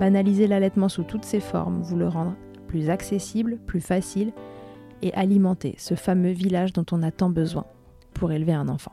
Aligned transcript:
banaliser 0.00 0.46
l'allaitement 0.46 0.88
sous 0.88 1.02
toutes 1.02 1.26
ses 1.26 1.40
formes, 1.40 1.82
vous 1.82 1.96
le 1.96 2.08
rendre 2.08 2.34
plus 2.68 2.88
accessible, 2.88 3.58
plus 3.66 3.82
facile 3.82 4.32
et 5.02 5.12
alimenter 5.12 5.74
ce 5.76 5.94
fameux 5.94 6.30
village 6.30 6.72
dont 6.72 6.86
on 6.90 7.02
a 7.02 7.10
tant 7.10 7.28
besoin 7.28 7.66
pour 8.14 8.32
élever 8.32 8.54
un 8.54 8.68
enfant. 8.68 8.92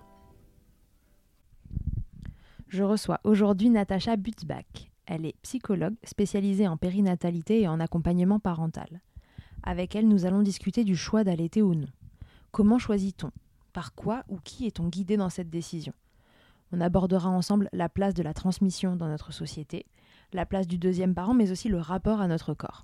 Je 2.68 2.84
reçois 2.84 3.22
aujourd'hui 3.24 3.70
Natacha 3.70 4.18
Butzbach. 4.18 4.92
Elle 5.06 5.26
est 5.26 5.36
psychologue 5.44 5.96
spécialisée 6.04 6.68
en 6.68 6.76
périnatalité 6.76 7.62
et 7.62 7.68
en 7.70 7.80
accompagnement 7.80 8.40
parental. 8.40 9.00
Avec 9.64 9.96
elle, 9.96 10.10
nous 10.10 10.26
allons 10.26 10.42
discuter 10.42 10.84
du 10.84 10.98
choix 10.98 11.24
d'allaiter 11.24 11.62
ou 11.62 11.74
non. 11.74 11.88
Comment 12.52 12.80
choisit-on? 12.80 13.32
Par 13.72 13.96
quoi 13.96 14.24
ou 14.28 14.40
qui 14.44 14.68
est-on 14.68 14.90
guidé 14.90 15.16
dans 15.16 15.30
cette 15.30 15.50
décision? 15.50 15.94
On 16.74 16.82
abordera 16.82 17.30
ensemble 17.30 17.70
la 17.72 17.88
place 17.88 18.14
de 18.14 18.24
la 18.24 18.34
transmission 18.34 18.98
dans 18.98 19.08
notre 19.08 19.32
société, 19.32 19.86
la 20.34 20.46
place 20.46 20.68
du 20.68 20.78
deuxième 20.78 21.14
parent, 21.14 21.34
mais 21.34 21.52
aussi 21.52 21.70
le 21.70 21.80
rapport 21.80 22.22
à 22.22 22.28
notre 22.28 22.54
corps. 22.54 22.84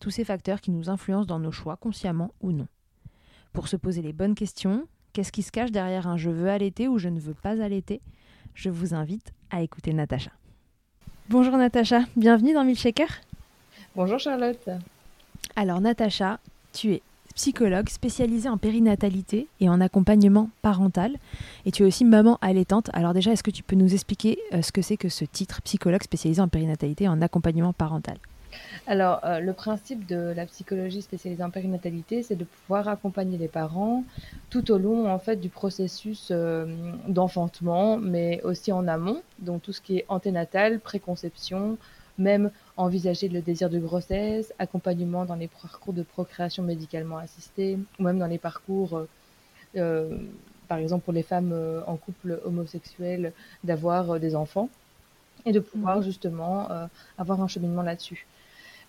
Tous 0.00 0.10
ces 0.10 0.24
facteurs 0.24 0.60
qui 0.60 0.70
nous 0.70 0.90
influencent 0.90 1.26
dans 1.26 1.38
nos 1.38 1.52
choix, 1.52 1.76
consciemment 1.76 2.32
ou 2.40 2.52
non. 2.52 2.66
Pour 3.52 3.68
se 3.68 3.76
poser 3.76 4.02
les 4.02 4.12
bonnes 4.12 4.34
questions, 4.34 4.86
qu'est-ce 5.12 5.32
qui 5.32 5.42
se 5.42 5.52
cache 5.52 5.70
derrière 5.70 6.08
un 6.08 6.16
je 6.16 6.30
veux 6.30 6.50
allaiter 6.50 6.88
ou 6.88 6.98
je 6.98 7.08
ne 7.08 7.20
veux 7.20 7.34
pas 7.34 7.62
allaiter 7.62 8.00
Je 8.54 8.70
vous 8.70 8.94
invite 8.94 9.32
à 9.50 9.62
écouter 9.62 9.92
Natacha. 9.92 10.32
Bonjour 11.28 11.56
Natacha, 11.56 12.00
bienvenue 12.16 12.52
dans 12.52 12.64
Milkshaker. 12.64 13.08
Bonjour 13.94 14.18
Charlotte. 14.18 14.68
Alors 15.56 15.80
Natacha, 15.80 16.40
tu 16.72 16.94
es 16.94 17.02
psychologue 17.34 17.88
spécialisée 17.88 18.48
en 18.48 18.58
périnatalité 18.58 19.48
et 19.60 19.68
en 19.68 19.80
accompagnement 19.80 20.50
parental 20.62 21.16
et 21.66 21.72
tu 21.72 21.82
es 21.82 21.86
aussi 21.86 22.04
maman 22.04 22.38
allaitante. 22.40 22.90
Alors 22.92 23.12
déjà, 23.12 23.32
est-ce 23.32 23.42
que 23.42 23.50
tu 23.50 23.62
peux 23.62 23.76
nous 23.76 23.92
expliquer 23.92 24.38
euh, 24.52 24.62
ce 24.62 24.72
que 24.72 24.82
c'est 24.82 24.96
que 24.96 25.08
ce 25.08 25.24
titre 25.24 25.62
psychologue 25.62 26.02
spécialisé 26.02 26.40
en 26.40 26.48
périnatalité 26.48 27.04
et 27.04 27.08
en 27.08 27.20
accompagnement 27.20 27.72
parental? 27.72 28.18
Alors, 28.86 29.20
euh, 29.24 29.40
le 29.40 29.52
principe 29.52 30.06
de 30.06 30.32
la 30.34 30.46
psychologie 30.46 31.02
spécialisée 31.02 31.42
en 31.42 31.50
périnatalité, 31.50 32.22
c'est 32.22 32.36
de 32.36 32.44
pouvoir 32.44 32.88
accompagner 32.88 33.38
les 33.38 33.48
parents 33.48 34.04
tout 34.50 34.70
au 34.70 34.78
long 34.78 35.10
en 35.10 35.18
fait 35.18 35.36
du 35.36 35.48
processus 35.48 36.28
euh, 36.30 36.66
d'enfantement, 37.08 37.96
mais 37.96 38.40
aussi 38.42 38.72
en 38.72 38.86
amont, 38.86 39.22
donc 39.38 39.62
tout 39.62 39.72
ce 39.72 39.80
qui 39.80 39.98
est 39.98 40.04
anténatal, 40.08 40.80
préconception, 40.80 41.78
même 42.18 42.50
envisager 42.76 43.28
le 43.28 43.40
désir 43.40 43.70
de 43.70 43.78
grossesse, 43.78 44.52
accompagnement 44.58 45.24
dans 45.24 45.34
les 45.34 45.48
parcours 45.48 45.92
de 45.92 46.02
procréation 46.02 46.62
médicalement 46.62 47.18
assistée, 47.18 47.78
ou 47.98 48.02
même 48.02 48.18
dans 48.18 48.26
les 48.26 48.38
parcours, 48.38 49.06
euh, 49.76 50.18
par 50.68 50.78
exemple 50.78 51.04
pour 51.04 51.12
les 51.12 51.22
femmes 51.22 51.54
en 51.86 51.96
couple 51.96 52.40
homosexuel, 52.44 53.32
d'avoir 53.64 54.18
des 54.20 54.34
enfants 54.34 54.68
et 55.46 55.52
de 55.52 55.60
pouvoir 55.60 55.98
mmh. 55.98 56.02
justement 56.02 56.68
avoir 57.18 57.42
un 57.42 57.48
cheminement 57.48 57.82
là-dessus 57.82 58.26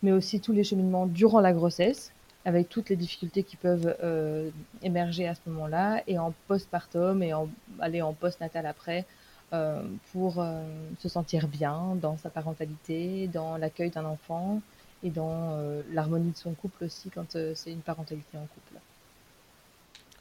mais 0.06 0.12
aussi 0.12 0.40
tous 0.40 0.54
les 0.54 0.64
cheminements 0.64 1.08
durant 1.08 1.40
la 1.40 1.52
grossesse, 1.52 2.12
avec 2.46 2.70
toutes 2.70 2.90
les 2.90 2.96
difficultés 2.96 3.44
qui 3.44 3.56
peuvent 3.56 3.96
euh, 4.04 4.50
émerger 4.84 5.28
à 5.28 5.34
ce 5.34 5.42
moment-là, 5.48 6.04
et 6.08 6.20
en 6.20 6.34
postpartum 6.48 7.24
et 7.24 7.34
en, 7.34 7.50
aller 7.80 8.02
en 8.02 8.14
postnatal 8.14 8.66
après, 8.68 9.06
euh, 9.54 9.84
pour 10.12 10.40
euh, 10.40 10.64
se 11.00 11.10
sentir 11.10 11.48
bien 11.48 11.96
dans 12.02 12.18
sa 12.18 12.30
parentalité, 12.30 13.28
dans 13.28 13.58
l'accueil 13.58 13.90
d'un 13.90 14.06
enfant 14.06 14.62
et 15.04 15.10
dans 15.10 15.60
l'harmonie 15.92 16.32
de 16.32 16.38
son 16.38 16.54
couple 16.54 16.86
aussi 16.86 17.12
quand 17.14 17.38
c'est 17.54 17.72
une 17.72 17.82
parentalité 17.82 18.38
en 18.38 18.48
couple. 18.48 18.80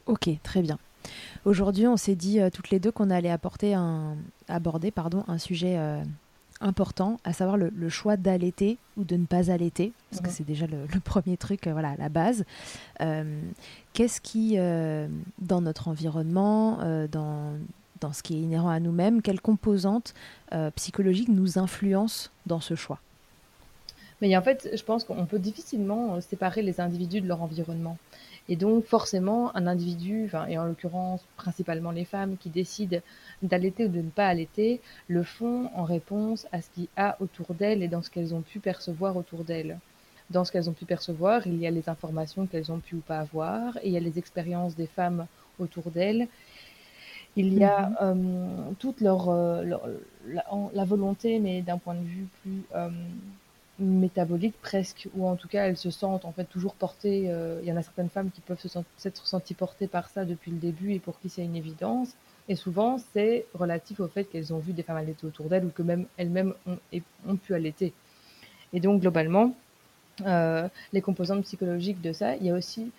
Ok, 0.05 0.29
très 0.43 0.61
bien. 0.61 0.77
Aujourd'hui, 1.43 1.87
on 1.87 1.97
s'est 1.97 2.13
dit 2.13 2.39
toutes 2.53 2.69
les 2.69 2.79
deux 2.79 2.91
qu'on 2.91 3.09
allait 3.09 3.31
apporter 3.31 3.73
un, 3.73 4.15
aborder 4.47 4.91
pardon, 4.91 5.23
un 5.27 5.39
sujet 5.39 5.75
important, 6.61 7.19
à 7.23 7.33
savoir 7.33 7.57
le, 7.57 7.89
choix 7.89 8.17
d'allaiter 8.17 8.77
ou 8.97 9.03
de 9.03 9.15
ne 9.15 9.25
pas 9.25 9.51
allaiter, 9.51 9.91
parce 10.09 10.21
que 10.21 10.27
mhm. 10.27 10.33
c'est 10.33 10.43
déjà 10.43 10.67
le, 10.67 10.99
premier 11.03 11.37
truc, 11.37 11.67
euh, 11.67 11.71
voilà, 11.73 11.95
la 11.97 12.09
base. 12.09 12.45
Euh, 13.01 13.41
qu'est-ce 13.93 14.21
qui, 14.21 14.55
euh, 14.57 15.07
dans 15.39 15.61
notre 15.61 15.87
environnement, 15.87 16.79
dans, 17.11 17.53
dans 18.01 18.13
ce 18.13 18.23
qui 18.23 18.35
est 18.35 18.39
inhérent 18.39 18.69
à 18.69 18.79
nous-mêmes, 18.79 19.21
quelles 19.21 19.41
composantes 19.41 20.13
psychologiques 20.75 21.29
nous 21.29 21.57
influencent 21.57 22.29
dans 22.45 22.61
ce 22.61 22.75
choix? 22.75 22.99
Mais 24.21 24.35
en 24.37 24.41
fait, 24.41 24.69
je 24.73 24.83
pense 24.83 25.03
qu'on 25.03 25.25
peut 25.25 25.39
difficilement 25.39 26.21
séparer 26.21 26.61
les 26.61 26.79
individus 26.79 27.21
de 27.21 27.27
leur 27.27 27.41
environnement. 27.41 27.97
Et 28.47 28.55
donc, 28.55 28.85
forcément, 28.85 29.55
un 29.57 29.65
individu, 29.67 30.29
et 30.47 30.57
en 30.57 30.65
l'occurrence 30.65 31.21
principalement 31.35 31.91
les 31.91 32.05
femmes, 32.05 32.37
qui 32.37 32.49
décident 32.49 32.99
d'allaiter 33.41 33.85
ou 33.85 33.89
de 33.89 34.01
ne 34.01 34.09
pas 34.09 34.27
allaiter, 34.27 34.81
le 35.07 35.23
font 35.23 35.69
en 35.75 35.83
réponse 35.83 36.47
à 36.51 36.61
ce 36.61 36.69
qu'il 36.69 36.83
y 36.83 36.89
a 36.95 37.17
autour 37.19 37.55
d'elles 37.55 37.81
et 37.81 37.87
dans 37.87 38.03
ce 38.03 38.09
qu'elles 38.09 38.35
ont 38.35 38.41
pu 38.41 38.59
percevoir 38.59 39.17
autour 39.17 39.43
d'elles. 39.43 39.79
Dans 40.29 40.45
ce 40.45 40.51
qu'elles 40.51 40.69
ont 40.69 40.73
pu 40.73 40.85
percevoir, 40.85 41.45
il 41.45 41.57
y 41.57 41.67
a 41.67 41.71
les 41.71 41.89
informations 41.89 42.45
qu'elles 42.45 42.71
ont 42.71 42.79
pu 42.79 42.95
ou 42.95 43.01
pas 43.01 43.19
avoir, 43.19 43.77
et 43.77 43.87
il 43.87 43.93
y 43.93 43.97
a 43.97 43.99
les 43.99 44.17
expériences 44.17 44.75
des 44.75 44.87
femmes 44.87 45.25
autour 45.59 45.89
d'elles. 45.91 46.27
Il 47.35 47.53
y 47.53 47.63
a 47.63 47.89
mhm. 47.89 47.95
euh, 48.01 48.71
toute 48.79 49.01
leur, 49.01 49.29
euh, 49.29 49.63
la, 50.73 50.85
volonté, 50.85 51.39
mais 51.39 51.61
d'un 51.61 51.77
point 51.77 51.95
de 51.95 52.03
vue 52.03 52.27
plus 52.41 52.63
euh, 52.75 52.89
métabolique 53.79 54.55
presque, 54.61 55.09
ou 55.15 55.27
en 55.27 55.35
tout 55.35 55.49
cas 55.49 55.67
elles 55.67 55.77
se 55.77 55.91
sentent 55.91 56.25
en 56.25 56.31
fait 56.31 56.45
toujours 56.45 56.75
portées. 56.75 57.25
Euh, 57.27 57.59
il 57.61 57.67
y 57.67 57.71
en 57.71 57.77
a 57.77 57.81
certaines 57.81 58.09
femmes 58.09 58.31
qui 58.31 58.41
peuvent 58.41 58.59
se 58.59 58.69
s'être 58.97 59.27
senties 59.27 59.53
portées 59.53 59.87
par 59.87 60.07
ça 60.07 60.23
depuis 60.23 60.51
le 60.51 60.57
début 60.57 60.93
et 60.93 60.99
pour 60.99 61.19
qui 61.19 61.29
c'est 61.29 61.43
une 61.43 61.55
évidence. 61.55 62.13
Et 62.47 62.55
souvent 62.55 62.97
c'est 63.13 63.45
relatif 63.53 63.99
au 63.99 64.07
fait 64.07 64.25
qu'elles 64.25 64.53
ont 64.53 64.59
vu 64.59 64.71
des 64.71 64.83
femmes 64.83 64.97
allaiter 64.97 65.27
autour 65.27 65.47
d'elles 65.47 65.65
ou 65.65 65.71
que 65.71 65.81
même 65.81 66.05
elles-mêmes 66.17 66.53
ont, 66.67 66.77
ont, 67.27 67.35
pu 67.35 67.53
allaiter. 67.53 67.91
Et 68.71 68.79
donc 68.79 69.01
globalement, 69.01 69.53
les 70.93 71.01
composantes 71.01 71.43
psychologiques 71.43 72.01
de 72.01 72.13
ça, 72.13 72.35
il 72.35 72.45
y 72.45 72.51
a 72.51 72.53
aussi 72.53 72.91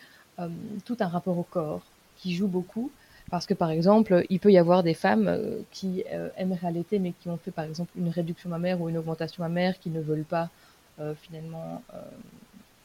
tout 0.85 0.97
un 1.01 1.07
rapport 1.07 1.39
au 1.39 1.45
corps 1.45 1.83
qui 2.17 2.35
joue 2.35 2.49
beaucoup. 2.49 2.91
Parce 3.31 3.47
que 3.47 3.55
par 3.55 3.71
exemple, 3.71 4.25
il 4.31 4.39
peut 4.39 4.53
y 4.53 4.59
avoir 4.59 4.83
des 4.83 4.95
femmes 4.95 5.27
euh, 5.29 5.59
qui 5.73 6.05
euh, 6.13 6.29
aimeraient 6.37 6.69
allaiter 6.69 6.99
mais 6.99 7.13
qui 7.13 7.29
ont 7.29 7.37
fait 7.37 7.51
par 7.51 7.65
exemple 7.65 7.91
une 7.97 8.09
réduction 8.09 8.49
mammaire 8.49 8.81
ou 8.81 8.89
une 8.89 8.99
augmentation 8.99 9.43
mammaire 9.43 9.79
qui 9.81 9.91
ne 9.91 10.01
veulent 10.01 10.25
pas 10.25 10.49
euh, 11.01 11.15
finalement 11.15 11.83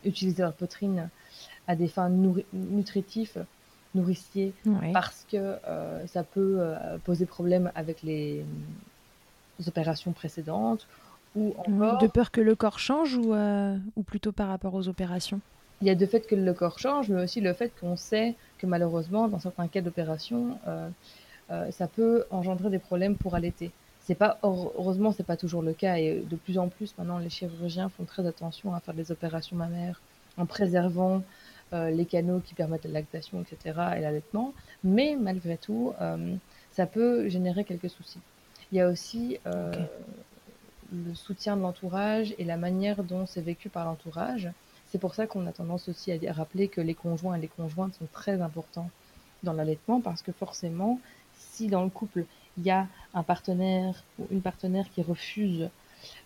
utiliser 0.04 0.42
leur 0.42 0.54
poitrine 0.54 1.10
à 1.68 1.76
des 1.76 1.88
fins 1.88 2.10
nutritives, 2.54 3.46
nourriciers, 3.94 4.52
parce 4.94 5.28
que 5.32 5.58
ça 6.08 6.24
peut 6.24 6.60
poser 7.06 7.28
problème 7.28 7.72
avec 7.76 8.02
les, 8.02 8.44
opérations 9.68 10.12
précédentes 10.12 10.88
ou 11.36 11.54
encore... 11.56 12.00
De 12.00 12.08
peur 12.08 12.32
que 12.32 12.42
le 12.42 12.56
corps 12.56 12.80
change 12.80 13.16
ou, 13.16 13.36
ou 13.36 14.04
plutôt 14.04 14.32
par 14.32 14.48
rapport 14.48 14.74
aux 14.74 14.88
opérations? 14.88 15.40
Il 15.82 15.88
y 15.88 15.92
a 15.92 15.96
de 15.96 16.06
fait 16.08 16.28
que 16.28 16.36
le 16.36 16.54
corps 16.54 16.80
change, 16.80 17.10
mais 17.10 17.24
aussi 17.24 17.42
le 17.42 17.54
fait 17.54 17.72
qu'on 17.80 17.96
sait 17.96 18.36
que 18.62 18.68
malheureusement, 18.68 19.28
dans 19.28 19.40
certains 19.40 19.68
cas 19.68 19.82
d'opération, 19.82 20.58
ça 21.72 21.88
peut 21.88 22.26
engendrer 22.30 22.70
des 22.70 22.80
problèmes 22.80 23.18
pour 23.18 23.36
allaiter. 23.36 23.72
C'est 24.00 24.16
pas 24.16 24.38
heureusement 24.44 25.12
c'est 25.12 25.26
pas 25.26 25.38
toujours 25.38 25.62
le 25.62 25.74
cas 25.74 25.98
et 25.98 26.24
de 26.28 26.36
plus 26.36 26.58
en 26.58 26.70
plus 26.70 26.98
maintenant 26.98 27.20
les 27.20 27.30
chirurgiens 27.30 27.90
font 27.90 28.04
très 28.04 28.26
attention 28.26 28.74
à 28.74 28.80
faire 28.80 28.96
des 28.96 29.12
opérations 29.12 29.56
mammaires 29.56 30.02
en 30.38 30.46
préservant 30.46 31.22
euh, 31.74 31.90
les 31.90 32.06
canaux 32.06 32.42
qui 32.42 32.54
permettent 32.54 32.84
la 32.84 32.92
lactation, 32.92 33.42
etc. 33.42 33.80
et 33.96 34.02
l'allaitement. 34.02 34.54
Mais 34.84 35.16
malgré 35.18 35.56
tout, 35.56 35.94
euh, 36.02 36.36
ça 36.74 36.86
peut 36.86 37.30
générer 37.30 37.64
quelques 37.64 37.90
soucis. 37.90 38.20
Il 38.72 38.78
y 38.78 38.82
a 38.82 38.90
aussi 38.90 39.38
euh, 39.46 39.72
le 40.92 41.14
soutien 41.16 41.56
de 41.56 41.62
l'entourage 41.62 42.36
et 42.38 42.44
la 42.44 42.58
manière 42.58 43.04
dont 43.04 43.26
c'est 43.26 43.42
vécu 43.42 43.70
par 43.70 43.86
l'entourage. 43.86 44.50
C'est 44.92 45.00
pour 45.00 45.16
ça 45.16 45.26
qu'on 45.26 45.48
a 45.48 45.54
tendance 45.54 45.88
aussi 45.88 46.12
à 46.12 46.34
rappeler 46.34 46.68
que 46.68 46.82
les 46.82 46.94
conjoints 46.94 47.36
et 47.36 47.42
les 47.42 47.48
conjointes 47.48 47.96
sont 47.96 48.08
très 48.12 48.42
importants 48.42 48.90
dans 49.44 49.54
l'allaitement 49.54 50.02
parce 50.02 50.22
que 50.22 50.34
forcément, 50.34 51.00
si 51.34 51.68
dans 51.68 51.84
le 51.84 51.90
couple, 51.90 52.26
il 52.58 52.64
y 52.66 52.72
a 52.72 52.88
un 53.14 53.24
partenaire 53.24 54.04
ou 54.20 54.28
une 54.32 54.42
partenaire 54.42 54.86
qui 54.94 55.02
refuse 55.02 55.70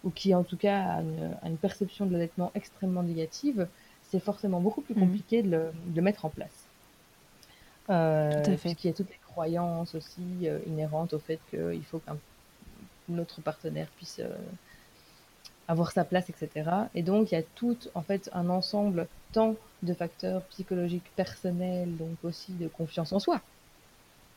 ou 0.03 0.09
qui 0.09 0.33
en 0.33 0.44
tout 0.44 0.57
cas 0.57 1.01
a 1.44 1.47
une, 1.47 1.57
perception 1.57 2.07
de 2.07 2.13
l'allaitement 2.13 2.51
extrêmement 2.56 3.03
négative, 3.03 3.67
c'est 4.09 4.19
forcément 4.19 4.59
beaucoup 4.62 4.81
plus 4.81 4.95
mhm. 4.95 5.01
compliqué 5.01 5.44
de, 5.44 5.71
le, 5.94 6.01
mettre 6.01 6.25
en 6.25 6.29
place. 6.29 6.65
Euh, 7.91 8.44
tout 8.44 8.51
à 8.51 8.57
fait. 8.57 8.83
Y 8.83 8.89
a 8.89 8.94
toutes 8.94 9.09
les 9.09 9.19
croyances 9.27 9.94
aussi 9.94 10.23
euh, 10.44 10.59
inhérentes 10.65 11.13
au 11.13 11.19
fait 11.19 11.39
qu'il 11.51 11.83
faut 11.83 12.00
qu'un 12.00 12.18
autre 13.19 13.41
partenaire 13.41 13.88
puisse 13.95 14.19
euh, 14.19 14.35
avoir 15.67 15.91
sa 15.91 16.03
place, 16.03 16.29
etc. 16.29 16.69
Et 16.94 17.01
donc, 17.01 17.31
il 17.31 17.35
y 17.35 17.38
a 17.38 17.44
tout, 17.56 17.77
en 17.95 18.01
fait, 18.01 18.29
un 18.33 18.50
ensemble 18.50 19.07
tant 19.33 19.56
de 19.83 19.94
facteurs 19.94 20.41
psychologiques 20.44 21.09
personnels, 21.15 21.95
donc 21.97 22.17
aussi 22.23 22.51
de 22.53 22.67
confiance 22.67 23.13
en 23.13 23.19
soi, 23.19 23.41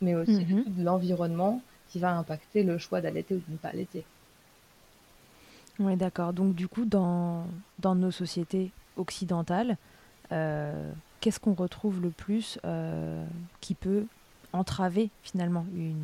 mais 0.00 0.14
aussi 0.14 0.44
mhm. 0.44 0.64
de 0.66 0.84
l'environnement 0.84 1.62
qui 1.90 1.98
va 1.98 2.12
impacter 2.12 2.62
le 2.62 2.78
choix 2.78 3.00
d'allaiter 3.00 3.34
ou 3.34 3.38
de 3.38 3.52
ne 3.52 3.56
pas 3.56 3.68
allaiter. 3.68 4.04
Oui, 5.78 5.96
d'accord. 5.96 6.32
Donc, 6.32 6.54
du 6.54 6.68
coup, 6.68 6.84
dans, 6.84 7.46
dans 7.78 7.94
nos 7.94 8.10
sociétés 8.10 8.70
occidentales, 8.96 9.76
euh, 10.32 10.92
qu'est-ce 11.20 11.40
qu'on 11.40 11.54
retrouve 11.54 12.00
le 12.00 12.10
plus 12.10 12.58
euh, 12.64 13.24
qui 13.60 13.74
peut 13.74 14.06
entraver 14.52 15.10
finalement 15.22 15.66
une, 15.74 15.94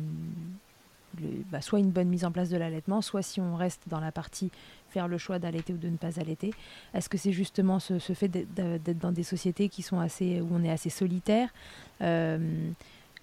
bah, 1.51 1.61
soit 1.61 1.79
une 1.79 1.91
bonne 1.91 2.07
mise 2.07 2.25
en 2.25 2.31
place 2.31 2.49
de 2.49 2.57
l'allaitement, 2.57 3.01
soit 3.01 3.21
si 3.21 3.41
on 3.41 3.55
reste 3.55 3.83
dans 3.87 3.99
la 3.99 4.11
partie 4.11 4.51
faire 4.89 5.07
le 5.07 5.17
choix 5.17 5.39
d'allaiter 5.39 5.73
ou 5.73 5.77
de 5.77 5.89
ne 5.89 5.97
pas 5.97 6.19
allaiter. 6.19 6.53
Est-ce 6.93 7.09
que 7.09 7.17
c'est 7.17 7.33
justement 7.33 7.79
ce, 7.79 7.99
fait 7.99 8.29
d'être 8.29 8.97
dans 8.99 9.11
des 9.11 9.23
sociétés 9.23 9.67
qui 9.69 9.81
sont 9.81 9.99
assez, 9.99 10.39
où 10.41 10.47
on 10.51 10.63
est 10.63 10.71
assez 10.71 10.89
solitaire 10.89 11.49
euh, 12.01 12.69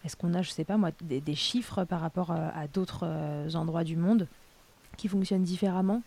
Est-ce 0.05 0.17
qu'on 0.17 0.35
a, 0.35 0.43
je 0.43 0.51
sais 0.51 0.65
pas 0.65 0.77
moi, 0.77 0.91
des, 1.01 1.35
chiffres 1.35 1.85
par 1.85 2.01
rapport 2.01 2.31
à, 2.31 2.67
d'autres 2.73 3.05
euh, 3.05 3.55
endroits 3.55 3.85
du 3.85 3.97
monde 3.97 4.29
qui 4.97 5.09
fonctionnent 5.09 5.45
différemment? 5.45 6.03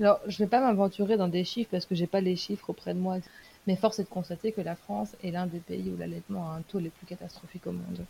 Alors, 0.00 0.20
je 0.26 0.40
ne 0.40 0.46
vais 0.46 0.50
pas 0.50 0.60
m'aventurer 0.60 1.18
dans 1.18 1.28
des 1.28 1.44
chiffres 1.44 1.68
parce 1.70 1.84
que 1.84 1.94
j'ai 1.94 2.06
pas 2.06 2.22
les 2.22 2.36
chiffres 2.36 2.70
auprès 2.70 2.94
de 2.94 2.98
moi, 2.98 3.18
mais 3.66 3.76
force 3.76 3.98
est 3.98 4.04
de 4.04 4.08
constater 4.08 4.52
que 4.52 4.62
la 4.62 4.74
France 4.74 5.14
est 5.22 5.30
l'un 5.30 5.46
des 5.46 5.58
pays 5.58 5.90
où 5.94 5.98
l'allaitement 5.98 6.50
a 6.50 6.54
un 6.54 6.62
taux 6.62 6.78
les 6.78 6.88
plus 6.88 7.06
catastrophiques 7.06 7.66
au 7.66 7.72
monde. 7.72 8.06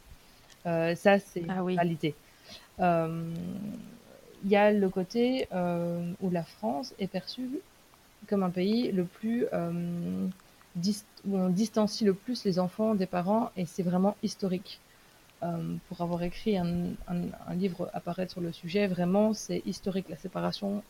Euh, 0.66 0.94
ça, 0.94 1.18
c'est 1.18 1.42
ah 1.48 1.56
une 1.56 1.66
réalité. 1.66 2.14
Euh, 2.80 3.34
il 4.44 4.50
y 4.50 4.56
a 4.56 4.72
le 4.72 4.88
côté 4.88 5.48
euh, 5.52 6.12
où 6.22 6.30
la 6.30 6.42
France 6.42 6.94
est 6.98 7.08
perçue 7.08 7.60
comme 8.26 8.42
un 8.42 8.50
pays 8.50 8.90
le 8.90 9.04
plus 9.04 9.46
euh, 9.52 10.28
où 11.26 11.36
on 11.36 11.48
distancie 11.50 12.04
le 12.04 12.14
plus 12.14 12.44
les 12.44 12.58
enfants 12.58 12.94
des 12.94 13.06
parents 13.06 13.50
et 13.56 13.66
c'est 13.66 13.82
vraiment 13.82 14.16
historique. 14.22 14.80
pour 15.88 16.00
avoir 16.00 16.22
écrit 16.22 16.56
un, 16.58 16.94
livre 17.54 17.90
apparaître 17.94 18.32
sur 18.32 18.42
le 18.42 18.52
sujet, 18.52 18.86
vraiment 18.86 19.32
c'est 19.34 19.62
historique 19.66 20.08
la 20.08 20.16
séparation 20.16 20.82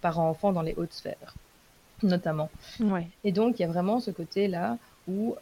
parents-enfants 0.00 0.52
dans 0.52 0.62
les 0.62 0.74
hautes 0.76 0.92
sphères, 0.92 1.34
notamment. 2.02 2.50
Et 3.24 3.32
donc 3.32 3.58
il 3.58 3.62
y 3.62 3.64
a 3.64 3.68
vraiment 3.68 3.98
ce 3.98 4.10
côté-là 4.10 4.78
où 5.08 5.34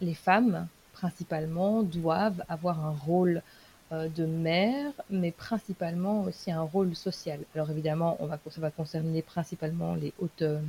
les 0.00 0.14
femmes 0.14 0.68
principalement 0.94 1.82
doivent 1.82 2.42
avoir 2.48 2.84
un 2.86 2.92
rôle 2.92 3.36
euh, 3.38 3.63
de 4.08 4.24
mère, 4.24 4.92
mais 5.10 5.30
principalement 5.30 6.22
aussi 6.22 6.50
un 6.50 6.62
rôle 6.62 6.94
social. 6.94 7.40
Alors 7.54 7.70
évidemment, 7.70 8.16
on 8.20 8.26
va, 8.26 8.38
ça 8.50 8.60
va 8.60 8.70
concerner 8.70 9.22
principalement 9.22 9.94
les 9.94 10.12
hautes, 10.20 10.42
euh, 10.42 10.60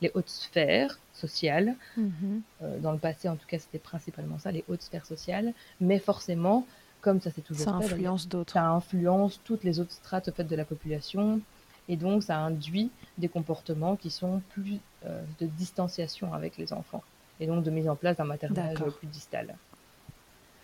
les 0.00 0.10
hautes 0.14 0.28
sphères 0.28 0.98
sociales. 1.12 1.74
Mhm. 1.96 2.42
Euh, 2.62 2.78
dans 2.78 2.92
le 2.92 2.98
passé, 2.98 3.28
en 3.28 3.36
tout 3.36 3.46
cas, 3.46 3.58
c'était 3.58 3.78
principalement 3.78 4.38
ça, 4.38 4.52
les 4.52 4.64
hautes 4.68 4.82
sphères 4.82 5.06
sociales. 5.06 5.52
Mais 5.80 5.98
forcément, 5.98 6.66
comme 7.00 7.20
ça 7.20 7.30
c'est 7.34 7.42
toujours 7.42 7.64
ça 7.64 7.72
influence 7.72 8.28
d'autres. 8.28 8.52
Ça 8.52 8.66
influence 8.66 9.40
toutes 9.44 9.64
les 9.64 9.80
autres 9.80 9.92
strates 9.92 10.30
fait, 10.30 10.44
de 10.44 10.56
la 10.56 10.64
population. 10.64 11.40
Et 11.88 11.96
donc, 11.96 12.22
ça 12.22 12.38
induit 12.38 12.90
des 13.18 13.28
comportements 13.28 13.96
qui 13.96 14.10
sont 14.10 14.40
plus 14.50 14.78
de 15.04 15.44
distanciation 15.46 16.32
avec 16.32 16.56
les 16.56 16.72
enfants. 16.72 17.02
Et 17.40 17.46
donc, 17.46 17.62
de 17.62 17.70
mise 17.70 17.90
en 17.90 17.96
place 17.96 18.16
d'un 18.16 18.24
maternage 18.24 18.78
plus 18.78 19.06
distal. 19.06 19.54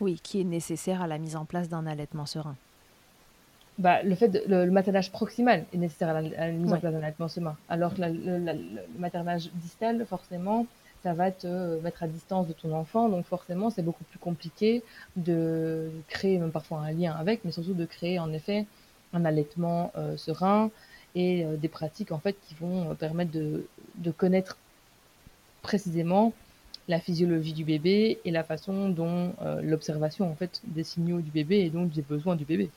Oui, 0.01 0.19
qui 0.23 0.41
est 0.41 0.45
nécessaire 0.45 1.03
à 1.03 1.07
la 1.07 1.19
mise 1.19 1.37
en 1.37 1.45
place 1.45 1.69
d'un 1.69 1.87
allaitement 1.87 2.27
serein. 2.27 2.57
Bah, 3.79 4.03
le 4.03 4.15
fait 4.15 4.29
de, 4.29 4.43
le, 4.47 4.71
maternage 4.71 5.11
proximal 5.11 5.65
est 5.73 5.79
nécessaire 5.79 6.09
à 6.11 6.21
la, 6.21 6.51
mise 6.51 6.73
en 6.73 6.79
place 6.79 6.93
d'un 6.93 7.03
allaitement 7.03 7.29
serein. 7.29 7.57
Alors 7.69 7.95
que 7.95 8.03
le, 8.03 8.79
maternage 8.99 9.51
distal, 9.55 10.05
forcément, 10.07 10.67
ça 11.03 11.15
va 11.15 11.31
te 11.31 11.81
mettre 11.81 12.03
à 12.03 12.09
distance 12.09 12.47
de 12.47 12.53
ton 12.53 12.75
enfant, 12.75 13.09
donc 13.09 13.25
forcément, 13.25 13.71
c'est 13.71 13.83
beaucoup 13.83 14.05
plus 14.05 14.19
compliqué 14.19 14.83
de 15.17 15.91
créer 16.09 16.39
même 16.39 16.51
parfois 16.51 16.81
un 16.81 16.93
lien 16.93 17.15
avec, 17.19 17.45
mais 17.45 17.53
surtout 17.53 17.73
de 17.73 17.87
créer 17.87 18.19
en 18.19 18.33
effet 18.35 18.67
un 19.15 19.25
allaitement 19.25 19.93
euh, 19.97 20.17
serein 20.19 20.71
et 21.15 21.45
euh, 21.45 21.57
des 21.57 21.69
pratiques 21.69 22.13
en 22.13 22.19
fait 22.19 22.37
qui 22.47 22.55
vont 22.55 22.95
permettre 22.95 23.33
de, 23.33 23.67
de 23.97 24.11
connaître 24.11 24.59
précisément 25.63 26.35
la 26.89 27.01
physiologie 27.01 27.53
du 27.53 27.65
bébé 27.65 28.19
et 28.25 28.31
la 28.31 28.45
façon 28.45 28.89
dont 28.89 29.35
euh, 29.43 29.61
l'observation 29.63 30.31
en 30.31 30.35
fait 30.35 30.61
des 30.65 30.85
signaux 30.85 31.21
du 31.21 31.31
bébé 31.31 31.61
et 31.61 31.71
donc 31.71 31.93
des 31.93 32.03
besoins 32.03 32.37
du 32.37 32.45
bébé. 32.45 32.71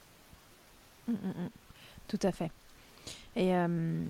Mmh, 1.07 1.11
mmh, 1.13 1.27
mmh. 1.27 1.50
Tout 2.07 2.19
à 2.21 2.31
fait. 2.31 2.51
Et 3.35 3.55
euh, 3.55 4.03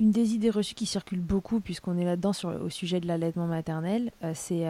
une 0.00 0.10
des 0.10 0.34
idées 0.34 0.50
reçues 0.50 0.74
qui 0.74 0.86
circule 0.86 1.20
beaucoup, 1.20 1.60
puisqu'on 1.60 1.96
est 1.98 2.04
là-dedans 2.04 2.32
au 2.62 2.70
sujet 2.70 3.00
de 3.00 3.06
l'allaitement 3.06 3.46
maternel, 3.46 4.10
euh, 4.22 4.32
c'est 4.34 4.66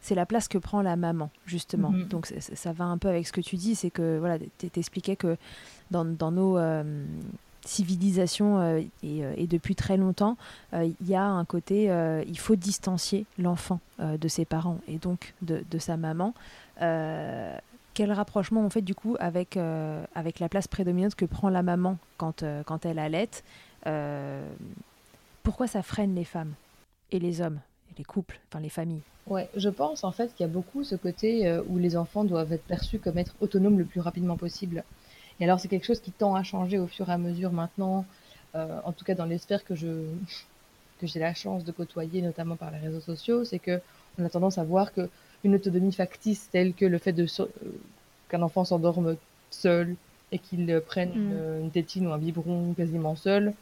c'est 0.00 0.14
la 0.14 0.24
place 0.24 0.46
que 0.46 0.58
prend 0.58 0.82
la 0.82 0.94
maman, 0.94 1.30
justement. 1.46 1.90
Donc 1.90 2.26
ça 2.26 2.72
va 2.72 2.84
un 2.84 2.96
peu 2.96 3.08
avec 3.08 3.26
ce 3.26 3.32
que 3.32 3.40
tu 3.40 3.56
dis, 3.56 3.74
c'est 3.74 3.90
que 3.90 4.18
voilà, 4.18 4.38
tu 4.38 4.70
t'expliquais 4.70 5.16
que 5.16 5.36
dans, 5.90 6.04
dans 6.04 6.30
nos 6.30 6.56
civilisation 7.66 8.60
euh, 8.60 8.80
euh, 9.04 9.34
et, 9.36 9.46
depuis 9.46 9.74
très 9.74 9.96
longtemps, 9.96 10.36
euh, 10.72 10.90
il 11.00 11.08
y 11.08 11.14
a 11.14 11.24
un 11.24 11.44
côté, 11.44 11.84
il 12.26 12.38
faut 12.38 12.56
distancier 12.56 13.26
l'enfant 13.38 13.80
de 13.98 14.28
ses 14.28 14.44
parents 14.44 14.78
et 14.88 14.98
donc 14.98 15.34
de, 15.42 15.78
sa 15.78 15.96
maman. 15.96 16.34
quel 16.78 18.12
rapprochement 18.12 18.60
on 18.62 18.70
fait 18.70 18.82
du 18.82 18.94
coup 18.94 19.16
avec, 19.20 19.58
avec 20.14 20.40
la 20.40 20.48
place 20.48 20.68
prédominante 20.68 21.14
que 21.14 21.24
prend 21.24 21.48
la 21.48 21.62
maman 21.62 21.98
quand, 22.18 22.44
quand 22.66 22.86
elle 22.86 22.98
allait 22.98 23.30
Pourquoi 25.42 25.66
ça 25.66 25.82
freine 25.82 26.14
les 26.14 26.24
femmes 26.24 26.52
et 27.12 27.18
les 27.18 27.40
hommes, 27.40 27.60
et 27.90 27.94
les 27.98 28.04
couples, 28.04 28.40
enfin 28.48 28.60
les 28.60 28.68
familles? 28.68 29.02
Ouais, 29.26 29.48
je 29.56 29.68
pense 29.68 30.04
en 30.04 30.12
fait 30.12 30.32
qu'il 30.34 30.46
y 30.46 30.48
a 30.48 30.52
beaucoup 30.52 30.84
ce 30.84 30.94
côté 30.94 31.60
où 31.68 31.78
les 31.78 31.96
enfants 31.96 32.24
doivent 32.24 32.52
être 32.52 32.64
perçus 32.64 32.98
comme 32.98 33.18
être 33.18 33.34
autonomes 33.40 33.78
le 33.78 33.84
plus 33.84 34.00
rapidement 34.00 34.36
possible. 34.36 34.84
Et 35.40 35.44
alors, 35.44 35.60
c'est 35.60 35.68
quelque 35.68 35.86
chose 35.86 36.00
qui 36.00 36.12
tend 36.12 36.34
à 36.34 36.42
changer 36.42 36.78
au 36.78 36.86
fur 36.86 37.08
et 37.08 37.12
à 37.12 37.18
mesure 37.18 37.52
maintenant, 37.52 38.04
euh, 38.54 38.78
en 38.84 38.92
tout 38.92 39.04
cas 39.04 39.14
dans 39.14 39.24
les 39.24 39.38
sphères 39.38 39.64
que 39.64 39.74
je 39.74 40.04
que 40.98 41.06
j'ai 41.06 41.20
la 41.20 41.34
chance 41.34 41.62
de 41.62 41.72
côtoyer, 41.72 42.22
notamment 42.22 42.56
par 42.56 42.70
les 42.70 42.78
réseaux 42.78 43.00
sociaux, 43.00 43.44
c'est 43.44 43.58
que 43.58 43.80
on 44.18 44.24
a 44.24 44.30
tendance 44.30 44.56
à 44.56 44.64
voir 44.64 44.94
que 44.94 45.10
une 45.44 45.54
autonomie 45.54 45.92
factice 45.92 46.48
telle 46.50 46.72
que 46.72 46.86
le 46.86 46.96
fait 46.96 47.12
de 47.12 47.26
euh, 47.40 47.46
qu'un 48.30 48.40
enfant 48.40 48.64
s'endorme 48.64 49.16
seul 49.50 49.94
et 50.32 50.38
qu'il 50.38 50.80
prenne 50.86 51.10
mm. 51.10 51.60
une, 51.64 51.70
tétine 51.70 52.06
ou 52.06 52.12
un 52.12 52.18
biberon 52.18 52.72
quasiment 52.74 53.14
seul, 53.14 53.52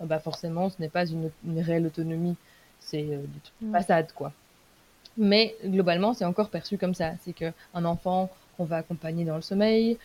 euh, 0.00 0.06
bah 0.06 0.18
forcément, 0.18 0.70
ce 0.70 0.76
n'est 0.80 0.88
pas 0.88 1.06
une, 1.06 1.30
une, 1.46 1.60
réelle 1.60 1.86
autonomie, 1.86 2.36
c'est 2.80 3.04
euh, 3.04 3.22
des 3.60 3.70
façade 3.72 4.12
quoi. 4.12 4.32
Mais 5.16 5.56
globalement, 5.64 6.14
c'est 6.14 6.24
encore 6.24 6.48
perçu 6.48 6.78
comme 6.78 6.94
ça, 6.94 7.12
c'est 7.24 7.32
que 7.32 7.52
un 7.74 7.84
enfant 7.84 8.30
qu'on 8.56 8.64
va 8.64 8.76
accompagner 8.76 9.24
dans 9.24 9.36
le 9.36 9.42
sommeil, 9.42 9.98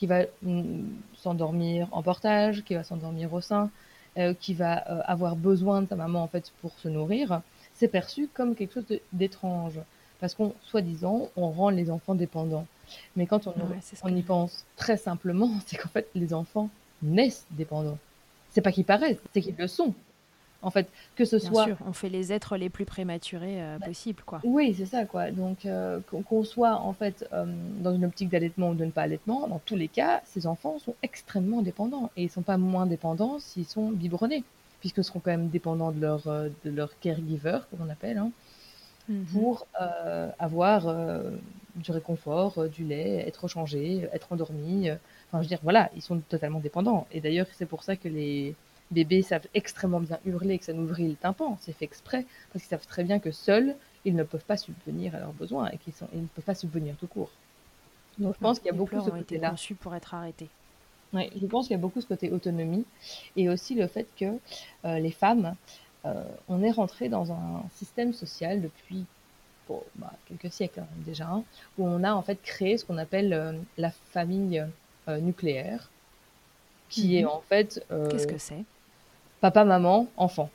qui 0.00 0.06
va 0.06 0.22
mm, 0.42 0.84
s'endormir 1.14 1.86
en 1.92 2.02
portage, 2.02 2.64
qui 2.64 2.74
va 2.74 2.82
s'endormir 2.82 3.34
au 3.34 3.42
sein, 3.42 3.70
euh, 4.16 4.32
qui 4.32 4.54
va 4.54 4.82
euh, 4.90 5.02
avoir 5.04 5.36
besoin 5.36 5.82
de 5.82 5.88
sa 5.88 5.94
maman 5.94 6.22
en 6.22 6.26
fait 6.26 6.50
pour 6.62 6.72
se 6.78 6.88
nourrir, 6.88 7.42
c'est 7.74 7.86
perçu 7.88 8.26
comme 8.32 8.54
quelque 8.54 8.72
chose 8.72 8.98
d'étrange. 9.12 9.78
Parce 10.18 10.34
qu'on, 10.34 10.54
soi-disant, 10.62 11.28
on 11.36 11.50
rend 11.50 11.68
les 11.68 11.90
enfants 11.90 12.14
dépendants. 12.14 12.66
Mais 13.14 13.26
quand 13.26 13.46
on, 13.46 13.54
on 14.02 14.16
y 14.16 14.22
pense 14.22 14.64
très 14.76 14.96
simplement, 14.96 15.50
c'est 15.66 15.76
qu'en 15.76 15.90
fait, 15.90 16.08
les 16.14 16.32
enfants 16.32 16.70
naissent 17.02 17.46
dépendants. 17.50 17.98
C'est 18.48 18.62
pas 18.62 18.72
qu'ils 18.72 18.86
paraissent, 18.86 19.20
c'est 19.34 19.42
qu'ils 19.42 19.56
le 19.56 19.68
sont. 19.68 19.92
En 20.62 20.70
fait, 20.70 20.88
que 21.16 21.24
ce 21.24 21.38
soit. 21.38 21.64
Sûr, 21.64 21.76
on 21.86 21.92
fait 21.92 22.10
les 22.10 22.32
êtres 22.32 22.56
les 22.56 22.68
plus 22.68 22.84
prématurés 22.84 23.62
euh, 23.62 23.78
bah, 23.78 23.86
possibles, 23.86 24.22
quoi. 24.24 24.40
Oui, 24.44 24.74
c'est 24.76 24.86
ça, 24.86 25.06
quoi. 25.06 25.30
Donc, 25.30 25.64
euh, 25.64 26.00
qu'on 26.28 26.44
soit 26.44 26.74
en 26.74 26.92
fait 26.92 27.26
euh, 27.32 27.46
dans 27.80 27.94
une 27.94 28.04
optique 28.04 28.28
d'allaitement 28.28 28.70
ou 28.70 28.74
de 28.74 28.84
ne 28.84 28.90
pas 28.90 29.02
allaitement, 29.02 29.48
dans 29.48 29.60
tous 29.64 29.76
les 29.76 29.88
cas, 29.88 30.20
ces 30.24 30.46
enfants 30.46 30.78
sont 30.78 30.94
extrêmement 31.02 31.62
dépendants 31.62 32.10
et 32.16 32.24
ils 32.24 32.30
sont 32.30 32.42
pas 32.42 32.58
moins 32.58 32.86
dépendants 32.86 33.38
s'ils 33.38 33.64
sont 33.64 33.90
biberonnés, 33.90 34.44
puisque 34.80 35.02
seront 35.02 35.20
quand 35.20 35.30
même 35.30 35.48
dépendants 35.48 35.92
de 35.92 36.00
leur 36.00 36.22
de 36.26 36.70
leur 36.70 36.98
caregiver, 37.00 37.58
comme 37.70 37.86
on 37.86 37.90
appelle, 37.90 38.18
hein, 38.18 38.30
mhm. 39.08 39.24
pour 39.32 39.66
avoir 40.38 40.94
du 41.76 41.90
réconfort, 41.90 42.68
du 42.68 42.84
lait, 42.84 43.24
être 43.26 43.48
changé, 43.48 44.08
être 44.12 44.32
endormi. 44.32 44.90
Enfin, 44.90 45.38
je 45.38 45.38
veux 45.38 45.46
dire, 45.46 45.60
voilà, 45.62 45.90
ils 45.96 46.02
sont 46.02 46.18
totalement 46.28 46.60
dépendants. 46.60 47.06
Et 47.12 47.20
d'ailleurs, 47.20 47.46
c'est 47.54 47.66
pour 47.66 47.82
ça 47.82 47.96
que 47.96 48.08
les 48.08 48.54
bébés 48.90 49.22
savent 49.22 49.46
extrêmement 49.54 50.00
bien 50.00 50.18
hurler 50.24 50.54
et 50.54 50.58
que 50.58 50.64
ça 50.64 50.72
nous 50.72 50.86
vrille 50.86 51.08
le 51.08 51.16
tympan. 51.16 51.56
C'est 51.60 51.72
fait 51.72 51.84
exprès, 51.84 52.26
parce 52.52 52.64
qu'ils 52.64 52.70
savent 52.70 52.86
très 52.86 53.04
bien 53.04 53.18
que 53.18 53.30
seuls, 53.30 53.74
ils 54.04 54.14
ne 54.14 54.22
peuvent 54.22 54.44
pas 54.44 54.56
subvenir 54.56 55.14
à 55.14 55.20
leurs 55.20 55.32
besoins 55.32 55.68
et 55.70 55.78
qu'ils 55.78 55.94
ne 56.12 56.26
peuvent 56.26 56.44
pas 56.44 56.54
subvenir 56.54 56.96
tout 56.96 57.06
court. 57.06 57.30
Donc 58.18 58.34
je 58.34 58.40
pense 58.40 58.58
qu'il 58.58 58.66
y 58.66 58.74
a 58.74 58.76
beaucoup 58.76 59.00
ce 59.00 59.10
côté-là. 59.10 59.54
pour 59.80 59.94
être 59.94 60.14
arrêtés. 60.14 60.48
Oui, 61.12 61.28
je 61.40 61.46
pense 61.46 61.66
qu'il 61.66 61.74
y 61.74 61.78
a 61.78 61.80
beaucoup 61.80 62.00
ce 62.00 62.06
côté 62.06 62.30
autonomie 62.30 62.84
et 63.36 63.48
aussi 63.48 63.74
le 63.74 63.86
fait 63.86 64.06
que 64.16 64.38
euh, 64.84 64.98
les 64.98 65.10
femmes, 65.10 65.56
euh, 66.04 66.22
on 66.48 66.62
est 66.62 66.70
rentré 66.70 67.08
dans 67.08 67.32
un 67.32 67.64
système 67.74 68.12
social 68.12 68.62
depuis 68.62 69.04
bah, 69.96 70.12
quelques 70.26 70.52
siècles 70.52 70.80
hein, 70.80 70.86
déjà, 71.06 71.28
hein, 71.28 71.44
où 71.78 71.86
on 71.86 72.02
a 72.02 72.12
en 72.12 72.22
fait 72.22 72.40
créé 72.42 72.76
ce 72.76 72.84
qu'on 72.84 72.98
appelle 72.98 73.32
euh, 73.32 73.52
la 73.78 73.90
famille 73.90 74.64
nucléaire, 75.08 75.90
qui 76.88 77.16
est 77.16 77.22
mhm. 77.22 77.28
en 77.30 77.40
fait. 77.40 77.84
Qu'est-ce 78.10 78.28
que 78.28 78.38
c'est? 78.38 78.62
Papa, 79.40 79.64
maman, 79.64 80.08
enfant. 80.16 80.50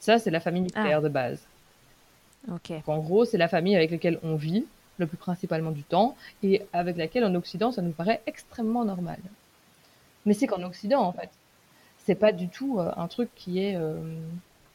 Ça, 0.00 0.18
c'est 0.18 0.30
la 0.30 0.40
famille 0.40 0.62
nucléaire 0.62 0.98
ah. 0.98 1.02
de 1.02 1.08
base. 1.08 1.46
Ok. 2.52 2.72
en 2.86 2.98
gros, 2.98 3.24
c'est 3.24 3.38
la 3.38 3.48
famille 3.48 3.74
avec 3.74 3.90
laquelle 3.90 4.20
on 4.22 4.36
vit 4.36 4.64
le 4.98 5.06
plus 5.06 5.16
principalement 5.16 5.70
du 5.70 5.82
temps, 5.82 6.16
et 6.42 6.62
avec 6.72 6.96
laquelle 6.96 7.24
en 7.24 7.34
Occident, 7.34 7.72
ça 7.72 7.82
nous 7.82 7.92
paraît 7.92 8.22
extrêmement 8.26 8.84
normal. 8.84 9.18
Mais 10.24 10.34
c'est 10.34 10.46
qu'en 10.46 10.62
Occident, 10.62 11.02
en 11.02 11.12
fait, 11.12 11.30
c'est 12.04 12.14
pas 12.14 12.32
du 12.32 12.48
tout 12.48 12.78
euh, 12.78 12.90
un 12.96 13.08
truc 13.08 13.28
qui 13.34 13.60
est 13.60 13.76
euh, 13.76 13.96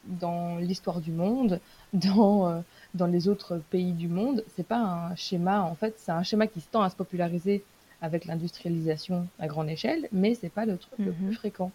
dans 0.04 0.56
l'histoire 0.56 1.00
du 1.00 1.10
monde, 1.10 1.60
dans, 1.92 2.48
euh, 2.48 2.60
dans 2.94 3.06
les 3.06 3.28
autres 3.28 3.60
pays 3.70 3.92
du 3.92 4.08
monde. 4.08 4.44
C'est 4.56 4.66
pas 4.66 4.78
un 4.78 5.14
schéma, 5.16 5.62
en 5.62 5.74
fait, 5.74 5.94
c'est 5.98 6.12
un 6.12 6.22
schéma 6.22 6.46
qui 6.46 6.60
se 6.60 6.68
tend 6.68 6.82
à 6.82 6.90
se 6.90 6.96
populariser 6.96 7.64
avec 8.00 8.24
l'industrialisation 8.24 9.28
à 9.38 9.46
grande 9.46 9.68
échelle, 9.68 10.08
mais 10.10 10.34
c'est 10.34 10.48
pas 10.48 10.66
le 10.66 10.76
truc 10.76 10.98
le 10.98 11.12
plus 11.12 11.26
mhm. 11.26 11.34
fréquent. 11.34 11.70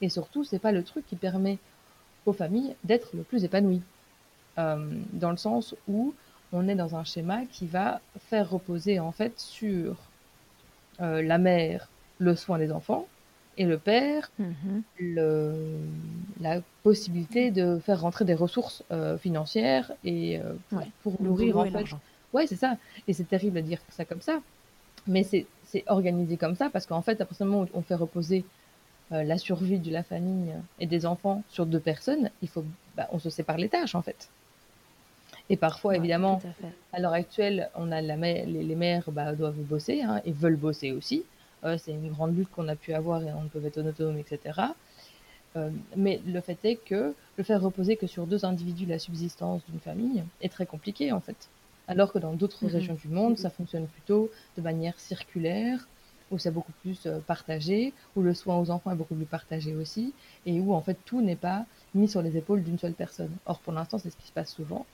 Et 0.00 0.08
surtout, 0.08 0.44
c'est 0.44 0.58
pas 0.58 0.72
le 0.72 0.82
truc 0.82 1.06
qui 1.06 1.16
permet 1.16 1.58
aux 2.26 2.32
familles 2.32 2.74
d'être 2.84 3.10
le 3.14 3.22
plus 3.22 3.44
épanouies. 3.44 3.82
dans 4.56 5.30
le 5.30 5.36
sens 5.36 5.74
où 5.88 6.14
on 6.54 6.68
est 6.68 6.74
dans 6.74 6.94
un 6.96 7.04
schéma 7.04 7.44
qui 7.50 7.66
va 7.66 8.00
faire 8.28 8.48
reposer 8.48 9.00
en 9.00 9.12
fait 9.12 9.38
sur 9.38 9.96
euh, 11.00 11.22
la 11.22 11.38
mère 11.38 11.88
le 12.18 12.36
soin 12.36 12.58
des 12.58 12.70
enfants 12.70 13.06
et 13.56 13.66
le 13.66 13.78
père 13.78 14.30
mhm. 14.38 14.82
la 16.40 16.60
possibilité 16.82 17.50
de 17.50 17.78
faire 17.78 18.00
rentrer 18.00 18.24
des 18.24 18.34
ressources 18.34 18.84
euh, 18.92 19.18
financières 19.18 19.92
et 20.04 20.38
euh, 20.38 20.54
pour, 21.02 21.20
nourrir 21.20 21.58
en 21.58 21.64
fait. 21.64 21.86
Ouais, 22.32 22.46
c'est 22.46 22.56
ça. 22.56 22.76
Et 23.06 23.12
c'est 23.12 23.28
terrible 23.28 23.56
de 23.56 23.60
dire 23.62 23.78
ça 23.90 24.04
comme 24.04 24.20
ça, 24.20 24.40
mais 25.06 25.24
c'est 25.24 25.46
organisé 25.86 26.36
comme 26.36 26.56
ça 26.56 26.68
parce 26.70 26.86
qu'en 26.86 27.02
fait, 27.02 27.20
à 27.20 27.24
partir 27.24 27.46
du 27.46 27.52
moment 27.52 27.64
où 27.64 27.78
on 27.78 27.82
fait 27.82 27.94
reposer 27.94 28.44
la 29.22 29.38
survie 29.38 29.78
de 29.78 29.92
la 29.92 30.02
famille 30.02 30.52
et 30.80 30.86
des 30.86 31.06
enfants 31.06 31.42
sur 31.50 31.66
deux 31.66 31.80
personnes, 31.80 32.30
il 32.42 32.48
faut, 32.48 32.64
bah, 32.96 33.08
on 33.12 33.18
se 33.18 33.30
sépare 33.30 33.58
les 33.58 33.68
tâches 33.68 33.94
en 33.94 34.02
fait. 34.02 34.28
Et 35.50 35.56
parfois, 35.56 35.96
évidemment, 35.96 36.40
à, 36.92 37.00
l'heure 37.00 37.12
actuelle, 37.12 37.68
on 37.74 37.92
a 37.92 38.00
la 38.00 38.16
les, 38.16 38.46
les, 38.46 38.74
mères 38.74 39.10
bah, 39.10 39.34
doivent 39.34 39.58
bosser 39.58 40.02
hein, 40.02 40.22
et 40.24 40.32
veulent 40.32 40.56
bosser 40.56 40.92
aussi. 40.92 41.22
Euh, 41.64 41.76
c'est 41.78 41.92
une 41.92 42.10
grande 42.10 42.36
lutte 42.36 42.50
qu'on 42.50 42.68
a 42.68 42.76
pu 42.76 42.94
avoir 42.94 43.22
et 43.22 43.32
on 43.32 43.48
peut 43.48 43.64
être 43.64 43.78
autonome, 43.78 44.18
etc. 44.18 44.60
Euh, 45.56 45.70
mais 45.96 46.20
le 46.26 46.40
fait 46.40 46.58
est 46.64 46.76
que 46.76 47.14
le 47.36 47.44
faire 47.44 47.60
reposer 47.60 47.96
que 47.96 48.06
sur 48.06 48.26
deux 48.26 48.44
individus 48.44 48.86
la 48.86 48.98
subsistance 48.98 49.62
d'une 49.68 49.80
famille 49.80 50.24
est 50.40 50.48
très 50.48 50.66
compliqué 50.66 51.12
en 51.12 51.20
fait. 51.20 51.48
Alors 51.86 52.12
que 52.12 52.18
dans 52.18 52.32
d'autres 52.32 52.64
mhm. 52.64 52.70
régions 52.70 52.94
du 52.94 53.08
monde, 53.08 53.38
ça 53.38 53.50
fonctionne 53.50 53.86
plutôt 53.86 54.30
de 54.56 54.62
manière 54.62 54.98
circulaire, 54.98 55.86
où 56.34 56.38
c'est 56.38 56.50
beaucoup 56.50 56.72
plus 56.82 57.06
euh, 57.06 57.20
partagé, 57.20 57.94
où 58.16 58.22
le 58.22 58.34
soin 58.34 58.58
aux 58.58 58.70
enfants 58.70 58.90
est 58.90 58.96
beaucoup 58.96 59.14
plus 59.14 59.24
partagé 59.24 59.74
aussi, 59.74 60.12
et 60.44 60.60
où 60.60 60.74
en 60.74 60.80
fait 60.82 60.98
tout 61.06 61.22
n'est 61.22 61.36
pas 61.36 61.64
mis 61.94 62.08
sur 62.08 62.20
les 62.20 62.36
épaules 62.36 62.62
d'une 62.62 62.78
seule 62.78 62.92
personne. 62.92 63.30
Or 63.46 63.58
pour 63.60 63.72
l'instant, 63.72 63.98
c'est 63.98 64.10
ce 64.10 64.16
qui 64.16 64.26
se 64.26 64.32
passe 64.32 64.52
souvent 64.52 64.84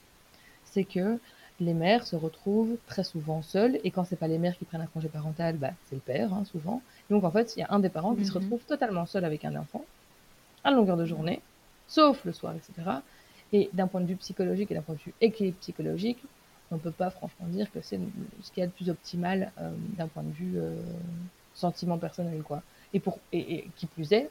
c'est 0.71 0.85
que 0.85 1.19
les 1.61 1.75
mères 1.75 2.07
se 2.07 2.17
retrouvent 2.17 2.77
très 2.87 3.05
souvent 3.05 3.43
seules, 3.43 3.79
et 3.85 3.91
quand 3.91 4.05
c'est 4.05 4.17
pas 4.17 4.29
les 4.29 4.39
mères 4.39 4.57
qui 4.57 4.65
prennent 4.65 4.81
un 4.81 4.87
congé 4.87 5.09
parental, 5.09 5.57
bah, 5.57 5.73
c'est 5.89 5.97
le 5.97 6.01
père, 6.01 6.33
hein, 6.33 6.45
souvent. 6.45 6.81
Donc 7.11 7.25
en 7.25 7.31
fait, 7.31 7.55
il 7.57 7.61
y 7.61 7.63
a 7.63 7.67
un 7.71 7.81
des 7.81 7.91
parents 7.91 8.15
qui 8.15 8.25
se 8.25 8.31
mhm. 8.31 8.45
retrouve 8.45 8.61
totalement 8.65 9.05
seul 9.05 9.25
avec 9.25 9.45
un 9.45 9.55
enfant, 9.57 9.85
à 10.65 10.71
longueur 10.71 10.97
de 10.97 11.05
journée, 11.05 11.41
sauf 11.87 12.25
le 12.25 12.33
soir, 12.33 12.55
etc. 12.55 12.99
Et 13.53 13.69
d'un 13.75 13.89
point 13.89 14.01
de 14.01 14.07
vue 14.07 14.17
psychologique 14.17 14.71
et 14.71 14.75
d'un 14.75 14.83
point 14.83 14.95
de 14.95 15.01
vue 15.01 15.13
équilibre 15.21 15.59
psychologique, 15.59 16.23
on 16.71 16.79
peut 16.79 16.91
pas 16.91 17.11
franchement 17.11 17.47
dire 17.47 17.71
que 17.73 17.81
c'est 17.83 17.99
ce 18.43 18.51
qui 18.53 18.61
est 18.61 18.67
le 18.67 18.71
plus 18.71 18.91
optimal 18.91 19.53
euh, 19.59 19.71
d'un 19.97 20.09
point 20.09 20.23
de 20.23 20.33
vue 20.33 20.59
euh, 20.59 20.77
sentiment 21.55 21.99
personnel, 21.99 22.43
quoi. 22.43 22.63
Et, 22.93 23.01
pour, 23.01 23.19
et, 23.33 23.69
qui 23.77 23.87
plus 23.87 24.13
est, 24.13 24.31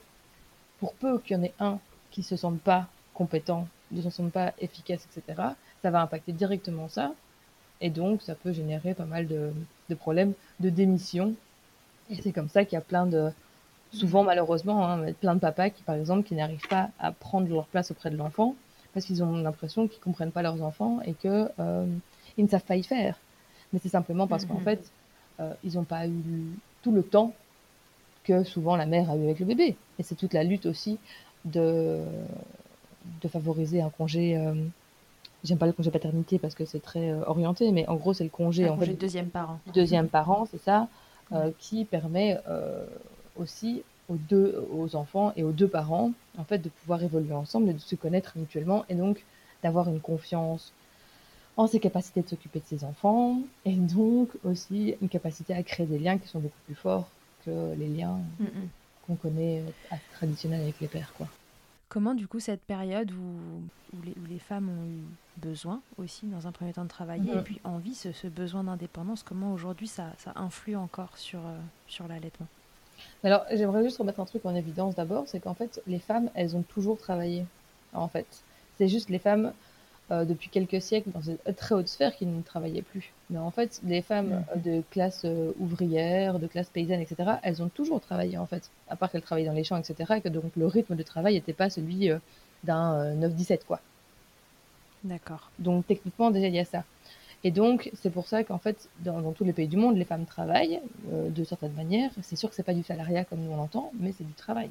pour 0.80 0.94
peu 0.94 1.20
qu'il 1.20 1.38
y 1.38 1.40
en 1.40 1.44
ait 1.44 1.54
un 1.60 1.80
qui 2.12 2.24
se 2.24 2.36
sente 2.36 2.60
pas 2.62 2.88
compétent, 3.14 3.68
ne 3.92 4.02
se 4.02 4.10
sente 4.10 4.32
pas 4.32 4.54
efficace, 4.60 5.06
etc., 5.06 5.42
ça 5.82 5.92
va 5.92 6.02
impacter 6.02 6.32
directement 6.32 6.88
ça. 6.88 7.14
Et 7.82 7.90
donc, 7.90 8.22
ça 8.22 8.36
peut 8.36 8.52
générer 8.52 8.94
pas 8.94 9.06
mal 9.06 9.28
de, 9.28 9.52
problèmes 9.96 10.34
de 10.60 10.70
démission. 10.70 11.36
Et 12.10 12.16
c'est 12.22 12.32
comme 12.32 12.50
ça 12.50 12.66
qu'il 12.66 12.74
y 12.74 12.78
a 12.78 12.82
plein 12.82 13.06
de, 13.06 13.32
souvent 13.92 14.24
malheureusement, 14.24 14.90
hein, 14.90 15.14
plein 15.14 15.36
de 15.36 15.40
papas 15.40 15.70
qui, 15.70 15.84
par 15.84 15.96
exemple, 15.96 16.28
qui 16.28 16.36
n'arrivent 16.36 16.68
pas 16.68 16.90
à 17.00 17.12
prendre 17.12 17.48
leur 17.48 17.68
place 17.68 17.92
auprès 17.92 18.10
de 18.10 18.18
l'enfant 18.18 18.56
parce 18.94 19.06
qu'ils 19.06 19.24
ont 19.24 19.38
l'impression 19.38 19.88
qu'ils 19.88 20.02
comprennent 20.02 20.32
pas 20.32 20.42
leurs 20.42 20.62
enfants 20.62 21.00
et 21.06 21.14
que 21.14 21.50
euh, 21.60 21.86
ils 22.40 22.46
ne 22.46 22.50
savent 22.50 22.64
pas 22.64 22.78
y 22.78 22.84
faire. 22.84 23.16
Mais 23.72 23.80
c'est 23.82 23.90
simplement 23.90 24.26
parce 24.26 24.46
qu'en 24.46 24.56
mhm. 24.56 24.64
fait, 24.64 24.92
euh, 25.40 25.54
ils 25.64 25.76
n'ont 25.76 25.84
pas 25.84 26.08
eu 26.08 26.12
tout 26.82 26.92
le 26.92 27.04
temps 27.04 27.34
que 28.24 28.44
souvent 28.44 28.76
la 28.76 28.86
mère 28.86 29.12
a 29.12 29.16
eu 29.16 29.24
avec 29.24 29.40
le 29.40 29.46
bébé. 29.46 29.76
Et 30.00 30.04
c'est 30.04 30.16
toute 30.16 30.34
la 30.34 30.44
lutte 30.44 30.66
aussi 30.66 30.98
de, 31.46 32.00
de 33.22 33.28
favoriser 33.28 33.82
un 33.82 33.90
congé 33.90 34.38
euh, 34.38 34.54
j'aime 35.44 35.58
pas 35.58 35.68
le 35.68 35.74
congé 35.74 35.92
paternité 35.92 36.38
parce 36.38 36.56
que 36.56 36.66
c'est 36.66 36.82
très 36.82 37.12
euh, 37.12 37.24
orienté, 37.26 37.72
mais 37.72 37.88
en 37.88 37.96
gros, 37.96 38.14
c'est 38.14 38.24
le 38.24 38.30
congé. 38.30 38.68
en 38.70 38.76
congé 38.76 38.92
fait, 38.92 38.94
deuxième 38.94 39.30
parent. 39.30 39.60
Deuxième 39.74 40.08
parent, 40.08 40.48
c'est 40.52 40.62
ça, 40.62 40.88
euh, 41.32 41.52
qui 41.60 41.86
permet 41.86 42.38
aussi 43.36 43.84
aux 44.10 44.16
deux, 44.16 44.68
aux 44.74 44.96
enfants 44.96 45.34
et 45.38 45.44
aux 45.44 45.52
deux 45.52 45.68
parents, 45.68 46.12
en 46.38 46.44
fait, 46.44 46.58
de 46.58 46.70
pouvoir 46.70 47.04
évoluer 47.04 47.34
ensemble 47.34 47.70
et 47.70 47.74
de 47.74 47.80
se 47.80 47.96
connaître 47.96 48.34
mutuellement 48.36 48.84
et 48.90 48.96
donc 48.96 49.24
d'avoir 49.64 49.88
une 49.88 50.00
confiance 50.00 50.74
en 51.60 51.68
ses 51.68 51.82
capacités 51.82 52.22
de 52.22 52.30
s'occuper 52.30 52.60
de 52.60 52.66
ses 52.66 52.86
enfants 52.86 53.42
et 53.66 53.74
donc 53.74 54.30
aussi 54.46 54.96
une 55.02 55.10
capacité 55.10 55.54
à 55.54 55.62
créer 55.62 55.86
des 55.86 56.00
liens 56.00 56.18
qui 56.18 56.30
sont 56.30 56.40
beaucoup 56.40 56.62
plus 56.66 56.76
forts 56.76 57.10
que 57.46 57.76
les 57.78 57.90
liens 57.90 58.18
mm, 58.40 58.44
mm. 58.46 58.70
qu'on 59.06 59.16
connaît 59.16 59.64
traditionnels 60.14 60.62
avec 60.62 60.80
les 60.80 60.88
pères, 60.88 61.12
quoi. 61.18 61.28
Comment 61.90 62.14
du 62.14 62.30
coup 62.30 62.40
cette 62.40 62.62
période 62.62 63.12
où, 63.12 63.98
où, 63.98 64.02
les, 64.30 64.40
femmes 64.40 64.70
ont 64.70 64.86
eu 64.86 65.04
besoin 65.38 65.82
aussi 65.98 66.28
dans 66.28 66.48
un 66.48 66.54
premier 66.54 66.72
temps 66.72 66.84
de 66.84 66.90
travailler 66.90 67.34
et 67.34 67.42
puis 67.42 67.60
envie, 67.66 67.96
ce, 67.96 68.14
ce 68.14 68.28
besoin 68.28 68.64
d'indépendance, 68.64 69.24
comment 69.24 69.52
aujourd'hui 69.52 69.88
ça, 69.88 70.06
ça, 70.18 70.32
influe 70.36 70.78
encore 70.78 71.18
sur, 71.18 71.40
euh, 71.40 71.58
sur 71.88 72.08
l'allaitement? 72.08 72.48
Alors 73.22 73.44
j'aimerais 73.52 73.84
juste 73.84 73.98
remettre 73.98 74.22
un 74.22 74.26
truc 74.26 74.46
en 74.46 74.56
évidence 74.56 74.96
d'abord, 74.96 75.24
c'est 75.28 75.42
qu'en 75.42 75.56
fait 75.56 75.82
les 75.88 76.00
femmes 76.00 76.30
elles 76.36 76.56
ont 76.56 76.62
toujours 76.62 76.98
travaillé 76.98 77.44
en 77.92 78.08
fait. 78.08 78.44
C'est 78.78 78.88
juste 78.88 79.10
les 79.10 79.20
femmes 79.20 79.52
euh, 80.12 80.26
depuis 80.26 80.50
quelques 80.50 80.82
siècles 80.82 81.12
dans 81.12 81.22
une 81.22 81.38
très 81.56 81.76
haute 81.76 81.88
sphère 81.88 82.16
qui 82.16 82.26
ne 82.26 82.42
travaillaient 82.42 82.82
plus. 82.82 83.12
Mais 83.30 83.38
en 83.38 83.52
fait, 83.52 83.80
les 83.84 84.02
femmes 84.02 84.44
mhm. 84.56 84.62
de 84.64 84.84
classe 84.90 85.22
euh, 85.24 85.52
ouvrière, 85.60 86.40
de 86.40 86.48
classe 86.48 86.68
paysanne, 86.70 87.00
etc., 87.00 87.34
elles 87.44 87.62
ont 87.62 87.70
toujours 87.70 88.02
travaillé 88.02 88.38
en 88.40 88.48
fait, 88.48 88.72
à 88.90 88.96
part 88.96 89.12
qu'elles 89.12 89.22
travaillaient 89.22 89.50
dans 89.50 89.54
les 89.54 89.64
champs, 89.64 89.78
etc., 89.78 90.14
et 90.18 90.22
que 90.22 90.30
donc 90.30 90.52
le 90.58 90.66
rythme 90.66 90.96
de 90.96 91.04
travail 91.04 91.36
n'était 91.36 91.54
pas 91.54 91.70
celui 91.70 92.10
euh, 92.10 92.18
d'un 92.64 93.14
9-17, 93.18 93.60
quoi. 93.68 93.82
D'accord. 95.04 95.52
Donc 95.60 95.86
techniquement, 95.86 96.32
déjà, 96.32 96.48
il 96.48 96.56
y 96.56 96.60
a 96.60 96.66
ça. 96.66 96.84
Et 97.44 97.52
donc, 97.52 97.92
c'est 97.94 98.10
pour 98.10 98.28
ça 98.28 98.44
qu'en 98.44 98.58
fait, 98.58 98.90
dans, 99.02 99.22
dans, 99.22 99.32
tous 99.32 99.44
les 99.44 99.54
pays 99.54 99.68
du 99.68 99.78
monde, 99.78 99.96
les 99.96 100.06
femmes 100.06 100.26
travaillent 100.26 100.82
de 101.08 101.44
certaines 101.46 101.72
manières. 101.72 102.12
C'est 102.22 102.36
sûr 102.36 102.50
que 102.50 102.56
c'est 102.56 102.64
pas 102.64 102.74
du 102.74 102.84
salariat 102.84 103.24
comme 103.24 103.40
nous 103.40 103.52
on 103.52 103.56
l'entend, 103.56 103.92
mais 103.98 104.12
c'est 104.12 104.26
du 104.26 104.34
travail. 104.34 104.70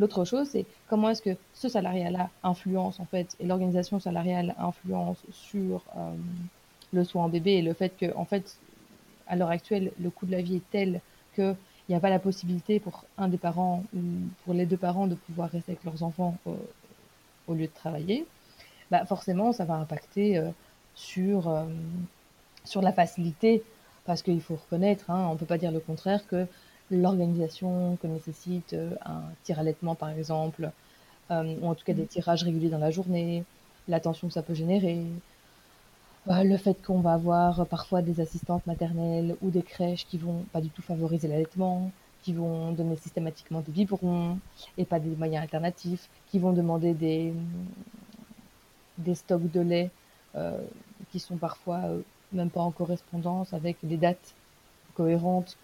L'autre 0.00 0.24
chose, 0.24 0.48
c'est 0.48 0.64
comment 0.88 1.10
est-ce 1.10 1.20
que 1.20 1.36
ce 1.52 1.68
salariat-là 1.68 2.30
influence 2.42 2.98
en 3.00 3.04
fait, 3.04 3.36
et 3.38 3.46
l'organisation 3.46 4.00
salariale 4.00 4.54
influence 4.58 5.18
sur 5.30 5.84
euh, 5.96 6.14
le 6.94 7.04
soin 7.04 7.24
en 7.24 7.28
bébé 7.28 7.52
et 7.52 7.62
le 7.62 7.74
fait 7.74 7.94
que, 7.96 8.12
en 8.16 8.24
fait, 8.24 8.56
à 9.28 9.36
l'heure 9.36 9.50
actuelle, 9.50 9.92
le 10.00 10.08
coût 10.08 10.24
de 10.24 10.32
la 10.32 10.40
vie 10.40 10.56
est 10.56 10.70
tel 10.70 11.02
qu'il 11.34 11.54
n'y 11.90 11.94
a 11.94 12.00
pas 12.00 12.08
la 12.08 12.18
possibilité 12.18 12.80
pour 12.80 13.04
un 13.18 13.28
des 13.28 13.36
parents 13.36 13.84
ou 13.94 14.00
pour 14.44 14.54
les 14.54 14.64
deux 14.64 14.78
parents 14.78 15.06
de 15.06 15.14
pouvoir 15.14 15.50
rester 15.50 15.72
avec 15.72 15.84
leurs 15.84 16.02
enfants 16.02 16.34
au 17.46 17.52
lieu 17.52 17.66
de 17.66 17.74
travailler, 17.74 18.26
bah 18.90 19.04
forcément, 19.04 19.52
ça 19.52 19.66
va 19.66 19.74
impacter 19.74 20.38
euh, 20.38 20.48
sur, 20.94 21.48
euh, 21.48 21.64
sur 22.64 22.80
la 22.80 22.92
facilité, 22.92 23.62
parce 24.06 24.22
qu'il 24.22 24.40
faut 24.40 24.56
reconnaître, 24.56 25.10
hein, 25.10 25.26
on 25.28 25.34
ne 25.34 25.38
peut 25.38 25.46
pas 25.46 25.58
dire 25.58 25.72
le 25.72 25.80
contraire, 25.80 26.26
que 26.26 26.46
l'organisation 26.90 27.96
que 28.02 28.06
nécessite 28.06 28.72
euh, 28.72 28.90
un 29.04 29.22
tir 29.44 29.58
allaitement 29.58 29.94
par 29.94 30.10
exemple, 30.10 30.70
euh, 31.30 31.54
ou 31.60 31.68
en 31.68 31.74
tout 31.74 31.84
cas 31.84 31.94
des 31.94 32.04
mm. 32.04 32.08
tirages 32.08 32.42
réguliers 32.44 32.70
dans 32.70 32.78
la 32.78 32.90
journée, 32.90 33.44
l'attention 33.88 34.28
que 34.28 34.34
ça 34.34 34.42
peut 34.42 34.54
générer, 34.54 35.04
le 36.26 36.56
fait 36.56 36.80
qu'on 36.84 37.00
va 37.00 37.14
avoir 37.14 37.66
parfois 37.66 38.02
des 38.02 38.20
assistantes 38.20 38.66
maternelles 38.66 39.36
ou 39.42 39.50
des 39.50 39.62
crèches 39.62 40.06
qui 40.06 40.18
vont 40.18 40.44
pas 40.52 40.60
du 40.60 40.68
tout 40.68 40.82
favoriser 40.82 41.28
l'allaitement, 41.28 41.90
qui 42.22 42.32
vont 42.32 42.72
donner 42.72 42.96
systématiquement 42.96 43.60
des 43.60 43.72
biberons 43.72 44.38
et 44.76 44.84
pas 44.84 45.00
des 45.00 45.16
moyens 45.16 45.42
alternatifs, 45.42 46.08
qui 46.30 46.38
vont 46.38 46.52
demander 46.52 46.92
des, 46.94 47.32
des 48.98 49.14
stocks 49.14 49.50
de 49.50 49.60
lait 49.60 49.90
euh, 50.36 50.58
qui 51.10 51.18
sont 51.18 51.36
parfois 51.36 51.80
euh, 51.84 52.02
même 52.32 52.50
pas 52.50 52.60
en 52.60 52.70
correspondance 52.70 53.52
avec 53.52 53.78
des 53.82 53.96
dates 53.96 54.34
cohérentes 55.00 55.56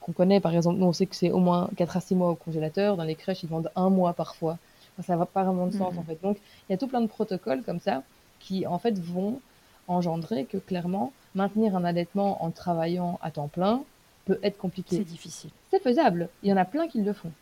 qu'on 0.00 0.12
connaît. 0.12 0.38
Par 0.40 0.54
exemple, 0.54 0.78
nous, 0.78 0.86
on 0.86 0.92
sait 0.92 1.06
que 1.06 1.16
c'est 1.16 1.32
au 1.32 1.40
moins 1.40 1.68
4 1.76 1.96
à 1.96 2.00
6 2.00 2.14
mois 2.14 2.30
au 2.30 2.36
congélateur. 2.36 2.96
Dans 2.96 3.02
les 3.02 3.16
crèches, 3.16 3.42
ils 3.42 3.48
vendent 3.48 3.72
un 3.74 3.90
mois 3.90 4.12
parfois. 4.12 4.58
ça 5.04 5.16
n'a 5.16 5.26
pas 5.26 5.42
vraiment 5.42 5.66
de 5.66 5.72
sens, 5.72 5.98
en 5.98 6.02
fait. 6.04 6.18
Donc, 6.22 6.36
il 6.68 6.72
y 6.72 6.74
a 6.74 6.78
tout 6.78 6.86
plein 6.86 7.00
de 7.00 7.08
protocoles 7.08 7.62
comme 7.64 7.80
ça 7.80 8.04
qui, 8.38 8.66
en 8.68 8.78
fait, 8.78 8.96
vont 9.00 9.40
engendrer 9.88 10.44
que, 10.44 10.58
clairement, 10.58 11.12
maintenir 11.34 11.74
un 11.74 11.84
allaitement 11.84 12.44
en 12.44 12.50
travaillant 12.50 13.18
à 13.20 13.32
temps 13.32 13.48
plein 13.48 13.82
peut 14.26 14.38
être 14.44 14.58
compliqué. 14.58 14.96
C'est 14.96 15.04
difficile. 15.04 15.50
C'est 15.70 15.82
faisable. 15.82 16.28
Il 16.44 16.50
y 16.50 16.52
en 16.52 16.56
a 16.56 16.64
plein 16.64 16.86
qui 16.86 17.02
le 17.02 17.12
font. 17.12 17.32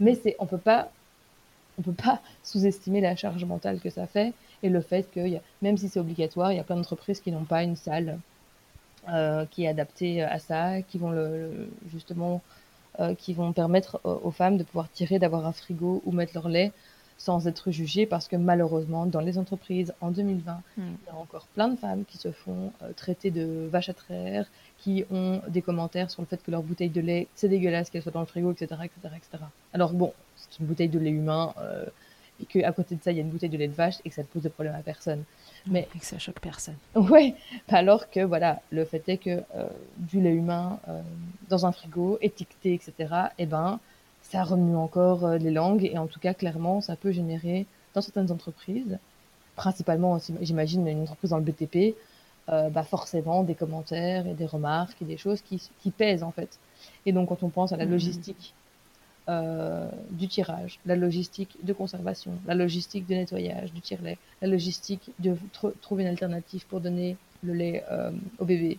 Mais 0.00 0.16
c'est, 0.16 0.34
on 0.40 0.46
peut 0.46 0.58
pas, 0.58 0.90
on 1.78 1.82
peut 1.82 1.92
pas 1.92 2.20
sous-estimer 2.42 3.00
la 3.00 3.14
charge 3.14 3.44
mentale 3.44 3.78
que 3.78 3.90
ça 3.90 4.08
fait 4.08 4.32
et 4.64 4.68
le 4.68 4.80
fait 4.80 5.08
que, 5.12 5.20
même 5.62 5.76
si 5.76 5.88
c'est 5.88 6.00
obligatoire, 6.00 6.50
il 6.50 6.56
y 6.56 6.60
a 6.60 6.64
plein 6.64 6.76
d'entreprises 6.76 7.20
qui 7.20 7.30
n'ont 7.30 7.44
pas 7.44 7.62
une 7.62 7.76
salle 7.76 8.18
euh, 9.08 9.44
qui 9.46 9.64
est 9.64 9.68
adaptée 9.68 10.22
à 10.22 10.38
ça, 10.38 10.82
qui 10.82 10.98
vont 10.98 11.10
le, 11.10 11.68
justement, 11.92 12.42
euh, 13.00 13.14
qui 13.14 13.34
vont 13.34 13.52
permettre 13.52 14.00
aux 14.04 14.30
femmes 14.30 14.56
de 14.56 14.64
pouvoir 14.64 14.90
tirer, 14.90 15.18
d'avoir 15.18 15.46
un 15.46 15.52
frigo 15.52 16.02
ou 16.04 16.12
mettre 16.12 16.32
leur 16.34 16.48
lait 16.48 16.72
sans 17.16 17.46
être 17.46 17.70
jugées 17.70 18.06
parce 18.06 18.26
que 18.26 18.34
malheureusement, 18.34 19.06
dans 19.06 19.20
les 19.20 19.38
entreprises 19.38 19.94
en 20.00 20.10
2020, 20.10 20.52
hmm. 20.52 20.60
il 20.76 21.06
y 21.06 21.10
a 21.10 21.16
encore 21.16 21.46
plein 21.54 21.68
de 21.68 21.76
femmes 21.76 22.04
qui 22.04 22.18
se 22.18 22.32
font 22.32 22.72
euh, 22.82 22.92
traiter 22.96 23.30
de 23.30 23.68
vaches 23.70 23.88
à 23.88 23.94
traire, 23.94 24.46
qui 24.78 25.04
ont 25.12 25.40
des 25.48 25.62
commentaires 25.62 26.10
sur 26.10 26.22
le 26.22 26.26
fait 26.26 26.42
que 26.42 26.50
leur 26.50 26.62
bouteille 26.62 26.90
de 26.90 27.00
lait, 27.00 27.28
c'est 27.34 27.48
dégueulasse 27.48 27.90
qu'elle 27.90 28.02
soit 28.02 28.12
dans 28.12 28.20
le 28.20 28.26
frigo, 28.26 28.50
etc., 28.52 28.66
etc., 28.82 29.14
etc. 29.16 29.44
Alors 29.72 29.92
bon, 29.92 30.12
c'est 30.36 30.58
une 30.58 30.66
bouteille 30.66 30.88
de 30.88 30.98
lait 30.98 31.10
humain, 31.10 31.54
et 32.40 32.46
qu'à 32.46 32.72
côté 32.72 32.96
de 32.96 33.02
ça, 33.02 33.12
il 33.12 33.16
y 33.16 33.20
a 33.20 33.22
une 33.22 33.30
bouteille 33.30 33.48
de 33.48 33.56
lait 33.56 33.68
de 33.68 33.74
vache 33.74 33.96
et 34.04 34.08
que 34.08 34.14
ça 34.14 34.22
ne 34.22 34.26
pose 34.26 34.42
de 34.42 34.48
problème 34.48 34.74
à 34.74 34.82
personne. 34.82 35.24
Mais 35.66 35.88
et 35.94 35.98
que 35.98 36.04
ça 36.04 36.18
choque 36.18 36.40
personne. 36.40 36.76
Ouais, 36.94 37.34
alors 37.68 38.10
que 38.10 38.20
voilà, 38.20 38.60
le 38.70 38.84
fait 38.84 39.08
est 39.08 39.18
que 39.18 39.42
euh, 39.54 39.66
du 39.96 40.20
lait 40.20 40.34
humain 40.34 40.78
dans 41.48 41.66
un 41.66 41.72
frigo, 41.72 42.18
étiqueté, 42.20 42.74
etc., 42.74 43.14
eh 43.38 43.46
ben, 43.46 43.80
ça 44.24 44.42
remue 44.42 44.76
encore 44.76 45.24
euh, 45.24 45.38
les 45.38 45.50
langues 45.50 45.84
et 45.84 45.98
en 45.98 46.06
tout 46.06 46.18
cas, 46.18 46.34
clairement, 46.34 46.80
ça 46.80 46.96
peut 46.96 47.12
générer 47.12 47.66
dans 47.94 48.00
certaines 48.00 48.32
entreprises, 48.32 48.98
principalement, 49.54 50.18
j'imagine, 50.40 50.86
une 50.88 51.02
entreprise 51.02 51.30
dans 51.30 51.38
le 51.38 51.44
BTP, 51.44 51.94
euh, 52.50 52.68
bah 52.68 52.82
forcément 52.82 53.42
des 53.42 53.54
commentaires 53.54 54.26
et 54.26 54.34
des 54.34 54.46
remarques 54.46 55.00
et 55.00 55.04
des 55.04 55.16
choses 55.16 55.40
qui, 55.40 55.62
qui, 55.80 55.90
pèsent 55.90 56.22
en 56.22 56.32
fait. 56.32 56.58
Et 57.06 57.12
donc, 57.12 57.28
quand 57.28 57.42
on 57.42 57.48
pense 57.48 57.72
à 57.72 57.76
la 57.76 57.86
mmh. 57.86 57.90
logistique 57.90 58.54
euh, 59.28 59.88
du 60.10 60.28
tirage, 60.28 60.78
la 60.84 60.96
logistique 60.96 61.56
de 61.62 61.72
conservation, 61.72 62.32
la 62.46 62.54
logistique 62.54 63.06
de 63.06 63.14
nettoyage 63.14 63.72
du 63.72 63.80
tire-lait, 63.80 64.18
la 64.42 64.48
logistique 64.48 65.10
de 65.18 65.36
trouver 65.80 66.04
une 66.04 66.10
alternative 66.10 66.66
pour 66.66 66.80
donner 66.80 67.16
le 67.42 67.52
lait 67.52 67.84
au 68.38 68.44
bébé, 68.44 68.78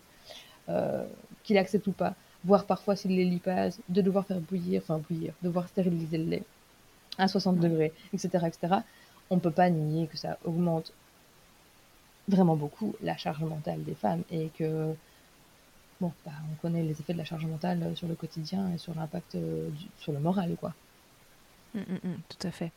qu'il 1.43 1.57
accepte 1.57 1.85
ou 1.87 1.91
pas, 1.91 2.15
voire 2.43 2.65
parfois 2.65 2.95
s'il 2.95 3.15
les 3.15 3.25
lipase, 3.25 3.79
de 3.89 4.01
devoir 4.01 4.25
faire 4.25 4.39
bouillir, 4.39 4.81
enfin 4.83 4.99
bouillir, 4.99 5.33
devoir 5.41 5.67
stériliser 5.67 6.17
le 6.17 6.25
lait 6.25 6.43
à 7.17 7.27
60 7.27 7.59
degrés, 7.59 7.93
etc., 8.13 8.45
etc., 8.47 8.75
on 9.29 9.35
ne 9.35 9.39
peut 9.39 9.51
pas 9.51 9.69
nier 9.69 10.07
que 10.07 10.17
ça 10.17 10.37
augmente 10.45 10.91
vraiment 12.27 12.55
beaucoup 12.55 12.95
la 13.01 13.17
charge 13.17 13.43
mentale 13.43 13.83
des 13.83 13.95
femmes 13.95 14.23
et 14.31 14.49
que, 14.57 14.93
bon, 15.99 16.11
bah, 16.25 16.31
on 16.51 16.55
connaît 16.61 16.83
les 16.83 16.91
effets 16.91 17.13
de 17.13 17.17
la 17.17 17.25
charge 17.25 17.45
mentale 17.45 17.95
sur 17.95 18.07
le 18.07 18.15
quotidien 18.15 18.71
et 18.73 18.77
sur 18.77 18.95
l'impact 18.95 19.35
euh, 19.35 19.69
sur 19.99 20.11
le 20.11 20.19
moral, 20.19 20.55
quoi. 20.59 20.73
Mmh, 21.73 21.79
mmh, 21.79 22.07
mmh, 22.07 22.15
tout 22.29 22.47
à 22.47 22.51
fait. 22.51 22.71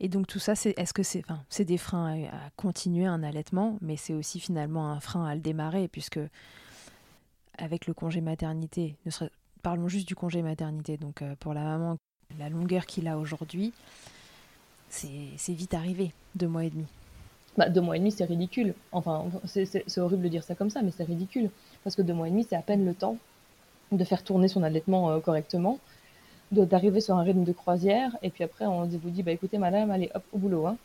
Et 0.00 0.08
donc 0.08 0.26
tout 0.26 0.38
ça, 0.38 0.54
c'est, 0.54 0.74
est-ce 0.76 0.92
que 0.92 1.02
c'est, 1.02 1.20
enfin, 1.20 1.42
c'est 1.48 1.64
des 1.64 1.78
freins 1.78 2.24
à, 2.24 2.26
à, 2.26 2.50
continuer 2.56 3.06
un 3.06 3.22
allaitement, 3.22 3.78
mais 3.80 3.96
c'est 3.96 4.12
aussi 4.12 4.40
finalement 4.40 4.90
un 4.90 5.00
frein 5.00 5.24
à 5.24 5.34
le 5.34 5.40
démarrer, 5.40 5.88
puisque 5.88 6.20
avec 7.58 7.86
le 7.86 7.94
congé 7.94 8.20
maternité, 8.20 8.96
ne 9.06 9.10
serait, 9.10 9.30
parlons 9.62 9.88
juste 9.88 10.06
du 10.06 10.14
congé 10.14 10.42
maternité, 10.42 10.96
donc 10.96 11.22
euh, 11.22 11.34
pour 11.40 11.54
la 11.54 11.62
maman, 11.62 11.96
la 12.38 12.48
longueur 12.48 12.86
qu'il 12.86 13.08
a 13.08 13.18
aujourd'hui, 13.18 13.72
c'est 14.88 15.52
vite 15.52 15.74
arrivé, 15.74 16.12
deux 16.34 16.46
mois 16.46 16.64
et 16.64 16.70
demi. 16.70 16.86
Bah, 17.56 17.68
deux 17.68 17.80
mois 17.80 17.96
et 17.96 17.98
demi, 17.98 18.12
c'est 18.12 18.24
ridicule. 18.24 18.74
Enfin, 18.92 19.24
c'est 19.44 19.98
horrible 19.98 20.22
de 20.22 20.28
dire 20.28 20.44
ça 20.44 20.54
comme 20.54 20.70
ça, 20.70 20.82
mais 20.82 20.90
c'est 20.90 21.04
ridicule. 21.04 21.50
Parce 21.84 21.96
que 21.96 22.02
deux 22.02 22.14
mois 22.14 22.28
et 22.28 22.30
demi, 22.30 22.46
c'est 22.48 22.56
à 22.56 22.62
peine 22.62 22.84
le 22.84 22.94
temps 22.94 23.18
de 23.92 24.04
faire 24.04 24.24
tourner 24.24 24.48
son 24.48 24.62
allaitement 24.62 25.10
euh, 25.10 25.20
correctement, 25.20 25.78
d'arriver 26.50 27.00
sur 27.00 27.16
un 27.16 27.22
rythme 27.22 27.44
de 27.44 27.52
croisière, 27.52 28.16
et 28.22 28.30
puis 28.30 28.44
après, 28.44 28.66
on 28.66 28.84
vous 28.84 29.10
dit, 29.10 29.22
bah 29.22 29.32
écoutez, 29.32 29.58
madame, 29.58 29.90
allez, 29.90 30.10
hop, 30.14 30.22
au 30.32 30.38
boulot. 30.38 30.66
Hein. 30.66 30.76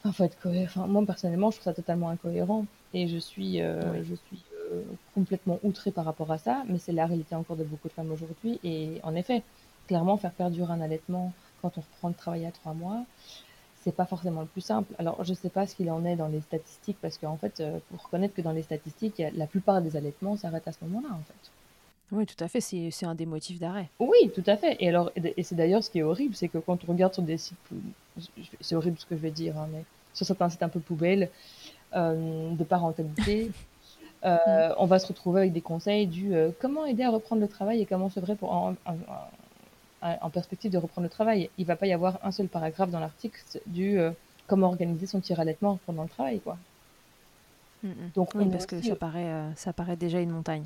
Enfin, 0.00 0.12
faut 0.12 0.24
être 0.24 0.38
cohérent. 0.40 0.82
Enfin, 0.82 0.86
moi, 0.86 1.04
personnellement, 1.06 1.50
je 1.50 1.56
trouve 1.56 1.64
ça 1.64 1.74
totalement 1.74 2.08
incohérent. 2.10 2.66
Et 2.94 3.08
je 3.08 3.18
suis, 3.18 3.60
euh, 3.60 4.02
je 4.04 4.14
suis 4.14 4.42
euh, 4.72 4.82
complètement 5.14 5.58
outré 5.62 5.90
par 5.90 6.04
rapport 6.04 6.30
à 6.30 6.38
ça, 6.38 6.62
mais 6.68 6.78
c'est 6.78 6.92
la 6.92 7.06
réalité 7.06 7.34
encore 7.34 7.56
de 7.56 7.64
beaucoup 7.64 7.88
de 7.88 7.92
femmes 7.92 8.10
aujourd'hui. 8.12 8.58
Et 8.64 9.00
en 9.02 9.14
effet, 9.14 9.42
clairement, 9.86 10.16
faire 10.16 10.32
perdurer 10.32 10.72
un 10.72 10.80
allaitement 10.80 11.32
quand 11.62 11.76
on 11.76 11.80
reprend 11.80 12.08
le 12.08 12.14
travail 12.14 12.46
à 12.46 12.50
trois 12.50 12.74
mois, 12.74 13.04
c'est 13.86 13.94
pas 13.94 14.04
forcément 14.04 14.40
le 14.40 14.48
plus 14.48 14.60
simple. 14.60 14.92
Alors, 14.98 15.22
je 15.24 15.32
sais 15.32 15.48
pas 15.48 15.66
ce 15.66 15.76
qu'il 15.76 15.88
en 15.92 16.04
est 16.04 16.16
dans 16.16 16.26
les 16.26 16.40
statistiques, 16.40 16.98
parce 17.00 17.18
qu'en 17.18 17.36
fait, 17.36 17.60
euh, 17.60 17.78
pour 17.88 18.02
reconnaître 18.02 18.34
que 18.34 18.42
dans 18.42 18.50
les 18.50 18.62
statistiques, 18.62 19.22
la 19.34 19.46
plupart 19.46 19.80
des 19.80 19.96
allaitements 19.96 20.36
s'arrêtent 20.36 20.66
à 20.66 20.72
ce 20.72 20.78
moment-là, 20.82 21.14
en 21.14 21.22
fait. 21.22 21.50
Oui, 22.12 22.26
tout 22.26 22.42
à 22.42 22.48
fait, 22.48 22.60
c'est 22.60 23.06
un 23.06 23.14
des 23.14 23.26
motifs 23.26 23.58
d'arrêt. 23.58 23.88
Oui, 23.98 24.30
tout 24.34 24.42
à 24.46 24.56
fait. 24.56 24.76
Et 24.80 24.88
alors, 24.88 25.10
et 25.16 25.42
c'est 25.42 25.54
d'ailleurs 25.54 25.82
ce 25.82 25.90
qui 25.90 25.98
est 25.98 26.02
horrible, 26.02 26.34
c'est 26.34 26.48
que 26.48 26.58
quand 26.58 26.78
on 26.84 26.92
regarde 26.92 27.14
sur 27.14 27.22
des 27.22 27.38
sites, 27.38 27.56
c'est 28.60 28.76
horrible 28.76 28.96
ce 28.98 29.06
que 29.06 29.16
je 29.16 29.20
vais 29.20 29.30
dire, 29.30 29.56
hein, 29.58 29.68
mais 29.72 29.84
sur 30.14 30.26
certains 30.26 30.48
sites 30.48 30.62
un 30.62 30.68
peu 30.68 30.80
poubelles 30.80 31.30
euh, 31.94 32.54
de 32.54 32.64
parentalité, 32.64 33.50
euh, 34.24 34.72
on 34.78 34.86
va 34.86 34.98
se 34.98 35.08
retrouver 35.08 35.42
avec 35.42 35.52
des 35.52 35.60
conseils 35.60 36.06
du 36.06 36.34
euh, 36.34 36.50
comment 36.60 36.84
aider 36.84 37.02
à 37.02 37.10
reprendre 37.10 37.42
le 37.42 37.48
travail 37.48 37.80
et 37.80 37.86
comment 37.86 38.08
se 38.08 38.20
vrai 38.20 38.34
pour 38.34 38.52
en, 38.52 38.74
perspective 40.32 40.70
de 40.70 40.78
reprendre 40.78 41.04
le 41.04 41.10
travail. 41.10 41.50
Il 41.58 41.66
va 41.66 41.76
pas 41.76 41.86
y 41.86 41.92
avoir 41.92 42.18
un 42.22 42.30
seul 42.30 42.48
paragraphe 42.48 42.90
dans 42.90 43.00
l'article 43.00 43.40
du 43.66 43.98
euh, 43.98 44.10
comment 44.46 44.68
organiser 44.68 45.06
son 45.06 45.20
tir 45.20 45.40
allaitement 45.40 45.78
pendant 45.86 46.02
le 46.02 46.08
travail, 46.08 46.40
quoi. 46.40 46.56
Donc, 48.14 48.30
oui, 48.34 48.48
parce 48.50 48.66
que 48.66 48.82
ça 48.82 48.96
paraît, 48.96 49.32
ça 49.54 49.72
paraît 49.72 49.96
déjà 49.96 50.20
une 50.20 50.30
montagne. 50.30 50.64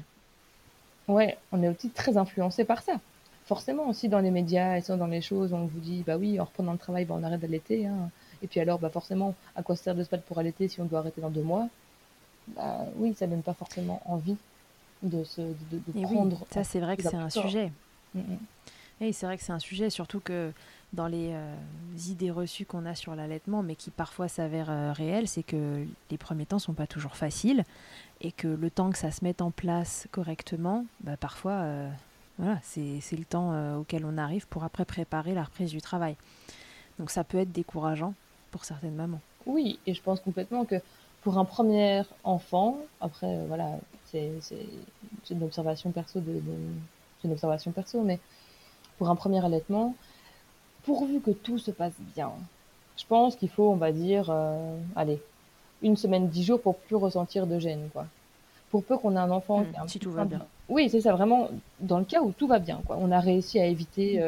Ouais, 1.09 1.37
on 1.53 1.63
est 1.63 1.69
aussi 1.69 1.91
très 1.91 2.17
influencé 2.17 2.65
par 2.65 2.83
ça. 2.83 3.01
Forcément, 3.45 3.89
aussi 3.89 4.09
dans 4.09 4.21
les 4.21 4.31
médias 4.31 4.79
et 4.79 4.97
dans 4.97 5.07
les 5.09 5.21
choses, 5.21 5.53
on 5.53 5.67
vous 5.67 5.81
dit, 5.81 6.05
bah 6.07 6.17
oui, 6.17 6.39
en 6.39 6.45
reprenant 6.45 6.73
le 6.73 6.79
travail, 6.79 7.05
bah, 7.05 7.17
on 7.19 7.25
arrête 7.25 7.41
d'allaiter. 7.41 7.87
Hein. 7.87 8.11
Et 8.43 8.47
puis 8.47 8.61
alors, 8.61 8.79
bah 8.79 8.91
forcément, 8.91 9.35
à 9.57 9.63
quoi 9.63 9.77
sert 9.77 9.95
de 9.95 10.05
se 10.05 10.09
battre 10.09 10.23
pour 10.23 10.39
allaiter 10.39 10.69
si 10.69 10.81
on 10.81 10.85
doit 10.85 11.01
arrêter 11.01 11.21
dans 11.21 11.31
deux 11.31 11.43
mois? 11.43 11.69
Bah, 12.49 12.87
oui, 12.97 13.13
ça 13.15 13.27
donne 13.27 13.43
pas 13.43 13.55
forcément 13.55 14.01
envie 14.05 14.37
de, 15.03 15.25
se, 15.25 15.41
de, 15.41 16.03
prendre. 16.03 16.47
ça, 16.51 16.63
c'est 16.63 16.81
vrai 16.81 16.97
que 16.97 17.03
c'est 17.03 17.17
un 17.17 17.31
sujet. 17.31 17.73
Et 19.01 19.13
c'est 19.13 19.27
vrai 19.27 19.39
que 19.39 19.43
c'est 19.43 19.53
un 19.53 19.59
sujet, 19.59 19.89
surtout 19.91 20.21
que 20.21 20.53
dans 20.93 21.07
les 21.07 21.31
euh, 21.33 21.55
idées 22.09 22.31
reçues 22.31 22.67
qu'on 22.67 22.85
a 22.85 22.95
sur 22.95 23.15
l'allaitement, 23.15 23.63
mais 23.63 23.75
qui 23.75 23.91
parfois 23.91 24.29
s'avèrent 24.29 24.71
euh, 24.71 24.93
réelles, 24.93 25.29
c'est 25.29 25.43
que 25.43 25.87
les 26.11 26.19
premiers 26.19 26.47
temps 26.47 26.59
sont 26.59 26.75
pas 26.75 26.87
toujours 26.87 27.17
faciles 27.17 27.65
et 28.21 28.33
que 28.33 28.49
le 28.49 28.71
temps 28.71 28.91
que 28.91 28.99
ça 28.99 29.11
se 29.11 29.25
mette 29.25 29.41
en 29.41 29.51
place 29.51 30.07
correctement, 30.11 30.85
bah, 31.01 31.17
parfois, 31.17 31.53
euh, 31.53 31.91
voilà, 32.39 32.59
c'est 32.63 33.01
le 33.13 33.25
temps 33.25 33.79
auquel 33.79 34.05
on 34.05 34.19
arrive 34.19 34.47
pour 34.49 34.65
après 34.65 34.85
préparer 34.85 35.35
la 35.35 35.45
reprise 35.45 35.71
du 35.71 35.81
travail. 35.81 36.17
Donc 36.99 37.11
ça 37.11 37.25
peut 37.25 37.39
être 37.39 37.53
décourageant 37.53 38.15
pour 38.51 38.65
certaines 38.65 38.95
mamans. 38.95 39.21
Oui, 39.47 39.79
et 39.87 39.95
je 39.95 40.03
pense 40.03 40.21
complètement 40.21 40.65
que 40.65 40.77
pour 41.23 41.39
un 41.39 41.45
premier 41.45 42.03
enfant, 42.25 42.79
après, 43.01 43.27
euh, 43.27 43.45
voilà, 43.47 43.79
c'est 44.07 44.31
une 45.31 45.43
observation 45.43 45.91
perso, 45.91 46.21
de, 46.21 46.41
une 47.25 47.33
observation 47.33 47.71
perso, 47.73 48.03
mais 48.03 48.19
pour 49.01 49.09
un 49.09 49.17
premier 49.17 49.43
allaitement, 49.43 49.95
pourvu 50.85 51.21
que 51.21 51.31
tout 51.31 51.57
se 51.57 51.71
passe 51.71 51.95
bien, 52.15 52.33
je 52.99 53.05
pense 53.09 53.35
qu'il 53.35 53.49
faut, 53.49 53.71
on 53.71 53.77
va 53.77 53.93
dire, 53.93 54.27
euh, 54.29 54.77
allez, 54.95 55.23
une 55.81 55.97
semaine, 55.97 56.29
dix 56.29 56.45
jours 56.45 56.61
pour 56.61 56.77
plus 56.77 56.97
ressentir 56.97 57.47
de 57.47 57.59
gêne, 57.59 57.89
quoi. 57.95 58.05
Pour 58.71 58.85
peu 58.85 58.99
qu'on 58.99 59.17
ait 59.17 59.19
un 59.19 59.31
enfant 59.31 59.61
mmh, 59.61 59.89
si 59.89 59.99
tout 60.01 60.11
va 60.11 60.27
bien. 60.27 60.45
Oui, 60.69 60.91
c'est 60.91 61.01
ça, 61.01 61.15
vraiment, 61.15 61.49
dans 61.81 61.99
le 61.99 62.05
cas 62.05 62.21
où 62.21 62.33
tout 62.33 62.47
va 62.47 62.59
bien, 62.59 62.83
quoi. 62.85 62.99
On 63.01 63.11
a 63.11 63.21
réussi 63.21 63.59
à 63.59 63.65
éviter, 63.65 64.23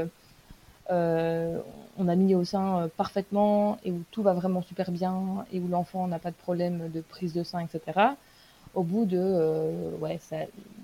euh, 0.91 1.59
on 1.99 2.09
a 2.09 2.15
mis 2.15 2.35
au 2.35 2.45
sein 2.45 2.79
euh, 2.79 2.89
parfaitement 2.97 3.77
et 3.85 3.93
où 3.93 4.03
tout 4.11 4.23
va 4.23 4.33
vraiment 4.33 4.63
super 4.63 4.91
bien 4.91 5.45
et 5.53 5.61
où 5.61 5.69
l'enfant 5.69 6.09
n'a 6.09 6.19
pas 6.19 6.31
de 6.31 6.37
problème 6.37 6.91
de 6.91 7.03
prise 7.03 7.35
de 7.35 7.43
sein, 7.43 7.61
etc. 7.61 8.01
Au 8.75 8.85
bout 8.85 9.05
de 9.05 9.21
euh, 9.21 9.91
ouais, 10.01 10.19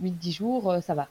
8-10 0.03 0.31
jours, 0.31 0.71
euh, 0.71 0.81
ça 0.83 0.95
va. 0.95 1.09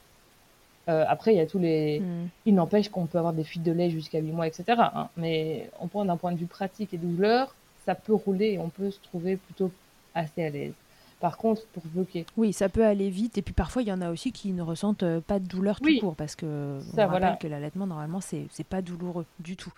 Après, 0.88 1.34
il 1.34 1.36
y 1.36 1.40
a 1.40 1.46
tous 1.46 1.58
les. 1.58 2.00
Hmm. 2.00 2.28
Il 2.46 2.54
n'empêche 2.54 2.88
qu'on 2.88 3.06
peut 3.06 3.18
avoir 3.18 3.32
des 3.32 3.44
fuites 3.44 3.62
de 3.62 3.72
lait 3.72 3.90
jusqu'à 3.90 4.18
8 4.18 4.32
mois, 4.32 4.46
etc. 4.46 4.64
Hein. 4.78 5.08
Mais 5.16 5.70
on 5.80 5.86
prend 5.86 6.04
d'un 6.04 6.16
point 6.16 6.32
de 6.32 6.38
vue 6.38 6.46
pratique 6.46 6.94
et 6.94 6.98
douleur, 6.98 7.54
ça 7.84 7.94
peut 7.94 8.14
rouler 8.14 8.52
et 8.52 8.58
on 8.58 8.68
peut 8.68 8.90
se 8.90 9.00
trouver 9.00 9.36
plutôt 9.36 9.70
assez 10.14 10.44
à 10.44 10.50
l'aise. 10.50 10.72
Par 11.20 11.36
contre, 11.36 11.66
pour 11.68 11.82
bloquer. 11.86 12.26
Oui, 12.36 12.52
ça 12.52 12.68
peut 12.68 12.84
aller 12.84 13.10
vite. 13.10 13.38
Et 13.38 13.42
puis 13.42 13.54
parfois, 13.54 13.82
il 13.82 13.88
y 13.88 13.92
en 13.92 14.00
a 14.00 14.10
aussi 14.10 14.30
qui 14.30 14.52
ne 14.52 14.62
ressentent 14.62 15.02
euh, 15.02 15.20
pas 15.20 15.40
de 15.40 15.46
douleur 15.46 15.80
tout 15.80 15.98
court. 15.98 16.14
Parce 16.14 16.36
que 16.36 16.78
ça, 16.94 17.06
on 17.06 17.10
rappelle 17.10 17.38
que 17.40 17.48
l'allaitement, 17.48 17.86
normalement, 17.86 18.20
c'est 18.20 18.48
pas 18.68 18.82
douloureux 18.82 19.26
du 19.40 19.56
tout. 19.56 19.72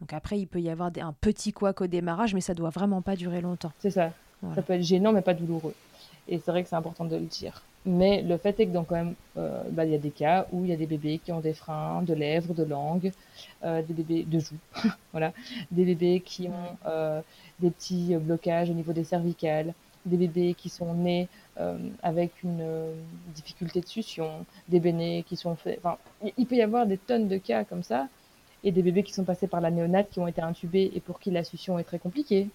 Donc 0.00 0.12
après, 0.12 0.38
il 0.38 0.46
peut 0.46 0.60
y 0.60 0.70
avoir 0.70 0.90
un 1.00 1.14
petit 1.20 1.52
couac 1.52 1.80
au 1.80 1.86
démarrage, 1.86 2.34
mais 2.34 2.40
ça 2.40 2.54
doit 2.54 2.70
vraiment 2.70 3.02
pas 3.02 3.16
durer 3.16 3.40
longtemps. 3.40 3.72
C'est 3.78 3.90
ça. 3.90 4.10
Ça 4.54 4.62
peut 4.62 4.74
être 4.74 4.82
gênant, 4.82 5.12
mais 5.12 5.22
pas 5.22 5.34
douloureux. 5.34 5.74
Et 6.28 6.38
c'est 6.38 6.50
vrai 6.50 6.62
que 6.62 6.68
c'est 6.68 6.76
important 6.76 7.04
de 7.04 7.16
le 7.16 7.26
dire. 7.26 7.62
Mais 7.84 8.22
le 8.22 8.36
fait 8.36 8.58
est 8.58 8.66
que 8.66 8.72
dans 8.72 8.82
quand 8.82 8.96
même, 8.96 9.14
euh, 9.36 9.62
bah, 9.70 9.84
il 9.84 9.92
y 9.92 9.94
a 9.94 9.98
des 9.98 10.10
cas 10.10 10.46
où 10.52 10.64
il 10.64 10.70
y 10.70 10.72
a 10.72 10.76
des 10.76 10.86
bébés 10.86 11.20
qui 11.24 11.30
ont 11.30 11.40
des 11.40 11.54
freins 11.54 12.02
de 12.02 12.14
lèvres, 12.14 12.52
de 12.52 12.64
langue, 12.64 13.12
euh, 13.64 13.80
des 13.82 13.94
bébés 13.94 14.24
de 14.24 14.40
joues, 14.40 14.58
voilà, 15.12 15.32
des 15.70 15.84
bébés 15.84 16.20
qui 16.20 16.48
ont 16.48 17.22
des 17.60 17.70
petits 17.70 18.16
blocages 18.16 18.70
au 18.70 18.74
niveau 18.74 18.92
des 18.92 19.04
cervicales, 19.04 19.72
des 20.06 20.16
bébés 20.16 20.54
qui 20.54 20.68
sont 20.68 20.94
nés 20.94 21.28
euh, 21.58 21.76
avec 22.02 22.42
une 22.42 22.60
euh, 22.60 22.94
difficulté 23.34 23.80
de 23.80 23.86
succion, 23.86 24.46
des 24.68 24.80
bébés 24.80 25.24
qui 25.28 25.36
sont 25.36 25.56
faits. 25.56 25.80
Enfin, 25.82 25.98
il 26.36 26.46
peut 26.46 26.54
y 26.54 26.62
avoir 26.62 26.86
des 26.86 26.96
tonnes 26.96 27.28
de 27.28 27.36
cas 27.36 27.64
comme 27.64 27.82
ça, 27.82 28.08
et 28.64 28.72
des 28.72 28.82
bébés 28.82 29.02
qui 29.02 29.12
sont 29.12 29.24
passés 29.24 29.46
par 29.46 29.60
la 29.60 29.70
néonate, 29.70 30.10
qui 30.10 30.20
ont 30.20 30.26
été 30.26 30.40
intubés 30.40 30.90
et 30.94 31.00
pour 31.00 31.20
qui 31.20 31.30
la 31.30 31.44
succion 31.44 31.78
est 31.78 31.84
très 31.84 31.98
compliquée. 31.98 32.48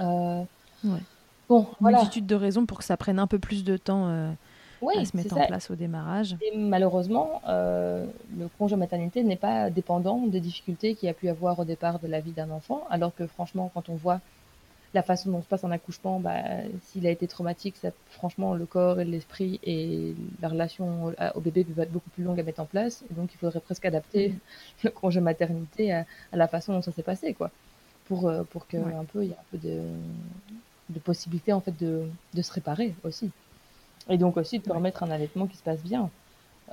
Euh, 0.00 0.42
ouais. 0.84 1.00
Bon, 1.48 1.66
voilà. 1.80 1.98
Une 1.98 2.02
multitude 2.02 2.26
de 2.26 2.34
raisons 2.34 2.66
pour 2.66 2.78
que 2.78 2.84
ça 2.84 2.96
prenne 2.96 3.18
un 3.18 3.26
peu 3.26 3.38
plus 3.38 3.64
de 3.64 3.76
temps 3.76 4.08
à 4.08 5.04
se 5.04 5.16
mettre 5.16 5.36
en 5.36 5.46
place 5.46 5.70
au 5.70 5.74
démarrage. 5.74 6.36
Et 6.42 6.56
malheureusement, 6.56 7.40
le 7.46 8.48
congé 8.58 8.76
maternité 8.76 9.22
n'est 9.22 9.36
pas 9.36 9.70
dépendant 9.70 10.18
des 10.26 10.40
difficultés 10.40 10.94
qu'il 10.94 11.06
y 11.06 11.10
a 11.10 11.14
pu 11.14 11.28
avoir 11.28 11.58
au 11.58 11.64
départ 11.64 11.98
de 11.98 12.08
la 12.08 12.20
vie 12.20 12.32
d'un 12.32 12.50
enfant, 12.50 12.82
alors 12.90 13.14
que 13.14 13.26
franchement, 13.26 13.70
quand 13.74 13.88
on 13.88 13.94
voit 13.94 14.20
la 14.96 15.02
façon 15.02 15.30
dont 15.30 15.42
se 15.42 15.46
passe 15.46 15.62
un 15.62 15.70
accouchement, 15.70 16.20
bah, 16.20 16.42
s'il 16.84 17.06
a 17.06 17.10
été 17.10 17.26
traumatique, 17.26 17.76
ça, 17.76 17.90
franchement, 18.08 18.54
le 18.54 18.64
corps 18.64 18.98
et 18.98 19.04
l'esprit 19.04 19.60
et 19.62 20.14
la 20.40 20.48
relation 20.48 21.12
au, 21.34 21.40
bébé 21.40 21.64
peut 21.64 21.82
être 21.82 21.92
beaucoup 21.92 22.10
plus 22.10 22.24
longue 22.24 22.40
à 22.40 22.42
mettre 22.42 22.60
en 22.60 22.64
place. 22.64 23.04
Et 23.10 23.14
donc, 23.14 23.28
il 23.34 23.36
faudrait 23.36 23.60
presque 23.60 23.84
adapter 23.84 24.30
mm. 24.30 24.38
le 24.84 24.90
congé 24.90 25.20
maternité 25.20 25.92
à, 25.92 26.06
la 26.32 26.48
façon 26.48 26.72
dont 26.72 26.82
ça 26.82 26.92
s'est 26.92 27.02
passé, 27.02 27.34
quoi. 27.34 27.50
Pour, 28.06 28.28
euh, 28.28 28.44
pour 28.44 28.64
un 28.72 29.04
peu, 29.04 29.24
y 29.24 29.28
ait 29.28 29.32
un 29.32 29.44
peu 29.50 29.58
de, 29.58 29.82
de 30.90 30.98
possibilité, 30.98 31.52
en 31.52 31.60
fait, 31.60 31.76
de, 31.78 32.08
de, 32.34 32.42
se 32.42 32.52
réparer 32.52 32.94
aussi. 33.04 33.30
Et 34.08 34.18
donc 34.18 34.36
aussi 34.36 34.58
de 34.58 34.64
permettre 34.64 35.02
un 35.02 35.10
allaitement 35.10 35.46
qui 35.46 35.56
se 35.56 35.62
passe 35.62 35.82
bien. 35.82 36.10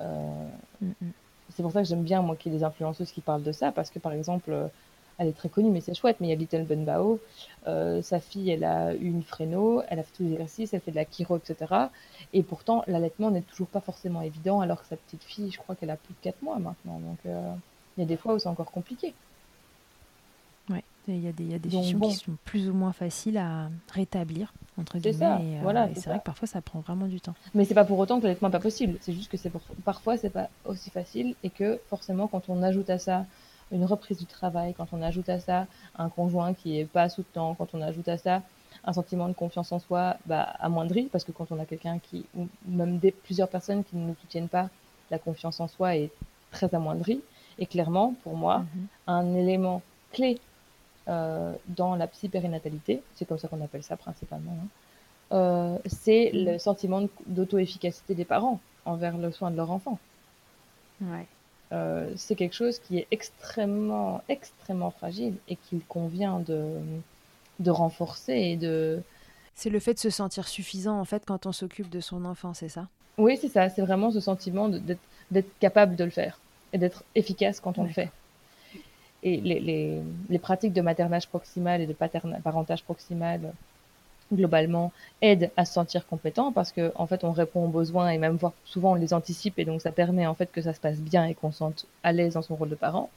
Euh, 0.00 0.48
mm, 0.80 0.88
mm. 1.00 1.10
C'est 1.50 1.62
pour 1.62 1.72
ça 1.72 1.82
que 1.82 1.88
j'aime 1.88 2.02
bien, 2.02 2.22
moi, 2.22 2.36
qu'il 2.36 2.52
y 2.52 2.54
ait 2.54 2.58
des 2.58 2.64
influenceuses 2.64 3.12
qui 3.12 3.20
parlent 3.20 3.42
de 3.42 3.52
ça, 3.52 3.70
parce 3.72 3.90
que, 3.90 3.98
par 3.98 4.12
exemple, 4.12 4.70
elle 5.18 5.28
est 5.28 5.32
très 5.36 5.48
connue, 5.48 5.70
mais 5.70 5.80
c'est 5.80 5.94
chouette. 5.94 6.16
Mais 6.20 6.28
il 6.28 6.30
y 6.30 6.32
a 6.32 6.36
Little 6.36 6.64
Bunbao, 6.64 7.20
euh, 7.66 8.02
sa 8.02 8.20
fille, 8.20 8.50
elle 8.50 8.64
a 8.64 8.94
eu 8.94 9.06
une 9.06 9.22
fréno, 9.22 9.82
elle 9.88 9.98
a 9.98 10.02
fait 10.02 10.12
tous 10.16 10.22
les 10.24 10.32
exercices, 10.32 10.74
elle 10.74 10.80
fait 10.80 10.90
de 10.90 10.96
la 10.96 11.04
chiro, 11.04 11.36
etc. 11.36 11.88
Et 12.32 12.42
pourtant, 12.42 12.84
l'allaitement 12.86 13.30
n'est 13.30 13.42
toujours 13.42 13.68
pas 13.68 13.80
forcément 13.80 14.22
évident, 14.22 14.60
alors 14.60 14.82
que 14.82 14.88
sa 14.88 14.96
petite 14.96 15.24
fille, 15.24 15.50
je 15.50 15.58
crois 15.58 15.74
qu'elle 15.74 15.90
a 15.90 15.96
plus 15.96 16.14
de 16.14 16.20
4 16.22 16.42
mois 16.42 16.58
maintenant. 16.58 16.98
Donc, 16.98 17.18
euh, 17.26 17.54
il 17.96 18.00
y 18.00 18.04
a 18.04 18.06
des 18.06 18.16
fois 18.16 18.34
où 18.34 18.38
c'est 18.38 18.48
encore 18.48 18.70
compliqué. 18.70 19.14
Il 21.06 21.22
y 21.22 21.28
a 21.28 21.32
des, 21.32 21.44
y 21.44 21.54
a 21.54 21.58
des 21.58 21.68
qui 21.68 22.14
sont 22.14 22.36
plus 22.44 22.70
ou 22.70 22.72
moins 22.72 22.92
faciles 22.92 23.36
à 23.36 23.68
rétablir, 23.92 24.54
entre 24.78 24.98
guillemets. 24.98 25.18
Ça, 25.18 25.40
et, 25.42 25.58
euh, 25.58 25.60
voilà, 25.62 25.88
c'est 25.94 26.08
vrai 26.08 26.18
que 26.18 26.24
parfois, 26.24 26.48
ça 26.48 26.62
prend 26.62 26.80
vraiment 26.80 27.06
du 27.06 27.20
temps. 27.20 27.34
Mais 27.54 27.64
c'est 27.64 27.74
pas 27.74 27.84
pour 27.84 27.98
autant 27.98 28.18
que 28.18 28.24
l'allaitement 28.24 28.48
n'est 28.48 28.52
pas 28.52 28.60
possible. 28.60 28.96
C'est 29.00 29.12
juste 29.12 29.30
que 29.30 29.36
c'est 29.36 29.50
pour... 29.50 29.60
parfois, 29.84 30.16
c'est 30.16 30.30
pas 30.30 30.48
aussi 30.64 30.90
facile 30.90 31.34
et 31.42 31.50
que 31.50 31.78
forcément, 31.88 32.26
quand 32.26 32.48
on 32.48 32.62
ajoute 32.62 32.88
à 32.88 32.98
ça 32.98 33.26
une 33.70 33.84
reprise 33.84 34.18
du 34.18 34.26
travail, 34.26 34.74
quand 34.74 34.88
on 34.92 35.02
ajoute 35.02 35.28
à 35.28 35.40
ça 35.40 35.66
un 35.98 36.08
conjoint 36.08 36.54
qui 36.54 36.78
est 36.78 36.86
pas 36.86 37.08
soutenant, 37.08 37.54
quand 37.54 37.74
on 37.74 37.82
ajoute 37.82 38.08
à 38.08 38.16
ça 38.16 38.42
un 38.86 38.92
sentiment 38.92 39.28
de 39.28 39.34
confiance 39.34 39.72
en 39.72 39.78
soi 39.78 40.16
bah, 40.26 40.42
amoindri, 40.58 41.08
parce 41.10 41.24
que 41.24 41.32
quand 41.32 41.50
on 41.50 41.58
a 41.58 41.64
quelqu'un 41.64 41.98
qui, 41.98 42.26
ou 42.36 42.48
même 42.66 42.98
des, 42.98 43.10
plusieurs 43.10 43.48
personnes 43.48 43.84
qui 43.84 43.96
ne 43.96 44.08
nous 44.08 44.16
soutiennent 44.20 44.48
pas, 44.48 44.68
la 45.10 45.18
confiance 45.18 45.60
en 45.60 45.68
soi 45.68 45.96
est 45.96 46.10
très 46.50 46.74
amoindrie. 46.74 47.20
Et 47.58 47.66
clairement, 47.66 48.14
pour 48.22 48.36
moi, 48.36 48.58
mhm. 48.58 48.86
un 49.06 49.34
élément 49.34 49.82
clé 50.12 50.40
dans 51.06 51.96
la 51.96 52.06
psy-périnatalité, 52.06 53.02
c'est 53.14 53.26
comme 53.26 53.38
ça 53.38 53.48
qu'on 53.48 53.62
appelle 53.62 53.82
ça 53.82 53.96
principalement, 53.96 54.52
hein, 54.52 54.66
euh, 55.32 55.78
c'est 55.86 56.30
mhm. 56.32 56.44
le 56.44 56.58
sentiment 56.58 57.02
d'auto-efficacité 57.26 58.14
des 58.14 58.24
parents 58.24 58.60
envers 58.84 59.16
le 59.16 59.32
soin 59.32 59.50
de 59.50 59.56
leur 59.56 59.70
enfant. 59.70 59.98
Ouais. 61.00 61.26
Euh, 61.72 62.12
c'est 62.16 62.36
quelque 62.36 62.54
chose 62.54 62.78
qui 62.78 62.98
est 62.98 63.06
extrêmement, 63.10 64.22
extrêmement 64.28 64.90
fragile 64.90 65.34
et 65.48 65.56
qu'il 65.56 65.80
convient 65.84 66.40
de, 66.40 66.78
de 67.58 67.70
renforcer 67.70 68.34
et 68.34 68.56
de... 68.56 69.02
C'est 69.56 69.70
le 69.70 69.80
fait 69.80 69.94
de 69.94 69.98
se 69.98 70.10
sentir 70.10 70.46
suffisant, 70.46 70.98
en 70.98 71.04
fait, 71.04 71.24
quand 71.24 71.46
on 71.46 71.52
s'occupe 71.52 71.88
de 71.88 72.00
son 72.00 72.24
enfant, 72.24 72.54
c'est 72.54 72.68
ça? 72.68 72.88
Oui, 73.18 73.38
c'est 73.40 73.48
ça. 73.48 73.68
C'est 73.70 73.82
vraiment 73.82 74.10
ce 74.10 74.20
sentiment 74.20 74.68
d'être 74.68 75.58
capable 75.58 75.96
de 75.96 76.04
le 76.04 76.10
faire 76.10 76.38
et 76.72 76.78
d'être 76.78 77.04
efficace 77.14 77.60
quand 77.60 77.78
on 77.78 77.84
le 77.84 77.90
fait. 77.90 78.10
Et 79.24 79.38
les, 79.38 79.58
les, 79.58 80.00
les, 80.28 80.38
pratiques 80.38 80.74
de 80.74 80.82
maternage 80.82 81.28
proximal 81.28 81.80
et 81.80 81.86
de 81.86 81.94
parentage 81.94 82.84
proximal 82.84 83.40
globalement 84.32 84.92
aide 85.22 85.50
à 85.56 85.64
se 85.64 85.72
sentir 85.72 86.06
compétent 86.06 86.52
parce 86.52 86.72
que 86.72 86.92
en 86.94 87.06
fait 87.06 87.24
on 87.24 87.32
répond 87.32 87.64
aux 87.64 87.68
besoins 87.68 88.10
et 88.10 88.18
même 88.18 88.36
voire 88.36 88.52
souvent 88.64 88.92
on 88.92 88.94
les 88.94 89.12
anticipe 89.12 89.58
et 89.58 89.64
donc 89.64 89.82
ça 89.82 89.92
permet 89.92 90.26
en 90.26 90.34
fait 90.34 90.50
que 90.50 90.62
ça 90.62 90.72
se 90.72 90.80
passe 90.80 91.00
bien 91.00 91.26
et 91.26 91.34
qu'on 91.34 91.52
se 91.52 91.58
sente 91.58 91.86
à 92.02 92.12
l'aise 92.12 92.34
dans 92.34 92.42
son 92.42 92.56
rôle 92.56 92.70
de 92.70 92.74
parent. 92.74 93.10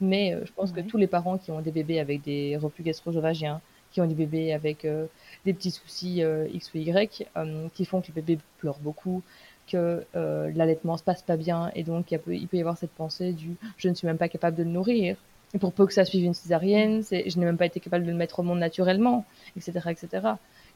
Mais 0.00 0.34
euh, 0.34 0.42
je 0.44 0.52
pense 0.52 0.72
que 0.72 0.80
tous 0.80 0.96
les 0.98 1.06
parents 1.06 1.38
qui 1.38 1.50
ont 1.50 1.60
des 1.60 1.70
bébés 1.70 2.00
avec 2.00 2.22
des 2.22 2.56
reflux 2.56 2.82
gastro-œsophagiens, 2.82 3.60
qui 3.92 4.00
ont 4.00 4.06
des 4.06 4.14
bébés 4.14 4.52
avec 4.52 4.84
euh, 4.84 5.06
des 5.44 5.52
petits 5.52 5.70
soucis 5.70 6.22
euh, 6.22 6.48
X 6.52 6.72
ou 6.74 6.78
Y, 6.78 7.28
qui 7.74 7.84
font 7.84 8.00
que 8.00 8.08
le 8.08 8.14
bébé 8.14 8.38
pleure 8.58 8.78
beaucoup, 8.80 9.22
que 9.68 10.04
l'allaitement 10.14 10.96
se 10.96 11.04
passe 11.04 11.22
pas 11.22 11.36
bien 11.36 11.70
et 11.74 11.82
donc 11.82 12.10
il 12.10 12.18
peut 12.18 12.56
y 12.56 12.60
avoir 12.60 12.76
cette 12.76 12.90
pensée 12.90 13.32
du 13.32 13.56
je 13.78 13.88
ne 13.88 13.94
suis 13.94 14.06
même 14.06 14.18
pas 14.18 14.28
capable 14.28 14.56
de 14.56 14.64
le 14.64 14.70
nourrir, 14.70 15.16
et 15.54 15.58
pour 15.58 15.72
peu 15.72 15.86
que 15.86 15.92
ça 15.92 16.04
suive 16.04 16.24
une 16.24 16.34
césarienne, 16.34 17.02
je 17.10 17.38
n'ai 17.38 17.44
même 17.44 17.58
pas 17.58 17.66
été 17.66 17.80
capable 17.80 18.04
de 18.04 18.10
le 18.10 18.16
mettre 18.16 18.40
au 18.40 18.42
monde 18.42 18.58
naturellement, 18.58 19.24
etc., 19.56 19.90
etc. 19.90 20.28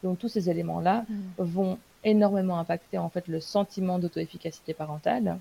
Donc 0.03 0.19
tous 0.19 0.29
ces 0.29 0.51
éléments-là 0.51 1.05
mm. 1.09 1.15
vont 1.39 1.79
énormément 2.05 2.59
impacter 2.59 2.99
en 2.99 3.09
fait 3.09 3.27
le 3.29 3.41
sentiment 3.41 3.99
d'auto-efficacité 3.99 4.75
parentale 4.75 5.39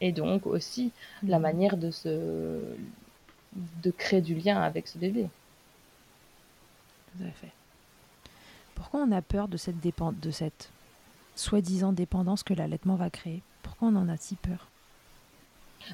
et 0.00 0.12
donc 0.12 0.46
aussi 0.46 0.90
la 1.22 1.38
mm. 1.38 1.42
manière 1.42 1.76
de 1.76 1.90
se 1.90 2.60
de 3.82 3.90
créer 3.90 4.20
du 4.20 4.34
lien 4.34 4.60
avec 4.60 4.86
ce 4.86 4.98
bébé. 4.98 5.28
Tout 7.12 7.24
à 7.24 7.30
fait. 7.32 7.50
Pourquoi 8.76 9.00
on 9.00 9.12
a 9.12 9.22
peur 9.22 9.48
de 9.48 9.56
cette, 9.56 9.80
de 9.80 10.30
cette 10.30 10.70
soi-disant 11.34 11.92
dépendance 11.92 12.44
que 12.44 12.54
l'allaitement 12.54 12.94
va 12.94 13.10
créer? 13.10 13.42
Pourquoi 13.62 13.88
on 13.88 13.96
en 13.96 14.08
a 14.08 14.16
si 14.16 14.36
peur? 14.36 14.69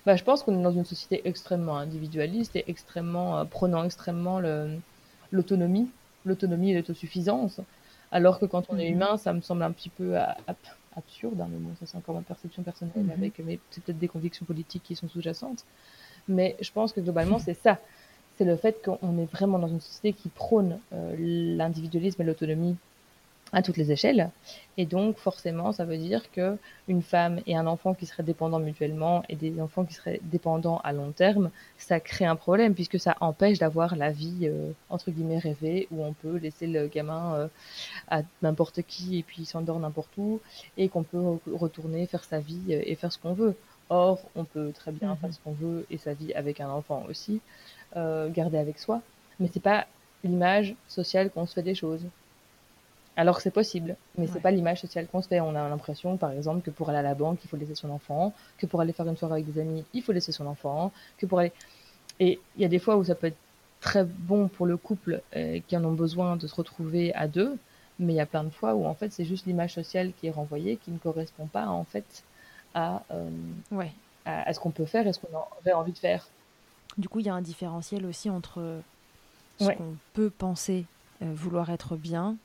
Bah, 0.05 0.17
je 0.17 0.25
pense 0.25 0.43
qu'on 0.43 0.59
est 0.59 0.63
dans 0.63 0.73
une 0.73 0.85
société 0.85 1.27
extrêmement 1.29 1.77
individualiste 1.77 2.57
et 2.57 2.65
extrêmement 2.69 3.39
euh, 3.39 3.45
prenant 3.45 3.85
extrêmement 3.85 4.41
l'autonomie, 5.31 5.89
l'autonomie 6.25 6.73
et 6.73 6.75
l'autosuffisance. 6.75 7.61
Alors 8.13 8.39
que 8.39 8.47
quand 8.47 8.67
on 8.69 8.79
est 8.79 8.89
mhm. 8.89 8.95
humain, 8.95 9.17
ça 9.17 9.33
me 9.33 9.41
semble 9.41 9.63
un 9.63 9.73
petit 9.73 9.89
peu 9.89 10.17
absurde, 10.97 11.41
hein, 11.41 11.49
mais 11.51 11.59
bon, 11.59 11.75
ça 11.81 11.87
c'est 11.87 11.97
encore 11.97 12.15
ma 12.15 12.23
perception 12.23 12.63
personnelle 12.63 13.05
mhm. 13.05 13.11
avec, 13.11 13.39
mais 13.45 13.59
c'est 13.71 13.83
peut-être 13.83 13.99
des 13.99 14.09
convictions 14.09 14.47
politiques 14.47 14.83
qui 14.85 14.95
sont 14.95 15.09
sous-jacentes. 15.09 15.65
Mais 16.29 16.57
je 16.61 16.71
pense 16.73 16.93
que 16.93 17.01
globalement, 17.01 17.39
c'est 17.39 17.55
ça. 17.55 17.79
C'est 18.37 18.45
le 18.45 18.57
fait 18.57 18.85
qu'on 18.85 19.19
est 19.19 19.31
vraiment 19.33 19.59
dans 19.59 19.69
une 19.69 19.81
société 19.81 20.13
qui 20.13 20.29
prône 20.29 20.79
euh, 20.93 21.15
l'individualisme 21.19 22.23
et 22.23 22.25
l'autonomie 22.25 22.77
à 23.53 23.63
toutes 23.63 23.77
les 23.77 23.93
échelles. 23.93 24.31
Et 24.77 24.87
donc, 24.87 25.19
forcément, 25.19 25.73
ça 25.73 25.85
veut 25.85 25.97
dire 25.97 26.31
que 26.33 26.59
une 26.89 27.03
femme 27.03 27.41
et 27.47 27.57
un 27.57 27.67
enfant 27.67 27.95
qui 27.95 28.05
seraient 28.05 28.23
dépendants 28.23 28.59
mutuellement 28.59 29.23
et 29.29 29.37
des 29.37 29.61
enfants 29.61 29.85
qui 29.85 29.95
seraient 29.95 30.21
dépendants 30.25 30.81
à 30.85 30.93
long 30.93 31.13
terme, 31.13 31.51
ça 31.79 32.01
crée 32.01 32.27
un 32.27 32.37
problème 32.37 32.75
puisque 32.75 32.99
ça 32.99 33.17
empêche 33.21 33.59
d'avoir 33.59 33.97
la 33.97 34.11
vie 34.11 34.41
euh, 34.43 34.73
entre 34.91 35.11
guillemets 35.11 35.39
rêvée 35.39 35.87
où 35.91 36.05
on 36.05 36.13
peut 36.13 36.37
laisser 36.37 36.67
le 36.67 36.89
gamin 36.89 37.35
euh, 37.35 37.49
à 38.09 38.23
n'importe 38.43 38.83
qui 38.83 39.19
et 39.19 39.23
puis 39.23 39.43
il 39.43 39.47
s'endort 39.47 39.79
n'importe 39.79 40.11
où 40.19 40.41
et 40.77 40.89
qu'on 40.89 41.05
peut 41.05 41.39
retourner 41.53 42.07
faire 42.07 42.25
sa 42.25 42.41
vie 42.41 42.61
euh, 42.71 42.83
et 42.85 42.95
faire 42.97 43.13
ce 43.13 43.19
qu'on 43.19 43.33
veut. 43.33 43.55
Or, 43.89 44.21
on 44.35 44.45
peut 44.45 44.73
très 44.73 44.91
bien 44.91 45.15
faire 45.17 45.29
mhm. 45.29 45.35
ce 45.35 45.41
qu'on 45.41 45.53
veut 45.53 45.87
et 45.91 45.99
sa 45.99 46.15
vie 46.15 46.35
avec 46.35 46.61
un 46.61 46.69
enfant 46.69 47.05
aussi, 47.09 47.41
garder 47.95 48.59
avec 48.59 48.79
soi, 48.79 49.01
mais 49.39 49.49
c'est 49.53 49.63
pas 49.63 49.87
l'image 50.25 50.75
sociale 50.89 51.31
qu'on 51.31 51.47
se 51.47 51.55
fait 51.55 51.63
des 51.63 51.77
choses. 51.77 52.05
Alors 53.19 53.37
que 53.37 53.43
c'est 53.43 53.51
possible, 53.51 53.97
mais 54.19 54.27
c'est 54.27 54.41
pas 54.41 54.51
l'image 54.51 54.83
sociale 54.83 55.07
qu'on 55.07 55.23
se 55.23 55.29
fait. 55.29 55.41
On 55.41 55.55
a 55.55 55.69
l'impression, 55.71 56.19
par 56.19 56.33
exemple, 56.33 56.61
que 56.61 56.71
pour 56.71 56.91
aller 56.91 56.99
à 56.99 57.03
la 57.03 57.15
banque, 57.15 57.39
il 57.43 57.49
faut 57.49 57.57
laisser 57.57 57.75
son 57.75 57.89
enfant, 57.89 58.35
que 58.59 58.67
pour 58.67 58.83
aller 58.83 58.93
faire 58.93 59.09
une 59.09 59.17
soirée 59.17 59.35
avec 59.35 59.51
des 59.51 59.59
amis, 59.59 59.85
il 59.95 60.03
faut 60.03 60.13
laisser 60.13 60.33
son 60.33 60.47
enfant, 60.47 60.93
que 61.17 61.25
pour 61.25 61.39
aller. 61.39 61.53
Et 62.21 62.39
il 62.57 62.63
y 62.63 62.65
a 62.67 62.69
des 62.69 62.79
fois 62.79 62.97
où 62.99 63.05
ça 63.05 63.15
peut 63.15 63.29
être 63.29 63.39
très 63.81 64.05
bon 64.05 64.49
pour 64.49 64.67
le 64.67 64.77
couple 64.77 65.23
euh, 65.35 65.61
qui 65.67 65.77
en 65.77 65.85
ont 65.85 65.93
besoin 65.93 66.37
de 66.37 66.47
se 66.47 66.55
retrouver 66.55 67.15
à 67.15 67.27
deux, 67.27 67.57
mais 67.99 68.13
il 68.13 68.17
y 68.17 68.21
a 68.21 68.27
plein 68.27 68.45
de 68.45 68.51
fois 68.51 68.75
où 68.75 68.85
en 68.85 68.95
fait 68.95 69.13
c'est 69.13 69.25
juste 69.25 69.47
l'image 69.47 69.73
sociale 69.73 70.13
qui 70.21 70.27
est 70.27 70.31
renvoyée, 70.31 70.77
qui 70.77 70.91
ne 70.91 70.99
correspond 70.99 71.47
pas 71.47 71.67
en 71.67 71.85
fait 71.85 72.25
à, 72.75 73.03
euh, 73.13 73.31
ouais. 73.71 73.93
à, 74.27 74.53
ce 74.53 74.61
qu'on 74.61 74.71
peut 74.71 74.85
faire 74.85 75.07
et 75.07 75.13
ce 75.13 75.21
qu'on 75.21 75.35
aurait 75.35 75.73
envie 75.73 75.93
de 75.93 75.99
faire. 75.99 76.29
Du 76.99 77.09
coup, 77.09 77.21
il 77.21 77.27
y 77.27 77.29
a 77.29 77.35
un 77.35 77.43
différentiel 77.43 78.05
aussi 78.07 78.29
entre 78.29 78.81
ce 79.59 79.71
qu'on 79.71 79.97
peut 80.13 80.31
penser 80.31 80.85
euh, 81.23 81.33
vouloir 81.35 81.71
être 81.71 81.97
bien 81.97 82.37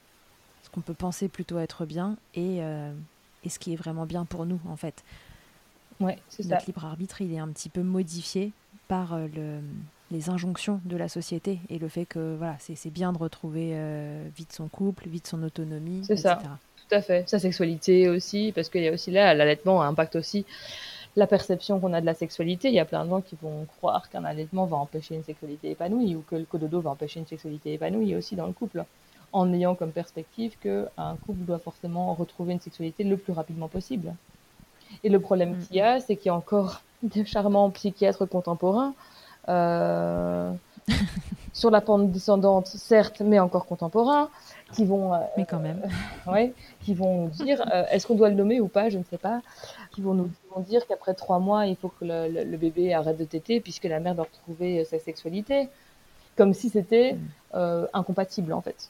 qu'on 0.73 0.81
peut 0.81 0.93
penser 0.93 1.27
plutôt 1.27 1.59
être 1.59 1.85
bien 1.85 2.17
et, 2.35 2.59
et 3.43 3.49
ce 3.49 3.59
qui 3.59 3.73
est 3.73 3.75
vraiment 3.75 4.05
bien 4.05 4.25
pour 4.25 4.45
nous 4.45 4.59
en 4.67 4.75
fait. 4.75 5.03
Ouais, 5.99 6.17
c'est 6.29 6.43
ça. 6.43 6.55
Notre 6.55 6.65
libre 6.67 6.85
arbitre, 6.85 7.21
il 7.21 7.33
est 7.33 7.39
un 7.39 7.49
petit 7.49 7.69
peu 7.69 7.83
modifié 7.83 8.51
par 8.87 9.17
le, 9.17 9.59
les 10.09 10.29
injonctions 10.29 10.81
de 10.85 10.97
la 10.97 11.07
société 11.09 11.59
et 11.69 11.77
le 11.77 11.87
fait 11.87 12.05
que 12.05 12.35
voilà, 12.37 12.55
c'est 12.59 12.89
bien 12.89 13.13
de 13.13 13.17
retrouver 13.17 13.75
vite 14.35 14.53
son 14.53 14.67
couple, 14.67 15.07
vite 15.07 15.27
son 15.27 15.43
autonomie, 15.43 16.03
C'est 16.05 16.17
ça. 16.17 16.41
Tout 16.89 16.95
à 16.95 17.01
fait. 17.01 17.29
Sa 17.29 17.39
sexualité 17.39 18.09
aussi, 18.09 18.51
parce 18.53 18.67
qu'il 18.69 18.81
y 18.81 18.87
a 18.87 18.91
aussi 18.91 19.11
là, 19.11 19.33
l'allaitement 19.33 19.81
impacte 19.81 20.15
aussi 20.15 20.45
la 21.15 21.27
perception 21.27 21.79
qu'on 21.79 21.93
a 21.93 22.01
de 22.01 22.05
la 22.05 22.13
sexualité. 22.13 22.69
Il 22.69 22.73
y 22.73 22.79
a 22.79 22.85
plein 22.85 23.05
de 23.05 23.09
gens 23.09 23.21
qui 23.21 23.37
vont 23.41 23.65
croire 23.77 24.09
qu'un 24.09 24.25
allaitement 24.25 24.65
va 24.65 24.77
empêcher 24.77 25.15
une 25.15 25.23
sexualité 25.23 25.71
épanouie 25.71 26.15
ou 26.15 26.21
que 26.21 26.35
le 26.35 26.45
cododo 26.45 26.81
va 26.81 26.89
empêcher 26.89 27.19
une 27.19 27.27
sexualité 27.27 27.73
épanouie 27.73 28.15
aussi 28.15 28.35
dans 28.35 28.47
le 28.47 28.53
couple, 28.53 28.83
en 29.33 29.53
ayant 29.53 29.75
comme 29.75 29.91
perspective 29.91 30.55
qu'un 30.61 31.15
couple 31.25 31.45
doit 31.45 31.59
forcément 31.59 32.13
retrouver 32.13 32.53
une 32.53 32.59
sexualité 32.59 33.03
le 33.03 33.17
plus 33.17 33.33
rapidement 33.33 33.67
possible. 33.67 34.13
Et 35.03 35.09
le 35.09 35.19
problème 35.19 35.57
qu'il 35.59 35.77
y 35.77 35.81
a, 35.81 35.99
c'est 35.99 36.15
qu'il 36.15 36.27
y 36.27 36.29
a 36.29 36.35
encore 36.35 36.81
des 37.03 37.25
charmants 37.25 37.69
psychiatres 37.71 38.25
contemporains 38.25 38.93
euh, 39.49 40.51
sur 41.53 41.71
la 41.71 41.81
pente 41.81 42.11
descendante, 42.11 42.67
certes, 42.67 43.21
mais 43.21 43.39
encore 43.39 43.65
contemporains, 43.65 44.29
qui 44.73 44.85
vont, 44.85 45.13
euh, 45.13 45.17
mais 45.37 45.45
quand 45.45 45.59
même, 45.59 45.81
ouais, 46.27 46.53
qui 46.81 46.93
vont 46.93 47.27
dire, 47.27 47.61
euh, 47.73 47.83
est-ce 47.91 48.07
qu'on 48.07 48.15
doit 48.15 48.29
le 48.29 48.35
nommer 48.35 48.59
ou 48.59 48.67
pas, 48.67 48.89
je 48.89 48.97
ne 48.97 49.03
sais 49.03 49.17
pas, 49.17 49.41
qui 49.91 50.01
vont 50.01 50.13
nous 50.13 50.29
dire 50.59 50.85
qu'après 50.87 51.13
trois 51.13 51.39
mois, 51.39 51.65
il 51.65 51.75
faut 51.75 51.89
que 51.89 52.05
le, 52.05 52.57
bébé 52.57 52.93
arrête 52.93 53.17
de 53.17 53.25
téter 53.25 53.59
puisque 53.59 53.85
la 53.85 53.99
mère 53.99 54.15
doit 54.15 54.25
retrouver 54.25 54.85
sa 54.85 54.99
sexualité, 54.99 55.69
comme 56.37 56.53
si 56.53 56.69
c'était 56.69 57.17
mm. 57.53 57.87
incompatible 57.93 58.53
en 58.53 58.61
fait. 58.61 58.89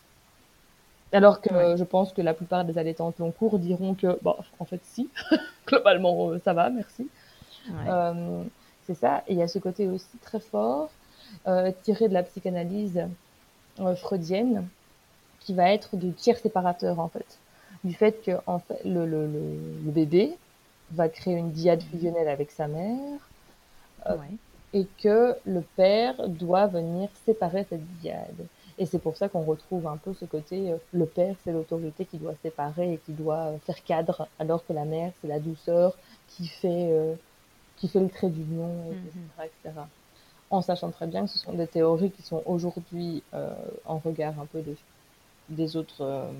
Alors 1.13 1.41
que 1.41 1.75
je 1.75 1.83
pense 1.83 2.13
que 2.13 2.21
la 2.21 2.33
plupart 2.33 2.63
des 2.65 2.77
allaitantes 2.77 3.19
long 3.19 3.31
cours 3.31 3.59
diront 3.59 3.95
que, 3.95 4.17
bon, 4.21 4.35
en 4.59 4.65
fait, 4.65 4.79
si, 4.83 5.09
globalement, 5.67 6.37
ça 6.39 6.53
va, 6.53 6.69
merci. 6.69 7.07
c'est 8.87 8.93
ça. 8.95 9.23
Et 9.27 9.33
il 9.33 9.39
y 9.39 9.41
a 9.41 9.47
ce 9.47 9.59
côté 9.59 9.87
aussi 9.87 10.17
très 10.21 10.39
fort, 10.39 10.89
tiré 11.83 12.07
de 12.07 12.13
la 12.13 12.23
psychanalyse 12.23 13.01
freudienne, 13.97 14.67
qui 15.41 15.53
va 15.53 15.71
être 15.71 15.97
du 15.97 16.13
tiers 16.13 16.37
séparateur 16.37 16.99
en 16.99 17.09
fait. 17.09 17.37
Du 17.83 17.93
fait 17.93 18.21
que 18.23 18.31
en 18.45 18.59
fait, 18.59 18.79
le, 18.85 19.05
le, 19.05 19.27
le, 19.27 19.91
bébé 19.91 20.37
va 20.91 21.09
créer 21.09 21.35
une 21.35 21.51
diade 21.51 21.81
fusionnelle 21.81 22.27
avec 22.27 22.51
sa 22.51 22.67
mère 22.67 23.19
euh, 24.07 24.15
et 24.73 24.85
que 25.01 25.35
le 25.45 25.61
père 25.75 26.27
doit 26.27 26.67
venir 26.67 27.09
séparer 27.25 27.65
cette 27.69 27.85
diade. 27.99 28.45
Et 28.81 28.85
c'est 28.85 28.99
pour 28.99 29.15
ça 29.15 29.29
qu'on 29.29 29.43
retrouve 29.43 29.85
un 29.85 29.97
peu 29.97 30.13
ce 30.13 30.25
côté, 30.25 30.71
euh, 30.71 30.77
le 30.91 31.05
père 31.05 31.35
c'est 31.43 31.51
l'autorité 31.51 32.05
qui 32.05 32.17
doit 32.17 32.33
séparer 32.41 32.93
et 32.93 32.97
qui 32.97 33.13
doit 33.13 33.51
euh, 33.53 33.57
faire 33.59 33.83
cadre, 33.83 34.27
alors 34.39 34.65
que 34.65 34.73
la 34.73 34.85
mère 34.85 35.11
c'est 35.21 35.27
la 35.27 35.39
douceur 35.39 35.95
qui 36.27 36.47
fait, 36.47 36.89
qui 37.77 37.87
fait 37.87 37.99
le 37.99 38.09
trait 38.09 38.29
d'union, 38.29 38.71
etc., 38.91 39.49
etc. 39.65 39.81
En 40.49 40.61
sachant 40.61 40.89
très 40.89 41.07
bien 41.07 41.25
que 41.25 41.29
ce 41.29 41.37
sont 41.37 41.53
des 41.53 41.67
théories 41.67 42.11
qui 42.11 42.21
sont 42.21 42.41
aujourd'hui 42.45 43.21
en 43.85 43.97
regard 43.97 44.39
un 44.39 44.45
peu 44.45 44.61
de 44.61 44.75
des 45.51 45.75
autres 45.77 46.01
euh, 46.01 46.31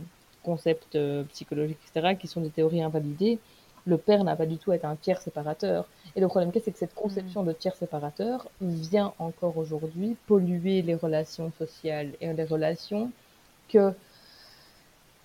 concepts 0.44 0.96
euh, 0.96 1.24
psychologiques, 1.26 1.78
etc., 1.94 2.16
qui 2.20 2.28
sont 2.28 2.42
des 2.42 2.50
théories 2.50 2.82
invalidées, 2.82 3.40
le 3.86 3.98
père 3.98 4.24
n'a 4.24 4.36
pas 4.36 4.46
du 4.46 4.58
tout 4.58 4.72
être 4.72 4.86
un 4.86 4.96
tiers 4.96 5.22
séparateur. 5.22 5.86
Et 6.16 6.22
le 6.22 6.28
problème, 6.28 6.52
c'est 6.54 6.72
que 6.72 6.78
cette 6.78 6.94
conception 6.94 7.44
mm. 7.44 7.48
de 7.48 7.52
tiers 7.54 7.76
séparateur 7.76 8.48
vient 8.62 9.14
encore 9.20 9.58
aujourd'hui 9.58 10.16
polluer 10.28 10.82
les 10.82 10.96
relations 10.96 11.52
sociales 11.58 12.12
et 12.22 12.32
les 12.34 12.44
relations 12.44 13.12
que 13.70 13.94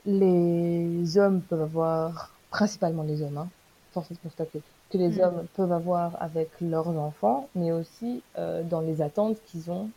les 0.07 1.19
hommes 1.19 1.40
peuvent 1.40 1.62
avoir, 1.62 2.33
principalement 2.51 3.03
les 3.03 3.23
hommes, 3.23 3.38
hein, 3.38 3.49
force 3.92 4.11
de 4.11 4.16
constater, 4.23 4.62
que 4.90 4.99
les 4.99 5.19
mm. 5.19 5.21
hommes 5.21 5.47
peuvent 5.55 5.73
avoir 5.73 6.21
avec 6.21 6.49
leurs 6.61 6.88
enfants, 6.88 7.49
mais 7.55 7.73
aussi 7.73 8.23
euh, 8.38 8.62
dans 8.62 8.81
les 8.81 9.03
attentes 9.03 9.38
qu'ils 9.47 9.71
ont 9.71 9.90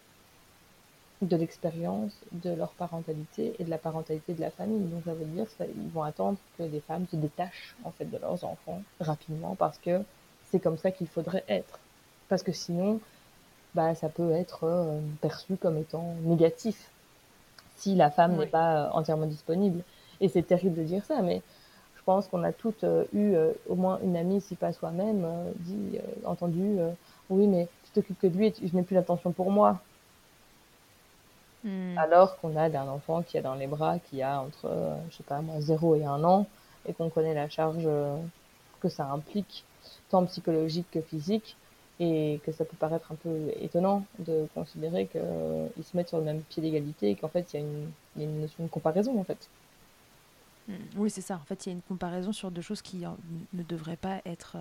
de 1.22 1.36
l'expérience 1.36 2.14
de 2.32 2.52
leur 2.52 2.70
parentalité 2.70 3.54
et 3.60 3.64
de 3.66 3.70
la 3.70 3.78
parentalité 3.78 4.34
de 4.34 4.42
la 4.42 4.52
famille. 4.52 4.86
Donc 4.86 5.04
ça 5.04 5.14
veut 5.14 5.26
dire 5.26 5.46
qu'ils 5.58 5.90
vont 5.94 6.04
attendre 6.04 6.38
que 6.58 6.64
les 6.64 6.80
femmes 6.80 7.06
se 7.12 7.18
détachent 7.18 7.76
en 7.84 7.92
fait 7.92 8.06
de 8.06 8.18
leurs 8.18 8.44
enfants 8.46 8.82
rapidement 9.02 9.56
parce 9.56 9.78
que 9.78 10.02
c'est 10.46 10.60
comme 10.60 10.78
ça 10.78 10.92
qu'il 10.92 11.08
faudrait 11.08 11.44
être. 11.48 11.80
Parce 12.30 12.44
que 12.44 12.52
sinon, 12.52 13.00
bah, 13.76 13.96
ça 13.96 14.10
peut 14.10 14.32
être 14.32 14.64
euh, 14.64 15.00
perçu 15.22 15.58
comme 15.58 15.78
étant 15.78 16.16
négatif 16.24 16.90
si 17.76 17.96
la 17.96 18.10
femme 18.10 18.38
n'est 18.38 18.48
pas 18.48 18.86
euh, 18.86 18.90
entièrement 18.92 19.26
disponible. 19.26 19.84
Et 20.22 20.28
c'est 20.28 20.44
terrible 20.44 20.76
de 20.76 20.84
dire 20.84 21.06
ça, 21.06 21.22
mais 21.22 21.42
je 21.98 22.04
pense 22.04 22.28
qu'on 22.28 22.44
a 22.44 22.52
toutes 22.52 22.84
euh, 22.84 23.06
eu 23.14 23.36
au 23.68 23.76
moins 23.76 24.00
une 24.04 24.18
amie, 24.18 24.42
si 24.42 24.56
pas 24.56 24.74
soi-même, 24.74 25.26
dit, 25.58 26.00
entendu, 26.26 26.78
oui, 27.30 27.48
mais 27.48 27.68
tu 27.84 27.92
t'occupes 27.92 28.20
que 28.20 28.28
de 28.28 28.38
lui 28.38 28.48
et 28.48 28.54
je 28.64 28.76
n'ai 28.76 28.84
plus 28.84 28.96
l'attention 28.96 29.32
pour 29.32 29.52
moi. 29.52 29.80
Hmm. 31.64 31.98
Alors 31.98 32.40
qu'on 32.40 32.56
a 32.56 32.66
un 32.66 32.88
enfant 32.88 33.22
qui 33.22 33.38
a 33.38 33.42
dans 33.42 33.56
les 33.56 33.68
bras, 33.68 34.00
qui 34.00 34.22
a 34.22 34.42
entre, 34.42 34.66
euh, 34.66 34.96
je 35.10 35.18
sais 35.18 35.24
pas 35.24 35.42
moi, 35.42 35.60
0 35.60 35.96
et 35.96 36.06
1 36.06 36.24
an, 36.24 36.48
et 36.88 36.94
qu'on 36.94 37.10
connaît 37.10 37.34
la 37.34 37.50
charge 37.50 37.84
euh, 37.86 38.18
que 38.80 38.88
ça 38.88 39.06
implique, 39.12 39.66
tant 40.10 40.26
psychologique 40.26 40.88
que 40.92 41.02
physique, 41.02 41.58
et 42.00 42.40
que 42.46 42.54
ça 42.54 42.64
peut 42.64 42.78
paraître 42.78 43.12
un 43.12 43.16
peu 43.16 43.52
étonnant 43.60 44.06
de 44.20 44.48
considérer 44.56 45.08
qu'ils 45.08 45.20
euh, 45.22 45.68
se 45.84 45.98
mettent 45.98 46.08
sur 46.08 46.20
le 46.20 46.24
même 46.24 46.42
pied 46.44 46.64
d'égalité 46.64 47.10
et 47.10 47.16
qu'en 47.16 47.28
fait, 47.28 47.54
il 47.54 47.60
y, 47.60 48.22
a 48.22 48.26
une 48.26 48.42
notion 48.42 48.64
de 48.64 48.70
comparaison, 48.70 49.20
en 49.20 49.26
fait. 49.26 49.50
Hmm. 50.70 50.76
Oui, 50.96 51.10
c'est 51.10 51.20
ça. 51.20 51.36
En 51.36 51.46
fait, 51.46 51.66
il 51.66 51.70
y 51.70 51.72
a 51.74 51.76
une 51.76 51.82
comparaison 51.82 52.32
sur 52.32 52.52
deux 52.52 52.62
choses 52.62 52.82
qui 52.82 53.04
ne 53.54 53.64
devraient 53.64 53.98
pas 53.98 54.22
être 54.26 54.56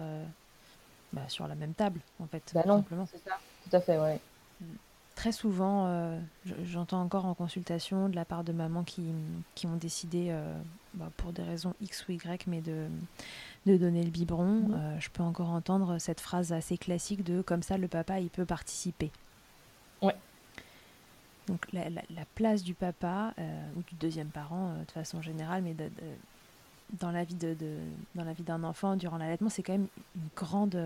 bah, 1.13 1.29
sur 1.29 1.47
la 1.47 1.55
même 1.55 1.75
table, 1.75 2.01
en 2.19 2.27
fait. 2.27 2.43
Bah 2.55 2.65
non, 2.67 2.85
c'est 3.09 3.23
ça. 3.23 3.39
Tout 3.71 3.77
à 3.77 3.81
fait, 3.81 3.99
ouais. 3.99 4.19
Hmm 4.61 4.75
très 5.19 5.33
souvent, 5.33 5.87
euh, 5.87 6.17
j'entends 6.63 7.03
encore 7.03 7.27
en 7.27 7.35
consultation 7.35 8.09
de 8.09 8.15
la 8.15 8.25
part 8.25 8.45
de 8.45 8.53
mamans 8.53 8.85
qui, 8.85 9.03
qui 9.57 9.67
ont 9.67 9.75
décidé, 9.75 10.29
euh, 10.31 10.55
bah, 10.95 11.11
pour 11.17 11.33
des 11.33 11.43
raisons 11.43 11.75
X 11.81 12.07
ou 12.07 12.13
Y, 12.13 12.47
mais 12.47 12.61
de, 12.61 12.87
de 13.67 13.77
donner 13.77 14.05
le 14.05 14.11
biberon. 14.11 14.69
Mhm. 14.69 14.75
Euh, 14.75 15.01
je 15.01 15.11
peux 15.11 15.25
encore 15.25 15.49
entendre 15.49 15.99
cette 15.99 16.21
phrase 16.21 16.53
assez 16.53 16.79
classique 16.79 17.25
de 17.25 17.43
comme 17.43 17.65
ça, 17.65 17.77
le 17.77 17.89
papa, 17.89 18.21
il 18.21 18.31
peut 18.31 18.45
participer. 18.45 19.11
Ouais. 20.03 20.15
Donc 21.49 21.67
la, 21.73 21.91
place 22.37 22.63
du 22.63 22.75
papa 22.75 23.35
ou 23.77 23.83
du 23.83 23.97
deuxième 23.97 24.29
parent, 24.29 24.75
de 24.87 24.93
façon 24.93 25.21
générale, 25.21 25.63
mais 25.63 25.75
dans 27.01 27.11
la 27.11 27.25
vie 27.25 27.35
de, 27.35 27.57
dans 28.15 28.25
la 28.25 28.35
vie 28.35 28.45
d'un 28.45 28.63
enfant 28.63 28.95
durant 28.95 29.17
l'allaitement, 29.17 29.49
c'est 29.49 29.65
quand 29.65 29.73
même 29.73 29.89
une 30.15 30.29
grande 30.37 30.79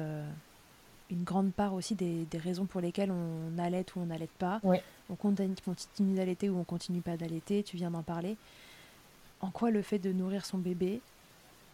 une 1.11 1.25
grande 1.25 1.53
part 1.53 1.75
aussi 1.75 1.95
des, 1.95 2.27
raisons 2.39 2.65
pour 2.65 2.81
lesquelles 2.81 3.13
on 3.13 3.59
allait 3.59 3.85
ou 3.95 4.01
on 4.01 4.07
n'allait 4.07 4.29
pas. 4.39 4.61
On 5.11 5.15
continue, 5.15 5.55
continue 5.65 6.17
d'allaiter 6.17 6.49
ou 6.49 6.59
on 6.59 6.65
continue 6.65 7.01
pas 7.01 7.17
d'allaiter, 7.17 7.63
tu 7.63 7.77
viens 7.77 7.91
d'en 7.91 8.03
parler. 8.03 8.37
En 9.41 9.51
quoi 9.51 9.71
le 9.71 9.83
fait 9.83 9.99
de 9.99 10.13
nourrir 10.13 10.47
son 10.47 10.59
bébé, 10.59 11.01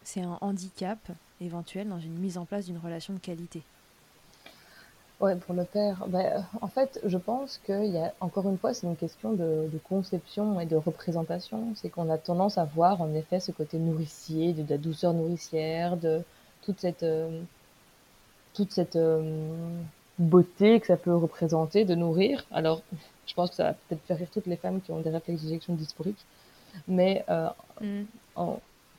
c'est 0.02 0.22
un 0.22 0.38
handicap 0.40 0.98
éventuel 1.40 1.88
dans 1.88 2.00
une 2.00 2.18
mise 2.18 2.38
en 2.38 2.44
place 2.44 2.66
d'une 2.66 2.78
relation 2.78 3.14
de 3.14 3.18
qualité? 3.18 3.62
Ouais, 5.20 5.34
pour 5.34 5.54
le 5.54 5.64
père, 5.64 6.06
ben, 6.06 6.44
en 6.60 6.68
fait, 6.68 7.00
je 7.04 7.18
pense 7.18 7.58
qu'il 7.66 7.86
y 7.86 7.98
a, 7.98 8.14
encore 8.20 8.48
une 8.48 8.56
fois, 8.56 8.72
c'est 8.72 8.86
une 8.86 8.96
question 8.96 9.32
de, 9.32 9.68
conception 9.88 10.60
et 10.60 10.66
de 10.66 10.76
représentation. 10.76 11.72
C'est 11.74 11.88
qu'on 11.88 12.08
a 12.08 12.18
tendance 12.18 12.56
à 12.56 12.64
voir, 12.64 13.02
en 13.02 13.12
effet, 13.14 13.40
ce 13.40 13.50
côté 13.50 13.78
nourricier, 13.78 14.52
de, 14.52 14.64
la 14.68 14.78
douceur 14.78 15.14
nourricière, 15.14 15.96
de 15.96 16.22
toute 16.62 16.80
cette, 16.80 17.02
euh, 17.02 17.40
toute 18.59 18.73
cette 18.73 18.97
euh, 18.97 19.23
beauté 20.18 20.81
que 20.81 20.87
ça 20.88 20.97
peut 20.97 21.14
représenter 21.14 21.85
de 21.85 21.94
nourrir. 21.94 22.44
Alors, 22.51 22.83
je 23.25 23.35
pense 23.35 23.51
que 23.51 23.57
ça 23.57 23.64
va 23.64 23.73
peut-être 23.75 24.03
faire 24.03 24.18
rire 24.18 24.27
toutes 24.33 24.47
les 24.47 24.57
femmes 24.57 24.81
qui 24.81 24.90
ont 24.90 24.99
des 24.99 25.11
réflexes 25.11 25.42
d'éjection 25.42 25.75
dysphoriques, 25.75 26.25
mais 26.88 27.25
euh, 27.29 27.49
mm. 27.81 28.03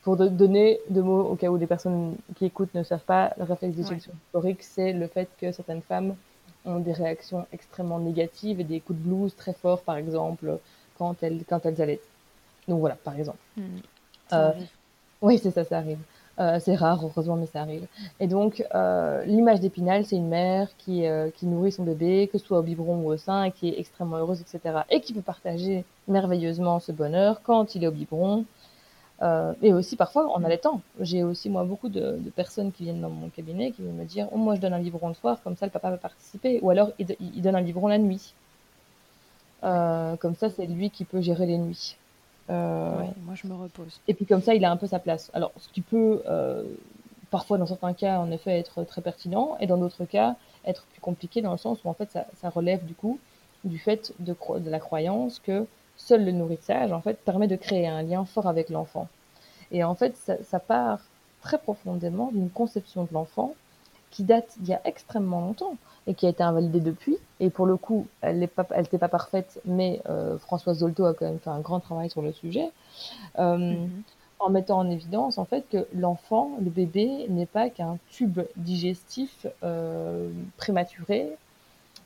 pour 0.02 0.16
donner 0.16 0.80
deux 0.90 1.02
mots 1.02 1.24
au 1.24 1.36
cas 1.36 1.50
où 1.50 1.58
des 1.58 1.68
personnes 1.68 2.16
qui 2.38 2.46
écoutent 2.46 2.74
ne 2.74 2.84
savent 2.84 3.04
pas, 3.04 3.34
le 3.38 3.44
réflexe 3.44 3.76
d'éjection 3.76 4.14
dysphorique, 4.14 4.64
c'est 4.64 4.94
le 4.94 5.08
fait 5.08 5.28
que 5.42 5.52
certaines 5.52 5.82
femmes 5.82 6.16
ont 6.64 6.80
des 6.80 6.94
réactions 6.94 7.46
extrêmement 7.52 8.00
négatives 8.00 8.62
et 8.62 8.64
des 8.64 8.80
coups 8.80 8.98
de 8.98 9.04
blues 9.04 9.36
très 9.36 9.54
forts, 9.54 9.82
par 9.82 9.98
exemple, 9.98 10.58
quand 10.98 11.22
elles, 11.22 11.44
quand 11.50 11.66
elles 11.66 11.82
allaitent. 11.82 12.08
Donc 12.70 12.80
voilà, 12.80 12.96
par 12.96 13.16
exemple. 13.20 13.40
Mm. 13.58 13.64
Euh, 14.32 14.52
oui, 15.22 15.38
c'est 15.38 15.52
ça, 15.52 15.66
ça 15.66 15.80
arrive. 15.80 16.00
Euh, 16.40 16.58
c'est 16.60 16.76
rare, 16.76 17.04
heureusement, 17.04 17.36
mais 17.36 17.48
ça 17.48 17.62
arrive. 17.62 17.86
Et 18.22 18.28
donc, 18.28 18.64
euh, 18.74 19.26
l'image 19.26 19.60
d'Épinal, 19.60 20.06
c'est 20.06 20.16
une 20.16 20.30
mère 20.30 20.70
qui, 20.78 21.06
euh, 21.06 21.30
qui 21.32 21.46
nourrit 21.46 21.74
son 21.74 21.84
bébé, 21.84 22.30
que 22.32 22.38
ce 22.38 22.46
soit 22.46 22.60
au 22.60 22.62
biberon 22.64 23.02
ou 23.02 23.12
au 23.12 23.18
sein, 23.18 23.44
et 23.44 23.52
qui 23.52 23.68
est 23.70 23.80
extrêmement 23.80 24.18
heureuse, 24.18 24.40
etc. 24.40 24.84
Et 24.90 25.02
qui 25.02 25.14
peut 25.14 25.22
partager 25.22 25.84
merveilleusement 26.08 26.80
ce 26.80 26.94
bonheur 26.94 27.42
quand 27.44 27.76
il 27.76 27.84
est 27.84 27.88
au 27.88 27.92
biberon, 27.92 28.46
et 29.62 29.74
aussi 29.74 29.98
parfois 29.98 30.32
en 30.34 30.46
allaitant. 30.46 30.82
J'ai 31.02 31.24
aussi, 31.24 31.50
moi, 31.50 31.66
beaucoup 31.66 31.90
de, 31.90 32.18
personnes 32.38 32.72
qui 32.72 32.84
viennent 32.84 33.02
dans 33.02 33.10
mon 33.10 33.28
cabinet 33.28 33.72
qui 33.72 33.82
viennent 33.82 33.98
me 33.98 34.06
dire 34.06 34.30
oh, 34.32 34.38
Moi, 34.38 34.56
je 34.56 34.62
donne 34.62 34.74
un 34.74 34.80
biberon 34.80 35.10
le 35.10 35.14
soir, 35.14 35.42
comme 35.44 35.58
ça, 35.58 35.66
le 35.66 35.72
papa 35.72 35.90
va 35.92 35.98
participer. 35.98 36.60
Ou 36.62 36.70
alors, 36.70 36.92
il, 37.00 37.18
il 37.20 37.42
donne 37.42 37.56
un 37.58 37.62
biberon 37.62 37.88
la 37.88 37.98
nuit. 37.98 38.34
comme 39.62 40.36
ça, 40.36 40.50
c'est 40.50 40.68
lui 40.68 40.90
qui 40.90 41.04
peut 41.04 41.20
gérer 41.20 41.46
les 41.48 41.58
nuits. 41.58 41.98
Moi, 42.50 43.36
je 43.36 43.48
me 43.48 43.54
repose. 43.54 44.00
Et 44.08 44.14
puis 44.14 44.26
comme 44.26 44.42
ça, 44.42 44.54
il 44.54 44.66
a 44.66 44.72
un 44.72 44.78
peu 44.78 44.88
sa 44.88 45.00
place. 45.00 45.30
Alors, 45.34 45.52
ce 45.58 45.70
qui 45.70 45.82
peut, 45.82 46.22
parfois, 47.32 47.58
dans 47.58 47.66
certains 47.66 47.94
cas, 47.94 48.20
en 48.20 48.32
effet, 48.32 48.60
être 48.60 48.84
très 48.84 49.02
pertinent, 49.02 49.58
et 49.60 49.68
dans 49.68 49.78
d'autres 49.78 50.06
cas, 50.06 50.36
être 50.66 50.84
plus 50.92 51.02
compliqué 51.02 51.42
dans 51.42 51.52
le 51.52 51.58
sens 51.58 51.84
où, 51.84 51.90
en 51.90 51.94
fait, 51.94 52.12
ça, 52.12 52.26
ça 52.36 52.50
relève 52.50 52.86
du 52.86 52.94
coup 52.94 53.20
du 53.64 53.78
fait 53.78 54.14
de, 54.20 54.36
de 54.60 54.70
la 54.70 54.80
croyance 54.80 55.40
que 55.40 55.66
seul 55.98 56.24
le 56.24 56.32
nourrissage, 56.32 56.92
en 56.92 57.02
fait, 57.02 57.18
permet 57.24 57.48
de 57.48 57.56
créer 57.56 57.88
un 57.88 58.04
lien 58.04 58.26
fort 58.26 58.48
avec 58.48 58.70
l'enfant. 58.70 59.08
Et 59.72 59.84
en 59.84 59.96
fait, 59.96 60.16
ça, 60.16 60.36
ça 60.44 60.60
part 60.60 61.00
très 61.42 61.58
profondément 61.58 62.32
d'une 62.32 62.50
conception 62.50 63.04
de 63.04 63.10
l'enfant 63.14 63.54
qui 64.12 64.24
date 64.24 64.56
d'il 64.60 64.70
y 64.70 64.74
a 64.74 64.82
extrêmement 64.86 65.42
longtemps 65.42 65.76
et 66.08 66.14
qui 66.14 66.26
a 66.26 66.30
été 66.30 66.44
invalidée 66.44 66.80
depuis. 66.80 67.18
Et 67.40 67.50
pour 67.50 67.66
le 67.66 67.78
coup, 67.78 68.08
elle 68.22 68.40
n'était 68.40 68.48
pas, 68.48 68.64
pas, 68.64 69.08
parfaite, 69.08 69.62
mais 69.66 70.02
euh, 70.10 70.38
Françoise 70.40 70.80
Zolto 70.80 71.06
a 71.06 71.14
quand 71.14 71.26
même 71.26 71.40
fait 71.40 71.50
un 71.50 71.60
grand 71.60 71.80
travail 71.80 72.10
sur 72.10 72.22
le 72.22 72.32
sujet, 72.32 72.72
euh, 73.38 73.58
mm-hmm. 73.58 73.90
en 74.40 74.50
mettant 74.50 74.80
en 74.80 74.90
évidence 74.90 75.38
en 75.38 75.46
fait 75.46 75.66
que 75.70 75.88
l'enfant, 75.94 76.58
le 76.62 76.70
bébé, 76.70 77.28
n'est 77.30 77.46
pas 77.46 77.70
qu'un 77.70 77.98
tube 78.10 78.40
digestif 78.56 79.46
euh, 79.64 80.30
prématuré 80.58 81.30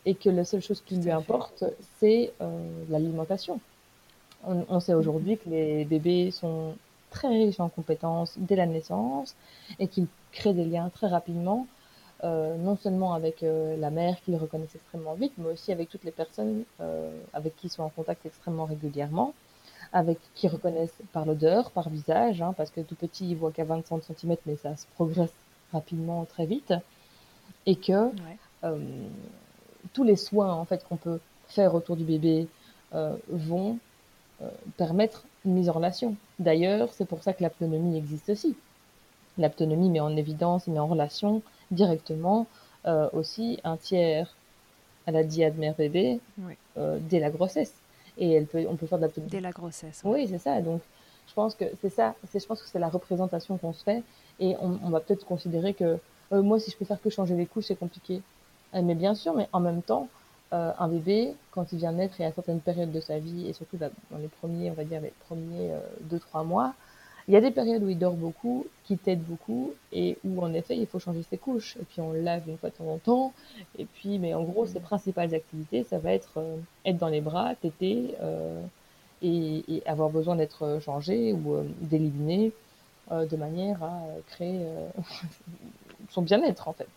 et 0.06 0.16
que 0.16 0.30
la 0.30 0.44
seule 0.44 0.62
chose 0.62 0.82
qui 0.82 0.98
lui 0.98 1.12
importe, 1.12 1.64
c'est 2.00 2.34
l'alimentation. 2.90 3.62
On, 4.46 4.66
on, 4.68 4.82
sait 4.82 4.94
aujourd'hui 4.94 5.38
que 5.38 5.50
les 5.50 5.86
bébés 5.86 6.30
sont 6.32 6.76
très 7.10 7.30
riches 7.30 7.62
en 7.62 7.70
compétences 7.70 8.34
dès 8.38 8.58
la 8.58 8.66
naissance 8.66 9.34
et 9.80 9.88
qu'ils 9.88 10.08
créent 10.34 10.54
des 10.54 10.66
liens 10.66 10.90
très 10.90 11.08
rapidement 11.08 11.68
euh, 12.24 12.56
non 12.56 12.78
seulement 12.78 13.14
avec 13.14 13.44
euh, 13.44 13.76
la 13.76 13.90
mère 13.90 14.16
qu'ils 14.22 14.38
reconnaissent 14.38 14.76
extrêmement 14.76 15.14
vite, 15.14 15.34
mais 15.38 15.50
aussi 15.50 15.74
avec 15.74 15.90
toutes 15.90 16.06
les 16.06 16.12
personnes 16.12 16.64
euh, 16.80 17.12
avec 17.34 17.54
qui 17.58 17.68
ils 17.68 17.70
sont 17.70 17.84
en 17.84 17.90
contact 17.90 18.26
extrêmement 18.26 18.64
régulièrement, 18.64 19.34
avec 19.92 20.20
qui 20.34 20.48
reconnaissent 20.48 21.02
par 21.12 21.26
l'odeur, 21.26 21.72
par 21.72 21.90
visage, 21.90 22.42
hein, 22.42 22.54
parce 22.56 22.72
que 22.72 22.80
tout 22.80 22.96
petit, 22.96 23.30
ils 23.32 23.36
voient 23.36 23.52
qu'à 23.52 23.66
20 23.66 23.84
cm, 24.02 24.38
mais 24.46 24.56
ça 24.56 24.78
se 24.78 24.86
progresse 24.96 25.34
rapidement 25.74 26.24
très 26.24 26.46
vite, 26.46 26.74
et 27.66 27.76
que 27.76 28.12
tous 29.92 30.04
les 30.06 30.16
soins 30.16 30.54
en 30.54 30.64
fait 30.64 30.86
qu'on 30.88 30.96
peut 30.96 31.20
faire 31.48 31.76
autour 31.76 31.98
du 31.98 32.06
bébé 32.06 32.48
vont 33.30 33.78
permettre 34.78 35.26
une 35.46 35.54
mise 35.56 35.70
en 35.70 35.74
relation. 35.74 36.16
D'ailleurs, 36.40 36.94
c'est 36.94 37.06
pour 37.06 37.22
ça 37.22 37.34
que 37.34 37.44
l'autonomie 37.44 37.98
existe 37.98 38.30
aussi. 38.30 38.56
L'autonomie 39.38 39.90
met 39.90 40.00
en 40.00 40.16
évidence, 40.16 40.68
met 40.68 40.80
en 40.80 40.88
relation 40.88 41.42
directement 41.74 42.48
euh, 42.86 43.10
aussi 43.14 43.60
un 43.64 43.78
tiers 43.78 44.36
à 45.08 45.12
la 45.12 45.24
diade 45.24 45.58
mère-bébé 45.58 46.20
euh, 46.78 46.98
dès 47.02 47.20
la 47.20 47.30
grossesse. 47.30 47.74
Et 48.18 48.32
elle 48.34 48.46
peut, 48.46 48.66
on 48.70 48.76
peut 48.76 48.88
faire 48.88 49.00
de 49.00 49.06
la 49.06 49.12
Dès 49.28 49.40
la 49.40 49.52
grossesse. 49.52 50.02
Oui, 50.04 50.28
c'est 50.30 50.38
ça. 50.38 50.62
Donc, 50.62 50.82
je 51.28 51.34
pense 51.34 51.56
que 51.56 51.66
c'est 51.82 51.90
ça. 51.90 52.16
Je 52.34 52.46
pense 52.46 52.62
que 52.62 52.68
c'est 52.68 52.80
la 52.80 52.90
représentation 52.90 53.58
qu'on 53.58 53.74
se 53.74 53.84
fait. 53.84 54.04
Et 54.40 54.56
on, 54.60 54.90
va 54.90 55.00
peut-être 55.00 55.26
considérer 55.26 55.74
que 55.74 55.98
euh, 56.32 56.42
moi, 56.42 56.60
si 56.60 56.72
je 56.72 56.78
peux 56.78 56.86
faire 56.86 57.02
que 57.02 57.10
changer 57.10 57.36
les 57.36 57.46
couches, 57.46 57.66
c'est 57.66 57.76
compliqué. 57.76 58.22
Mais 58.74 58.96
bien 58.96 59.14
sûr, 59.14 59.34
mais 59.36 59.48
en 59.54 59.60
même 59.60 59.84
temps, 59.84 60.08
un 60.52 60.88
bébé, 60.88 61.36
quand 61.52 61.72
il 61.74 61.80
vient 61.80 61.92
naître 61.92 62.20
et 62.22 62.26
à 62.26 62.32
certaines 62.32 62.60
périodes 62.60 62.92
de 62.92 63.00
sa 63.00 63.18
vie, 63.20 63.48
et 63.48 63.54
surtout 63.54 63.78
bah, 63.78 63.90
dans 64.12 64.18
les 64.18 64.28
premiers, 64.28 64.70
on 64.72 64.74
va 64.74 64.84
dire 64.84 65.02
les 65.02 65.14
premiers 65.28 65.72
2-3 66.12 66.46
mois, 66.46 66.74
il 67.28 67.34
y 67.34 67.38
a 67.38 67.42
des 67.42 67.52
périodes 67.52 67.84
où 67.84 67.90
il 67.90 67.98
dort 67.98 68.16
beaucoup, 68.16 68.66
qui 68.84 68.98
t'aident 68.98 69.24
beaucoup, 69.24 69.72
et 69.92 70.18
où 70.26 70.42
en 70.44 70.54
effet 70.54 70.76
il 70.76 70.88
faut 70.88 71.00
changer 71.00 71.24
ses 71.24 71.38
couches. 71.38 71.78
Et 71.78 71.84
puis 71.84 72.02
on 72.02 72.12
lave 72.12 72.48
une 72.48 72.58
fois 72.58 72.70
de 72.70 72.76
temps 72.76 72.92
en 72.92 72.98
temps. 72.98 73.34
Et 73.78 73.86
puis, 73.86 74.20
mais 74.20 74.34
en 74.34 74.44
gros, 74.44 74.66
ses 74.66 74.80
principales 74.80 75.34
activités, 75.34 75.84
ça 75.86 76.00
va 76.00 76.14
être 76.14 76.38
euh, 76.38 76.58
être 76.86 76.98
dans 76.98 77.08
les 77.08 77.22
bras, 77.22 77.56
téter, 77.56 78.16
euh, 78.22 78.62
et, 79.22 79.82
avoir 79.86 80.10
besoin 80.10 80.36
d'être 80.36 80.80
changé 80.82 81.34
ou 81.34 81.56
euh, 81.56 81.64
d'éliminé 81.82 82.52
euh, 83.12 83.26
de 83.26 83.38
manière 83.38 83.82
à 83.84 84.02
créer 84.28 84.66
son 86.10 86.22
bien-être 86.22 86.68
en 86.68 86.74
fait. 86.74 86.90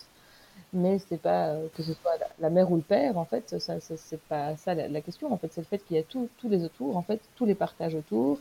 Mais 0.72 0.98
c'est 0.98 1.20
pas 1.20 1.54
que 1.76 1.82
ce 1.82 1.92
soit 1.94 2.12
la, 2.40 2.50
mère 2.50 2.70
ou 2.70 2.76
le 2.76 2.82
père, 2.82 3.16
en 3.16 3.24
fait, 3.24 3.56
ça, 3.60 3.78
c'est 3.80 4.20
pas 4.22 4.56
ça 4.56 4.74
la, 4.74 5.00
question. 5.00 5.32
En 5.32 5.36
fait, 5.36 5.52
c'est 5.52 5.60
le 5.60 5.66
fait 5.66 5.78
qu'il 5.78 5.96
y 5.96 6.00
a 6.00 6.02
tous 6.02 6.28
les 6.44 6.64
autour, 6.64 6.96
en 6.96 7.02
fait, 7.02 7.20
tous 7.36 7.46
les 7.46 7.54
partages 7.54 7.94
autour 7.94 8.40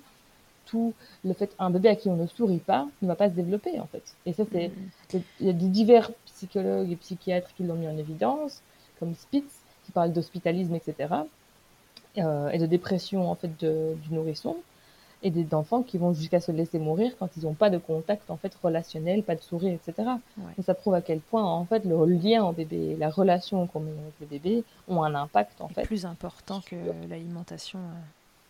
tout 0.66 0.94
le 1.24 1.34
fait 1.34 1.56
un 1.60 1.70
bébé 1.70 1.90
à 1.90 1.96
qui 1.96 2.10
on 2.10 2.16
ne 2.16 2.28
sourit 2.28 2.60
pas 2.60 2.88
ne 3.02 3.08
va 3.08 3.16
pas 3.16 3.30
se 3.30 3.36
développer 3.36 3.80
en 3.80 3.88
fait. 3.88 4.04
Et 4.26 4.34
ça 4.34 4.44
c'est 4.52 4.70
mm. 4.70 5.22
il 5.40 5.48
y 5.48 5.50
a 5.50 5.54
des 5.54 5.68
divers 5.68 6.12
psychologues 6.26 6.92
et 6.92 6.96
psychiatres 6.96 7.54
qui 7.56 7.64
l'ont 7.64 7.76
mis 7.76 7.88
en 7.88 7.98
évidence, 7.98 8.62
comme 9.00 9.16
Spitz 9.16 9.62
qui 9.86 9.92
parle 9.92 10.12
d'hospitalisme 10.12 10.76
etc. 10.76 11.14
Euh, 12.18 12.50
et 12.50 12.60
de 12.60 12.66
dépression 12.66 13.30
en 13.30 13.36
fait 13.36 13.60
de, 13.60 13.96
du 14.04 14.14
nourrisson 14.14 14.56
et 15.22 15.32
des 15.32 15.54
enfants 15.54 15.82
qui 15.82 15.98
vont 15.98 16.14
jusqu'à 16.14 16.40
se 16.40 16.52
laisser 16.52 16.78
mourir 16.78 17.12
quand 17.18 17.30
ils 17.36 17.44
n'ont 17.44 17.56
pas 17.56 17.70
de 17.70 17.78
contact 17.78 18.30
en 18.30 18.38
fait 18.38 18.54
relationnel, 18.62 19.24
pas 19.24 19.36
de 19.36 19.42
sourire, 19.42 19.74
etc. 19.74 20.08
Et 20.58 20.62
ça 20.62 20.76
prouve 20.76 20.94
à 20.94 21.02
quel 21.02 21.20
point 21.20 21.44
en 21.44 21.66
fait 21.66 21.84
le 21.84 22.06
lien 22.06 22.46
au 22.46 22.52
bébé, 22.52 22.96
la 22.98 23.10
relation 23.10 23.66
qu'on 23.68 23.80
met 23.80 23.92
avec 23.92 24.14
le 24.22 24.28
bébé 24.28 24.64
ont 24.88 25.04
un 25.04 25.16
impact 25.16 25.62
en 25.62 25.68
fait 25.68 25.84
plus 25.84 26.06
important 26.06 26.62
que 26.62 26.76
l'alimentation 27.10 27.80
euh, 27.80 28.02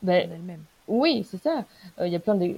ben, 0.03 0.29
elle-même. 0.31 0.63
Oui, 0.87 1.25
c'est 1.29 1.41
ça. 1.41 1.65
Euh, 1.99 2.07
il 2.07 2.13
y 2.13 2.15
a 2.15 2.19
plein 2.19 2.35
de... 2.35 2.53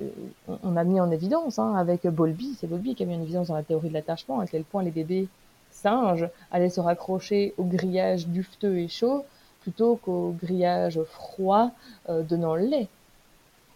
On 0.64 0.76
a 0.76 0.84
mis 0.84 1.00
en 1.00 1.12
évidence 1.12 1.60
hein, 1.60 1.76
avec 1.76 2.06
Bolby, 2.08 2.56
c'est 2.60 2.68
Bolby 2.68 2.96
qui 2.96 3.04
a 3.04 3.06
mis 3.06 3.16
en 3.16 3.22
évidence 3.22 3.48
dans 3.48 3.56
la 3.56 3.64
théorie 3.64 3.90
de 3.90 3.94
l'attachement 3.94 4.40
à 4.40 4.48
quel 4.48 4.64
point 4.64 4.84
les 4.84 4.92
bébés 4.92 5.28
singes 5.72 6.28
allaient 6.52 6.70
se 6.70 6.82
raccrocher 6.82 7.54
au 7.58 7.64
grillage 7.64 8.28
dufteux 8.28 8.80
et 8.80 8.88
chaud 8.88 9.26
plutôt 9.62 9.98
qu'au 9.98 10.36
grillage 10.42 11.02
froid 11.04 11.72
euh, 12.10 12.24
donnant 12.24 12.56
le 12.56 12.66
lait. 12.66 12.88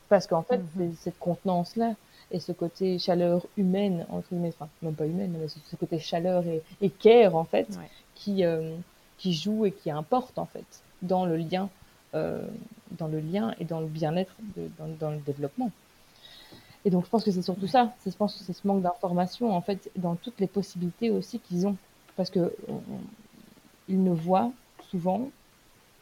Parce 0.10 0.28
qu'en 0.28 0.42
fait, 0.42 0.62
mhm. 0.76 0.94
cette 1.00 1.20
contenance-là 1.20 1.94
et 2.32 2.40
ce 2.40 2.52
côté 2.52 2.98
chaleur 2.98 3.46
humaine, 3.58 4.06
entre 4.10 4.30
guillemets, 4.30 4.54
enfin, 4.58 4.70
même 4.82 4.94
pas 4.94 5.06
humaine, 5.06 5.36
mais 5.40 5.48
ce 5.48 5.76
côté 5.76 6.00
chaleur 6.00 6.46
et, 6.48 6.62
et 6.82 6.90
care, 6.90 7.36
en 7.36 7.44
fait, 7.44 7.68
qui, 8.16 8.46
euh, 8.46 8.74
qui 9.18 9.34
joue 9.34 9.66
et 9.66 9.72
qui 9.72 9.92
importe, 9.92 10.40
en 10.40 10.46
fait, 10.46 10.66
dans 11.02 11.26
le 11.26 11.36
lien 11.36 11.70
dans 12.14 13.08
le 13.08 13.20
lien 13.20 13.54
et 13.60 13.66
dans 13.66 13.80
le 13.80 13.88
bien-être, 13.88 14.36
dans, 14.78 14.88
dans, 15.00 15.12
le 15.12 15.20
développement. 15.20 15.72
Et 16.84 16.90
donc, 16.90 17.06
je 17.06 17.10
pense 17.10 17.24
que 17.24 17.32
c'est 17.32 17.42
surtout 17.42 17.68
ça. 17.68 17.94
Je 18.06 18.12
pense 18.12 18.36
que 18.36 18.44
c'est 18.44 18.54
ce 18.54 18.68
manque 18.68 18.82
d'information, 18.82 19.56
en 19.56 19.62
fait, 19.62 19.90
dans 19.96 20.16
toutes 20.16 20.40
les 20.40 20.48
possibilités 20.48 21.10
aussi 21.10 21.40
qu'ils 21.40 21.68
ont. 21.68 21.78
Parce 22.16 22.30
que 22.30 22.54
ils 23.88 24.04
ne 24.04 24.12
voient 24.12 24.52
souvent, 24.90 25.30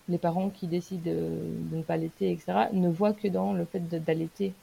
les 0.07 0.17
parents 0.17 0.49
qui 0.49 0.67
décident 0.67 1.11
de, 1.11 1.39
ne 1.71 1.81
pas 1.81 1.95
allaiter, 1.95 2.31
etc., 2.31 2.67
ne 2.73 2.89
voient 2.89 3.13
que 3.13 3.27
dans 3.27 3.53
le 3.53 3.65
fait 3.65 3.79
d'allaiter. 3.79 4.53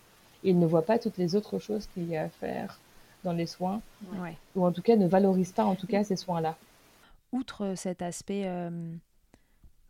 Ils 0.42 0.58
ne 0.58 0.66
voient 0.66 0.84
pas 0.84 0.98
toutes 0.98 1.18
les 1.18 1.34
autres 1.34 1.58
choses 1.58 1.86
qu'il 1.92 2.08
y 2.08 2.16
a 2.16 2.24
à 2.24 2.28
faire 2.28 2.78
dans 3.24 3.32
les 3.32 3.46
soins, 3.46 3.80
ou 4.54 4.64
en 4.64 4.70
tout 4.70 4.82
cas 4.82 4.94
ne 4.96 5.08
valorisent 5.08 5.52
pas 5.52 5.64
en 5.64 5.74
tout 5.74 5.86
cas 5.88 6.04
ces 6.04 6.16
soins-là. 6.16 6.56
Outre 7.32 7.74
cet 7.76 8.02
aspect 8.02 8.42
euh, 8.46 8.70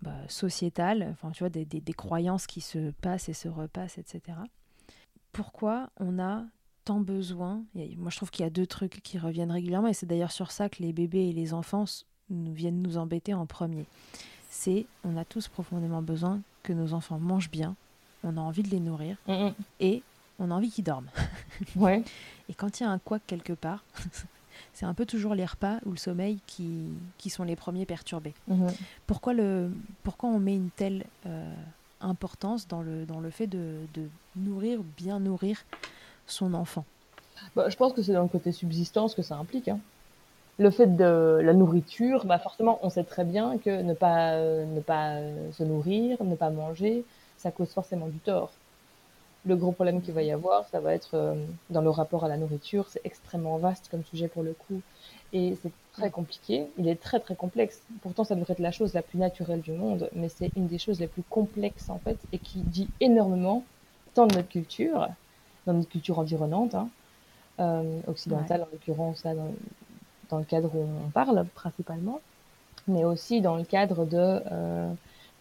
bah, 0.02 0.16
sociétales, 0.28 1.09
enfin, 1.12 1.30
tu 1.30 1.40
vois, 1.40 1.48
des, 1.48 1.64
des, 1.64 1.92
croyances 1.92 2.46
qui 2.46 2.61
se 2.61 2.90
passent 3.00 3.28
et 3.28 3.32
se 3.32 3.48
repassent, 3.48 3.98
etc. 3.98 4.38
Pourquoi 5.32 5.90
on 5.98 6.18
a 6.18 6.44
tant 6.85 7.00
besoin? 7.00 7.62
Moi, 7.74 8.11
je 8.11 8.16
trouve 8.16 8.30
qu'il 8.30 8.44
y 8.44 8.46
a 8.46 8.50
deux 8.50 8.66
trucs 8.66 9.02
qui 9.02 9.18
reviennent 9.18 9.50
régulièrement, 9.50 9.88
et 9.88 9.94
c'est 9.94 10.06
d'ailleurs 10.06 10.32
sur 10.32 10.50
ça 10.50 10.68
que 10.68 10.82
les 10.82 10.92
bébés 10.92 11.28
et 11.28 11.32
les 11.32 11.54
enfants 11.54 11.85
nous 12.30 12.52
viennent 12.52 12.82
nous 12.82 12.98
embêter 12.98 13.35
en 13.35 13.46
premier. 13.46 13.87
C'est, 14.50 14.87
on 15.04 15.16
a 15.16 15.24
tous 15.24 15.48
profondément 15.48 16.02
besoin 16.02 16.40
que 16.62 16.72
nos 16.72 16.92
enfants 16.92 17.18
mangent 17.18 17.50
bien, 17.50 17.74
on 18.22 18.37
a 18.37 18.40
envie 18.40 18.62
de 18.62 18.70
les 18.70 18.80
nourrir, 18.80 19.16
et 19.80 20.02
on 20.38 20.50
a 20.50 20.54
envie 20.54 20.70
qu'ils 20.70 20.85
dorment. 20.85 21.11
ouais. 21.76 22.04
Et 22.48 22.54
quand 22.54 22.80
il 22.80 22.85
y 22.85 22.87
a 22.87 22.90
un 22.90 22.98
couac 22.98 23.22
quelque 23.26 23.53
part, 23.55 23.84
c'est 24.72 24.86
un 24.86 24.94
peu 24.94 25.07
toujours 25.07 25.34
les 25.34 25.44
repas 25.44 25.78
ou 25.86 25.90
le 25.90 25.96
sommeil 25.96 26.38
qui, 26.46 26.84
qui 27.18 27.30
sont 27.30 27.44
les 27.44 27.57
premiers 27.57 27.86
perturbés. 27.86 28.34
Mhm. 28.48 28.68
Pourquoi, 29.07 29.32
le, 29.32 29.70
pourquoi 30.02 30.28
on 30.30 30.38
met 30.38 30.54
une 30.54 30.70
telle 30.70 31.04
euh, 31.26 31.52
importance 32.00 32.68
dans 32.68 32.82
le, 32.82 33.07
dans 33.07 33.20
le 33.20 33.30
fait 33.30 33.46
de, 33.46 33.74
de 33.94 34.09
nourrir, 34.36 34.80
bien 34.96 35.20
nourrir 35.20 35.64
son 36.26 36.54
enfant? 36.54 36.84
Bah, 37.54 37.68
Je 37.68 37.76
pense 37.76 37.92
que 37.92 38.02
c'est 38.02 38.12
dans 38.12 38.22
le 38.22 38.28
côté 38.28 38.52
subsistance 38.52 39.14
que 39.14 39.22
ça 39.22 39.36
implique. 39.36 39.68
Hein. 39.68 39.78
Le 40.59 40.70
fait 40.70 40.96
de 40.96 41.40
la 41.42 41.52
nourriture, 41.52 42.24
bah 42.24 42.38
forcément, 42.38 42.78
on 42.82 42.88
sait 42.88 43.04
très 43.04 43.24
bien 43.24 43.59
que 43.59 43.82
ne 43.82 43.92
pas, 43.92 44.38
ne 44.38 44.80
pas 44.80 45.18
se 45.52 45.62
nourrir, 45.62 46.22
ne 46.24 46.34
pas 46.34 46.48
manger, 46.48 47.04
ça 47.36 47.50
cause 47.50 47.68
forcément 47.68 48.07
du 48.07 48.18
tort 48.18 48.50
le 49.47 49.57
gros 49.57 49.72
problème 49.72 50.03
qu'il 50.03 50.12
va 50.12 50.22
y 50.22 50.32
avoir, 50.32 50.66
ça 50.68 50.80
va 50.80 50.92
être 50.92 51.14
euh, 51.14 51.34
dans 51.70 51.80
le 51.80 51.90
rapport 51.90 52.24
à 52.24 52.28
la 52.28 52.36
nourriture. 52.36 52.86
C'est 52.88 53.01
extrêmement 53.05 53.57
vaste 53.59 53.88
comme 53.90 54.05
sujet 54.05 54.28
pour 54.28 54.42
le 54.42 54.53
coup. 54.53 54.80
Et 55.32 55.57
c'est 55.62 55.72
très 55.92 56.11
compliqué. 56.11 56.66
Il 56.78 56.88
est 56.88 57.01
très 57.01 57.20
très 57.20 57.36
complexe. 57.36 57.80
Pourtant, 58.03 58.24
ça 58.24 58.34
devrait 58.34 58.53
être 58.53 58.59
la 58.59 58.72
chose 58.72 58.92
la 58.92 59.03
plus 59.03 59.18
naturelle 59.18 59.61
du 59.61 59.72
monde, 59.72 60.11
mais 60.14 60.28
c'est 60.28 60.51
une 60.57 60.66
des 60.66 60.78
choses 60.78 61.01
les 61.01 61.07
plus 61.07 61.22
complexes 61.22 61.90
en 61.90 61.99
fait 61.99 62.18
et 62.32 62.38
qui 62.38 62.59
dit 62.59 62.88
énormément 63.01 63.64
tant 64.14 64.26
de 64.26 64.34
notre 64.34 64.49
culture, 64.49 65.09
dans 65.66 65.74
notre 65.74 65.88
culture 65.88 66.18
environnante, 66.18 66.74
hein, 66.74 66.88
euh, 67.61 68.01
occidentale 68.07 68.62
en 68.62 68.68
l'occurrence, 68.72 69.24
là, 69.24 69.34
dans, 70.30 70.38
le 70.38 70.44
cadre 70.44 70.74
où 70.74 70.86
on 71.07 71.11
parle 71.11 71.44
principalement, 71.55 72.20
mais 72.88 73.05
aussi 73.05 73.40
dans 73.40 73.57
le 73.57 73.64
cadre 73.64 74.07
de, 74.07 74.40
euh, 74.51 74.92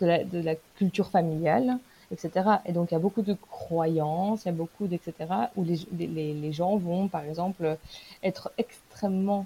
de, 0.01 0.05
la, 0.05 0.23
de 0.23 0.39
la 0.39 0.55
culture 0.77 1.09
familiale 1.09 1.79
etc. 2.11 2.49
Et 2.65 2.71
donc, 2.71 2.91
il 2.91 2.93
y 2.93 2.97
a 2.97 2.99
beaucoup 2.99 3.21
de 3.21 3.35
croyances, 3.51 4.43
il 4.43 4.47
y 4.47 4.49
a 4.49 4.53
beaucoup 4.53 4.87
d'etc. 4.87 5.01
où 5.55 5.63
les, 5.63 5.79
les, 5.97 6.33
les, 6.33 6.51
gens 6.51 6.77
vont, 6.77 7.07
par 7.07 7.23
exemple, 7.23 7.77
être 8.23 8.51
extrêmement 8.57 9.45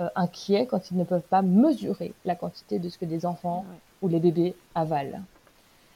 euh, 0.00 0.08
inquiets 0.14 0.66
quand 0.66 0.90
ils 0.90 0.96
ne 0.96 1.04
peuvent 1.04 1.20
pas 1.20 1.42
mesurer 1.42 2.12
la 2.24 2.34
quantité 2.34 2.78
de 2.78 2.88
ce 2.88 2.98
que 2.98 3.04
des 3.04 3.26
enfants 3.26 3.64
ou 4.00 4.08
les 4.08 4.20
bébés 4.20 4.54
avalent. 4.74 5.22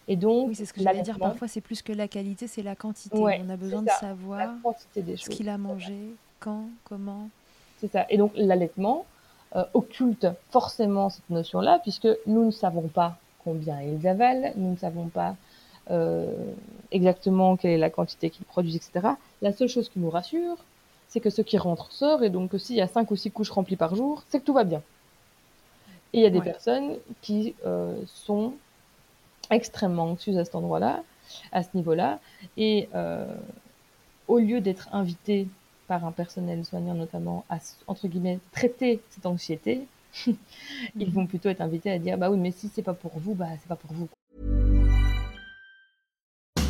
Et 0.09 0.17
donc, 0.17 0.49
oui, 0.49 0.55
c'est 0.55 0.67
ce 0.67 0.73
que 0.73 0.83
j'allais 0.83 1.03
dire. 1.03 1.19
Parfois, 1.19 1.49
c'est 1.49 1.61
plus 1.61 1.83
que 1.83 1.93
la 1.93 2.07
qualité, 2.07 2.47
c'est 2.47 2.63
la 2.63 2.77
quantité. 2.77 3.17
On 3.17 3.51
a 3.51 3.57
besoin 3.57 3.83
de 3.83 3.91
savoir 3.91 4.55
ce 4.95 5.29
qu'il 5.29 5.49
a 5.49 5.59
mangé, 5.59 6.15
quand, 6.39 6.65
comment. 6.85 7.29
C'est 7.79 7.91
ça. 7.91 8.07
Et 8.09 8.17
donc, 8.17 8.33
l'allaitement 8.37 9.05
euh, 9.57 9.65
occulte 9.75 10.27
forcément 10.51 11.11
cette 11.11 11.29
notion-là, 11.31 11.81
puisque 11.83 12.09
nous 12.27 12.45
ne 12.45 12.51
savons 12.51 12.89
pas 12.89 13.19
combien 13.43 13.81
ils 13.81 14.07
avalent, 14.07 14.53
nous 14.57 14.73
ne 14.73 14.77
savons 14.77 15.09
pas 15.09 15.37
exactement 16.91 17.57
quelle 17.57 17.73
est 17.73 17.79
la 17.79 17.91
quantité 17.91 18.31
qu'ils 18.31 18.47
produisent, 18.47 18.77
etc. 18.77 19.15
La 19.43 19.53
seule 19.53 19.69
chose 19.69 19.89
qui 19.89 19.99
nous 19.99 20.11
rassure, 20.11 20.57
c'est 21.09 21.21
que 21.21 21.31
ce 21.31 21.43
qui 21.43 21.59
rentre 21.59 21.93
sort, 21.93 22.23
et 22.23 22.31
donc 22.31 22.53
s'il 22.59 22.77
y 22.77 22.81
a 22.81 22.89
5 22.89 23.11
ou 23.11 23.17
6 23.17 23.31
couches 23.31 23.51
remplies 23.51 23.77
par 23.77 23.95
jour, 23.95 24.25
c'est 24.29 24.41
que 24.41 24.45
tout 24.45 24.53
va 24.53 24.65
bien. 24.65 24.83
Et 26.13 26.21
il 26.21 26.23
y 26.23 26.27
a 26.27 26.31
des 26.31 26.41
personnes 26.41 26.97
qui 27.21 27.55
euh, 27.65 28.01
sont 28.07 28.55
extrêmement 29.51 30.05
anxieuses 30.05 30.39
à 30.39 30.45
cet 30.45 30.55
endroit-là, 30.55 31.03
à 31.53 31.63
ce 31.63 31.69
niveau-là, 31.75 32.21
et 32.57 32.89
euh, 32.95 33.27
au 34.29 34.39
lieu 34.39 34.61
d'être 34.61 34.89
invitées 34.93 35.49
par 35.89 36.05
un 36.05 36.13
personnel 36.13 36.65
soignant 36.65 36.95
notamment 36.95 37.45
à, 37.49 37.59
entre 37.87 38.09
guillemets, 38.09 38.39
traiter 38.53 39.01
cette 39.11 39.27
anxiété, 39.27 39.87
ils 40.97 41.11
vont 41.11 41.27
plutôt 41.27 41.49
être 41.49 41.61
invités 41.61 41.91
à 41.91 41.99
dire, 41.99 42.19
bah 42.19 42.31
oui, 42.31 42.39
mais 42.39 42.51
si 42.51 42.69
c'est 42.69 42.83
pas 42.83 42.95
pour 42.95 43.19
vous, 43.19 43.35
bah 43.35 43.49
c'est 43.61 43.69
pas 43.69 43.77
pour 43.77 43.93
vous. 43.93 44.09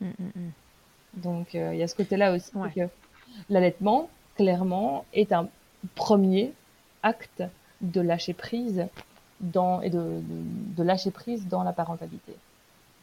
Mm, 0.00 0.06
mm, 0.06 0.32
mm. 0.34 0.50
Donc, 1.14 1.54
euh, 1.54 1.74
il 1.74 1.78
y 1.78 1.82
a 1.82 1.88
ce 1.88 1.94
côté-là 1.94 2.32
aussi 2.32 2.54
ouais. 2.54 2.70
que 2.70 2.88
l'allaitement, 3.50 4.08
clairement, 4.36 5.04
est 5.12 5.32
un 5.32 5.48
premier 5.94 6.52
acte 7.02 7.42
de 7.80 8.00
lâcher 8.00 8.34
prise 8.34 8.86
dans, 9.40 9.80
et 9.80 9.90
de, 9.90 9.98
de, 9.98 10.22
de 10.76 10.82
lâcher 10.82 11.10
prise 11.10 11.46
dans 11.48 11.62
la 11.62 11.72
parentalité. 11.72 12.34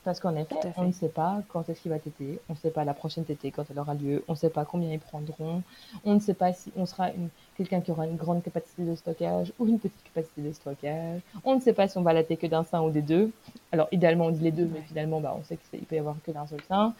Parce 0.03 0.19
qu'en 0.19 0.35
effet, 0.35 0.55
on 0.77 0.83
ne 0.83 0.91
sait 0.91 1.09
pas 1.09 1.41
quand 1.49 1.67
est-ce 1.67 1.81
qu'il 1.81 1.89
va 1.89 1.97
téter, 1.97 2.39
on 2.47 2.53
ne 2.53 2.57
sait 2.59 2.69
pas 2.69 2.83
la 2.83 2.93
prochaine 2.93 3.25
tétée 3.25 3.49
quand 3.51 3.65
elle 3.71 3.79
aura 3.79 3.95
lieu, 3.95 4.23
on 4.27 4.33
ne 4.33 4.37
sait 4.37 4.51
pas 4.51 4.63
combien 4.63 4.91
ils 4.91 4.99
prendront, 4.99 5.63
on 6.03 6.13
ne 6.13 6.19
sait 6.19 6.35
pas 6.35 6.53
si 6.53 6.71
on 6.75 6.85
sera 6.85 7.09
quelqu'un 7.57 7.81
qui 7.81 7.91
aura 7.91 8.05
une 8.05 8.15
grande 8.15 8.43
capacité 8.43 8.83
de 8.83 8.95
stockage 8.95 9.53
ou 9.59 9.67
une 9.67 9.79
petite 9.79 10.03
capacité 10.03 10.41
de 10.41 10.51
stockage, 10.51 11.21
on 11.43 11.55
ne 11.55 11.61
sait 11.61 11.73
pas 11.73 11.87
si 11.87 11.97
on 11.97 12.01
va 12.01 12.13
latter 12.13 12.37
que 12.37 12.47
d'un 12.47 12.63
sein 12.63 12.81
ou 12.81 12.89
des 12.89 13.01
deux. 13.01 13.31
Alors 13.71 13.87
idéalement 13.91 14.25
on 14.25 14.31
dit 14.31 14.43
les 14.43 14.51
deux, 14.51 14.69
mais 14.71 14.81
finalement 14.81 15.19
bah, 15.21 15.35
on 15.39 15.43
sait 15.43 15.57
qu'il 15.71 15.85
peut 15.85 15.95
y 15.95 15.99
avoir 15.99 16.15
que 16.25 16.31
d'un 16.31 16.47
seul 16.47 16.61
sein. 16.67 16.93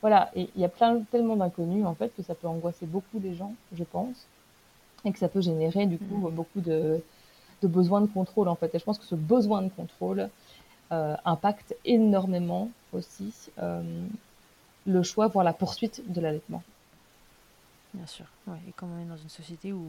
Voilà, 0.00 0.30
et 0.34 0.48
il 0.54 0.60
y 0.60 0.64
a 0.64 0.68
plein, 0.68 1.00
tellement 1.10 1.36
d'inconnus 1.36 1.84
en 1.86 1.94
fait 1.94 2.14
que 2.16 2.22
ça 2.22 2.34
peut 2.34 2.46
angoisser 2.46 2.86
beaucoup 2.86 3.18
les 3.22 3.34
gens, 3.34 3.54
je 3.72 3.84
pense, 3.84 4.26
et 5.04 5.12
que 5.12 5.18
ça 5.18 5.28
peut 5.28 5.40
générer 5.40 5.86
du 5.86 5.98
coup 5.98 6.28
mm. 6.28 6.34
beaucoup 6.34 6.60
de, 6.60 7.02
de 7.62 7.68
besoins 7.68 8.00
de 8.00 8.06
contrôle 8.06 8.48
en 8.48 8.54
fait. 8.54 8.74
Et 8.74 8.78
je 8.78 8.84
pense 8.84 8.98
que 8.98 9.04
ce 9.06 9.14
besoin 9.14 9.62
de 9.62 9.70
contrôle, 9.70 10.28
euh, 10.92 11.16
impacte 11.24 11.74
énormément 11.84 12.70
aussi 12.92 13.32
euh, 13.60 13.82
le 14.86 15.02
choix, 15.02 15.26
voire 15.26 15.44
la 15.44 15.52
poursuite 15.52 16.00
de 16.12 16.20
l'allaitement. 16.20 16.62
Bien 17.96 18.06
sûr, 18.06 18.26
et 18.68 18.72
comme 18.72 18.90
on 18.96 19.02
est 19.02 19.08
dans 19.08 19.16
une 19.16 19.28
société 19.28 19.72
où 19.72 19.84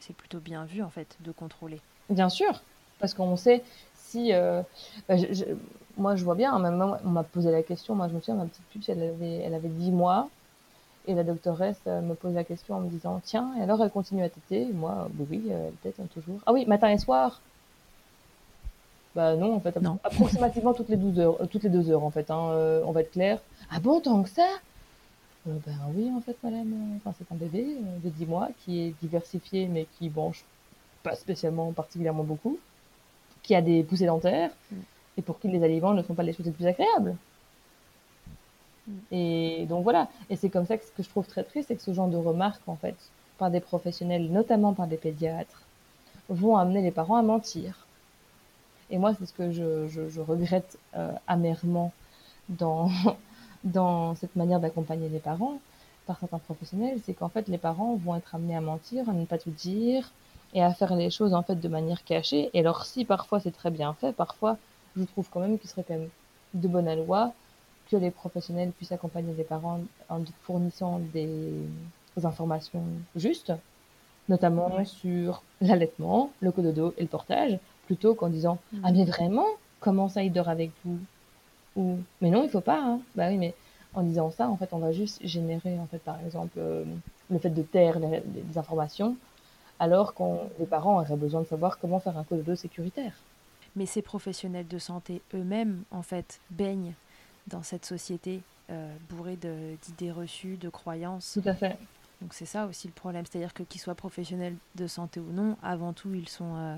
c'est 0.00 0.14
plutôt 0.14 0.38
bien 0.38 0.64
vu 0.64 0.82
en 0.82 0.90
fait 0.90 1.16
de 1.20 1.32
contrôler. 1.32 1.80
Bien 2.10 2.28
sûr, 2.28 2.60
parce 2.98 3.14
qu'on 3.14 3.36
sait 3.36 3.62
si, 3.94 4.32
euh, 4.32 4.62
bah, 5.08 5.14
moi 5.96 6.16
je 6.16 6.24
vois 6.24 6.34
bien, 6.34 6.58
même 6.58 6.96
on 7.04 7.08
m'a 7.08 7.22
posé 7.22 7.50
la 7.50 7.62
question, 7.62 7.94
moi 7.94 8.08
je 8.08 8.14
me 8.14 8.20
souviens, 8.20 8.34
ma 8.34 8.46
petite 8.46 8.64
puce, 8.70 8.88
elle 8.88 9.02
avait, 9.02 9.36
elle 9.36 9.54
avait 9.54 9.68
10 9.68 9.90
mois, 9.90 10.28
et 11.06 11.14
la 11.14 11.24
doctoresse 11.24 11.80
me 11.86 12.14
pose 12.14 12.34
la 12.34 12.44
question 12.44 12.76
en 12.76 12.80
me 12.80 12.90
disant, 12.90 13.20
tiens, 13.24 13.54
et 13.58 13.62
alors 13.62 13.82
elle 13.82 13.90
continue 13.90 14.22
à 14.22 14.28
téter, 14.28 14.66
moi, 14.72 15.08
oui, 15.30 15.48
elle 15.50 15.72
tète 15.82 16.00
toujours. 16.12 16.40
Ah 16.46 16.52
oui, 16.52 16.66
matin 16.66 16.88
et 16.90 16.98
soir, 16.98 17.40
bah 19.14 19.36
non, 19.36 19.54
en 19.54 19.60
fait, 19.60 19.78
approximativement 20.04 20.72
toutes 20.72 20.88
les 20.88 20.96
12 20.96 21.18
heures, 21.18 21.36
euh, 21.42 21.46
toutes 21.46 21.64
les 21.64 21.68
deux 21.68 21.90
heures 21.90 22.04
en 22.04 22.10
fait. 22.10 22.30
Hein, 22.30 22.48
euh, 22.52 22.82
on 22.86 22.92
va 22.92 23.02
être 23.02 23.12
clair. 23.12 23.38
Ah 23.70 23.78
bon, 23.78 24.00
tant 24.00 24.22
que 24.22 24.30
ça? 24.30 24.46
Euh, 25.48 25.58
Ben 25.66 25.78
oui, 25.94 26.10
en 26.14 26.20
fait, 26.20 26.36
madame. 26.42 26.96
Enfin, 26.96 27.14
c'est 27.18 27.30
un 27.32 27.36
bébé 27.36 27.76
de 28.02 28.08
10 28.08 28.26
mois 28.26 28.48
qui 28.64 28.80
est 28.80 28.94
diversifié, 29.00 29.68
mais 29.68 29.86
qui 29.98 30.10
mange 30.10 30.44
pas 31.02 31.14
spécialement, 31.16 31.72
particulièrement 31.72 32.24
beaucoup, 32.24 32.58
qui 33.42 33.54
a 33.54 33.62
des 33.62 33.82
poussées 33.82 34.06
dentaires, 34.06 34.50
mm. 34.70 34.76
et 35.18 35.22
pour 35.22 35.40
qui 35.40 35.48
les 35.48 35.62
aliments 35.62 35.94
ne 35.94 36.02
sont 36.02 36.14
pas 36.14 36.22
les 36.22 36.32
choses 36.32 36.46
les 36.46 36.52
plus 36.52 36.66
agréables. 36.66 37.16
Mm. 38.86 38.92
Et 39.10 39.66
donc 39.68 39.84
voilà. 39.84 40.08
Et 40.30 40.36
c'est 40.36 40.50
comme 40.50 40.66
ça 40.66 40.78
que 40.78 40.84
ce 40.84 40.92
que 40.92 41.02
je 41.02 41.08
trouve 41.08 41.26
très 41.26 41.44
triste, 41.44 41.68
c'est 41.68 41.76
que 41.76 41.82
ce 41.82 41.92
genre 41.92 42.08
de 42.08 42.16
remarques, 42.16 42.68
en 42.68 42.76
fait, 42.76 42.96
par 43.38 43.50
des 43.50 43.60
professionnels, 43.60 44.30
notamment 44.30 44.74
par 44.74 44.86
des 44.86 44.96
pédiatres, 44.96 45.62
vont 46.28 46.56
amener 46.56 46.82
les 46.82 46.92
parents 46.92 47.16
à 47.16 47.22
mentir 47.22 47.86
et 48.92 48.98
moi, 48.98 49.14
c'est 49.18 49.24
ce 49.24 49.32
que 49.32 49.50
je, 49.50 49.88
je, 49.88 50.20
regrette 50.20 50.78
euh, 50.94 51.12
amèrement 51.26 51.92
dans, 52.50 52.90
dans 53.64 54.14
cette 54.14 54.36
manière 54.36 54.60
d'accompagner 54.60 55.08
les 55.08 55.18
parents 55.18 55.58
par 56.06 56.18
certains 56.18 56.38
professionnels, 56.38 56.98
c'est 57.04 57.14
qu'en 57.14 57.28
fait, 57.28 57.48
les 57.48 57.58
parents 57.58 57.94
vont 57.96 58.16
être 58.16 58.34
amenés 58.34 58.56
à 58.56 58.60
mentir, 58.60 59.08
à 59.08 59.12
ne 59.12 59.24
pas 59.24 59.38
tout 59.38 59.50
dire 59.50 60.10
et 60.54 60.62
à 60.62 60.72
faire 60.74 60.94
les 60.96 61.10
choses 61.10 61.32
en 61.34 61.42
fait 61.42 61.56
de 61.56 61.68
manière 61.68 62.04
cachée. 62.04 62.50
Et 62.54 62.60
alors, 62.60 62.84
si 62.84 63.04
parfois 63.04 63.40
c'est 63.40 63.52
très 63.52 63.70
bien 63.70 63.94
fait, 63.94 64.12
parfois, 64.12 64.58
je 64.96 65.04
trouve 65.04 65.28
quand 65.30 65.40
même 65.40 65.58
qu'il 65.58 65.70
serait 65.70 65.84
quand 65.86 65.94
même 65.94 66.08
de 66.54 66.68
bonne 66.68 66.92
loi 67.06 67.32
que 67.90 67.96
les 67.96 68.10
professionnels 68.10 68.70
puissent 68.72 68.92
accompagner 68.92 69.34
les 69.34 69.44
parents 69.44 69.80
en 70.08 70.20
fournissant 70.42 71.00
des, 71.12 71.52
informations 72.22 72.82
justes, 73.16 73.54
notamment 74.28 74.84
sur 74.84 75.42
l'allaitement, 75.62 76.30
le 76.40 76.52
cododo 76.52 76.92
et 76.98 77.02
le 77.02 77.08
portage, 77.08 77.58
plutôt 77.86 78.14
qu'en 78.14 78.28
disant 78.28 78.58
mm. 78.72 78.80
ah 78.84 78.92
mais 78.92 79.04
vraiment 79.06 79.46
comment 79.80 80.08
ça 80.10 80.22
il 80.22 80.30
dort 80.30 80.50
avec 80.50 80.70
vous? 80.84 80.98
Ou 81.76 81.98
mais 82.20 82.30
non 82.30 82.44
il 82.44 82.50
faut 82.50 82.60
pas 82.60 82.80
hein. 82.80 83.00
bah 83.14 83.28
oui 83.28 83.38
mais 83.38 83.54
en 83.94 84.02
disant 84.02 84.30
ça 84.30 84.48
en 84.48 84.56
fait 84.56 84.72
on 84.72 84.78
va 84.78 84.92
juste 84.92 85.24
générer 85.24 85.78
en 85.78 85.86
fait 85.86 85.98
par 85.98 86.20
exemple 86.20 86.58
euh, 86.58 86.84
le 87.30 87.38
fait 87.38 87.50
de 87.50 87.62
taire 87.62 87.98
les, 87.98 88.22
informations 88.58 89.16
alors 89.78 90.14
que 90.14 90.22
les 90.58 90.66
parents 90.66 91.00
auraient 91.00 91.16
besoin 91.16 91.40
de 91.40 91.46
savoir 91.46 91.78
comment 91.78 91.98
faire 91.98 92.16
un 92.16 92.22
code 92.22 92.44
de 92.44 92.54
sécuritaire. 92.54 93.14
Mais 93.74 93.86
ces 93.86 94.00
professionnels 94.00 94.68
de 94.68 94.78
santé 94.78 95.22
eux-mêmes 95.34 95.82
en 95.90 96.02
fait 96.02 96.38
baignent 96.50 96.92
dans 97.48 97.64
cette 97.64 97.84
société 97.84 98.42
euh, 98.70 98.94
bourrée 99.10 99.36
d'idées 99.36 100.12
reçues 100.12 100.56
de 100.56 100.68
croyances. 100.68 101.36
Tout 101.42 101.48
à 101.48 101.54
fait. 101.54 101.76
Donc 102.20 102.32
c'est 102.32 102.46
ça 102.46 102.66
aussi 102.66 102.86
le 102.86 102.92
problème. 102.92 103.24
C'est-à-dire 103.28 103.52
que 103.52 103.64
qu'ils 103.64 103.80
soient 103.80 103.96
professionnels 103.96 104.54
de 104.76 104.86
santé 104.86 105.18
ou 105.18 105.32
non 105.32 105.56
avant 105.62 105.92
tout 105.92 106.14
ils 106.14 106.28
sont 106.28 106.54
euh, 106.54 106.76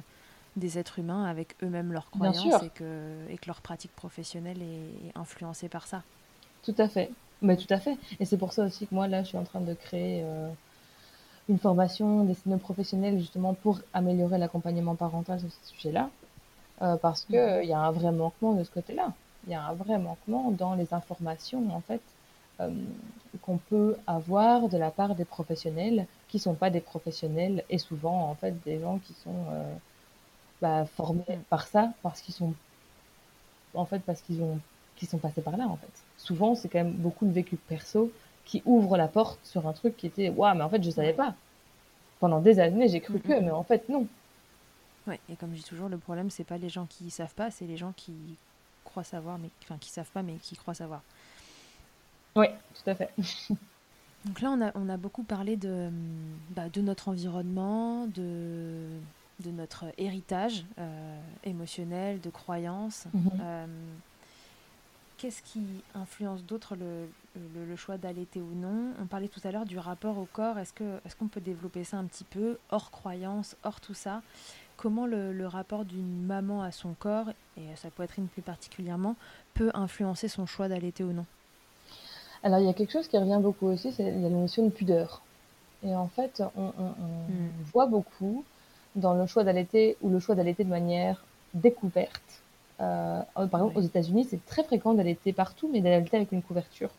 des 0.56 0.78
êtres 0.78 0.98
humains 0.98 1.24
avec 1.24 1.56
eux-mêmes 1.62 1.92
leurs 1.92 2.10
croyances 2.10 2.62
et 2.62 2.70
que, 2.70 3.28
et 3.28 3.38
que 3.38 3.46
leur 3.46 3.60
pratique 3.60 3.94
professionnelle 3.94 4.62
est, 4.62 5.16
influencée 5.18 5.68
par 5.68 5.86
ça. 5.86 6.02
Tout 6.62 6.74
à 6.78 6.88
fait. 6.88 7.10
Mais 7.42 7.56
tout 7.56 7.72
à 7.72 7.78
fait. 7.78 7.96
Et 8.20 8.24
c'est 8.24 8.38
pour 8.38 8.52
ça 8.52 8.64
aussi 8.64 8.86
que 8.86 8.94
moi, 8.94 9.08
là, 9.08 9.22
je 9.22 9.28
suis 9.28 9.36
en 9.36 9.44
train 9.44 9.60
de 9.60 9.74
créer 9.74 10.22
euh, 10.24 10.48
une 11.48 11.58
formation 11.58 12.24
destinée 12.24 12.54
aux 12.54 12.58
professionnels 12.58 13.18
justement 13.18 13.54
pour 13.54 13.80
améliorer 13.92 14.38
l'accompagnement 14.38 14.94
parental 14.94 15.40
sur 15.40 15.50
ce 15.50 15.74
sujet-là. 15.74 16.10
Euh, 16.82 16.96
parce 16.96 17.24
qu'il 17.24 17.60
il 17.62 17.68
y 17.68 17.72
a 17.72 17.80
un 17.80 17.90
vrai 17.90 18.12
manquement 18.12 18.54
de 18.54 18.64
ce 18.64 18.70
côté-là. 18.70 19.12
Il 19.46 19.52
y 19.52 19.54
a 19.54 19.62
un 19.62 19.74
vrai 19.74 19.98
manquement 19.98 20.50
dans 20.52 20.74
les 20.74 20.94
informations, 20.94 21.62
en 21.74 21.80
fait, 21.80 22.00
euh, 22.60 22.70
qu'on 23.42 23.58
peut 23.58 23.96
avoir 24.06 24.68
de 24.68 24.78
la 24.78 24.90
part 24.90 25.14
des 25.14 25.24
professionnels 25.24 26.06
qui 26.28 26.38
sont 26.38 26.54
pas 26.54 26.70
des 26.70 26.80
professionnels 26.80 27.62
et 27.68 27.78
souvent, 27.78 28.30
en 28.30 28.34
fait, 28.34 28.54
des 28.64 28.80
gens 28.80 28.98
qui 28.98 29.12
sont 29.12 29.44
bah, 30.60 30.86
formés 30.86 31.22
mm. 31.28 31.40
par 31.48 31.66
ça 31.66 31.92
parce 32.02 32.20
qu'ils 32.20 32.34
sont 32.34 32.54
en 33.74 33.84
fait 33.84 34.00
parce 34.00 34.20
qu'ils 34.20 34.42
ont 34.42 34.58
qui 34.96 35.06
sont 35.06 35.18
passés 35.18 35.42
par 35.42 35.56
là 35.56 35.66
en 35.66 35.76
fait. 35.76 35.90
Souvent 36.18 36.54
c'est 36.54 36.68
quand 36.68 36.78
même 36.78 36.92
beaucoup 36.92 37.26
de 37.26 37.32
vécu 37.32 37.56
perso 37.56 38.12
qui 38.44 38.62
ouvre 38.66 38.96
la 38.96 39.08
porte 39.08 39.40
sur 39.44 39.66
un 39.66 39.72
truc 39.72 39.96
qui 39.96 40.06
était 40.06 40.28
waouh 40.28 40.54
mais 40.56 40.62
en 40.62 40.68
fait 40.68 40.82
je 40.82 40.90
savais 40.90 41.14
pas. 41.14 41.34
Pendant 42.20 42.40
des 42.40 42.60
années 42.60 42.88
j'ai 42.88 43.00
cru 43.00 43.18
que 43.18 43.40
mais 43.40 43.50
en 43.50 43.64
fait 43.64 43.88
non. 43.88 44.06
Ouais, 45.06 45.20
et 45.28 45.36
comme 45.36 45.50
je 45.50 45.56
dis 45.56 45.64
toujours, 45.64 45.88
le 45.88 45.98
problème, 45.98 46.30
c'est 46.30 46.44
pas 46.44 46.56
les 46.56 46.70
gens 46.70 46.86
qui 46.86 47.10
savent 47.10 47.34
pas, 47.34 47.50
c'est 47.50 47.66
les 47.66 47.76
gens 47.76 47.92
qui 47.94 48.14
croient 48.84 49.04
savoir, 49.04 49.38
mais 49.38 49.50
enfin 49.62 49.76
qui 49.78 49.90
savent 49.90 50.10
pas, 50.10 50.22
mais 50.22 50.34
qui 50.36 50.56
croient 50.56 50.74
savoir. 50.74 51.02
Oui, 52.36 52.46
tout 52.74 52.90
à 52.90 52.94
fait. 52.94 53.10
Donc 54.24 54.40
là, 54.40 54.50
on 54.50 54.60
a, 54.62 54.72
on 54.74 54.88
a 54.88 54.96
beaucoup 54.96 55.22
parlé 55.22 55.56
de, 55.56 55.90
bah, 56.50 56.70
de 56.70 56.80
notre 56.80 57.08
environnement, 57.08 58.06
de, 58.06 58.88
de 59.44 59.50
notre 59.50 59.84
héritage 59.98 60.64
euh, 60.78 61.20
émotionnel, 61.44 62.20
de 62.20 62.30
croyances. 62.30 63.06
Mhm. 63.14 63.30
Euh, 63.40 63.66
Qu'est-ce 65.16 65.42
qui 65.42 65.84
influence 65.94 66.44
d'autre 66.44 66.74
le, 66.74 67.06
le- 67.36 67.64
le 67.64 67.76
choix 67.76 67.96
d'allaiter 67.98 68.40
ou 68.40 68.52
non? 68.54 68.92
On 69.00 69.06
parlait 69.06 69.28
tout 69.28 69.40
à 69.44 69.52
l'heure 69.52 69.64
du 69.64 69.78
rapport 69.78 70.18
au 70.18 70.26
corps. 70.26 70.58
Est-ce 70.58 70.72
que 70.72 71.00
est-ce 71.06 71.14
qu'on 71.16 71.28
peut 71.28 71.40
développer 71.40 71.84
ça 71.84 71.98
un 71.98 72.04
petit 72.04 72.24
peu, 72.24 72.58
hors 72.70 72.90
croyance, 72.90 73.56
hors 73.62 73.80
tout 73.80 73.94
ça? 73.94 74.22
Comment 74.76 75.06
le, 75.06 75.32
le 75.32 75.46
rapport 75.46 75.84
d'une 75.84 76.24
maman 76.26 76.62
à 76.62 76.72
son 76.72 76.94
corps, 76.94 77.30
et 77.56 77.70
à 77.72 77.76
sa 77.76 77.90
poitrine 77.90 78.28
plus 78.28 78.42
particulièrement, 78.42 79.16
peut 79.54 79.70
influencer 79.74 80.28
son 80.28 80.46
choix 80.46 80.68
d'allaiter 80.68 81.04
ou 81.04 81.12
non? 81.12 81.26
Alors, 82.42 82.58
il 82.60 82.66
y 82.66 82.68
a 82.68 82.74
quelque 82.74 82.92
chose 82.92 83.08
qui 83.08 83.18
revient 83.18 83.40
beaucoup 83.42 83.66
aussi, 83.66 83.92
c'est 83.92 84.10
la 84.10 84.28
notion 84.28 84.64
de 84.66 84.70
pudeur. 84.70 85.22
Et 85.82 85.94
en 85.94 86.08
fait, 86.08 86.42
on, 86.56 86.72
on- 86.78 86.94
on 87.00 87.28
Mm. 87.28 87.50
voit 87.72 87.86
beaucoup 87.86 88.44
dans 88.94 89.14
le 89.14 89.26
choix 89.26 89.44
d'allaiter 89.44 89.96
ou 90.00 90.10
le 90.10 90.20
choix 90.20 90.34
d'allaiter 90.34 90.64
de 90.64 90.70
manière 90.70 91.26
découverte. 91.54 92.44
Euh, 92.80 93.22
par 93.34 93.60
exemple, 93.60 93.78
aux 93.78 93.82
États-Unis, 93.82 94.26
c'est 94.30 94.44
très 94.44 94.64
fréquent 94.64 94.94
d'allaiter 94.94 95.32
partout, 95.32 95.68
mais 95.72 95.80
d'allaiter 95.80 96.16
avec 96.16 96.32
une 96.32 96.42
couverture. 96.42 96.98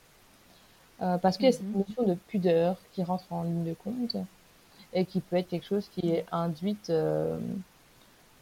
Euh, 1.01 1.17
parce 1.17 1.37
qu'il 1.37 1.47
y 1.47 1.49
a 1.49 1.51
cette 1.51 1.73
Mhm. 1.73 1.73
notion 1.73 2.03
de 2.03 2.15
pudeur 2.15 2.81
qui 2.91 3.03
rentre 3.03 3.31
en 3.33 3.43
ligne 3.43 3.63
de 3.65 3.73
compte 3.73 4.15
et 4.93 5.05
qui 5.05 5.21
peut 5.21 5.37
être 5.37 5.49
quelque 5.49 5.65
chose 5.65 5.89
qui 5.89 6.11
est 6.11 6.25
induite 6.31 6.89
euh, 6.91 7.39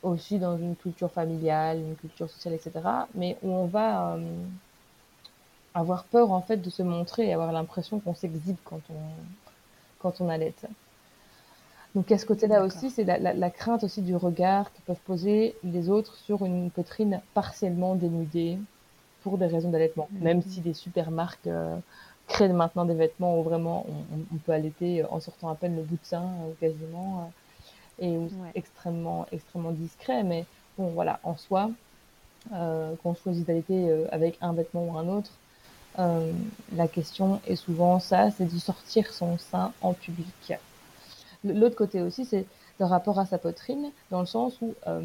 aussi 0.03 0.37
dans 0.39 0.57
une 0.57 0.75
culture 0.75 1.11
familiale, 1.11 1.79
une 1.79 1.95
culture 1.95 2.29
sociale, 2.29 2.53
etc. 2.53 3.07
Mais 3.15 3.37
où 3.41 3.49
on 3.51 3.65
va 3.67 4.17
avoir 5.75 6.05
peur 6.07 6.31
en 6.31 6.41
fait 6.41 6.57
de 6.57 6.69
se 6.71 6.81
montrer 6.81 7.27
et 7.27 7.33
avoir 7.33 7.51
l'impression 7.51 7.99
qu'on 7.99 8.15
s'exhibe 8.15 8.57
quand 8.63 8.89
on 8.89 9.27
quand 9.99 10.21
on 10.21 10.29
allait. 10.29 10.55
Donc 11.95 12.11
à 12.11 12.17
ce 12.17 12.25
côté-là 12.25 12.63
aussi, 12.63 12.89
c'est 12.89 13.03
la, 13.03 13.19
la- 13.19 13.33
la 13.33 13.49
crainte 13.51 13.83
aussi 13.83 14.01
du 14.01 14.15
regard 14.15 14.71
que 14.73 14.81
peuvent 14.87 15.01
poser 15.05 15.55
les 15.63 15.89
autres 15.89 16.15
sur 16.15 16.43
une 16.45 16.71
poitrine 16.71 17.21
partiellement 17.33 17.95
dénudée 17.95 18.57
pour 19.21 19.37
des 19.37 19.45
raisons 19.47 19.69
d'allaitement. 19.69 20.09
Même 20.19 20.41
si 20.41 20.61
des 20.61 20.73
super 20.73 21.11
marques 21.11 21.47
euh, 21.47 21.77
créent 22.27 22.49
maintenant 22.49 22.85
des 22.85 22.95
vêtements 22.95 23.39
où 23.39 23.43
vraiment 23.43 23.85
on, 24.33 24.37
peut 24.37 24.51
allaiter 24.53 25.03
en 25.05 25.19
sortant 25.19 25.49
à 25.49 25.55
peine 25.55 25.75
le 25.75 25.83
bout 25.83 25.95
de 25.95 26.05
sein 26.05 26.23
euh, 26.23 26.53
quasiment 26.59 27.31
euh, 28.01 28.05
et 28.05 28.17
où 28.17 28.27
c'est 28.29 28.35
Ouais. 28.41 28.51
extrêmement 28.55 29.25
extrêmement 29.31 29.71
discret. 29.71 30.23
Mais 30.23 30.45
bon 30.77 30.87
voilà, 30.89 31.19
en 31.23 31.37
soi, 31.37 31.69
euh, 32.53 32.95
qu'on 33.03 33.15
choisit 33.15 33.45
d'allaiter 33.47 33.89
euh, 33.89 34.05
avec 34.11 34.37
un 34.41 34.53
vêtement 34.53 34.85
ou 34.85 34.97
un 34.97 35.07
autre, 35.07 35.31
euh, 35.99 36.31
la 36.75 36.87
question 36.87 37.39
est 37.47 37.55
souvent 37.55 37.99
ça, 37.99 38.31
c'est 38.31 38.51
de 38.51 38.59
sortir 38.59 39.13
son 39.13 39.37
sein 39.37 39.73
en 39.81 39.93
public. 39.93 40.53
L'autre 41.43 41.75
côté 41.75 42.01
aussi, 42.01 42.25
c'est 42.25 42.45
le 42.79 42.85
rapport 42.85 43.19
à 43.19 43.25
sa 43.25 43.37
poitrine, 43.37 43.91
dans 44.11 44.19
le 44.21 44.25
sens 44.25 44.53
où 44.61 44.73
euh, 44.87 45.01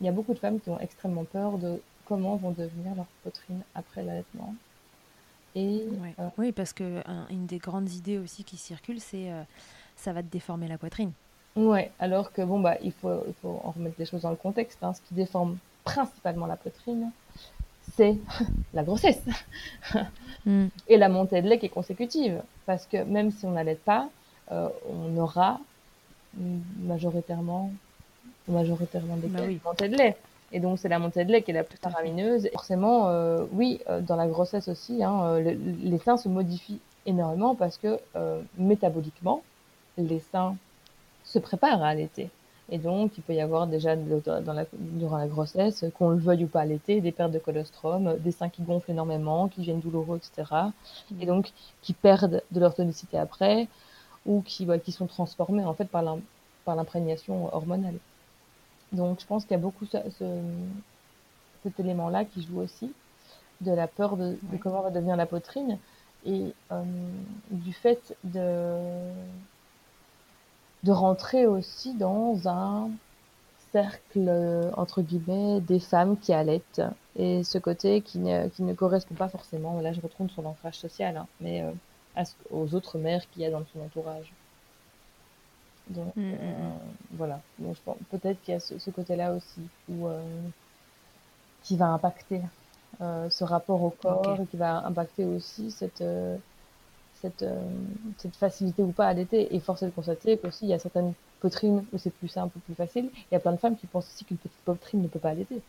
il 0.00 0.06
y 0.06 0.08
a 0.08 0.12
beaucoup 0.12 0.34
de 0.34 0.38
femmes 0.38 0.60
qui 0.60 0.70
ont 0.70 0.78
extrêmement 0.80 1.24
peur 1.24 1.58
de 1.58 1.80
comment 2.06 2.36
vont 2.36 2.50
devenir 2.52 2.94
leur 2.94 3.06
poitrine 3.22 3.60
après 3.74 4.02
l'allaitement. 4.02 4.54
Et 5.54 5.82
Ouais. 6.00 6.14
euh, 6.20 6.28
Oui, 6.38 6.52
parce 6.52 6.72
que 6.72 7.02
un- 7.08 7.26
une 7.30 7.46
des 7.46 7.58
grandes 7.58 7.90
idées 7.90 8.18
aussi 8.18 8.44
qui 8.44 8.56
circulent, 8.56 9.00
c'est 9.00 9.30
euh, 9.32 9.42
ça 9.96 10.12
va 10.12 10.22
te 10.22 10.28
déformer 10.28 10.68
la 10.68 10.78
poitrine. 10.78 11.12
ouais, 11.56 11.90
alors 11.98 12.32
que 12.32 12.42
bon 12.42 12.60
bah 12.60 12.76
il 12.82 12.92
faut 12.92 13.24
il 13.26 13.34
faut 13.42 13.60
en 13.64 13.70
remettre 13.72 13.96
les 13.98 14.04
choses 14.06 14.22
dans 14.22 14.30
le 14.30 14.36
contexte. 14.36 14.78
hein. 14.82 14.92
Ce 14.94 15.00
qui 15.08 15.14
déforme 15.14 15.56
principalement 15.84 16.46
la 16.46 16.56
poitrine, 16.56 17.10
c'est 17.96 18.16
la 18.74 18.84
grossesse. 18.84 19.22
et 20.88 20.96
la 20.96 21.08
montée 21.08 21.42
de 21.42 21.48
lait 21.48 21.58
qui 21.58 21.66
est 21.66 21.70
consécutive. 21.70 22.42
Parce 22.66 22.86
que 22.86 23.02
même 23.04 23.30
si 23.30 23.46
on 23.46 23.52
n'allait 23.52 23.74
pas, 23.74 24.08
euh, 24.52 24.68
on 24.90 25.16
aura 25.16 25.60
majoritairement, 26.80 27.70
majoritairement 28.48 29.16
des 29.16 29.28
Bah 29.28 29.40
oui. 29.46 29.60
montée 29.64 29.88
de 29.88 29.96
lait. 29.96 30.16
Et 30.52 30.60
donc 30.60 30.78
c'est 30.78 30.88
la 30.88 30.98
montée 30.98 31.24
de 31.24 31.32
lait 31.32 31.42
qui 31.42 31.50
est 31.50 31.54
la 31.54 31.64
plus 31.64 31.78
à 31.82 31.90
faramineuse. 31.90 32.46
Et 32.46 32.50
forcément, 32.50 33.08
euh, 33.08 33.44
oui, 33.52 33.80
euh, 33.88 34.00
dans 34.00 34.16
la 34.16 34.26
grossesse 34.26 34.68
aussi, 34.68 35.02
hein, 35.04 35.22
euh, 35.24 35.40
le- 35.40 35.90
les 35.90 35.98
seins 35.98 36.16
se 36.16 36.28
modifient 36.28 36.80
énormément 37.06 37.54
parce 37.54 37.76
que 37.76 37.98
euh, 38.16 38.40
métaboliquement, 38.56 39.42
les 39.98 40.20
seins 40.20 40.56
se 41.24 41.38
préparent 41.38 41.82
à 41.82 41.88
allaiter. 41.88 42.30
Et 42.70 42.76
donc, 42.78 43.16
il 43.16 43.22
peut 43.22 43.32
y 43.34 43.40
avoir 43.40 43.66
déjà 43.66 43.96
dans 43.96 44.52
la, 44.52 44.66
durant 44.74 45.16
la 45.16 45.26
grossesse, 45.26 45.86
qu'on 45.98 46.10
le 46.10 46.18
veuille 46.18 46.44
ou 46.44 46.48
pas 46.48 46.60
allaiter, 46.60 47.00
des 47.00 47.12
pertes 47.12 47.32
de 47.32 47.38
colostrum, 47.38 48.16
des 48.18 48.30
seins 48.30 48.50
qui 48.50 48.60
gonflent 48.60 48.90
énormément, 48.90 49.48
qui 49.48 49.60
deviennent 49.60 49.80
douloureux, 49.80 50.18
etc. 50.18 50.66
Et 51.18 51.24
donc, 51.24 51.50
qui 51.80 51.94
perdent 51.94 52.42
de 52.50 52.60
leur 52.60 52.74
tonicité 52.74 53.16
après, 53.16 53.68
ou 54.28 54.42
qui, 54.42 54.64
bah, 54.66 54.78
qui 54.78 54.92
sont 54.92 55.06
transformés 55.06 55.64
en 55.64 55.74
fait 55.74 55.86
par 55.86 56.02
l'im- 56.02 56.20
par 56.64 56.76
l'imprégnation 56.76 57.52
hormonale. 57.54 57.94
Donc, 58.92 59.20
je 59.20 59.26
pense 59.26 59.42
qu'il 59.44 59.52
y 59.52 59.54
a 59.54 59.58
beaucoup 59.58 59.86
ce, 59.86 59.98
ce- 60.18 60.42
cet 61.62 61.80
élément-là 61.80 62.24
qui 62.24 62.42
joue 62.42 62.60
aussi, 62.60 62.90
de 63.60 63.72
la 63.72 63.88
peur 63.88 64.16
de, 64.16 64.24
de 64.30 64.36
Ouais. 64.52 64.58
comment 64.62 64.82
va 64.82 64.90
devenir 64.90 65.16
la 65.16 65.26
poitrine, 65.26 65.78
et 66.26 66.52
euh, 66.72 66.82
du 67.50 67.72
fait 67.72 68.16
de 68.24 68.76
de 70.84 70.92
rentrer 70.92 71.46
aussi 71.46 71.94
dans 71.94 72.48
un 72.48 72.90
cercle, 73.72 74.30
entre 74.76 75.02
guillemets, 75.02 75.60
des 75.60 75.80
femmes 75.80 76.16
qui 76.18 76.32
allaitent. 76.32 76.82
Et 77.16 77.42
ce 77.44 77.58
côté 77.58 78.00
qui 78.00 78.18
ne, 78.18 78.48
qui 78.48 78.62
ne 78.62 78.74
correspond 78.74 79.14
pas 79.14 79.28
forcément, 79.28 79.80
là 79.80 79.92
je 79.92 80.00
retourne 80.00 80.30
sur 80.30 80.42
l'ancrage 80.42 80.78
social, 80.78 81.16
hein, 81.16 81.26
mais 81.40 81.62
euh, 81.62 81.72
à 82.14 82.24
ce- 82.24 82.34
aux 82.50 82.74
autres 82.74 82.98
mères 82.98 83.28
qu'il 83.30 83.42
y 83.42 83.46
a 83.46 83.50
dans 83.50 83.64
son 83.66 83.80
entourage. 83.80 84.34
Donc 85.88 86.14
Mm, 86.16 86.20
mm, 86.22 86.36
euh, 86.60 86.78
voilà, 87.10 87.42
donc 87.58 87.74
je 87.76 87.82
pense 87.82 87.98
peut-être 88.10 88.40
qu'il 88.42 88.52
y 88.52 88.56
a 88.56 88.60
ce, 88.60 88.78
ce 88.78 88.90
côté-là 88.90 89.32
aussi 89.34 89.70
où, 89.88 90.06
euh, 90.08 90.48
qui 91.62 91.76
va 91.76 91.86
impacter 91.88 92.42
euh, 93.00 93.30
ce 93.30 93.44
rapport 93.44 93.82
au 93.82 93.90
corps 93.90 94.40
et 94.42 94.46
qui 94.46 94.56
va 94.56 94.84
impacter 94.86 95.24
aussi 95.24 95.70
cette, 95.70 96.00
euh, 96.00 96.38
cette, 97.14 97.42
euh, 97.42 97.70
cette 98.18 98.36
facilité 98.36 98.82
ou 98.82 98.92
pas 98.92 99.06
à 99.06 99.10
allaiter. 99.10 99.54
Et 99.56 99.60
force 99.60 99.82
est 99.82 99.86
de 99.88 99.92
constater 99.92 100.38
qu'aussi, 100.38 100.66
il 100.66 100.70
y 100.70 100.74
a 100.74 100.78
certaines 100.80 101.14
poitrines 101.40 101.86
où 101.92 101.98
c'est 101.98 102.12
plus 102.12 102.28
simple, 102.28 102.60
plus 102.60 102.74
facile. 102.76 103.10
Il 103.16 103.34
y 103.34 103.36
a 103.36 103.40
plein 103.40 103.52
de 103.52 103.58
femmes 103.58 103.76
qui 103.76 103.86
pensent 103.88 104.08
aussi 104.08 104.24
qu'une 104.26 104.38
petite 104.38 104.62
poitrine 104.64 105.02
ne 105.02 105.08
peut 105.08 105.20
pas 105.20 105.30
allaiter. 105.30 105.64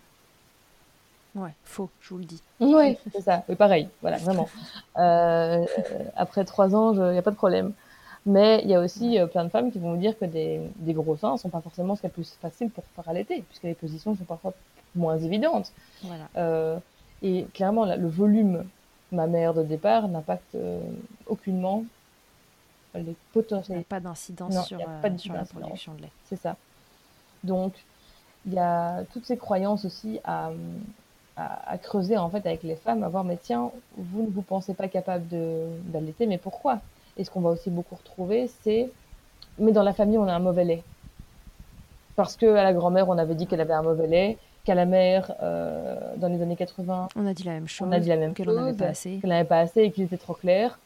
Ouais, 1.36 1.52
faux, 1.64 1.90
je 2.02 2.10
vous 2.10 2.18
le 2.20 2.26
dis. 2.26 2.42
Oui, 2.60 2.98
c'est 3.14 3.22
ça. 3.22 3.44
Oui, 3.48 3.56
pareil, 3.56 3.88
voilà, 4.02 4.18
vraiment. 4.18 4.50
Euh, 4.98 5.66
après 6.16 6.44
trois 6.46 6.76
ans, 6.76 6.94
il 6.94 7.12
n'y 7.14 7.18
a 7.18 7.22
pas 7.22 7.32
de 7.32 7.36
problème. 7.36 7.74
Mais 8.26 8.62
il 8.64 8.70
y 8.70 8.76
a 8.76 8.80
aussi 8.82 9.18
euh, 9.18 9.28
plein 9.28 9.46
de 9.46 9.50
femmes 9.50 9.72
qui 9.72 9.80
vont 9.80 9.94
vous 9.94 10.00
dire 10.00 10.18
que 10.18 10.26
des, 10.26 10.60
des 10.76 10.94
gros 10.94 11.16
seins 11.16 11.34
ne 11.34 11.38
sont 11.38 11.50
pas 11.50 11.62
forcément 11.62 11.96
ce 11.96 12.02
qu'il 12.02 12.08
y 12.10 12.12
a 12.12 12.16
de 12.16 12.16
plus 12.16 12.36
facile 12.42 12.70
pour 12.70 12.84
faire 12.96 13.08
allaiter, 13.08 13.44
puisque 13.48 13.64
les 13.64 13.74
positions 13.74 14.16
sont 14.16 14.26
parfois 14.26 14.54
moins 14.96 15.18
évidentes. 15.18 15.72
Voilà. 16.04 16.28
Euh, 16.36 16.78
et 17.22 17.46
clairement, 17.54 17.86
là, 17.86 17.96
le 17.96 18.08
volume 18.08 18.66
mammaire 19.12 19.54
de 19.54 19.64
départ 19.64 20.08
n'impacte 20.08 20.56
euh, 20.56 20.80
aucunement 21.28 21.84
les 22.94 23.02
Il 23.02 23.06
n'y 23.06 23.12
a 23.12 23.16
potentiels. 23.34 23.84
pas 23.84 24.00
d'incidence 24.00 24.68
sur, 24.68 24.80
euh, 24.80 25.18
sur 25.18 25.34
la 25.34 25.46
production 25.46 25.94
de 25.94 26.02
lait. 26.04 26.12
C'est 26.26 26.36
ça. 26.40 26.56
Donc, 27.44 27.74
il 28.46 28.54
y 28.54 28.60
a 28.60 29.04
toutes 29.14 29.26
ces 29.26 29.38
croyances 29.38 29.86
aussi 29.86 30.20
à, 30.24 30.52
à, 31.40 31.72
à 31.72 31.78
creuser 31.78 32.18
en 32.18 32.30
fait 32.30 32.46
avec 32.46 32.64
les 32.64 32.76
femmes, 32.76 33.04
à 33.04 33.10
voir, 33.10 33.24
mais 33.24 33.38
tiens, 33.42 33.72
vous 33.98 34.24
ne 34.24 34.28
vous 34.30 34.42
pensez 34.42 34.74
pas 34.74 34.88
capable 34.88 35.24
d'allaiter, 35.86 36.28
mais 36.28 36.38
pourquoi? 36.38 36.80
Et 37.18 37.24
ce 37.24 37.32
qu'on 37.32 37.42
va 37.42 37.50
aussi 37.52 37.70
beaucoup 37.70 37.96
retrouver, 37.96 38.50
c'est, 38.64 38.90
mais 39.58 39.72
dans 39.72 39.84
la 39.84 39.94
famille, 39.94 40.18
on 40.18 40.28
a 40.28 40.34
un 40.34 40.40
mauvais 40.40 40.64
lait. 40.66 40.84
Parce 42.16 42.36
que 42.36 42.46
à 42.56 42.64
la 42.64 42.74
grand-mère, 42.74 43.08
on 43.10 43.18
avait 43.18 43.36
dit 43.36 43.48
qu'elle 43.48 43.62
avait 43.62 43.74
un 43.74 43.82
mauvais 43.82 44.08
lait, 44.08 44.38
qu'à 44.66 44.76
la 44.76 44.86
mère, 44.86 45.34
euh, 45.42 45.96
dans 46.18 46.28
les 46.28 46.42
années 46.42 46.56
80, 46.58 47.08
On 47.16 47.26
a 47.26 47.34
dit 47.34 47.44
la 47.44 47.54
même 47.54 47.68
chose. 47.68 47.88
on 47.88 47.92
a 47.92 48.00
dit 48.00 48.10
la 48.10 48.18
même 48.18 48.34
qu'elle 48.34 48.46
chose, 48.46 48.58
en 48.58 48.64
avait 48.64 48.74
pas 48.74 48.88
assez. 48.88 49.18
qu'elle 49.22 49.30
n'avait 49.30 49.48
pas 49.48 49.60
assez 49.60 49.82
et 49.84 49.92
qu'il 49.92 50.04
était 50.04 50.18
trop 50.18 50.34
clair, 50.34 50.80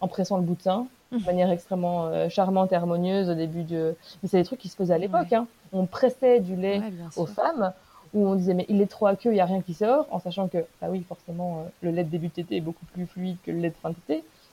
en 0.00 0.08
pressant 0.08 0.36
le 0.38 0.42
bout 0.42 0.54
de 0.54 0.62
sein, 0.62 0.86
de 1.12 1.24
manière 1.24 1.50
extrêmement 1.50 2.06
euh, 2.06 2.28
charmante 2.28 2.72
et 2.72 2.74
harmonieuse 2.76 3.30
au 3.30 3.34
début 3.34 3.62
de... 3.64 3.96
Mais 4.22 4.28
c'est 4.28 4.38
des 4.38 4.44
trucs 4.44 4.58
qui 4.60 4.68
se 4.68 4.76
faisaient 4.76 4.92
à 4.94 4.98
l'époque. 4.98 5.28
Ouais. 5.30 5.36
Hein. 5.38 5.46
On 5.72 5.86
pressait 5.86 6.40
du 6.40 6.54
lait 6.56 6.78
Ouais, 6.80 6.92
aux 7.16 7.26
sûr. 7.26 7.34
femmes, 7.34 7.72
où 8.14 8.26
on 8.26 8.34
disait 8.34 8.54
mais 8.54 8.66
il 8.68 8.80
est 8.80 8.86
trop 8.86 9.06
aqueux, 9.06 9.30
il 9.30 9.34
n'y 9.34 9.40
a 9.40 9.44
rien 9.46 9.60
qui 9.60 9.74
sort, 9.74 10.06
en 10.10 10.20
sachant 10.20 10.48
que, 10.48 10.58
bah 10.80 10.88
oui, 10.90 11.04
forcément, 11.08 11.58
euh, 11.60 11.68
le 11.82 11.90
lait 11.90 12.04
de 12.04 12.10
début 12.10 12.28
de 12.28 12.44
est 12.54 12.60
beaucoup 12.60 12.84
plus 12.86 13.06
fluide 13.06 13.36
que 13.44 13.50
le 13.50 13.58
lait 13.58 13.70
de 13.70 13.74
fin 13.76 13.90
de 13.90 13.96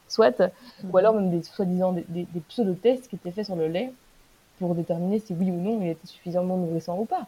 soit, 0.07 0.39
Mhm. 0.39 0.49
ou 0.91 0.97
alors 0.97 1.13
même 1.15 1.31
des 1.31 1.43
soi-disant 1.43 1.93
des, 1.93 2.05
des, 2.09 2.27
des 2.31 2.39
pseudo-tests 2.41 3.07
qui 3.07 3.15
étaient 3.15 3.31
faits 3.31 3.45
sur 3.45 3.55
le 3.55 3.67
lait 3.67 3.91
pour 4.59 4.75
déterminer 4.75 5.19
si 5.19 5.33
oui 5.33 5.49
ou 5.51 5.59
non 5.59 5.81
il 5.81 5.89
était 5.89 6.07
suffisamment 6.07 6.57
nourrissant 6.57 6.97
ou 6.99 7.05
pas. 7.05 7.27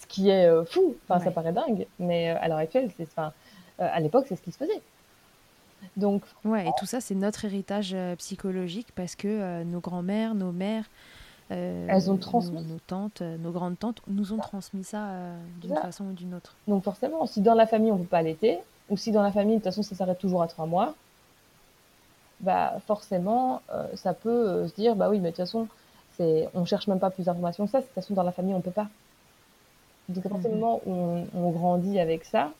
Ce 0.00 0.06
qui 0.06 0.30
est 0.30 0.46
euh, 0.46 0.64
fou, 0.64 0.94
enfin 1.08 1.22
ça 1.24 1.30
paraît 1.32 1.52
dingue, 1.52 1.86
mais 1.98 2.30
euh, 2.30 2.36
à 2.40 2.48
l'heure 2.48 2.58
actuelle, 2.58 2.90
c'est, 2.96 3.02
enfin, 3.04 3.32
euh, 3.80 3.88
à 3.92 3.98
l'époque, 4.00 4.26
c'est 4.28 4.36
ce 4.36 4.42
qui 4.42 4.52
se 4.52 4.58
faisait. 4.58 4.80
Donc, 5.96 6.22
Ouais, 6.44 6.66
et 6.68 6.70
tout 6.78 6.86
ça, 6.86 7.00
c'est 7.00 7.14
notre 7.14 7.44
héritage 7.44 7.94
psychologique 8.18 8.88
parce 8.94 9.14
que 9.16 9.62
nos 9.64 9.80
grands-mères, 9.80 10.34
nos 10.34 10.50
mères 10.52 10.88
elles 11.50 12.10
ont 12.10 12.16
transmis. 12.16 12.62
Nos, 12.62 12.78
tantes, 12.86 13.22
nos 13.22 13.50
grandes 13.50 13.78
tantes 13.78 14.02
nous 14.06 14.32
ont 14.32 14.38
transmis 14.38 14.84
ça 14.84 15.08
d'une 15.60 15.74
façon 15.76 16.04
ou 16.06 16.12
d'une 16.12 16.34
autre. 16.34 16.54
Donc 16.66 16.84
forcément, 16.84 17.26
si 17.26 17.40
dans 17.40 17.54
la 17.54 17.66
famille 17.66 17.92
on 17.92 17.96
ne 17.96 18.02
peut 18.02 18.08
pas 18.08 18.18
allaiter, 18.18 18.58
ou 18.90 18.96
si 18.96 19.12
dans 19.12 19.22
la 19.22 19.32
famille 19.32 19.54
de 19.54 19.60
toute 19.60 19.64
façon 19.64 19.82
ça 19.82 19.94
s'arrête 19.94 20.18
toujours 20.18 20.42
à 20.42 20.48
trois 20.48 20.66
mois, 20.66 20.94
bah 22.40 22.74
forcément 22.86 23.62
ça 23.94 24.14
peut 24.14 24.68
se 24.68 24.74
dire 24.74 24.94
bah 24.94 25.08
oui 25.10 25.20
mais 25.20 25.30
de 25.30 25.36
toute 25.36 25.44
façon 25.44 25.68
c'est 26.16 26.48
on 26.54 26.64
cherche 26.64 26.86
même 26.86 27.00
pas 27.00 27.10
plus 27.10 27.24
d'informations 27.24 27.64
que 27.66 27.72
ça, 27.72 27.80
de 27.80 27.84
toute 27.84 27.94
façon 27.94 28.14
dans 28.14 28.22
la 28.22 28.32
famille 28.32 28.54
on 28.54 28.60
peut 28.60 28.70
pas. 28.70 28.88
Donc 30.08 30.24
à 30.24 30.28
partir 30.28 30.50
du 30.50 30.56
mhm. 30.56 30.60
moment 30.60 30.80
où 30.86 31.26
on, 31.34 31.50
grandit 31.50 32.00
avec 32.00 32.24
ça, 32.24 32.52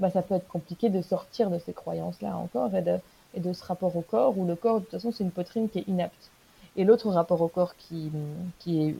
bah, 0.00 0.10
ça 0.10 0.22
peut 0.22 0.34
être 0.34 0.48
compliqué 0.48 0.90
de 0.90 1.00
sortir 1.00 1.50
de 1.50 1.58
ces 1.58 1.72
croyances-là 1.72 2.36
encore 2.36 2.74
et 2.74 2.82
de, 2.82 2.98
et 3.34 3.40
de 3.40 3.52
ce 3.52 3.64
rapport 3.64 3.96
au 3.96 4.02
corps 4.02 4.38
où 4.38 4.46
le 4.46 4.54
corps, 4.54 4.80
de 4.80 4.84
toute 4.84 4.90
façon, 4.90 5.12
c'est 5.12 5.24
une 5.24 5.30
poitrine 5.30 5.68
qui 5.68 5.80
est 5.80 5.88
inapte. 5.88 6.30
Et 6.78 6.84
l'autre 6.84 7.10
rapport 7.10 7.42
au 7.42 7.48
corps 7.48 7.74
qui, 7.76 8.10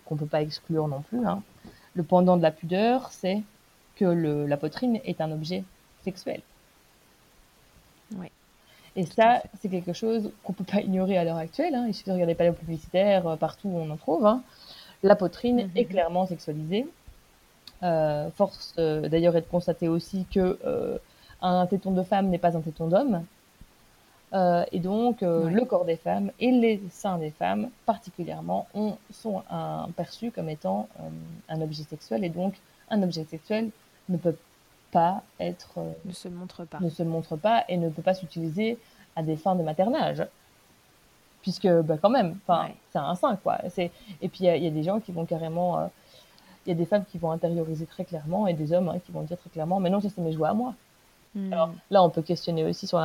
qu'on 0.04 0.16
peut 0.16 0.26
pas 0.26 0.42
exclure 0.42 0.88
non 0.88 1.00
plus, 1.00 1.26
hein, 1.26 1.42
le 1.94 2.02
pendant 2.02 2.36
de 2.36 2.42
la 2.42 2.50
pudeur, 2.50 3.10
c'est 3.10 3.42
que 3.96 4.04
le, 4.04 4.46
la 4.46 4.58
poitrine 4.58 5.00
est 5.04 5.20
un 5.22 5.32
objet 5.32 5.64
sexuel. 6.04 6.42
Oui. 8.16 8.26
Et 8.96 9.06
ça, 9.06 9.42
c'est 9.60 9.68
quelque 9.68 9.92
chose 9.94 10.30
qu'on 10.44 10.52
peut 10.52 10.64
pas 10.64 10.80
ignorer 10.80 11.16
à 11.16 11.24
l'heure 11.24 11.36
actuelle. 11.36 11.74
Hein. 11.74 11.86
Il 11.88 11.94
suffit 11.94 12.10
de 12.10 12.14
regarder 12.14 12.32
les 12.32 12.36
panneaux 12.36 12.52
publicitaires, 12.52 13.26
euh, 13.26 13.36
partout 13.36 13.68
où 13.68 13.78
on 13.78 13.88
en 13.90 13.96
trouve. 13.96 14.26
Hein. 14.26 14.42
La 15.02 15.14
poitrine 15.16 15.68
mhm. 15.68 15.70
est 15.76 15.84
clairement 15.84 16.26
sexualisée. 16.26 16.86
Euh, 17.82 18.28
force 18.30 18.74
euh, 18.78 19.08
d'ailleurs 19.08 19.36
est 19.36 19.42
de 19.42 19.46
constater 19.46 19.86
aussi 19.86 20.26
que 20.32 20.58
euh, 20.66 20.98
un 21.40 21.64
téton 21.66 21.92
de 21.92 22.02
femme 22.02 22.28
n'est 22.28 22.38
pas 22.38 22.56
un 22.56 22.60
téton 22.60 22.88
d'homme. 22.88 23.24
Et 24.32 24.78
donc, 24.80 25.22
le 25.22 25.64
corps 25.64 25.84
des 25.84 25.96
femmes 25.96 26.30
et 26.38 26.50
les 26.50 26.80
seins 26.90 27.18
des 27.18 27.30
femmes, 27.30 27.70
particulièrement, 27.86 28.66
sont 29.10 29.42
perçus 29.96 30.30
comme 30.30 30.48
étant 30.48 30.88
un 31.48 31.60
objet 31.60 31.84
sexuel. 31.84 32.24
Et 32.24 32.28
donc, 32.28 32.54
un 32.90 33.02
objet 33.02 33.24
sexuel 33.24 33.70
ne 34.08 34.16
peut 34.16 34.36
pas 34.90 35.22
être. 35.40 35.78
ne 36.04 36.12
se 36.12 36.28
montre 36.28 36.64
pas. 36.64 36.78
Ne 36.80 36.90
se 36.90 37.02
montre 37.02 37.36
pas 37.36 37.64
et 37.68 37.76
ne 37.76 37.88
peut 37.88 38.02
pas 38.02 38.14
s'utiliser 38.14 38.78
à 39.16 39.22
des 39.22 39.36
fins 39.36 39.54
de 39.54 39.62
maternage. 39.62 40.24
Puisque, 41.42 41.68
bah, 41.68 41.96
quand 42.00 42.10
même, 42.10 42.38
c'est 42.90 42.98
un 42.98 43.14
sein, 43.14 43.36
quoi. 43.36 43.58
Et 43.76 44.28
puis, 44.28 44.44
il 44.44 44.56
y, 44.56 44.64
y, 44.64 44.66
a 44.66 44.70
des 44.70 44.82
gens 44.82 45.00
qui 45.00 45.12
vont 45.12 45.24
carrément 45.24 45.88
il 46.68 46.72
y 46.72 46.72
a 46.72 46.76
des 46.76 46.84
femmes 46.84 47.04
qui 47.10 47.16
vont 47.16 47.30
intérioriser 47.30 47.86
très 47.86 48.04
clairement 48.04 48.46
et 48.46 48.52
des 48.52 48.74
hommes 48.74 48.90
hein, 48.90 48.98
qui 49.04 49.10
vont 49.10 49.22
dire 49.22 49.38
très 49.38 49.48
clairement 49.48 49.80
mais 49.80 49.88
non 49.88 50.00
ça 50.02 50.08
c'est 50.14 50.20
mes 50.20 50.32
jouets 50.32 50.50
à 50.50 50.54
moi 50.54 50.74
hmm. 51.38 51.52
alors 51.52 51.72
là 51.90 52.02
on 52.02 52.10
peut 52.10 52.22
questionner 52.22 52.64
aussi 52.64 52.86
sur 52.86 52.98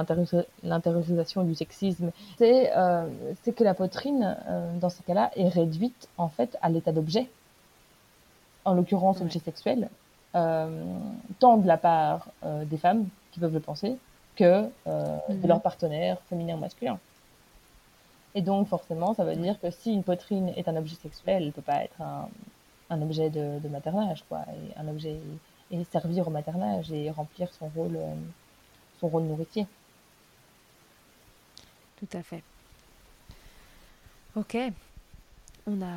l'intériorisation 0.63 1.43
du 1.43 1.55
sexisme 1.55 2.11
c'est 2.37 2.71
euh, 2.75 3.07
que 3.43 3.63
la 3.63 3.73
poitrine 3.73 4.37
euh, 4.47 4.77
dans 4.79 4.89
ces 4.89 5.03
cas-là 5.03 5.31
est 5.35 5.47
réduite 5.47 6.07
en 6.17 6.29
fait 6.29 6.57
à 6.61 6.69
l'état 6.69 6.91
d'objet 6.91 7.29
en 8.65 8.73
l'occurrence 8.73 9.21
objet 9.21 9.39
sexuel 9.39 9.89
euh, 10.35 10.83
tant 11.39 11.57
de 11.57 11.67
la 11.67 11.77
part 11.77 12.27
des 12.65 12.77
femmes 12.77 13.07
qui 13.31 13.39
peuvent 13.39 13.53
le 13.53 13.59
penser 13.59 13.97
que 14.35 14.63
de 14.63 14.69
hmm. 15.29 15.47
leur 15.47 15.61
partenaire 15.61 16.17
féminin 16.29 16.55
ou 16.55 16.59
masculin 16.59 16.99
et 18.35 18.41
donc 18.41 18.67
forcément 18.67 19.13
ça 19.13 19.23
veut 19.23 19.35
dire 19.35 19.59
que 19.59 19.69
si 19.69 19.93
une 19.93 20.03
poitrine 20.03 20.49
est 20.55 20.67
un 20.67 20.75
objet 20.75 20.95
sexuel 20.95 21.37
elle 21.43 21.47
ne 21.47 21.51
peut 21.51 21.61
pas 21.61 21.83
être 21.83 22.01
un 22.01 22.27
un 22.93 23.01
objet 23.01 23.29
de, 23.29 23.67
maternage, 23.67 24.23
quoi, 24.29 24.41
et 24.49 24.79
un 24.79 24.87
objet 24.87 25.17
et 25.73 25.83
servir 25.85 26.27
au 26.27 26.31
maternage 26.31 26.91
et 26.91 27.09
remplir 27.09 27.51
son 27.53 27.67
rôle, 27.69 27.95
euh, 27.95 28.15
son 28.99 29.07
rôle 29.07 29.23
nourricier. 29.23 29.65
Tout 31.97 32.17
à 32.17 32.21
fait. 32.21 32.43
Ok, 34.35 34.57
on 35.67 35.81
a, 35.81 35.95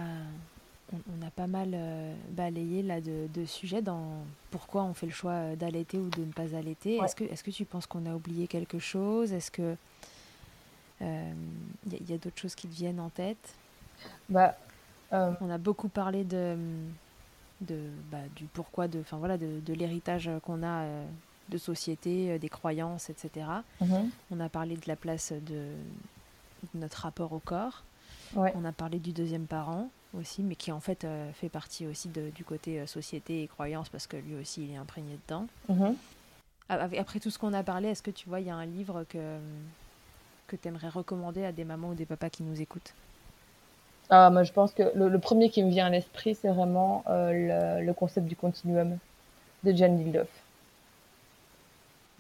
on, 0.93 1.27
a 1.27 1.31
pas 1.31 1.47
mal 1.47 1.71
euh, 1.75 2.15
balayé 2.31 2.83
là 2.83 3.01
de, 3.01 3.45
sujets 3.47 3.83
dans 3.83 4.25
pourquoi 4.51 4.85
on 4.85 4.95
fait 4.95 5.07
le 5.07 5.13
choix 5.13 5.57
d'allaiter 5.57 5.99
ou 5.99 6.09
de 6.11 6.21
ne 6.21 6.33
pas 6.33 6.55
allaiter. 6.55 6.97
Est-ce 6.97 7.17
que, 7.17 7.25
est 7.25 7.43
que 7.43 7.51
tu 7.51 7.65
penses 7.65 7.87
qu'on 7.87 8.07
a 8.07 8.15
oublié 8.15 8.47
quelque 8.47 8.79
chose? 8.79 9.33
Est-ce 9.33 9.51
que 9.51 9.77
il 11.01 11.07
euh, 11.07 11.35
y 12.09 12.15
a, 12.15 12.19
d'autres 12.19 12.41
choses 12.41 12.55
qui 12.55 12.69
te 12.69 12.75
viennent 12.75 13.01
en 13.01 13.11
tête? 13.11 13.55
Bah, 14.29 14.55
euh, 15.13 15.33
on 15.41 15.51
a 15.51 15.59
beaucoup 15.59 15.89
parlé 15.89 16.25
de, 16.25 16.57
de 17.61 17.91
bah, 18.11 18.19
du 18.35 18.45
pourquoi, 18.45 18.89
de, 18.89 19.01
enfin 19.01 19.17
voilà, 19.19 19.39
de, 19.39 19.73
l'héritage 19.73 20.31
qu'on 20.43 20.63
a 20.63 20.83
euh, 20.83 21.07
de 21.49 21.59
société, 21.59 22.33
euh, 22.33 22.39
des 22.39 22.49
croyances, 22.49 23.11
etc. 23.11 23.47
Mhm. 23.81 24.11
On 24.31 24.41
a 24.41 24.49
parlé 24.49 24.77
de 24.77 24.87
la 24.87 24.97
place 24.97 25.33
de, 25.33 25.69
notre 26.75 27.03
rapport 27.03 27.33
au 27.33 27.39
corps. 27.39 27.85
On 28.35 28.65
a 28.65 28.73
parlé 28.73 28.99
du 28.99 29.13
deuxième 29.13 29.47
parent 29.47 29.89
aussi, 30.13 30.43
mais 30.43 30.57
qui 30.57 30.73
en 30.73 30.81
fait 30.81 31.07
fait 31.35 31.49
partie 31.49 31.87
aussi 31.87 32.09
du 32.09 32.45
côté 32.45 32.87
société 32.87 33.43
et 33.43 33.47
croyances 33.47 33.89
parce 33.89 34.07
que 34.07 34.17
lui 34.17 34.35
aussi 34.35 34.65
il 34.65 34.73
est 34.73 34.77
imprégné 34.77 35.19
dedans. 35.27 35.47
Mhm. 35.69 35.97
Après 36.69 37.21
tout 37.21 37.31
ce 37.31 37.39
qu'on 37.39 37.53
a 37.53 37.63
parlé, 37.63 37.89
est-ce 37.89 38.03
que 38.03 38.11
tu 38.11 38.29
vois, 38.29 38.41
il 38.41 38.47
y 38.47 38.51
a 38.51 38.57
un 38.57 38.67
livre 38.67 39.05
que, 39.09 39.39
que 40.49 40.57
tu 40.57 40.69
aimerais 40.69 40.89
recommander 40.89 41.45
à 41.45 41.53
des 41.53 41.65
mamans 41.65 41.91
ou 41.91 41.95
des 41.95 42.07
papas 42.07 42.31
qui 42.31 42.43
nous 42.43 42.61
écoutent? 42.61 42.93
Ah, 44.09 44.31
moi, 44.31 44.45
je 44.45 44.53
pense 44.53 44.73
que 44.73 44.85
le, 44.95 45.19
premier 45.19 45.51
qui 45.51 45.63
me 45.63 45.71
vient 45.71 45.87
à 45.87 45.91
l'esprit, 45.91 46.37
c'est 46.37 46.49
vraiment 46.49 47.03
euh, 47.09 47.81
le, 47.81 47.93
concept 47.93 48.27
du 48.27 48.37
continuum 48.37 48.99
de 49.65 49.73
Jan 49.73 49.95
Dildoff. 49.95 50.29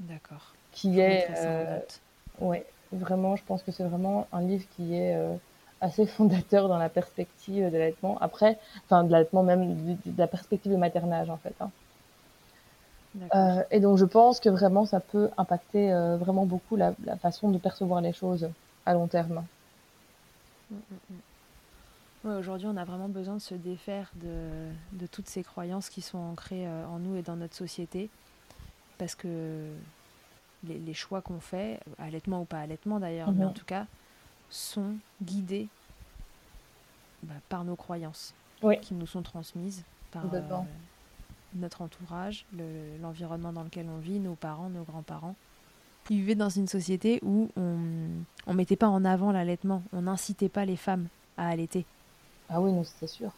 D'accord. 0.01 0.53
Qui 0.72 1.01
est. 1.01 1.28
Euh, 1.37 1.78
ouais, 2.41 2.66
vraiment, 2.93 3.37
je 3.37 3.45
pense 3.45 3.62
que 3.62 3.70
c'est 3.70 3.84
vraiment 3.84 4.26
un 4.32 4.43
livre 4.43 4.64
qui 4.76 4.97
est 4.97 5.14
euh, 5.14 5.34
assez 5.80 6.07
fondateur 6.07 6.68
dans 6.68 6.78
la 6.78 6.89
perspective 6.89 7.70
de 7.70 7.76
l'allaitement. 7.76 8.18
Après, 8.20 8.59
enfin, 8.84 9.05
de 9.05 9.12
l'allaitement 9.12 9.45
même, 9.45 9.97
de, 10.05 10.18
la 10.18 10.26
perspective 10.26 10.72
du 10.72 10.78
maternage, 10.78 11.30
en 11.30 11.37
fait. 11.37 11.55
Hein. 11.61 11.70
Euh, 13.34 13.62
et 13.70 13.78
donc, 13.78 13.97
je 13.97 14.05
pense 14.05 14.41
que 14.41 14.49
vraiment, 14.49 14.87
ça 14.87 14.99
peut 14.99 15.30
impacter 15.39 15.91
vraiment 16.18 16.47
beaucoup 16.47 16.74
la, 16.74 16.95
façon 17.22 17.49
de 17.51 17.59
percevoir 17.59 18.01
les 18.01 18.12
choses 18.12 18.51
à 18.84 18.93
long 18.93 19.07
terme. 19.07 19.45
Mm, 20.70 20.74
mm, 20.74 21.16
mm 22.27 22.39
aujourd'hui, 22.39 22.66
on 22.66 22.77
a 22.77 22.85
vraiment 22.85 23.09
besoin 23.09 23.35
de 23.35 23.41
se 23.41 23.55
défaire 23.55 24.11
de, 24.16 25.07
toutes 25.07 25.29
ces 25.29 25.43
croyances 25.43 25.89
qui 25.89 26.03
sont 26.03 26.18
ancrées 26.18 26.66
euh, 26.66 26.87
en 26.87 26.99
nous 26.99 27.16
et 27.16 27.22
dans 27.22 27.37
notre 27.37 27.55
société. 27.55 28.11
Parce 28.99 29.14
que 29.14 29.68
les, 30.64 30.95
choix 30.95 31.20
qu'on 31.20 31.41
fait, 31.41 31.81
allaitement 31.99 32.43
ou 32.43 32.45
pas 32.45 32.61
allaitement 32.61 32.99
d'ailleurs, 32.99 33.31
mais 33.33 33.45
en 33.45 33.49
mhm. 33.49 33.55
tout 33.55 33.64
cas, 33.64 33.87
sont 34.49 34.95
guidés 35.22 35.68
bah, 37.22 37.35
par 37.49 37.64
nos 37.64 37.77
croyances 37.77 38.35
qui 38.83 38.95
nous 38.95 39.07
sont 39.07 39.22
transmises 39.22 39.85
par 40.11 40.24
euh, 40.33 40.41
notre 41.55 41.83
entourage, 41.83 42.47
l'environnement 43.01 43.53
dans 43.53 43.62
lequel 43.62 43.87
on 43.89 43.99
vit, 43.99 44.18
nos 44.18 44.35
parents, 44.35 44.70
nos 44.70 44.83
grands-parents. 44.83 45.37
Ils 46.09 46.18
vivaient 46.18 46.35
dans 46.35 46.49
une 46.49 46.68
société 46.68 47.20
où 47.22 47.51
on 47.57 47.79
ne 48.47 48.53
mettait 48.55 48.77
pas 48.77 48.89
en 48.89 49.05
avant 49.05 49.31
l'allaitement, 49.31 49.83
on 49.93 50.03
n'incitait 50.03 50.49
pas 50.49 50.64
les 50.64 50.77
femmes 50.77 51.09
à 51.37 51.49
allaiter. 51.49 51.85
Ah 52.49 52.61
oui, 52.61 52.72
non, 52.72 52.84
c'est 52.84 53.07
sûr. 53.07 53.30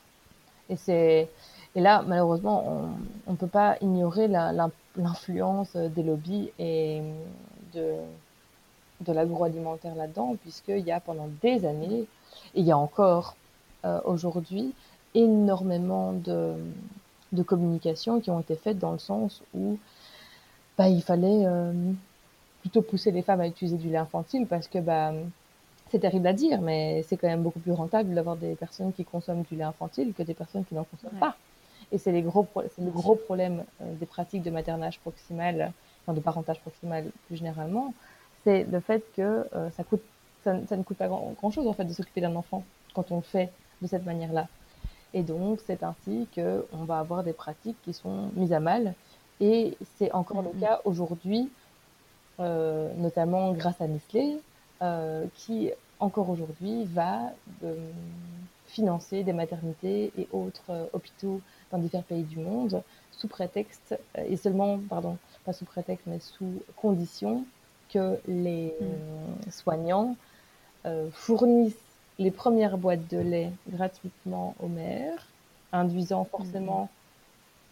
Et 0.68 0.76
c'est 0.76 1.30
et 1.76 1.80
là, 1.80 2.02
malheureusement, 2.06 2.90
on 3.26 3.32
ne 3.32 3.36
peut 3.36 3.48
pas 3.48 3.76
ignorer 3.82 4.28
l'influence 4.96 5.76
des 5.76 6.02
lobbies 6.02 6.50
et 6.58 7.02
de, 7.74 7.96
de 9.00 9.12
l'agroalimentaire 9.12 9.94
là-dedans, 9.94 10.36
puisqu'il 10.40 10.80
y 10.80 10.90
a 10.92 11.00
pendant 11.00 11.28
des 11.42 11.64
années, 11.64 12.02
et 12.54 12.60
il 12.60 12.64
y 12.64 12.72
a 12.72 12.78
encore 12.78 13.36
euh, 13.84 14.00
aujourd'hui, 14.04 14.74
énormément 15.14 16.12
de, 16.12 16.54
de 17.32 17.42
communications 17.42 18.20
qui 18.20 18.30
ont 18.30 18.40
été 18.40 18.56
faites 18.56 18.78
dans 18.78 18.92
le 18.92 18.98
sens 18.98 19.42
où 19.54 19.78
bah, 20.76 20.88
il 20.88 21.02
fallait 21.02 21.44
euh, 21.46 21.72
plutôt 22.60 22.82
pousser 22.82 23.10
les 23.12 23.22
femmes 23.22 23.40
à 23.40 23.48
utiliser 23.48 23.76
du 23.78 23.90
lait 23.90 23.98
infantile 23.98 24.46
parce 24.46 24.68
que 24.68 24.78
bah, 24.78 25.12
c'est 25.90 26.00
terrible 26.00 26.26
à 26.26 26.32
dire, 26.32 26.60
mais 26.60 27.02
c'est 27.02 27.16
quand 27.16 27.28
même 27.28 27.42
beaucoup 27.42 27.60
plus 27.60 27.72
rentable 27.72 28.14
d'avoir 28.14 28.36
des 28.36 28.54
personnes 28.54 28.92
qui 28.92 29.04
consomment 29.04 29.42
du 29.42 29.56
lait 29.56 29.64
infantile 29.64 30.12
que 30.12 30.22
des 30.22 30.34
personnes 30.34 30.64
qui 30.64 30.74
n'en 30.74 30.84
consomment 30.84 31.18
pas. 31.18 31.36
Et 31.92 31.98
c'est 31.98 32.12
les 32.12 32.22
gros, 32.22 32.46
c'est 32.54 32.82
le 32.84 32.90
gros 32.90 33.14
problème 33.14 33.64
euh, 33.80 33.94
des 33.94 34.06
pratiques 34.06 34.42
de 34.42 34.50
maternage 34.50 34.98
proximal, 35.00 35.72
enfin 36.04 36.12
de 36.12 36.20
parentage 36.20 36.60
proximal 36.60 37.06
plus 37.26 37.36
généralement, 37.36 37.94
c'est 38.44 38.64
le 38.64 38.80
fait 38.80 39.02
que 39.16 39.46
euh, 39.54 39.70
ça 39.70 39.84
coûte, 39.84 40.02
ça, 40.44 40.54
ne 40.54 40.82
coûte 40.82 40.96
pas 40.96 41.08
grand, 41.08 41.50
chose 41.50 41.66
en 41.66 41.72
fait 41.72 41.84
de 41.84 41.92
s'occuper 41.92 42.20
d'un 42.20 42.36
enfant 42.36 42.62
quand 42.94 43.10
on 43.10 43.16
le 43.16 43.22
fait 43.22 43.50
de 43.80 43.86
cette 43.86 44.04
manière-là. 44.04 44.48
Et 45.14 45.22
donc 45.22 45.60
c'est 45.66 45.82
ainsi 45.82 46.28
que 46.34 46.66
on 46.72 46.84
va 46.84 46.98
avoir 46.98 47.24
des 47.24 47.32
pratiques 47.32 47.80
qui 47.82 47.94
sont 47.94 48.30
mises 48.34 48.52
à 48.52 48.60
mal. 48.60 48.94
Et 49.40 49.76
c'est 49.96 50.12
encore 50.12 50.42
le 50.42 50.50
cas 50.60 50.80
aujourd'hui, 50.84 51.50
euh, 52.40 52.92
notamment 52.96 53.52
grâce 53.52 53.80
à 53.80 53.86
Nestlé, 53.86 54.38
qui 55.34 55.70
encore 56.00 56.30
aujourd'hui 56.30 56.84
va 56.84 57.32
euh, 57.64 57.74
financer 58.66 59.24
des 59.24 59.32
maternités 59.32 60.12
et 60.16 60.28
autres 60.32 60.70
euh, 60.70 60.86
hôpitaux 60.92 61.40
dans 61.72 61.78
divers 61.78 62.04
pays 62.04 62.22
du 62.22 62.38
monde 62.38 62.82
sous 63.12 63.26
prétexte, 63.26 63.98
et 64.16 64.36
seulement, 64.36 64.78
pardon, 64.88 65.18
pas 65.44 65.52
sous 65.52 65.64
prétexte, 65.64 66.06
mais 66.06 66.20
sous 66.20 66.62
condition 66.76 67.44
que 67.92 68.16
les 68.28 68.72
mm. 68.80 69.50
soignants 69.50 70.16
fournissent 71.12 71.74
les 72.20 72.30
premières 72.30 72.78
boîtes 72.78 73.08
de 73.10 73.18
lait 73.18 73.50
gratuitement 73.68 74.54
aux 74.60 74.68
mères, 74.68 75.26
induisant 75.72 76.24
forcément 76.24 76.82
Mhm. 76.82 76.88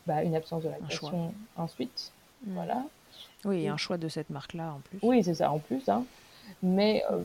bah, 0.06 0.22
une 0.24 0.34
absence 0.34 0.64
de 0.64 0.68
lactation 0.68 1.32
ensuite. 1.56 2.12
Mm. 2.44 2.54
Voilà. 2.54 2.82
Oui, 3.44 3.62
et 3.62 3.68
un 3.68 3.76
choix 3.76 3.98
de 3.98 4.08
cette 4.08 4.30
marque-là 4.30 4.72
en 4.72 4.80
plus. 4.80 4.98
Oui, 5.02 5.22
c'est 5.22 5.34
ça 5.34 5.52
en 5.52 5.60
plus. 5.60 5.88
Hein. 5.88 6.04
Mais 6.62 7.04
euh, 7.10 7.18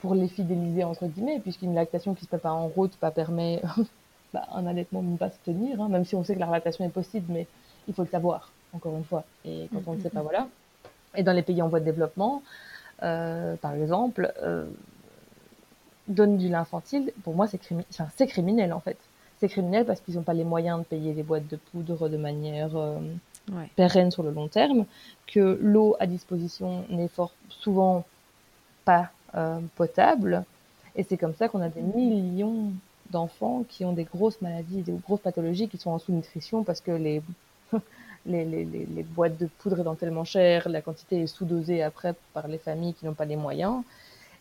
pour 0.00 0.14
les 0.14 0.28
fidéliser, 0.28 0.84
entre 0.84 1.06
guillemets, 1.06 1.40
puisqu'une 1.40 1.74
lactation 1.74 2.14
qui 2.14 2.24
se 2.24 2.30
fait 2.30 2.38
pas 2.38 2.52
en 2.52 2.68
route 2.68 2.92
bah, 3.00 3.10
permet 3.10 3.62
bah, 4.34 4.46
un 4.52 4.66
allaitement 4.66 5.02
de 5.02 5.08
ne 5.08 5.16
pas 5.16 5.30
se 5.30 5.38
tenir, 5.44 5.80
hein, 5.80 5.88
même 5.88 6.04
si 6.04 6.14
on 6.14 6.24
sait 6.24 6.34
que 6.34 6.40
la 6.40 6.46
lactation 6.46 6.84
est 6.84 6.88
possible, 6.90 7.26
mais 7.32 7.46
il 7.88 7.94
faut 7.94 8.02
le 8.02 8.08
savoir, 8.08 8.50
encore 8.72 8.94
une 8.96 9.04
fois. 9.04 9.24
Et 9.44 9.68
quand 9.72 9.82
on 9.86 9.94
ne 9.94 10.00
sait 10.00 10.10
pas, 10.10 10.22
voilà. 10.22 10.48
Et 11.16 11.22
dans 11.22 11.32
les 11.32 11.42
pays 11.42 11.62
en 11.62 11.68
voie 11.68 11.80
de 11.80 11.84
développement, 11.84 12.42
euh, 13.02 13.56
par 13.56 13.74
exemple, 13.74 14.32
euh, 14.42 14.66
donne 16.08 16.36
du 16.36 16.48
lait 16.48 16.54
infantile, 16.54 17.12
pour 17.22 17.34
moi, 17.34 17.46
c'est 17.46 17.60
crimi- 17.62 17.84
enfin, 17.90 18.08
criminel 18.26 18.72
en 18.72 18.80
fait. 18.80 18.96
C'est 19.40 19.48
criminel 19.48 19.84
parce 19.84 20.00
qu'ils 20.00 20.14
n'ont 20.14 20.22
pas 20.22 20.34
les 20.34 20.44
moyens 20.44 20.78
de 20.80 20.84
payer 20.84 21.12
les 21.12 21.22
boîtes 21.22 21.48
de 21.48 21.56
poudre 21.56 22.08
de 22.08 22.16
manière 22.16 22.76
euh, 22.76 22.98
Ouais. 23.52 23.68
pérenne 23.76 24.10
sur 24.10 24.22
le 24.22 24.30
long 24.30 24.48
terme, 24.48 24.86
que 25.26 25.58
l'eau 25.60 25.96
à 26.00 26.06
disposition 26.06 26.84
n'est 26.88 27.08
fort 27.08 27.32
souvent 27.50 28.04
pas 28.84 29.10
euh, 29.34 29.58
potable. 29.76 30.44
Et 30.96 31.02
c'est 31.02 31.16
comme 31.16 31.34
ça 31.34 31.48
qu'on 31.48 31.60
a 31.60 31.68
des 31.68 31.82
millions 31.82 32.72
d'enfants 33.10 33.64
qui 33.68 33.84
ont 33.84 33.92
des 33.92 34.04
grosses 34.04 34.40
maladies, 34.40 34.82
des 34.82 34.92
grosses 34.92 35.20
pathologies, 35.20 35.68
qui 35.68 35.78
sont 35.78 35.90
en 35.90 35.98
sous-nutrition 35.98 36.62
parce 36.62 36.80
que 36.80 36.92
les, 36.92 37.22
les, 38.26 38.44
les, 38.44 38.64
les, 38.64 39.02
boîtes 39.02 39.38
de 39.38 39.46
poudre 39.46 39.80
étant 39.80 39.94
tellement 39.94 40.24
chères, 40.24 40.68
la 40.68 40.82
quantité 40.82 41.22
est 41.22 41.26
sous-dosée 41.26 41.82
après 41.82 42.14
par 42.32 42.48
les 42.48 42.58
familles 42.58 42.94
qui 42.94 43.06
n'ont 43.06 43.14
pas 43.14 43.24
les 43.24 43.36
moyens. 43.36 43.82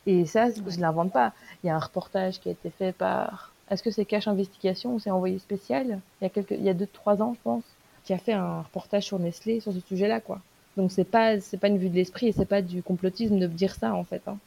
Et 0.06 0.26
ça, 0.26 0.50
je 0.52 0.62
ne 0.62 0.82
l'invente 0.82 1.12
pas. 1.12 1.34
Il 1.64 1.68
y 1.68 1.70
a 1.70 1.76
un 1.76 1.80
reportage 1.80 2.40
qui 2.40 2.50
a 2.50 2.52
été 2.52 2.70
fait 2.70 2.92
par. 2.92 3.54
Est-ce 3.70 3.82
que 3.82 3.92
c'est 3.92 4.06
Cache 4.06 4.28
Investigation 4.28 4.94
ou 4.96 5.00
c'est 5.00 5.12
Envoyé 5.12 5.40
Spécial? 5.40 6.00
Il 6.22 6.24
y 6.24 6.28
a 6.28 6.30
quelques, 6.30 6.52
il 6.52 6.64
y 6.64 6.70
a 6.70 6.74
deux, 6.74 6.88
trois 6.88 7.22
ans, 7.22 7.34
je 7.34 7.40
pense, 7.44 7.64
qui 8.04 8.14
a 8.14 8.18
fait 8.18 8.34
un 8.34 8.62
reportage 8.62 9.04
sur 9.04 9.18
Nestlé 9.20 9.62
sur 9.62 9.74
ce 9.74 9.80
sujet-là, 9.80 10.20
quoi. 10.20 10.42
Donc 10.78 10.92
c'est 10.92 11.04
pas, 11.04 11.40
c'est 11.40 11.58
pas 11.58 11.68
une 11.68 11.78
vue 11.78 11.90
de 11.90 11.96
l'esprit 11.96 12.28
et 12.28 12.32
c'est 12.32 12.46
pas 12.46 12.62
du 12.62 12.82
complotisme 12.82 13.38
de 13.40 13.48
dire 13.48 13.76
ça, 13.76 13.94
en 13.94 14.04
fait. 14.04 14.22
hein. 14.28 14.38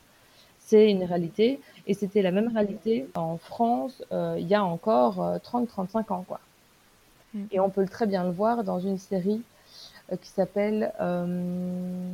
C'est 0.60 0.90
une 0.90 1.04
réalité. 1.04 1.60
Et 1.86 1.94
c'était 1.94 2.22
la 2.22 2.32
même 2.32 2.48
réalité 2.52 3.06
en 3.14 3.36
France 3.36 4.02
euh, 4.10 4.36
il 4.38 4.48
y 4.48 4.54
a 4.56 4.64
encore 4.64 5.22
euh, 5.22 5.38
30-35 5.38 6.12
ans, 6.12 6.24
quoi. 6.26 6.40
Mm. 7.34 7.44
Et 7.52 7.60
on 7.60 7.70
peut 7.70 7.86
très 7.86 8.06
bien 8.06 8.24
le 8.24 8.30
voir 8.30 8.64
dans 8.64 8.80
une 8.80 8.98
série 8.98 9.42
euh, 10.12 10.16
qui 10.16 10.28
s'appelle 10.28 10.92
euh, 11.00 12.10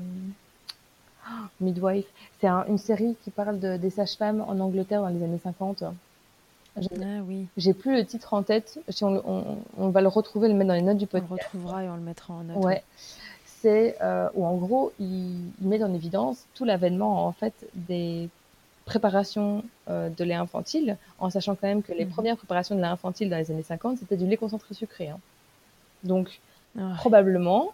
oh, 1.27 1.31
Midwife. 1.61 2.07
C'est 2.41 2.47
un- 2.49 2.67
une 2.69 2.79
série 2.79 3.17
qui 3.25 3.31
parle 3.31 3.59
de- 3.59 3.79
des 3.79 3.91
sages-femmes 3.91 4.43
en 4.47 4.59
Angleterre 4.61 5.01
dans 5.01 5.09
les 5.09 5.23
années 5.23 5.41
50. 5.43 5.85
J'ai- 6.79 6.89
Ah 7.03 7.21
oui, 7.27 7.47
J'ai 7.59 7.75
plus 7.75 7.95
le 7.97 8.05
titre 8.05 8.33
en 8.35 8.43
tête. 8.43 8.79
Si 8.89 9.05
on, 9.05 9.23
on, 9.27 9.59
on 9.77 9.89
va 9.91 10.01
le 10.01 10.09
retrouver, 10.09 10.49
le 10.49 10.55
mettre 10.55 10.69
dans 10.69 10.75
les 10.75 10.83
notes 10.83 10.97
du 10.99 11.05
on 11.13 11.17
le 11.17 11.23
podcast. 11.23 11.49
retrouvera 11.53 11.85
et 11.85 11.89
on 11.89 11.97
le 11.97 12.01
mettra 12.03 12.35
en 12.35 12.45
note. 12.45 12.57
Ouais. 12.65 12.83
C'est 13.63 13.97
euh, 14.03 14.29
où 14.35 14.45
en 14.45 14.57
gros, 14.57 14.93
il, 14.99 15.07
il 15.61 15.69
met 15.69 15.83
en 15.83 15.95
évidence 15.95 16.47
tout 16.55 16.65
l'avènement 16.65 17.27
en 17.27 17.33
fait 17.33 17.55
des 17.75 18.29
préparations 18.87 19.65
euh, 19.89 20.11
de 20.11 20.25
lait 20.25 20.35
infantile, 20.35 20.97
en 21.19 21.31
sachant 21.31 21.55
quand 21.55 21.69
même 21.69 21.83
que 21.83 21.93
les 21.93 22.05
Mhm. 22.05 22.11
premières 22.11 22.37
préparations 22.37 22.75
de 22.75 22.81
lait 22.81 22.87
infantile 22.89 23.31
dans 23.31 23.37
les 23.39 23.51
années 23.53 23.63
50, 23.63 23.99
c'était 23.99 24.17
du 24.17 24.27
lait 24.27 24.37
concentré 24.37 24.75
sucré. 24.75 25.09
hein. 25.09 25.21
Donc 26.05 26.41
Ah, 26.79 26.95
probablement 26.99 27.73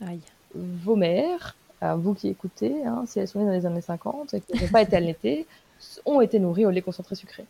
aïe. 0.00 0.20
vos 0.54 0.96
mères, 0.96 1.56
vous 1.82 2.14
qui 2.14 2.28
écoutez, 2.28 2.86
hein, 2.86 3.04
si 3.06 3.18
elles 3.18 3.28
sont 3.28 3.40
nées 3.40 3.44
dans 3.46 3.52
les 3.52 3.66
années 3.66 3.82
50 3.82 4.32
et 4.34 4.40
qui 4.40 4.56
n'ont 4.62 4.68
pas 4.68 4.82
été 4.82 4.96
allaitées, 4.96 5.46
ont 6.06 6.20
été 6.22 6.38
nourries 6.38 6.64
au 6.66 6.70
lait 6.70 6.82
concentré 6.82 7.14
sucré. 7.14 7.46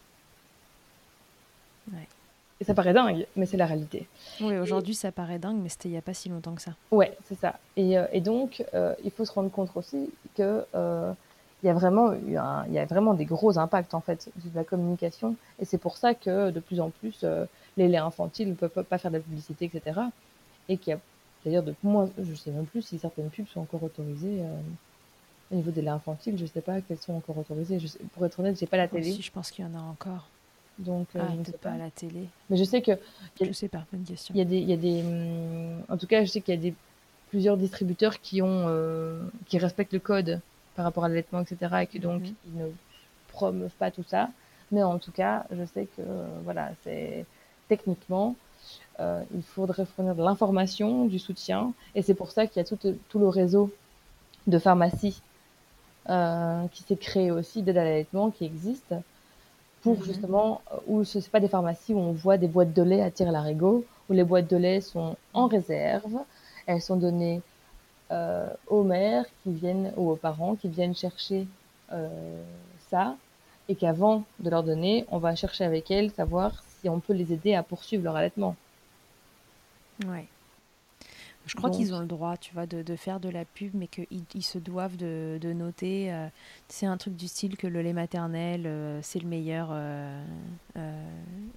Ouais. 1.92 2.08
Et 2.64 2.66
ça 2.66 2.72
paraît 2.72 2.94
dingue, 2.94 3.26
mais 3.36 3.44
c'est 3.44 3.58
la 3.58 3.66
réalité. 3.66 4.06
Oui, 4.40 4.56
aujourd'hui 4.56 4.94
ça 4.94 5.12
paraît 5.12 5.38
dingue, 5.38 5.58
mais 5.62 5.68
c'était 5.68 5.90
il 5.90 5.92
n'y 5.92 5.98
a 5.98 6.02
pas 6.02 6.14
si 6.14 6.30
longtemps 6.30 6.54
que 6.54 6.62
ça. 6.62 6.70
Ouais, 6.90 7.14
c'est 7.28 7.38
ça. 7.38 7.58
Et, 7.76 7.98
euh, 7.98 8.06
et 8.10 8.22
donc, 8.22 8.64
euh, 8.72 8.94
il 9.04 9.10
faut 9.10 9.26
se 9.26 9.32
rendre 9.32 9.50
compte 9.50 9.68
aussi 9.74 10.10
que 10.34 10.64
euh, 10.74 11.12
il 11.62 11.66
y 11.66 11.68
a 11.68 11.74
vraiment 11.74 12.14
eu 12.14 12.38
un- 12.38 12.64
il 12.68 12.72
y 12.72 12.78
a 12.78 12.86
vraiment 12.86 13.12
des 13.12 13.26
gros 13.26 13.58
impacts 13.58 13.92
en 13.92 14.00
fait 14.00 14.30
de 14.36 14.50
la 14.54 14.64
communication. 14.64 15.36
Et 15.60 15.66
c'est 15.66 15.76
pour 15.76 15.98
ça 15.98 16.14
que 16.14 16.50
de 16.50 16.60
plus 16.60 16.80
en 16.80 16.88
plus, 16.88 17.20
euh, 17.22 17.44
les 17.76 17.86
laits 17.86 18.00
infantiles 18.00 18.48
ne 18.48 18.54
peuvent 18.54 18.82
pas 18.84 18.96
faire 18.96 19.10
de 19.10 19.16
la 19.18 19.22
publicité, 19.22 19.66
etc. 19.66 20.00
Et 20.70 20.78
qu'il 20.78 20.92
y 20.92 20.96
a 20.96 21.00
d'ailleurs 21.44 21.64
de 21.64 21.74
moins, 21.82 22.08
je 22.18 22.34
sais 22.34 22.50
même 22.50 22.64
plus 22.64 22.80
si 22.80 22.98
certaines 22.98 23.28
pubs 23.28 23.46
sont 23.48 23.60
encore 23.60 23.82
autorisées 23.82 24.40
au 25.52 25.54
niveau 25.56 25.70
des 25.70 25.82
laits 25.82 25.92
infantiles. 25.92 26.38
Je 26.38 26.46
sais 26.46 26.62
pas 26.62 26.80
quelles 26.80 26.98
sont 26.98 27.12
encore 27.14 27.36
autorisées. 27.36 27.78
Je 27.78 27.86
sais- 27.88 27.98
pour 28.14 28.24
être 28.24 28.40
honnête, 28.40 28.58
j'ai 28.58 28.66
pas 28.66 28.78
la 28.78 28.88
télé, 28.88 29.10
je 29.20 29.30
pense 29.30 29.50
qu'il 29.50 29.64
y 29.64 29.68
en 29.68 29.74
a 29.78 29.82
encore. 29.82 30.28
Donc 30.78 31.06
euh, 31.16 31.20
Ah, 31.22 31.32
peut-être 31.44 31.58
pas. 31.60 31.70
à 31.72 31.78
la 31.78 31.90
télé. 31.90 32.26
Mais 32.50 32.56
je 32.56 32.64
sais 32.64 32.82
que 32.82 32.92
Je 33.40 33.52
sais 33.52 33.68
pas, 33.68 33.84
bonne 33.92 34.04
question. 34.04 34.34
Il 34.34 34.38
y 34.38 34.42
a 34.42 34.44
des, 34.44 34.58
il 34.58 34.68
y 34.68 34.72
a 34.72 34.76
des, 34.76 35.02
hum, 35.02 35.82
en 35.88 35.96
tout 35.96 36.06
cas, 36.06 36.24
je 36.24 36.30
sais 36.30 36.40
qu'il 36.40 36.54
y 36.54 36.58
a 36.58 36.60
des 36.60 36.74
plusieurs 37.30 37.56
distributeurs 37.56 38.20
qui 38.20 38.42
ont, 38.42 38.66
euh, 38.68 39.22
qui 39.46 39.58
respectent 39.58 39.92
le 39.92 39.98
code 40.00 40.40
par 40.76 40.84
rapport 40.84 41.04
à 41.04 41.08
l'allaitement, 41.08 41.40
etc., 41.40 41.86
et 41.92 41.98
donc 41.98 42.22
Mhm. 42.22 42.34
ils 42.46 42.58
ne 42.62 42.66
promeuvent 43.28 43.74
pas 43.78 43.90
tout 43.90 44.04
ça. 44.06 44.30
Mais 44.72 44.82
en 44.82 44.98
tout 44.98 45.12
cas, 45.12 45.44
je 45.50 45.64
sais 45.66 45.86
que, 45.96 46.02
voilà, 46.44 46.70
c'est 46.82 47.24
techniquement, 47.68 48.34
euh, 49.00 49.22
il 49.34 49.42
faudrait 49.42 49.84
fournir 49.86 50.14
de 50.14 50.22
l'information, 50.22 51.06
du 51.06 51.18
soutien, 51.18 51.72
et 51.94 52.02
c'est 52.02 52.14
pour 52.14 52.30
ça 52.30 52.46
qu'il 52.46 52.60
y 52.62 52.64
a 52.64 52.68
tout, 52.68 52.78
tout 53.08 53.18
le 53.18 53.28
réseau 53.28 53.70
de 54.46 54.58
pharmacies 54.58 55.20
qui 56.72 56.82
s'est 56.82 56.96
créé 56.96 57.30
aussi 57.30 57.62
d'aide 57.62 57.78
à 57.78 57.84
l'allaitement 57.84 58.30
qui 58.30 58.44
existe 58.44 58.94
pour 59.84 59.96
Mhm. 59.98 60.04
justement 60.04 60.62
euh, 60.72 60.78
où 60.88 61.04
ce 61.04 61.18
n'est 61.18 61.24
pas 61.36 61.40
des 61.40 61.48
pharmacies 61.48 61.94
où 61.94 62.00
on 62.00 62.12
voit 62.12 62.38
des 62.38 62.48
boîtes 62.48 62.74
de 62.74 62.82
lait 62.82 63.02
à 63.02 63.10
tir 63.12 63.30
larigot 63.32 63.86
où 64.08 64.12
les 64.14 64.24
boîtes 64.24 64.50
de 64.50 64.56
lait 64.56 64.80
sont 64.80 65.16
en 65.34 65.46
réserve 65.46 66.16
elles 66.66 66.82
sont 66.82 66.96
données 66.96 67.42
euh, 68.12 68.48
aux 68.68 68.84
mères 68.84 69.26
qui 69.42 69.52
viennent 69.52 69.92
ou 69.96 70.10
aux 70.12 70.16
parents 70.16 70.56
qui 70.56 70.68
viennent 70.68 70.94
chercher 70.96 71.48
euh, 71.92 72.42
ça 72.90 73.16
et 73.68 73.76
qu'avant 73.76 74.24
de 74.40 74.50
leur 74.50 74.64
donner 74.64 75.06
on 75.10 75.18
va 75.18 75.34
chercher 75.36 75.64
avec 75.64 75.90
elles 75.90 76.10
savoir 76.12 76.64
si 76.68 76.88
on 76.88 77.00
peut 77.00 77.14
les 77.14 77.32
aider 77.32 77.54
à 77.54 77.62
poursuivre 77.62 78.04
leur 78.04 78.16
allaitement 78.16 78.56
Ouais. 80.06 80.33
Je 81.46 81.54
crois 81.56 81.70
qu'ils 81.70 81.92
ont 81.94 82.00
le 82.00 82.06
droit, 82.06 82.36
tu 82.36 82.54
vois, 82.54 82.66
de, 82.66 82.82
de 82.82 82.96
faire 82.96 83.20
de 83.20 83.28
la 83.28 83.44
pub, 83.44 83.72
mais 83.74 83.86
qu'ils 83.86 84.06
ils 84.34 84.42
se 84.42 84.58
doivent 84.58 84.96
de, 84.96 85.38
de 85.40 85.52
noter. 85.52 86.12
euh, 86.12 86.26
c'est 86.68 86.86
un 86.86 86.96
truc 86.96 87.16
du 87.16 87.28
style 87.28 87.56
que 87.56 87.66
le 87.66 87.82
lait 87.82 87.92
maternel, 87.92 88.62
euh, 88.66 88.98
c'est 89.02 89.18
le 89.20 89.28
meilleur, 89.28 89.68
euh, 89.70 90.24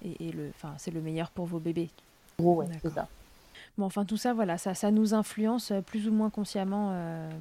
et, 0.04 0.28
et 0.28 0.32
le, 0.32 0.50
enfin, 0.54 0.74
c'est 0.78 0.90
le 0.90 1.00
meilleur 1.00 1.30
pour 1.30 1.46
vos 1.46 1.58
bébés. 1.58 1.90
gros 2.38 2.56
ouais 2.56 2.66
c'est 2.82 2.90
ça 2.90 3.08
Bon, 3.76 3.84
enfin, 3.86 4.04
tout 4.04 4.16
ça, 4.16 4.34
voilà, 4.34 4.58
ça, 4.58 4.74
ça 4.74 4.90
nous 4.90 5.14
influence 5.14 5.72
plus 5.86 6.08
ou 6.08 6.12
moins 6.12 6.30
consciemment, 6.30 6.92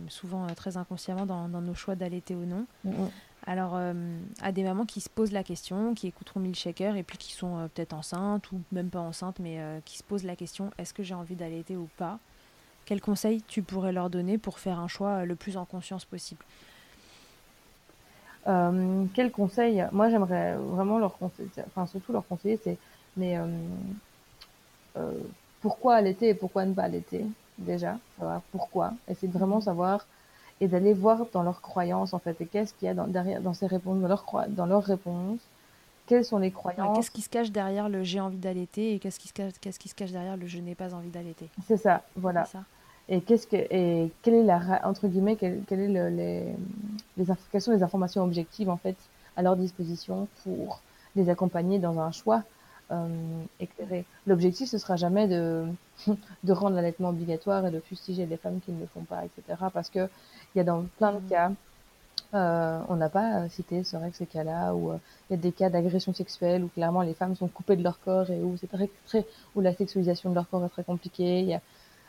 souvent 0.08 0.46
très 0.56 0.78
inconsciemment, 0.78 1.26
dans, 1.26 1.50
dans 1.50 1.62
nos 1.62 1.74
choix 1.74 1.96
d'allaiter 1.96 2.36
ou 2.36 2.46
non. 2.46 2.66
Mhm. 2.84 3.10
Alors, 3.48 3.76
euh, 3.76 3.94
à 4.42 4.52
des 4.52 4.62
mamans 4.64 4.86
qui 4.86 5.00
se 5.00 5.10
posent 5.10 5.32
la 5.32 5.44
question, 5.44 5.96
qui 5.96 6.08
écouteront 6.08 6.42
Milkshaker 6.42 6.98
et 6.98 7.04
puis 7.04 7.18
qui 7.18 7.32
sont 7.32 7.58
euh, 7.58 7.68
peut-être 7.74 7.94
enceintes 7.94 8.52
ou 8.52 8.60
même 8.74 8.90
pas 8.90 9.00
enceintes, 9.00 9.40
mais 9.40 9.60
euh, 9.60 9.80
qui 9.86 9.98
se 9.98 10.04
posent 10.04 10.26
la 10.26 10.36
question 10.36 10.70
est-ce 10.78 10.94
que 10.94 11.02
j'ai 11.02 11.14
envie 11.14 11.36
d'allaiter 11.36 11.78
ou 11.78 11.88
pas? 11.98 12.20
Quels 12.88 13.02
conseils 13.02 13.44
tu 13.48 13.62
pourrais 13.62 13.92
leur 13.92 14.10
donner 14.10 14.38
pour 14.40 14.58
faire 14.60 14.80
un 14.80 14.88
choix 14.88 15.10
euh, 15.10 15.26
le 15.26 15.36
plus 15.36 15.58
en 15.58 15.66
conscience 15.66 16.06
possible 16.06 16.44
Euh, 18.48 19.04
quel 19.14 19.30
conseil 19.32 19.86
Moi, 19.92 20.10
j'aimerais 20.10 20.56
vraiment 20.56 21.00
leur 21.00 21.18
conseiller, 21.18 21.50
enfin 21.68 21.86
surtout 21.86 22.14
leur 22.14 22.26
conseiller, 22.26 22.58
c'est 22.64 22.78
mais 23.18 23.38
euh, 23.38 23.46
euh, 24.98 25.12
pourquoi 25.62 25.96
allaiter 25.96 26.30
et 26.30 26.34
pourquoi 26.34 26.66
ne 26.66 26.74
pas 26.74 26.84
allaiter 26.84 27.26
déjà, 27.58 27.98
savoir 28.18 28.42
pourquoi, 28.54 28.94
essayer 29.10 29.28
de 29.28 29.38
vraiment 29.38 29.60
savoir 29.60 30.06
et 30.62 30.68
d'aller 30.70 30.94
voir 30.94 31.26
dans 31.34 31.44
leurs 31.44 31.60
croyances 31.62 32.14
en 32.14 32.20
fait 32.20 32.40
et 32.40 32.46
qu'est-ce 32.46 32.74
qu'il 32.76 32.86
y 32.86 32.90
a 32.90 32.94
dans, 32.94 33.08
derrière 33.08 33.42
dans 33.42 33.54
ces 33.54 33.68
réponses, 33.68 34.00
dans 34.00 34.08
leurs 34.08 34.24
croi- 34.24 34.48
dans 34.48 34.66
leurs 34.66 34.84
réponses, 34.84 35.40
quelles 36.06 36.24
sont 36.24 36.38
les 36.38 36.52
croyances. 36.52 36.96
Qu'est-ce 36.96 37.12
qui 37.12 37.22
se 37.22 37.30
cache 37.30 37.52
derrière 37.52 37.90
le 37.90 38.04
j'ai 38.04 38.22
envie 38.22 38.38
d'allaiter 38.38 38.94
et 38.94 39.00
qu'est-ce 39.00 39.20
qui, 39.20 39.28
se 39.28 39.34
cache- 39.34 39.60
qu'est-ce 39.60 39.78
qui 39.80 39.90
se 39.90 39.96
cache 39.96 40.12
derrière 40.12 40.38
le 40.38 40.48
je 40.48 40.60
n'ai 40.60 40.74
pas 40.76 40.94
envie 40.94 41.10
d'allaiter 41.10 41.50
C'est 41.68 41.76
ça, 41.78 42.04
voilà. 42.16 42.46
Ça 42.46 42.64
Et 43.10 43.22
qu'est-ce 43.22 43.48
que 43.48 43.56
et 43.56 44.12
quelle 44.22 44.34
est 44.36 44.44
la 44.44 44.82
entre 44.88 45.08
guillemets 45.08 45.38
quelle, 45.38 45.64
quelle 45.68 45.80
est 45.80 45.88
le- 45.88 46.10
les 46.10 46.44
les 47.18 47.26
quelles 47.52 47.62
sont 47.62 47.72
les 47.72 47.84
informations 47.84 48.24
objectives 48.24 48.70
en 48.70 48.78
fait 48.78 48.98
à 49.38 49.42
leur 49.42 49.56
disposition 49.56 50.28
pour 50.44 50.82
les 51.16 51.30
accompagner 51.30 51.80
dans 51.80 52.00
un 52.00 52.12
choix 52.12 52.44
euh, 52.92 53.08
éclairé. 53.60 54.06
L'objectif 54.26 54.70
ce 54.70 54.78
sera 54.78 54.96
jamais 54.98 55.28
de 55.28 55.66
de 56.44 56.52
rendre 56.54 56.76
l'allaitement 56.76 57.10
obligatoire 57.10 57.66
et 57.66 57.72
de 57.72 57.80
fustiger 57.80 58.26
les 58.26 58.38
femmes 58.38 58.60
qui 58.62 58.72
ne 58.72 58.80
le 58.82 58.88
font 58.88 59.04
pas, 59.04 59.24
etc. 59.26 59.70
Parce 59.72 59.90
que 59.90 60.10
il 60.56 60.58
y 60.58 60.62
a 60.62 60.64
dans 60.66 60.84
plein 60.98 61.14
de 61.14 61.20
cas 61.30 61.52
euh, 62.34 62.82
on 62.90 62.96
n'a 62.98 63.10
pas 63.10 63.44
euh, 63.44 63.50
cité 63.50 63.84
c'est 63.84 63.96
vrai 63.98 64.10
que 64.12 64.18
ces 64.18 64.26
cas-là 64.26 64.74
où 64.76 64.92
euh, 64.92 64.98
il 65.30 65.34
y 65.34 65.40
a 65.40 65.42
des 65.42 65.52
cas 65.54 65.70
d'agression 65.70 66.14
sexuelle 66.14 66.64
où 66.64 66.68
clairement 66.68 67.02
les 67.02 67.14
femmes 67.14 67.36
sont 67.36 67.48
coupées 67.48 67.78
de 67.78 67.84
leur 67.84 68.00
corps 68.02 68.30
et 68.30 68.42
où 68.42 68.58
c'est 68.58 68.68
très, 68.68 68.90
très 69.06 69.26
où 69.56 69.62
la 69.62 69.74
sexualisation 69.74 70.30
de 70.30 70.36
leur 70.36 70.50
corps 70.50 70.66
est 70.66 70.70
très 70.70 70.84
compliquée. 70.84 71.40
Il 71.40 71.46
y 71.48 71.54
a 71.54 71.62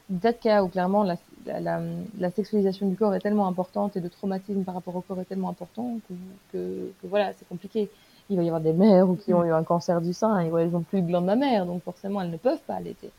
de 0.09 0.31
cas 0.31 0.63
où 0.63 0.69
clairement 0.69 1.03
la, 1.05 1.17
la, 1.47 1.61
la, 1.61 1.81
la 2.19 2.31
sexualisation 2.31 2.89
du 2.89 2.97
corps 2.97 3.15
est 3.15 3.21
tellement 3.21 3.47
importante 3.47 3.97
et 3.97 4.01
le 4.01 4.11
traumatisme 4.11 4.65
par 4.65 4.75
rapport 4.75 4.97
au 4.97 5.01
corps 5.03 5.21
est 5.21 5.25
tellement 5.25 5.51
important 5.51 5.99
que, 6.09 6.15
que, 6.53 6.93
que 7.03 7.07
voilà, 7.07 7.33
c'est 7.35 7.49
compliqué. 7.49 7.91
il 8.31 8.37
va 8.37 8.43
y 8.43 8.47
avoir 8.49 8.61
des 8.63 8.73
mères 8.73 9.09
ou 9.09 9.17
qui 9.17 9.35
ont 9.35 9.45
eu 9.45 9.53
un 9.53 9.65
cancer 9.65 10.01
du 10.01 10.13
sein 10.13 10.41
et 10.41 10.49
elles 10.49 10.71
n'ont 10.71 10.83
plus 10.83 11.03
de 11.03 11.07
glande 11.07 11.27
mammaire, 11.27 11.67
donc 11.67 11.83
forcément 11.83 12.21
elles 12.23 12.31
ne 12.31 12.37
peuvent 12.37 12.63
pas 12.67 12.75
allaiter. 12.77 13.11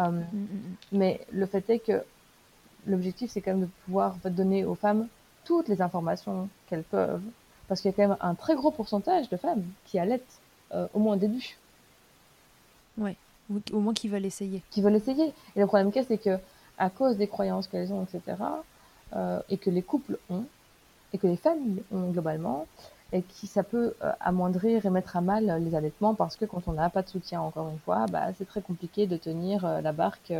Euh, 0.00 0.10
Mm, 0.10 0.18
mm, 0.32 0.42
mm. 0.42 0.76
mais 0.92 1.26
le 1.32 1.46
fait 1.46 1.68
est 1.70 1.78
que 1.80 2.04
l'objectif, 2.86 3.30
c'est 3.30 3.40
quand 3.40 3.52
même 3.52 3.62
de 3.62 3.70
pouvoir 3.84 4.14
en 4.14 4.18
fait, 4.18 4.30
donner 4.30 4.64
aux 4.64 4.74
femmes 4.74 5.08
toutes 5.44 5.68
les 5.68 5.82
informations 5.82 6.48
qu'elles 6.68 6.84
peuvent, 6.84 7.22
parce 7.68 7.80
qu'il 7.80 7.90
y 7.90 7.94
a 7.94 7.96
quand 7.96 8.08
même 8.08 8.16
un 8.20 8.34
très 8.34 8.54
gros 8.54 8.70
pourcentage 8.70 9.28
de 9.28 9.36
femmes 9.36 9.64
qui 9.86 9.98
allaitent 9.98 10.40
euh, 10.72 10.86
au 10.94 11.00
moins 11.00 11.14
au 11.16 11.18
début, 11.18 11.58
Ou 13.50 13.60
au 13.72 13.80
moins 13.80 13.94
qu'ils 13.94 14.10
veulent 14.10 14.26
essayer. 14.26 14.62
qui 14.70 14.82
veulent 14.82 14.94
essayer. 14.96 15.32
Et 15.56 15.60
le 15.60 15.66
problème 15.66 15.90
qu'il 15.92 16.04
c'est 16.04 16.18
que 16.18 16.38
à 16.76 16.90
cause 16.90 17.16
des 17.16 17.26
croyances 17.26 17.66
qu'elles 17.66 17.92
ont, 17.92 18.04
etc., 18.04 18.36
euh, 19.16 19.40
et 19.48 19.56
que 19.56 19.70
les 19.70 19.82
couples 19.82 20.18
ont, 20.30 20.44
et 21.12 21.18
que 21.18 21.26
les 21.26 21.36
familles 21.36 21.82
ont 21.92 22.10
globalement, 22.10 22.66
et 23.12 23.22
qui 23.22 23.46
ça 23.46 23.62
peut 23.62 23.94
euh, 24.04 24.12
amoindrir 24.20 24.84
et 24.84 24.90
mettre 24.90 25.16
à 25.16 25.22
mal 25.22 25.62
les 25.64 25.74
allaitements 25.74 26.14
parce 26.14 26.36
que 26.36 26.44
quand 26.44 26.62
on 26.68 26.72
n'a 26.72 26.90
pas 26.90 27.00
de 27.02 27.08
soutien, 27.08 27.40
encore 27.40 27.68
une 27.70 27.78
fois, 27.78 28.04
bah, 28.06 28.26
c'est 28.36 28.44
très 28.46 28.60
compliqué 28.60 29.06
de 29.06 29.16
tenir 29.16 29.64
euh, 29.64 29.80
la 29.80 29.92
barque 29.92 30.32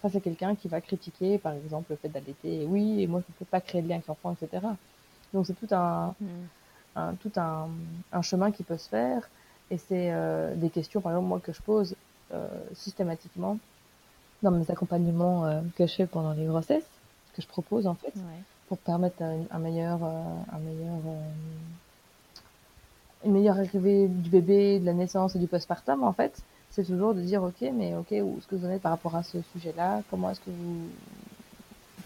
face 0.00 0.16
à 0.16 0.20
quelqu'un 0.20 0.54
qui 0.54 0.68
va 0.68 0.80
critiquer, 0.80 1.36
par 1.38 1.52
exemple, 1.52 1.86
le 1.90 1.96
fait 1.96 2.08
d'allaiter. 2.08 2.64
Oui, 2.66 3.02
et 3.02 3.06
moi 3.06 3.20
je 3.20 3.32
ne 3.32 3.38
peux 3.38 3.44
pas 3.44 3.60
créer 3.60 3.82
de 3.82 3.88
lien 3.88 3.96
avec 3.96 4.06
l'enfant, 4.06 4.32
etc. 4.40 4.66
Donc 5.34 5.46
c'est 5.46 5.54
tout 5.54 5.68
un, 5.74 6.14
Mm. 6.20 6.26
un- 6.96 7.14
tout 7.16 7.32
un, 7.36 7.68
un 8.12 8.22
chemin 8.22 8.50
qui 8.50 8.62
peut 8.62 8.78
se 8.78 8.88
faire. 8.88 9.28
Et 9.70 9.76
c'est 9.78 10.12
des 10.56 10.70
questions, 10.70 11.00
par 11.00 11.12
exemple, 11.12 11.28
moi, 11.28 11.40
que 11.40 11.52
je 11.52 11.60
pose 11.60 11.94
systématiquement 12.74 13.58
dans 14.42 14.50
mes 14.50 14.70
accompagnements 14.70 15.46
euh, 15.46 15.60
que 15.76 15.86
je 15.86 15.94
fais 15.94 16.06
pendant 16.06 16.32
les 16.32 16.44
grossesses, 16.46 16.86
que 17.34 17.42
je 17.42 17.46
propose 17.46 17.86
en 17.86 17.94
fait, 17.94 18.12
Ouais. 18.16 18.42
pour 18.68 18.78
permettre 18.78 19.22
un, 19.22 19.38
un 19.50 19.58
meilleur, 19.58 19.98
euh, 20.02 20.08
un 20.52 20.58
meilleur, 20.58 20.98
euh, 21.06 21.20
une 23.24 23.32
meilleure 23.32 23.56
arrivée 23.58 24.08
du 24.08 24.28
bébé, 24.30 24.78
de 24.78 24.84
la 24.86 24.92
naissance 24.92 25.34
et 25.36 25.38
du 25.38 25.46
postpartum 25.46 26.02
en 26.04 26.12
fait. 26.12 26.38
C'est 26.70 26.84
toujours 26.84 27.14
de 27.14 27.22
dire 27.22 27.42
ok, 27.42 27.62
mais 27.72 27.94
ok, 27.94 28.08
où 28.22 28.36
est-ce 28.38 28.46
que 28.46 28.56
vous 28.56 28.66
en 28.66 28.70
êtes 28.70 28.82
par 28.82 28.92
rapport 28.92 29.16
à 29.16 29.22
ce 29.22 29.38
sujet-là? 29.52 30.02
Comment 30.10 30.30
est-ce 30.30 30.40
que 30.40 30.50
vous, 30.50 30.88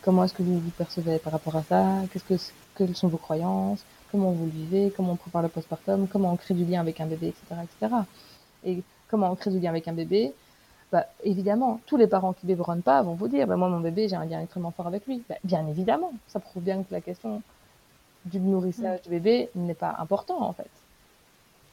comment 0.02 0.22
est-ce 0.24 0.34
que 0.34 0.42
vous 0.42 0.60
vous 0.60 0.70
percevez 0.70 1.18
par 1.18 1.32
rapport 1.32 1.56
à 1.56 1.62
ça? 1.64 1.96
Qu'est-ce 2.12 2.24
que, 2.24 2.34
quelles 2.76 2.94
sont 2.94 3.08
vos 3.08 3.16
croyances? 3.18 3.82
Comment 4.12 4.30
vous 4.30 4.44
le 4.44 4.50
vivez? 4.52 4.92
Comment 4.96 5.12
on 5.12 5.16
prépare 5.16 5.42
le 5.42 5.48
postpartum? 5.48 6.06
Comment 6.06 6.32
on 6.32 6.36
crée 6.36 6.54
du 6.54 6.64
lien 6.64 6.80
avec 6.80 7.00
un 7.00 7.06
bébé, 7.06 7.28
etc., 7.28 7.62
etc. 7.64 7.94
Et 8.64 8.82
comment 9.10 9.30
on 9.30 9.34
crée 9.34 9.50
du 9.50 9.58
lien 9.58 9.70
avec 9.70 9.88
un 9.88 9.92
bébé 9.92 10.32
bah, 10.92 11.06
évidemment, 11.22 11.80
tous 11.86 11.96
les 11.96 12.08
parents 12.08 12.32
qui 12.32 12.46
biberonnent 12.46 12.82
pas 12.82 13.02
vont 13.02 13.14
vous 13.14 13.28
dire, 13.28 13.46
bah, 13.46 13.56
moi, 13.56 13.68
mon 13.68 13.80
bébé, 13.80 14.08
j'ai 14.08 14.16
un 14.16 14.24
lien 14.24 14.40
extrêmement 14.40 14.72
fort 14.72 14.88
avec 14.88 15.06
lui. 15.06 15.22
Bah, 15.28 15.36
bien 15.44 15.66
évidemment, 15.68 16.12
ça 16.26 16.40
prouve 16.40 16.62
bien 16.64 16.82
que 16.82 16.92
la 16.92 17.00
question 17.00 17.42
du 18.24 18.40
nourrissage 18.40 19.02
du 19.02 19.10
bébé 19.10 19.50
n'est 19.54 19.74
pas 19.74 19.94
important, 19.98 20.42
en 20.42 20.52
fait. 20.52 20.70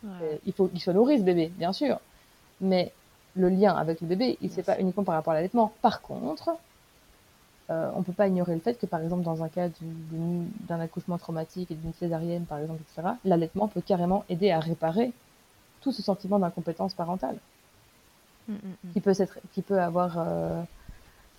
Ouais. 0.03 0.09
Euh, 0.21 0.37
Il 0.45 0.53
faut 0.53 0.67
qu'il 0.67 0.79
soit 0.79 0.93
nourri, 0.93 1.17
ce 1.17 1.23
bébé, 1.23 1.51
bien 1.57 1.73
sûr. 1.73 1.99
Mais 2.61 2.91
le 3.35 3.49
lien 3.49 3.75
avec 3.75 4.01
le 4.01 4.07
bébé, 4.07 4.37
il 4.41 4.49
ne 4.49 4.55
se 4.55 4.61
pas 4.61 4.79
uniquement 4.79 5.03
par 5.03 5.15
rapport 5.15 5.31
à 5.31 5.35
l'allaitement. 5.35 5.73
Par 5.81 6.01
contre, 6.01 6.51
euh, 7.71 7.89
on 7.95 8.03
peut 8.03 8.13
pas 8.13 8.27
ignorer 8.27 8.53
le 8.53 8.61
fait 8.61 8.79
que, 8.79 8.85
par 8.85 9.01
exemple, 9.01 9.23
dans 9.23 9.43
un 9.43 9.49
cas 9.49 9.69
d'un 10.69 10.79
accouchement 10.79 11.17
traumatique 11.17 11.71
et 11.71 11.75
d'une 11.75 11.93
césarienne, 11.93 12.45
par 12.45 12.59
exemple, 12.59 12.81
etc., 12.81 13.15
l'allaitement 13.25 13.67
peut 13.67 13.81
carrément 13.81 14.25
aider 14.29 14.51
à 14.51 14.59
réparer 14.59 15.11
tout 15.81 15.91
ce 15.91 16.01
sentiment 16.01 16.39
d'incompétence 16.39 16.93
parentale 16.93 17.37
Mm, 18.47 18.53
mm, 18.53 18.57
mm. 18.57 18.91
qui 18.93 19.01
peut, 19.01 19.13
s'être- 19.13 19.39
qui 19.53 19.61
peut 19.61 19.81
avoir 19.81 20.17
euh, 20.17 20.63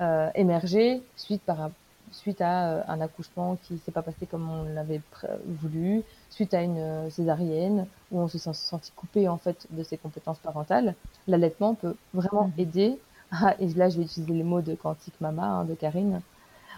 euh, 0.02 0.30
émergé 0.34 1.02
suite, 1.16 1.40
par, 1.42 1.70
suite 2.12 2.40
à 2.42 2.70
euh, 2.70 2.82
un 2.86 3.00
accouchement 3.00 3.56
qui 3.62 3.72
ne 3.74 3.78
s'est 3.78 3.92
pas 3.92 4.02
passé 4.02 4.26
comme 4.26 4.48
on 4.50 4.64
l'avait 4.74 5.00
voulu, 5.46 6.02
suite 6.28 6.52
à 6.52 6.62
une 6.62 7.10
césarienne 7.10 7.86
où 8.12 8.20
on 8.20 8.28
se 8.28 8.36
sent 8.38 8.52
senti 8.52 8.92
coupé 8.92 9.26
en 9.26 9.38
fait 9.38 9.66
de 9.70 9.82
ses 9.82 9.96
compétences 9.96 10.38
parentales. 10.38 10.94
L'allaitement 11.26 11.74
peut 11.74 11.96
vraiment 12.12 12.52
aider 12.58 12.98
à, 13.30 13.54
et 13.58 13.68
là 13.68 13.88
je 13.88 13.96
vais 13.98 14.04
utiliser 14.04 14.34
les 14.34 14.42
mots 14.42 14.60
de 14.60 14.74
Quantique 14.74 15.18
Mama 15.20 15.44
hein, 15.46 15.64
de 15.64 15.74
Karine, 15.74 16.20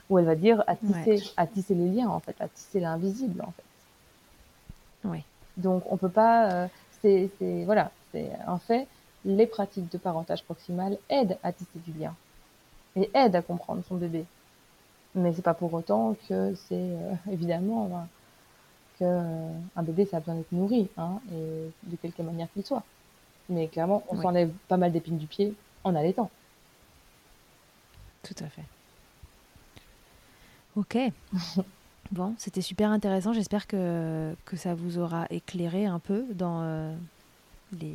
où 0.09 0.19
elle 0.19 0.27
va 0.27 0.37
dire 0.37 0.63
à 0.69 0.77
tisser, 0.77 1.11
Ouais. 1.11 1.23
à 1.37 1.47
tisser 1.49 1.75
les 1.75 1.89
liens 1.89 2.09
en 2.09 2.21
fait, 2.21 2.37
à 2.41 2.47
tisser 2.47 2.79
l'invisible 2.79 3.43
en 3.43 3.51
fait. 3.53 3.65
Donc 5.57 5.83
on 5.91 5.97
peut 5.97 6.09
pas, 6.09 6.51
euh, 6.53 6.69
c'est, 7.03 7.65
voilà, 7.65 7.91
c'est 8.13 8.31
en 8.47 8.59
fait 8.59 8.87
les 9.25 9.47
pratiques 9.47 9.91
de 9.91 9.99
parentage 9.99 10.45
proximal 10.45 10.99
aident 11.09 11.39
à 11.43 11.53
tisser 11.53 11.79
du 11.81 11.93
lien 11.99 12.15
et 12.97 13.11
aident 13.15 13.37
à 13.37 13.43
comprendre 13.43 13.85
son 13.85 13.97
bébé. 13.97 14.25
Mais 15.15 15.33
c'est 15.33 15.43
pas 15.43 15.55
pour 15.55 15.73
autant 15.75 16.15
que 16.29 16.55
c'est 16.55 16.75
euh, 16.75 17.15
évidemment 17.31 18.09
que 18.99 19.05
euh, 19.05 19.51
un 19.77 19.83
bébé 19.83 20.07
ça 20.07 20.19
a 20.19 20.21
besoin 20.21 20.37
d'être 20.37 20.53
nourri, 20.53 20.89
hein, 20.97 21.21
et 21.33 21.71
de 21.91 21.97
quelque 21.97 22.23
manière 22.23 22.51
qu'il 22.53 22.65
soit. 22.65 22.83
Mais 23.49 23.69
clairement, 23.69 24.05
on 24.09 24.17
Oui. 24.17 24.23
s'enlève 24.23 24.53
pas 24.69 24.77
mal 24.77 24.93
d'épines 24.93 25.19
du 25.19 25.27
pied 25.27 25.55
en 25.85 25.95
allaitant. 25.95 26.31
Tout 28.23 28.35
à 28.45 28.49
fait. 28.49 28.65
Ok. 30.77 30.97
Bon, 32.13 32.35
c'était 32.39 32.61
super 32.63 32.91
intéressant. 32.91 33.33
J'espère 33.33 33.67
que, 33.67 34.35
que 34.45 34.57
ça 34.57 34.75
vous 34.75 34.99
aura 34.99 35.27
éclairé 35.31 35.87
un 35.87 36.01
peu 36.01 36.25
dans 36.35 36.63
euh, 36.63 36.95
les, 37.81 37.95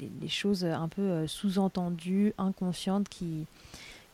les- 0.00 0.28
choses 0.28 0.64
un 0.64 0.88
peu 0.88 1.02
euh, 1.02 1.26
sous-entendues, 1.28 2.32
inconscientes 2.36 3.08
qui, 3.08 3.46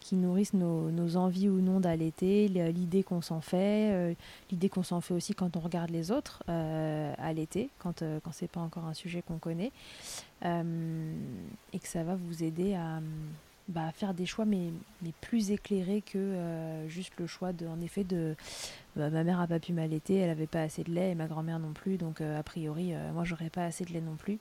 qui 0.01 0.17
nourrissent 0.17 0.53
nos, 0.53 0.91
nos 0.91 1.17
envies 1.17 1.49
ou 1.49 1.63
non 1.63 1.81
d'allaiter, 1.81 2.47
l- 2.47 2.75
l'idée 2.75 3.03
qu'on 3.03 3.23
s'en 3.23 3.41
fait, 3.41 3.93
euh, 3.93 4.15
l'idée 4.51 4.69
qu'on 4.69 4.83
s'en 4.83 5.01
fait 5.01 5.15
aussi 5.15 5.33
quand 5.33 5.57
on 5.57 5.61
regarde 5.61 5.89
les 5.89 6.11
autres 6.11 6.43
euh, 6.51 7.15
allaiter, 7.17 7.71
quand, 7.79 8.03
euh, 8.03 8.21
quand 8.23 8.33
c'est 8.35 8.51
pas 8.51 8.61
encore 8.61 8.85
un 8.85 8.95
sujet 8.95 9.23
qu'on 9.23 9.39
connaît, 9.39 9.73
Euh, 10.43 11.15
et 11.75 11.79
que 11.79 11.87
ça 11.87 12.03
va 12.03 12.15
vous 12.17 12.43
aider 12.43 12.73
à, 12.75 13.01
bah, 13.71 13.91
faire 13.93 14.15
des 14.15 14.27
choix 14.27 14.45
mais, 14.45 14.73
plus 15.21 15.51
éclairés 15.51 16.03
que 16.03 16.19
euh, 16.19 16.89
juste 16.89 17.13
le 17.19 17.27
choix 17.27 17.53
de, 17.53 17.67
en 17.67 17.81
effet 17.81 18.05
de 18.05 18.37
bah, 18.97 19.11
ma 19.11 19.23
mère 19.23 19.41
a 19.41 19.47
pas 19.47 19.61
pu 19.61 19.73
m'allaiter, 19.73 20.17
elle 20.17 20.31
avait 20.31 20.47
pas 20.47 20.63
assez 20.63 20.83
de 20.83 20.91
lait 20.91 21.13
et 21.13 21.15
ma 21.15 21.27
grand-mère 21.27 21.59
non 21.59 21.73
plus, 21.73 21.97
donc 21.97 22.21
euh, 22.21 22.39
a 22.39 22.43
priori 22.43 22.93
euh, 22.93 23.13
moi 23.13 23.25
j'aurais 23.25 23.51
pas 23.51 23.65
assez 23.65 23.85
de 23.85 23.93
lait 23.93 24.01
non 24.01 24.17
plus. 24.17 24.39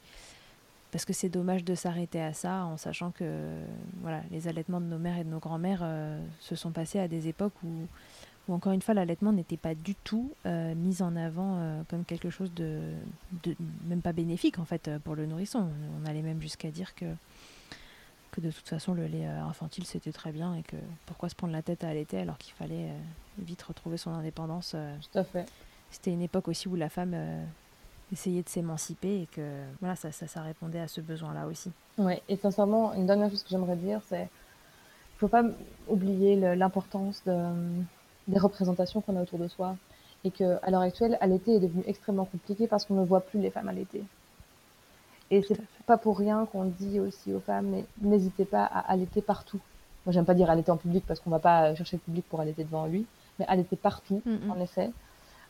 Parce 0.92 1.06
que 1.06 1.14
c'est 1.14 1.30
dommage 1.30 1.64
de 1.64 1.76
s'arrêter 1.76 2.20
à 2.20 2.34
ça 2.34 2.66
en 2.66 2.76
sachant 2.76 3.12
que 3.12 3.44
voilà, 4.02 4.24
les 4.32 4.48
allaitements 4.48 4.82
de 4.82 4.88
nos 4.88 4.98
mères 4.98 5.20
et 5.20 5.24
de 5.24 5.30
nos 5.30 5.38
grands-mères 5.38 5.82
euh, 5.84 6.20
se 6.40 6.56
sont 6.56 6.72
passés 6.72 7.00
à 7.00 7.08
des 7.08 7.28
époques 7.28 7.54
où, 7.64 7.88
encore 8.52 8.74
une 8.74 8.82
fois 8.82 8.96
l'allaitement 8.96 9.32
n'était 9.32 9.58
pas 9.58 9.76
du 9.76 9.94
tout 9.94 10.32
mis 10.46 11.04
en 11.04 11.16
avant 11.16 11.84
comme 11.88 12.04
quelque 12.04 12.32
chose 12.32 12.52
de, 12.56 12.80
de 13.44 13.56
même 13.86 14.02
pas 14.02 14.12
bénéfique 14.12 14.58
en 14.58 14.66
fait 14.66 14.90
pour 15.04 15.14
le 15.14 15.28
nourrisson. 15.28 15.70
On 16.02 16.10
allait 16.10 16.24
même 16.24 16.42
jusqu'à 16.42 16.72
dire 16.72 16.96
que 16.96 17.06
que 18.32 18.42
de 18.42 18.52
toute 18.52 18.68
façon 18.68 18.94
le 18.94 19.06
lait 19.08 19.28
euh, 19.28 19.44
infantile 19.44 19.86
c'était 19.86 20.12
très 20.12 20.32
bien 20.32 20.56
et 20.56 20.64
que 20.64 20.76
pourquoi 21.06 21.30
se 21.30 21.36
prendre 21.36 21.54
la 21.54 21.62
tête 21.62 21.84
à 21.84 21.90
allaiter 21.90 22.20
alors 22.20 22.38
qu'il 22.38 22.54
fallait 22.54 22.90
euh, 22.90 22.98
vite 23.40 23.62
retrouver 23.64 23.98
son 23.98 24.12
indépendance. 24.12 24.74
euh. 24.76 24.96
Tout 25.12 25.20
à 25.20 25.24
fait. 25.24 25.46
C'était 25.92 26.12
une 26.12 26.22
époque 26.22 26.48
aussi 26.48 26.68
où 26.68 26.76
la 26.76 26.90
femme 26.90 27.16
essayait 28.12 28.44
de 28.44 28.50
s'émanciper 28.50 29.22
et 29.24 29.26
que 29.28 29.42
voilà 29.80 29.96
ça, 29.96 30.12
ça, 30.12 30.28
ça 30.28 30.42
répondait 30.44 30.80
à 30.80 30.88
ce 30.88 31.02
besoin-là 31.02 31.48
aussi. 31.48 31.72
Ouais, 31.98 32.22
et 32.30 32.36
sincèrement, 32.36 32.94
une 32.94 33.08
dernière 33.08 33.30
chose 33.32 33.42
que 33.42 33.50
j'aimerais 33.50 33.76
dire, 33.76 34.00
c'est 34.08 34.24
il 34.24 35.18
faut 35.20 35.28
pas 35.28 35.44
oublier 35.88 36.36
l'importance 36.56 37.24
de, 37.26 37.36
des 38.28 38.38
représentations 38.38 39.02
qu'on 39.02 39.18
a 39.18 39.22
autour 39.24 39.40
de 39.40 39.48
soi. 39.48 39.76
Et 40.24 40.32
que 40.32 40.60
à 40.64 40.70
l'heure 40.70 40.82
actuelle, 40.82 41.18
allaiter 41.22 41.56
est 41.56 41.60
devenu 41.60 41.82
extrêmement 41.88 42.26
compliqué 42.26 42.68
parce 42.68 42.86
qu'on 42.86 42.96
ne 42.96 43.06
voit 43.06 43.22
plus 43.22 43.40
les 43.40 43.50
femmes 43.50 43.68
allaiter. 43.70 44.04
Et 45.32 45.42
c'est 45.44 45.60
pas 45.86 45.98
pour 45.98 46.18
rien 46.18 46.46
qu'on 46.52 46.66
dit 46.66 47.00
aussi 47.00 47.34
aux 47.34 47.40
femmes, 47.40 47.68
mais 47.68 47.86
n'hésitez 48.02 48.46
pas 48.46 48.64
à 48.64 48.80
allaiter 48.92 49.22
partout. 49.22 49.60
Moi, 50.06 50.14
j'aime 50.14 50.26
pas 50.26 50.34
dire 50.34 50.50
allaiter 50.50 50.72
en 50.72 50.78
public 50.78 51.04
parce 51.08 51.20
qu'on 51.20 51.30
va 51.30 51.40
pas 51.40 51.76
chercher 51.76 51.98
le 51.98 52.02
public 52.02 52.26
pour 52.30 52.40
allaiter 52.40 52.64
devant 52.64 52.86
lui, 52.88 53.06
mais 53.38 53.46
allaiter 53.48 53.76
partout, 53.76 54.22
Mhm. 54.26 54.52
en 54.52 54.60
effet. 54.62 54.92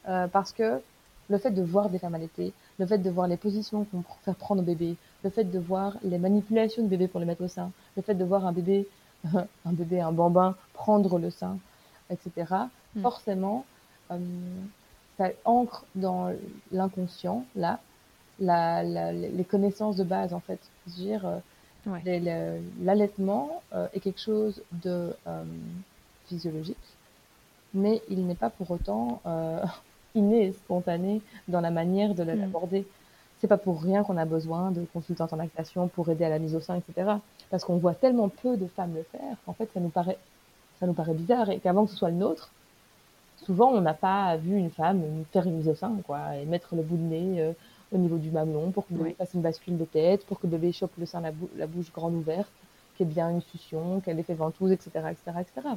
Euh, 0.08 0.28
parce 0.28 0.52
que 0.52 0.82
le 1.30 1.38
fait 1.38 1.52
de 1.52 1.62
voir 1.62 1.90
des 1.90 2.00
femmes 2.00 2.16
allaiter, 2.16 2.52
le 2.80 2.86
fait 2.86 2.98
de 2.98 3.10
voir 3.10 3.28
les 3.28 3.38
positions 3.38 3.86
qu'on 3.86 4.00
pr- 4.00 4.18
fait 4.24 4.34
prendre 4.34 4.62
au 4.62 4.66
bébé, 4.66 4.96
le 5.24 5.30
fait 5.30 5.44
de 5.44 5.60
voir 5.60 5.98
les 6.04 6.18
manipulations 6.18 6.84
de 6.84 6.88
bébé 6.88 7.08
pour 7.08 7.20
les 7.20 7.26
mettre 7.26 7.44
au 7.44 7.48
sein, 7.48 7.72
le 7.96 8.02
fait 8.02 8.16
de 8.16 8.24
voir 8.26 8.46
un 8.46 8.52
bébé, 8.52 8.88
un 9.34 9.74
bébé, 9.74 10.02
un 10.02 10.12
bambin 10.12 10.56
prendre 10.74 11.20
le 11.20 11.30
sein, 11.30 11.58
etc. 12.10 12.32
Mm. 12.96 13.02
Forcément, 13.02 13.66
euh, 14.12 14.18
ça 15.18 15.30
ancre 15.46 15.86
dans 15.96 16.32
l'inconscient, 16.72 17.46
là, 17.56 17.80
la, 18.40 18.84
la- 18.84 19.12
les 19.14 19.46
connaissances 19.46 19.96
de 19.98 20.04
base, 20.04 20.34
en 20.34 20.40
fait. 20.40 20.60
Je 20.88 20.92
veux 20.92 20.98
dire, 20.98 21.26
euh, 21.26 21.40
Ouais. 21.86 22.06
l'allaitement 22.84 23.64
euh, 23.74 23.88
est 23.94 24.00
quelque 24.00 24.22
chose 24.22 24.64
de 24.84 25.14
euh, 25.28 25.44
physiologique, 26.28 26.78
mais 27.74 28.02
il 28.10 28.26
n'est 28.28 28.36
pas 28.36 28.50
pour 28.50 28.72
autant 28.72 29.22
euh, 29.26 29.64
inné, 30.16 30.54
spontané 30.54 31.22
dans 31.48 31.62
la 31.62 31.72
manière 31.72 32.16
de 32.16 32.24
Mm. 32.24 32.36
l'aborder. 32.42 32.88
C'est 33.40 33.48
pas 33.48 33.58
pour 33.58 33.82
rien 33.82 34.04
qu'on 34.04 34.18
a 34.18 34.26
besoin 34.26 34.72
de 34.72 34.86
consultantes 34.94 35.34
en 35.34 35.38
lactation 35.38 35.88
pour 35.88 36.10
aider 36.10 36.26
à 36.26 36.30
la 36.30 36.40
mise 36.40 36.56
au 36.56 36.60
sein, 36.60 36.76
etc. 36.76 37.22
Parce 37.50 37.64
qu'on 37.64 37.78
voit 37.78 37.96
tellement 37.96 38.30
peu 38.30 38.58
de 38.58 38.68
femmes 38.68 38.96
le 38.96 39.04
faire 39.04 39.38
qu'en 39.46 39.54
fait, 39.54 39.70
ça 39.74 39.80
nous 39.80 39.90
paraît, 39.90 40.20
ça 40.80 40.88
nous 40.88 40.94
paraît 40.94 41.14
bizarre 41.14 41.50
et 41.50 41.60
qu'avant 41.60 41.86
que 41.86 41.92
ce 41.92 41.98
soit 41.98 42.10
le 42.10 42.18
nôtre, 42.18 42.52
souvent 43.38 43.72
on 43.72 43.82
n'a 43.82 43.94
pas 43.94 44.38
vu 44.38 44.56
une 44.58 44.70
femme 44.72 45.04
faire 45.32 45.46
une 45.48 45.58
mise 45.58 45.70
au 45.70 45.76
sein, 45.76 45.96
quoi, 46.06 46.36
et 46.38 46.46
mettre 46.46 46.76
le 46.76 46.84
bout 46.84 46.98
de 46.98 47.02
nez 47.02 47.56
au 47.92 47.98
niveau 47.98 48.18
du 48.18 48.32
mamelon, 48.32 48.72
pour 48.72 48.88
que 48.88 48.94
le 48.94 49.00
bébé 49.00 49.16
fasse 49.18 49.34
une 49.34 49.42
bascule 49.42 49.78
de 49.78 49.86
tête, 49.86 50.26
pour 50.26 50.40
que 50.40 50.48
le 50.48 50.52
bébé 50.52 50.72
chope 50.72 50.92
le 50.98 51.06
sein 51.06 51.22
la, 51.22 51.32
la 51.58 51.68
bouche 51.68 51.92
grande 51.92 52.16
ouverte, 52.16 52.52
qu'il 52.96 53.08
y 53.08 53.10
ait 53.10 53.14
bien 53.14 53.30
une 53.30 53.42
succion, 53.42 54.00
qu'elle 54.00 54.20
ait 54.20 54.24
fait 54.24 54.36
ventouse, 54.36 54.72
etc., 54.72 54.90
etc., 55.12 55.38
etc. 55.40 55.68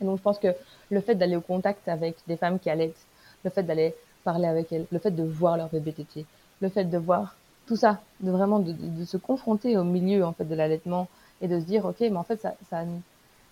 Et 0.00 0.04
donc, 0.04 0.18
je 0.18 0.22
pense 0.22 0.38
que 0.38 0.48
le 0.90 1.00
fait 1.00 1.14
d'aller 1.14 1.36
au 1.36 1.40
contact 1.40 1.88
avec 1.88 2.16
des 2.26 2.36
femmes 2.36 2.58
qui 2.58 2.70
allaitent, 2.70 3.06
le 3.44 3.50
fait 3.50 3.62
d'aller 3.62 3.94
parler 4.24 4.46
avec 4.46 4.72
elles, 4.72 4.86
le 4.90 4.98
fait 4.98 5.10
de 5.10 5.22
voir 5.22 5.56
leur 5.56 5.68
bébé 5.68 5.92
tété, 5.92 6.26
le 6.60 6.68
fait 6.68 6.84
de 6.84 6.98
voir 6.98 7.36
tout 7.66 7.76
ça, 7.76 8.00
de 8.20 8.30
vraiment 8.30 8.58
de, 8.58 8.72
de, 8.72 9.04
se 9.04 9.16
confronter 9.16 9.76
au 9.76 9.84
milieu 9.84 10.24
en 10.24 10.32
fait 10.32 10.44
de 10.44 10.54
l'allaitement 10.54 11.08
et 11.40 11.48
de 11.48 11.58
se 11.60 11.64
dire 11.64 11.84
ok, 11.84 12.00
mais 12.00 12.16
en 12.16 12.22
fait 12.22 12.40
ça, 12.40 12.54
ça, 12.68 12.84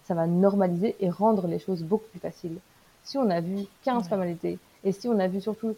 ça 0.05 0.14
va 0.14 0.26
normaliser 0.26 0.97
et 1.01 1.11
rendre 1.11 1.47
les 1.47 1.59
choses 1.59 1.82
beaucoup 1.82 2.09
plus 2.11 2.20
faciles. 2.20 2.59
Si 3.05 3.18
on 3.18 3.30
a 3.30 3.41
vu 3.41 3.64
15 3.84 4.09
femmes 4.09 4.22
allaitées 4.22 4.59
et 4.84 4.93
si 4.93 5.09
on 5.09 5.18
a 5.18 5.28
vu 5.28 5.41
surtout 5.41 5.74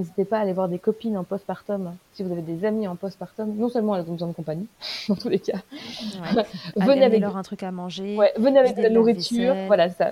N'hésitez 0.00 0.24
pas 0.24 0.38
à 0.38 0.40
aller 0.40 0.54
voir 0.54 0.66
des 0.66 0.78
copines 0.78 1.18
en 1.18 1.24
postpartum. 1.24 1.94
Si 2.14 2.22
vous 2.22 2.32
avez 2.32 2.40
des 2.40 2.64
amis 2.64 2.88
en 2.88 2.96
postpartum, 2.96 3.54
non 3.54 3.68
seulement 3.68 3.94
elles 3.94 4.08
ont 4.08 4.14
besoin 4.14 4.28
de 4.28 4.32
compagnie, 4.32 4.66
dans 5.10 5.14
tous 5.14 5.28
les 5.28 5.38
cas. 5.38 5.58
venez 6.76 7.04
avec 7.04 7.20
leur 7.20 7.36
un 7.36 7.42
truc 7.42 7.62
à 7.62 7.70
manger. 7.70 8.16
Ouais, 8.16 8.32
venez 8.38 8.58
avec 8.58 8.78
de 8.78 8.82
la 8.82 8.88
nourriture. 8.88 9.54
Voilà, 9.66 9.90
ça. 9.90 10.10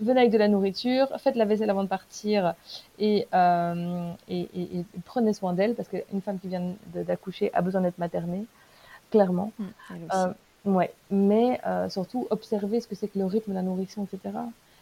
Venez 0.00 0.20
avec 0.20 0.32
de 0.32 0.38
la 0.38 0.48
nourriture. 0.48 1.08
Faites 1.18 1.36
la 1.36 1.44
vaisselle 1.44 1.68
avant 1.68 1.82
de 1.82 1.88
partir 1.88 2.54
et, 2.98 3.28
euh, 3.34 4.10
et, 4.30 4.48
et, 4.54 4.84
prenez 5.04 5.34
soin 5.34 5.52
d'elle 5.52 5.74
parce 5.74 5.90
qu'une 5.90 6.22
femme 6.22 6.38
qui 6.38 6.48
vient 6.48 6.72
d'accoucher 6.94 7.50
a 7.52 7.60
besoin 7.60 7.82
d'être 7.82 7.98
maternée, 7.98 8.46
clairement. 9.10 9.52
Mmh, 9.58 9.64
euh, 10.14 10.32
ouais, 10.64 10.94
mais 11.10 11.60
euh, 11.66 11.90
surtout 11.90 12.26
observez 12.30 12.80
ce 12.80 12.88
que 12.88 12.94
c'est 12.94 13.08
que 13.08 13.18
le 13.18 13.26
rythme 13.26 13.50
de 13.50 13.56
la 13.56 13.62
nourrition, 13.62 14.06
etc 14.10 14.32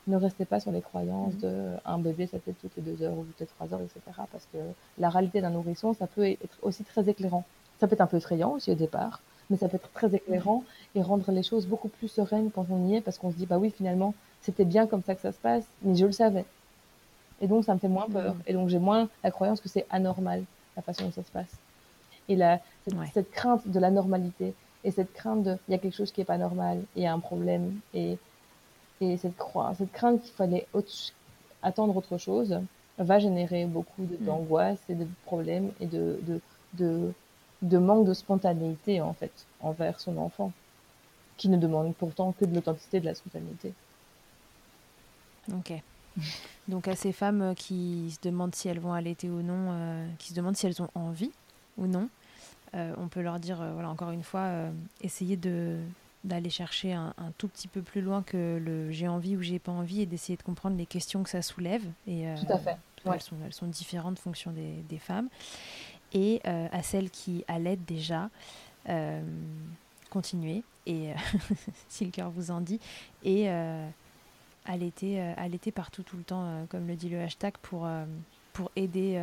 ne 0.09 0.16
restez 0.16 0.44
pas 0.44 0.61
sur 0.61 0.72
les 0.72 0.80
croyances 0.80 1.34
mhm. 1.34 1.40
de 1.40 1.70
un 1.84 1.98
bébé, 1.98 2.26
ça 2.26 2.38
peut 2.38 2.50
être 2.50 2.61
toutes 2.61 2.76
les 2.76 2.82
deux 2.82 3.02
heures 3.02 3.16
ou 3.16 3.24
toutes 3.24 3.40
les 3.40 3.46
trois 3.46 3.72
heures, 3.72 3.80
etc. 3.80 4.00
Parce 4.32 4.46
que 4.52 4.59
la 4.98 5.11
réalité 5.11 5.40
d'un 5.40 5.50
nourrisson, 5.50 5.94
ça 5.94 6.06
peut 6.06 6.24
être 6.26 6.59
aussi 6.62 6.84
très 6.84 7.09
éclairant. 7.09 7.44
Ça 7.78 7.86
peut 7.86 7.94
être 7.94 8.00
un 8.00 8.06
peu 8.06 8.16
effrayant 8.16 8.52
aussi 8.52 8.70
au 8.72 8.74
départ, 8.74 9.20
mais 9.50 9.56
ça 9.56 9.68
peut 9.68 9.76
être 9.76 9.90
très 9.92 10.14
éclairant 10.14 10.64
et 10.94 11.02
rendre 11.02 11.30
les 11.30 11.42
choses 11.42 11.66
beaucoup 11.66 11.88
plus 11.88 12.09
sereines 12.09 12.50
quand 12.50 12.66
on 12.70 12.88
y 12.88 12.96
est, 12.96 13.00
parce 13.00 13.18
qu'on 13.18 13.30
se 13.30 13.36
dit, 13.36 13.46
bah 13.46 13.59
oui, 13.59 13.70
finalement, 13.70 14.14
c'était 14.42 14.64
bien 14.64 14.86
comme 14.86 15.02
ça 15.02 15.14
que 15.14 15.20
ça 15.20 15.32
se 15.32 15.38
passe, 15.38 15.64
mais 15.82 15.94
je 15.94 16.06
le 16.06 16.12
savais. 16.12 16.44
Et 17.40 17.46
donc, 17.46 17.64
ça 17.64 17.74
me 17.74 17.78
fait 17.78 17.88
moins 17.88 18.09
peur. 18.09 18.34
Mhm. 18.34 18.42
Et 18.46 18.52
donc, 18.52 18.68
j'ai 18.68 18.78
moins 18.78 19.09
la 19.22 19.30
croyance 19.30 19.61
que 19.61 19.68
c'est 19.68 19.86
anormal, 19.90 20.42
la 20.76 20.82
façon 20.82 21.04
dont 21.04 21.12
ça 21.12 21.22
se 21.22 21.30
passe. 21.30 21.59
Et 22.28 22.36
la, 22.36 22.61
cette, 22.84 22.94
cette 23.14 23.30
crainte 23.30 23.66
de 23.68 23.78
la 23.78 23.90
normalité, 23.90 24.54
et 24.84 24.90
cette 24.90 25.12
crainte 25.12 25.42
de, 25.42 25.56
il 25.68 25.72
y 25.72 25.74
a 25.74 25.78
quelque 25.78 25.96
chose 25.96 26.12
qui 26.12 26.20
est 26.20 26.24
pas 26.24 26.38
normal, 26.38 26.82
il 26.96 27.02
y 27.02 27.06
a 27.06 27.12
un 27.12 27.18
problème, 27.20 27.80
et 27.94 28.18
et 29.01 29.16
cette, 29.16 29.34
cette 29.76 29.92
crainte 29.92 30.22
qu'il 30.22 30.32
fallait 30.32 30.66
attendre 31.62 31.96
autre 31.96 32.18
chose 32.18 32.61
va 32.99 33.18
générer 33.18 33.66
beaucoup 33.66 34.03
mm. 34.03 34.24
d'angoisse 34.24 34.80
et 34.88 34.94
de 34.94 35.07
problèmes 35.24 35.70
et 35.80 35.86
de, 35.86 36.18
de, 36.22 36.40
de, 36.74 37.12
de, 37.62 37.78
manque 37.78 38.07
de 38.07 38.14
spontanéité, 38.14 39.01
en 39.01 39.12
fait, 39.12 39.32
envers 39.61 40.01
son 40.01 40.16
enfant, 40.18 40.53
qui 41.36 41.49
ne 41.49 41.57
demande 41.57 41.94
pourtant 41.94 42.32
que 42.32 42.44
de 42.44 42.55
l'authenticité 42.55 43.01
de 43.01 43.07
la 43.07 43.14
spontanéité. 43.14 43.72
Ok. 45.53 45.72
Donc 46.66 46.88
à 46.88 46.96
ces 46.96 47.12
femmes 47.12 47.55
qui 47.55 48.11
se 48.11 48.28
demandent 48.28 48.55
si 48.55 48.68
elles 48.68 48.80
vont 48.80 48.92
allaiter 48.92 49.30
ou 49.30 49.42
non, 49.42 49.68
euh, 49.70 50.09
qui 50.18 50.30
se 50.30 50.34
demandent 50.34 50.57
si 50.57 50.66
elles 50.66 50.82
ont 50.82 50.90
envie 50.94 51.30
ou 51.78 51.86
non, 51.86 52.09
euh, 52.74 52.92
on 52.99 53.09
peut 53.09 53.22
leur 53.22 53.38
dire, 53.38 53.62
euh, 53.62 53.72
voilà, 53.72 53.88
encore 53.88 54.11
une 54.11 54.24
fois, 54.24 54.51
essayez 55.01 55.36
de, 55.36 55.78
d'aller 56.24 56.50
chercher 56.50 56.92
un, 56.92 57.14
tout 57.38 57.48
petit 57.48 57.68
peu 57.68 57.82
plus 57.82 58.00
loin 58.00 58.22
que 58.22 58.58
le 58.62 58.90
j'ai 58.90 59.08
envie 59.08 59.36
ou 59.36 59.42
j'ai 59.42 59.58
pas 59.58 59.72
envie 59.72 60.02
et 60.02 60.06
d'essayer 60.06 60.36
de 60.36 60.42
comprendre 60.42 60.76
les 60.76 60.86
questions 60.86 61.22
que 61.22 61.30
ça 61.30 61.42
soulève. 61.42 61.84
Et, 62.06 62.28
euh, 62.28 62.36
Tout 62.36 62.52
à 62.52 62.58
fait. 62.58 62.76
Elles, 63.04 63.20
sont, 63.20 63.36
elles, 63.44 63.52
sont, 63.52 63.66
différentes 63.66 64.18
en 64.18 64.22
fonction 64.22 64.50
des, 64.50 64.82
des 64.88 64.98
femmes. 64.98 65.28
Et 66.12 66.40
euh, 66.46 66.68
à 66.72 66.82
celles 66.82 67.10
qui 67.10 67.44
allaitent 67.48 67.84
déjà, 67.84 68.30
euh, 68.88 69.22
continuez, 70.10 70.62
et 70.86 71.12
si 71.88 72.04
le 72.04 72.10
cœur 72.10 72.30
vous 72.30 72.50
en 72.50 72.60
dit, 72.60 72.80
et 73.22 73.48
allaiter, 74.64 75.20
allaiter 75.20 75.70
partout 75.70 76.02
tout 76.02 76.16
le 76.16 76.24
temps, 76.24 76.66
comme 76.70 76.86
le 76.86 76.96
dit 76.96 77.08
le 77.08 77.20
hashtag, 77.20 77.54
pour, 77.62 77.88
pour 78.52 78.70
aider 78.74 79.18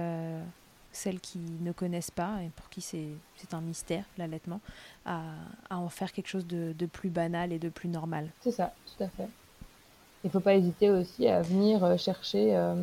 celles 0.95 1.19
qui 1.19 1.39
ne 1.61 1.71
connaissent 1.71 2.11
pas 2.11 2.41
et 2.43 2.49
pour 2.55 2.69
qui 2.69 2.81
c'est 2.81 3.53
un 3.53 3.61
mystère, 3.61 4.05
l'allaitement, 4.17 4.61
à, 5.05 5.21
à, 5.69 5.77
en 5.77 5.89
faire 5.89 6.11
quelque 6.11 6.27
chose 6.27 6.47
de, 6.47 6.73
de, 6.77 6.85
plus 6.85 7.09
banal 7.09 7.51
et 7.51 7.59
de 7.59 7.69
plus 7.69 7.89
normal. 7.89 8.29
C'est 8.41 8.51
ça, 8.51 8.73
tout 8.85 9.03
à 9.03 9.07
fait. 9.09 9.27
Il 10.23 10.27
ne 10.27 10.31
faut 10.31 10.39
pas 10.39 10.55
hésiter 10.55 10.89
aussi 10.89 11.27
à 11.27 11.41
venir 11.43 11.83
euh, 11.83 11.97
chercher 11.97 12.55
euh, 12.55 12.73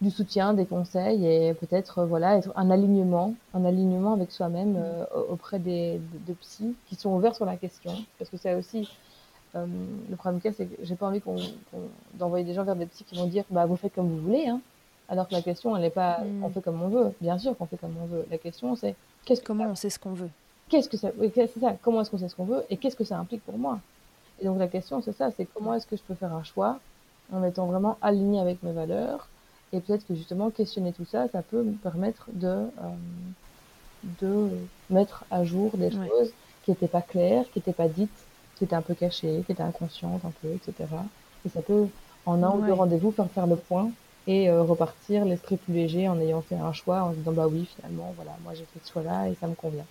du 0.00 0.10
soutien, 0.10 0.54
des 0.54 0.64
conseils 0.64 1.26
et 1.26 1.52
peut-être 1.52 1.98
euh, 1.98 2.06
voilà 2.06 2.38
être 2.38 2.50
un 2.56 2.70
alignement, 2.70 3.34
un 3.52 3.64
alignement 3.66 4.14
avec 4.14 4.32
soi-même 4.32 4.82
auprès 5.28 5.58
des 5.58 6.00
de, 6.26 6.32
psys 6.32 6.74
qui 6.88 6.94
sont 6.94 7.10
ouverts 7.10 7.34
sur 7.34 7.44
la 7.44 7.56
question, 7.56 7.92
parce 8.18 8.30
que 8.30 8.38
c'est 8.38 8.54
aussi 8.54 8.88
le 9.52 10.16
problème 10.16 10.40
c'est 10.56 10.64
que 10.64 10.76
j'ai 10.84 10.94
pas 10.94 11.08
envie 11.08 11.20
qu'on 11.20 11.36
d'envoyer 12.14 12.44
des 12.44 12.54
gens 12.54 12.62
vers 12.62 12.76
des 12.76 12.86
psys 12.86 13.04
qui 13.04 13.16
vont 13.16 13.26
dire 13.26 13.42
bah 13.50 13.66
vous 13.66 13.74
faites 13.74 13.92
comme 13.92 14.08
vous 14.08 14.20
voulez 14.20 14.46
hein 14.46 14.60
alors 15.10 15.26
que 15.28 15.34
la 15.34 15.42
question, 15.42 15.76
elle 15.76 15.82
n'est 15.82 15.90
pas 15.90 16.20
on 16.42 16.48
fait 16.50 16.62
comme 16.62 16.80
on 16.80 16.88
veut. 16.88 17.12
Bien 17.20 17.36
sûr 17.36 17.56
qu'on 17.56 17.66
fait 17.66 17.76
comme 17.76 17.96
on 18.00 18.06
veut. 18.06 18.24
La 18.30 18.38
question, 18.38 18.76
c'est 18.76 18.94
qu'est-ce 19.24 19.42
comment 19.42 19.66
on 19.66 19.74
sait 19.74 19.90
ce 19.90 19.98
qu'on 19.98 20.12
veut? 20.12 20.30
Qu'est-ce 20.68 20.88
que 20.88 20.96
ça, 20.96 21.10
c'est 21.34 21.60
ça? 21.60 21.76
Comment 21.82 22.00
est-ce 22.00 22.10
qu'on 22.10 22.18
sait 22.18 22.28
ce 22.28 22.36
qu'on 22.36 22.44
veut 22.44 22.64
et 22.70 22.76
qu'est-ce 22.76 22.94
que 22.94 23.04
ça 23.04 23.18
implique 23.18 23.44
pour 23.44 23.58
moi? 23.58 23.80
Et 24.40 24.44
donc 24.44 24.58
la 24.58 24.68
question, 24.68 25.02
c'est 25.02 25.12
ça. 25.12 25.30
C'est 25.36 25.46
comment 25.52 25.74
est-ce 25.74 25.86
que 25.86 25.96
je 25.96 26.02
peux 26.02 26.14
faire 26.14 26.32
un 26.32 26.44
choix 26.44 26.78
en 27.32 27.42
étant 27.44 27.66
vraiment 27.66 27.98
aligné 28.00 28.40
avec 28.40 28.62
mes 28.62 28.72
valeurs 28.72 29.28
et 29.72 29.80
peut-être 29.80 30.06
que 30.06 30.14
justement 30.14 30.50
questionner 30.50 30.92
tout 30.92 31.04
ça, 31.04 31.28
ça 31.28 31.42
peut 31.42 31.62
me 31.62 31.72
permettre 31.72 32.26
de 32.32 32.48
euh, 32.48 32.68
de 34.20 34.48
mettre 34.88 35.24
à 35.30 35.44
jour 35.44 35.72
des 35.76 35.90
choses 35.90 36.32
qui 36.64 36.70
n'étaient 36.70 36.88
pas 36.88 37.02
claires, 37.02 37.44
qui 37.52 37.58
n'étaient 37.58 37.72
pas 37.72 37.88
dites, 37.88 38.10
qui 38.56 38.64
étaient 38.64 38.74
un 38.74 38.82
peu 38.82 38.94
cachées, 38.94 39.42
qui 39.44 39.52
étaient 39.52 39.62
inconscientes 39.62 40.24
un 40.24 40.32
peu, 40.40 40.48
etc. 40.48 40.88
Et 41.44 41.48
ça 41.48 41.62
peut 41.62 41.86
en 42.26 42.42
un 42.42 42.50
ou 42.50 42.62
deux 42.62 42.72
rendez-vous 42.72 43.10
faire 43.10 43.28
faire 43.30 43.46
le 43.46 43.56
point 43.56 43.90
et 44.26 44.50
euh, 44.50 44.62
repartir 44.62 45.24
l'esprit 45.24 45.56
plus 45.56 45.74
léger 45.74 46.08
en 46.08 46.18
ayant 46.20 46.42
fait 46.42 46.56
un 46.56 46.72
choix, 46.72 47.02
en 47.02 47.12
se 47.12 47.16
disant 47.16 47.32
bah 47.32 47.46
oui 47.48 47.68
finalement 47.76 48.12
voilà 48.16 48.32
moi 48.44 48.54
j'ai 48.54 48.64
fait 48.64 48.80
ce 48.84 48.92
choix 48.92 49.02
là 49.02 49.28
et 49.28 49.34
ça 49.34 49.46
me 49.46 49.54
convient. 49.54 49.86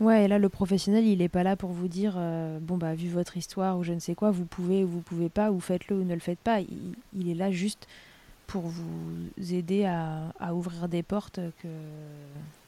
Ouais, 0.00 0.24
et 0.24 0.28
là, 0.28 0.38
le 0.38 0.48
professionnel, 0.48 1.06
il 1.06 1.18
n'est 1.18 1.28
pas 1.28 1.42
là 1.42 1.56
pour 1.56 1.72
vous 1.72 1.86
dire, 1.86 2.14
euh, 2.16 2.58
bon, 2.58 2.78
bah, 2.78 2.94
vu 2.94 3.10
votre 3.10 3.36
histoire 3.36 3.76
ou 3.76 3.84
je 3.84 3.92
ne 3.92 3.98
sais 3.98 4.14
quoi, 4.14 4.30
vous 4.30 4.46
pouvez 4.46 4.82
ou 4.82 4.88
vous 4.88 5.02
pouvez 5.02 5.28
pas, 5.28 5.50
ou 5.52 5.60
faites-le 5.60 5.96
ou 5.96 6.04
ne 6.04 6.14
le 6.14 6.20
faites 6.20 6.38
pas. 6.38 6.60
Il, 6.60 7.30
est 7.30 7.34
là 7.34 7.50
juste 7.50 7.86
pour 8.46 8.62
vous 8.62 9.28
aider 9.52 9.84
à, 9.84 10.32
à, 10.40 10.54
ouvrir 10.54 10.88
des 10.88 11.02
portes 11.02 11.40
que, 11.62 11.68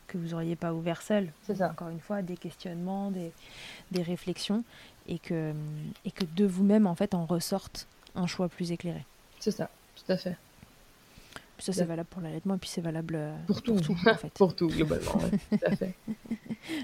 que 0.09 0.19
vous 0.19 0.29
n'auriez 0.29 0.57
pas 0.57 0.75
ouvert 0.75 1.01
seul. 1.01 1.33
C'est 1.47 1.55
ça. 1.55 1.71
Encore 1.71 1.89
une 1.89 2.01
fois, 2.01 2.21
des 2.21 2.37
questionnements, 2.37 3.11
des, 3.11 3.33
des 3.93 4.03
réflexions, 4.03 4.63
et 5.09 5.19
que, 5.19 5.55
et 6.05 6.11
que 6.11 6.27
de 6.37 6.45
vous-même, 6.45 6.87
en 6.87 6.95
fait, 6.95 7.15
en 7.15 7.25
ressorte 7.25 7.87
un 8.15 8.27
choix 8.27 8.51
plus 8.51 8.73
éclairé. 8.73 9.07
C'est 9.41 9.53
ça 9.53 9.71
tout 10.05 10.13
à 10.13 10.17
fait. 10.17 10.37
Ça, 11.59 11.73
c'est 11.73 11.85
valable 11.85 12.09
pour 12.11 12.21
l'allaitement 12.23 12.57
et 12.57 12.59
puis 12.59 12.69
c'est 12.69 12.81
valable 12.81 13.15
euh, 13.17 13.37
pour 13.47 13.63
tout, 13.63 13.77
en 13.77 14.17
fait. 14.17 14.29
pour 14.35 14.57
tout, 14.57 14.67
globalement, 14.67 15.13
tout 15.51 15.59
à 15.65 15.77
fait. 15.77 15.95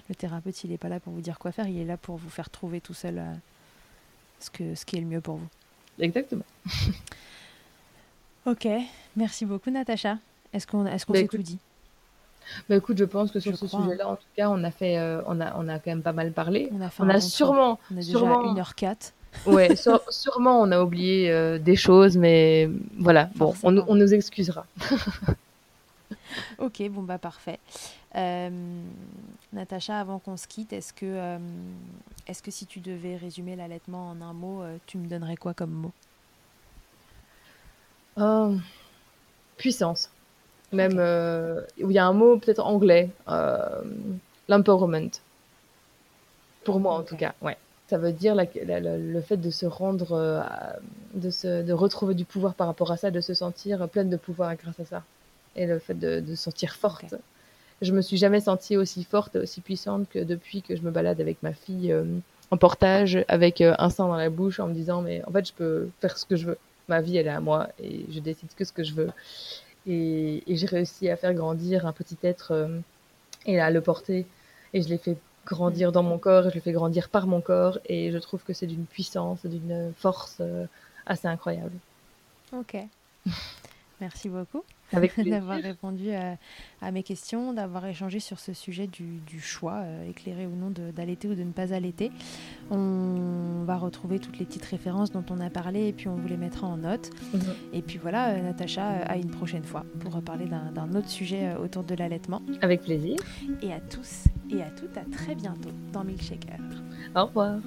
Le 0.08 0.14
thérapeute, 0.14 0.62
il 0.62 0.70
n'est 0.70 0.78
pas 0.78 0.88
là 0.88 1.00
pour 1.00 1.12
vous 1.12 1.20
dire 1.20 1.40
quoi 1.40 1.50
faire, 1.50 1.66
il 1.66 1.80
est 1.80 1.84
là 1.84 1.96
pour 1.96 2.16
vous 2.16 2.30
faire 2.30 2.48
trouver 2.48 2.80
tout 2.80 2.94
seul 2.94 3.18
euh, 3.18 3.34
ce, 4.38 4.50
que, 4.50 4.76
ce 4.76 4.84
qui 4.84 4.96
est 4.96 5.00
le 5.00 5.06
mieux 5.06 5.20
pour 5.20 5.34
vous. 5.34 5.48
Exactement. 5.98 6.44
ok, 8.46 8.68
merci 9.16 9.44
beaucoup, 9.46 9.70
Natacha. 9.70 10.18
Est-ce 10.52 10.64
qu'on 10.68 10.86
est 10.86 11.04
qu'on 11.04 11.12
bah, 11.12 11.18
s'est 11.18 11.26
tout 11.26 11.38
dit? 11.38 11.58
Bah 12.68 12.76
écoute, 12.76 12.98
je 12.98 13.04
pense 13.04 13.32
que 13.32 13.40
sur 13.40 13.56
ce 13.56 13.66
sujet-là, 13.66 14.08
en 14.08 14.14
tout 14.14 14.28
cas, 14.36 14.48
on 14.48 14.62
a 14.62 14.70
fait, 14.70 14.96
euh, 14.96 15.22
on 15.26 15.40
a, 15.40 15.56
on 15.56 15.68
a 15.68 15.80
quand 15.80 15.90
même 15.90 16.02
pas 16.02 16.12
mal 16.12 16.30
parlé. 16.32 16.70
On 16.72 16.80
a, 16.80 16.88
on 17.00 17.08
a 17.08 17.20
sûrement, 17.20 17.80
on 17.90 17.94
a 17.94 17.96
déjà 17.96 18.12
sûrement 18.12 18.54
1h04 18.54 19.12
ouais, 19.46 19.74
sûrement 20.10 20.60
on 20.60 20.70
a 20.72 20.82
oublié 20.82 21.30
euh, 21.30 21.58
des 21.58 21.76
choses, 21.76 22.16
mais 22.16 22.68
voilà, 22.98 23.30
bon, 23.36 23.54
on, 23.62 23.72
nous 23.72 24.14
excusera. 24.14 24.66
ok, 26.58 26.88
bon 26.90 27.02
bah 27.02 27.18
parfait. 27.18 27.58
Euh, 28.16 28.50
Natacha, 29.52 29.98
avant 30.00 30.18
qu'on 30.18 30.36
se 30.36 30.46
quitte, 30.46 30.72
est-ce 30.72 30.92
que, 30.92 31.06
euh, 31.06 31.38
est-ce 32.26 32.42
que 32.42 32.50
si 32.50 32.66
tu 32.66 32.80
devais 32.80 33.16
résumer 33.16 33.56
l'allaitement 33.56 34.10
en 34.10 34.20
un 34.20 34.32
mot, 34.32 34.62
tu 34.86 34.98
me 34.98 35.06
donnerais 35.06 35.36
quoi 35.36 35.54
comme 35.54 35.92
mot? 38.16 38.58
Puissance. 39.56 40.10
Même, 40.72 41.00
il 41.78 41.92
y 41.92 41.98
a 41.98 42.06
un 42.06 42.12
mot 42.12 42.36
peut-être 42.38 42.64
anglais, 42.64 43.10
l'empowerment. 44.48 45.10
Pour 46.64 46.80
moi 46.80 46.94
en 46.94 47.02
tout 47.02 47.16
cas, 47.16 47.34
ouais 47.40 47.56
ça 47.88 47.96
veut 47.96 48.12
dire 48.12 48.36
le 48.36 49.20
fait 49.22 49.38
de 49.38 49.50
se 49.50 49.64
rendre, 49.64 50.12
euh, 50.12 50.42
de, 51.14 51.30
se, 51.30 51.62
de 51.62 51.72
retrouver 51.72 52.14
du 52.14 52.26
pouvoir 52.26 52.54
par 52.54 52.66
rapport 52.66 52.92
à 52.92 52.98
ça, 52.98 53.10
de 53.10 53.20
se 53.20 53.32
sentir 53.32 53.88
pleine 53.88 54.10
de 54.10 54.18
pouvoir 54.18 54.54
grâce 54.56 54.78
à 54.78 54.84
ça. 54.84 55.04
Et 55.56 55.66
le 55.66 55.78
fait 55.78 55.98
de, 55.98 56.22
se 56.28 56.36
sentir 56.36 56.74
forte. 56.74 57.14
Je 57.80 57.92
me 57.92 58.02
suis 58.02 58.18
jamais 58.18 58.40
sentie 58.40 58.76
aussi 58.76 59.04
forte 59.04 59.36
et 59.36 59.38
aussi 59.38 59.60
puissante 59.60 60.08
que 60.10 60.18
depuis 60.18 60.62
que 60.62 60.76
je 60.76 60.82
me 60.82 60.90
balade 60.90 61.20
avec 61.20 61.42
ma 61.42 61.54
fille 61.54 61.90
euh, 61.90 62.04
en 62.50 62.58
portage, 62.58 63.24
avec 63.28 63.60
euh, 63.60 63.74
un 63.78 63.88
sein 63.88 64.06
dans 64.06 64.16
la 64.16 64.28
bouche, 64.28 64.60
en 64.60 64.68
me 64.68 64.74
disant, 64.74 65.00
mais 65.00 65.22
en 65.26 65.30
fait, 65.30 65.48
je 65.48 65.52
peux 65.54 65.88
faire 66.00 66.18
ce 66.18 66.26
que 66.26 66.36
je 66.36 66.46
veux. 66.46 66.58
Ma 66.88 67.00
vie, 67.00 67.16
elle 67.16 67.26
est 67.26 67.30
à 67.30 67.40
moi 67.40 67.68
et 67.82 68.04
je 68.10 68.20
décide 68.20 68.50
que 68.54 68.64
ce 68.64 68.72
que 68.72 68.84
je 68.84 68.92
veux. 68.92 69.10
Et, 69.86 70.42
j'ai 70.46 70.66
réussi 70.66 71.08
à 71.08 71.16
faire 71.16 71.32
grandir 71.32 71.86
un 71.86 71.92
petit 71.92 72.18
être 72.22 72.68
et 73.46 73.60
à 73.60 73.70
le 73.70 73.80
porter. 73.80 74.26
Et 74.74 74.82
je 74.82 74.88
l'ai 74.88 74.98
fait 74.98 75.16
grandir 75.48 75.92
dans 75.92 76.02
mon 76.02 76.18
corps 76.18 76.46
et 76.46 76.50
je 76.50 76.54
le 76.54 76.60
fais 76.60 76.72
grandir 76.72 77.08
par 77.08 77.26
mon 77.26 77.40
corps. 77.40 77.78
Et 77.86 78.12
je 78.12 78.18
trouve 78.18 78.42
que 78.44 78.52
c'est 78.52 78.66
d'une 78.66 78.86
puissance, 78.86 79.44
d'une 79.46 79.92
force 79.96 80.36
euh, 80.40 80.66
assez 81.06 81.26
incroyable. 81.26 81.76
Ok. 82.52 82.76
Merci 84.00 84.28
beaucoup 84.28 84.62
d'avoir 85.26 85.60
répondu 85.60 86.12
à, 86.12 86.90
mes 86.92 87.02
questions, 87.02 87.52
d'avoir 87.52 87.84
échangé 87.86 88.20
sur 88.20 88.38
ce 88.38 88.54
sujet 88.54 88.86
du, 88.86 89.40
choix, 89.40 89.80
euh, 89.82 90.08
éclairé 90.08 90.46
ou 90.46 90.56
non 90.56 90.70
d'allaiter 90.70 91.28
ou 91.28 91.34
de 91.34 91.42
ne 91.42 91.52
pas 91.52 91.74
allaiter. 91.74 92.10
On 92.70 93.64
va 93.66 93.76
retrouver 93.76 94.18
toutes 94.18 94.38
les 94.38 94.46
petites 94.46 94.64
références 94.64 95.10
dont 95.10 95.24
on 95.30 95.40
a 95.40 95.50
parlé 95.50 95.88
et 95.88 95.92
puis 95.92 96.08
on 96.08 96.14
vous 96.14 96.28
les 96.28 96.38
mettra 96.38 96.66
en 96.66 96.78
note. 96.78 97.10
Mhm. 97.34 97.40
Et 97.74 97.82
puis 97.82 97.98
voilà, 97.98 98.30
euh, 98.30 98.40
Natacha, 98.40 98.88
euh, 98.88 99.04
à 99.06 99.16
une 99.16 99.30
prochaine 99.30 99.64
fois 99.64 99.84
pour 100.00 100.22
parler 100.22 100.46
d'un 100.46 100.94
autre 100.94 101.10
sujet 101.10 101.54
autour 101.56 101.82
de 101.82 101.94
l'allaitement. 101.94 102.40
Avec 102.62 102.82
plaisir. 102.82 103.16
Et 103.60 103.72
à 103.72 103.80
tous 103.80 104.24
et 104.50 104.62
à 104.62 104.70
toutes, 104.70 104.96
à 104.96 105.04
très 105.10 105.34
bientôt 105.34 105.70
dans 105.92 106.04
Milkshaker. 106.04 106.58
Au 107.14 107.26
revoir. 107.26 107.58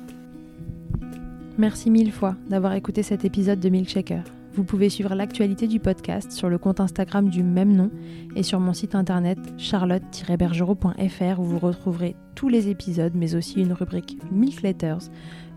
Merci 1.57 1.89
mille 1.89 2.11
fois 2.11 2.35
d'avoir 2.49 2.73
écouté 2.73 3.03
cet 3.03 3.25
épisode 3.25 3.59
de 3.59 3.69
Milkshaker. 3.69 4.23
Vous 4.53 4.63
pouvez 4.65 4.89
suivre 4.89 5.15
l'actualité 5.15 5.67
du 5.67 5.79
podcast 5.79 6.31
sur 6.31 6.49
le 6.49 6.57
compte 6.57 6.81
Instagram 6.81 7.29
du 7.29 7.41
même 7.41 7.73
nom 7.73 7.89
et 8.35 8.43
sur 8.43 8.59
mon 8.59 8.73
site 8.73 8.95
internet 8.95 9.37
charlotte-bergerot.fr 9.57 11.39
où 11.39 11.43
vous 11.43 11.59
retrouverez 11.59 12.15
tous 12.35 12.49
les 12.49 12.67
épisodes 12.67 13.13
mais 13.15 13.35
aussi 13.35 13.61
une 13.61 13.71
rubrique 13.71 14.17
Milk 14.29 14.61
Letters 14.61 15.09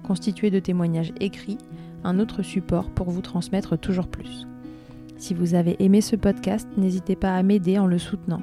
constituée 0.05 0.51
de 0.51 0.61
témoignages 0.61 1.12
écrits, 1.18 1.59
un 2.05 2.20
autre 2.20 2.43
support 2.43 2.91
pour 2.91 3.11
vous 3.11 3.22
transmettre 3.22 3.77
toujours 3.77 4.07
plus. 4.07 4.47
Si 5.16 5.35
vous 5.35 5.55
avez 5.55 5.77
aimé 5.83 6.01
ce 6.01 6.16
podcast, 6.16 6.68
n'hésitez 6.77 7.16
pas 7.16 7.35
à 7.35 7.43
m'aider 7.43 7.79
en 7.79 7.87
le 7.87 7.99
soutenant. 7.99 8.43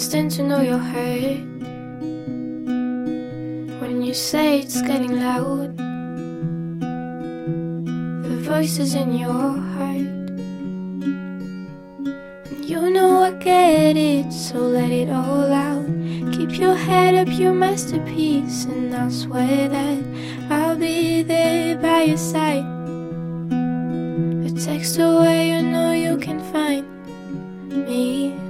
Stand 0.00 0.30
to 0.30 0.42
know 0.42 0.62
your 0.62 0.78
When 3.80 4.02
you 4.02 4.14
say 4.14 4.60
it's 4.60 4.80
getting 4.80 5.20
loud. 5.20 5.76
The 8.24 8.38
voices 8.40 8.94
in 8.94 9.18
your 9.18 9.28
heart. 9.28 10.08
And 12.48 12.64
you 12.64 12.88
know 12.90 13.24
I 13.24 13.32
get 13.32 13.98
it, 13.98 14.32
so 14.32 14.60
let 14.60 14.90
it 14.90 15.10
all 15.10 15.52
out. 15.52 15.84
Keep 16.32 16.58
your 16.58 16.74
head 16.74 17.14
up, 17.14 17.28
your 17.38 17.52
masterpiece, 17.52 18.64
and 18.64 18.94
I'll 18.94 19.10
swear 19.10 19.68
that 19.68 20.02
I'll 20.50 20.78
be 20.78 21.22
there 21.22 21.76
by 21.76 22.04
your 22.04 22.16
side. 22.16 22.64
A 24.46 24.50
text 24.64 24.98
away, 24.98 25.50
you 25.50 25.60
know 25.60 25.92
you 25.92 26.16
can 26.16 26.40
find 26.50 26.86
me. 27.86 28.49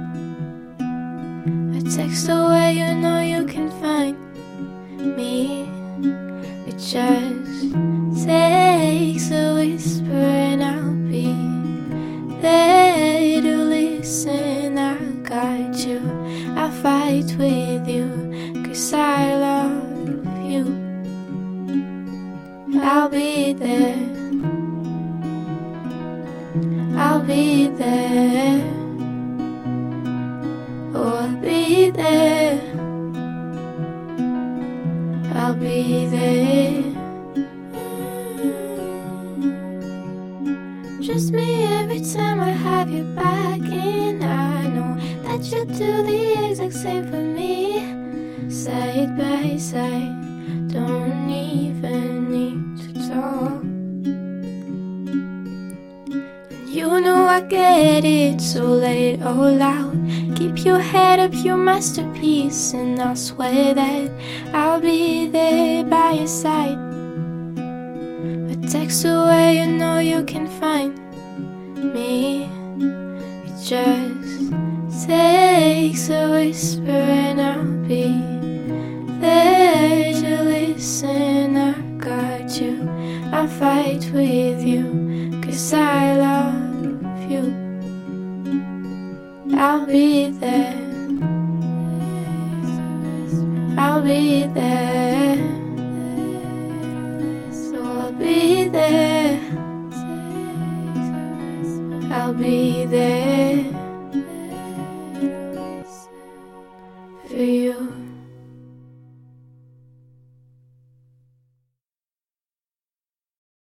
Text 1.95 2.29
away, 2.29 2.73
you 2.73 2.95
know 2.95 3.19
you 3.19 3.45
can 3.45 3.70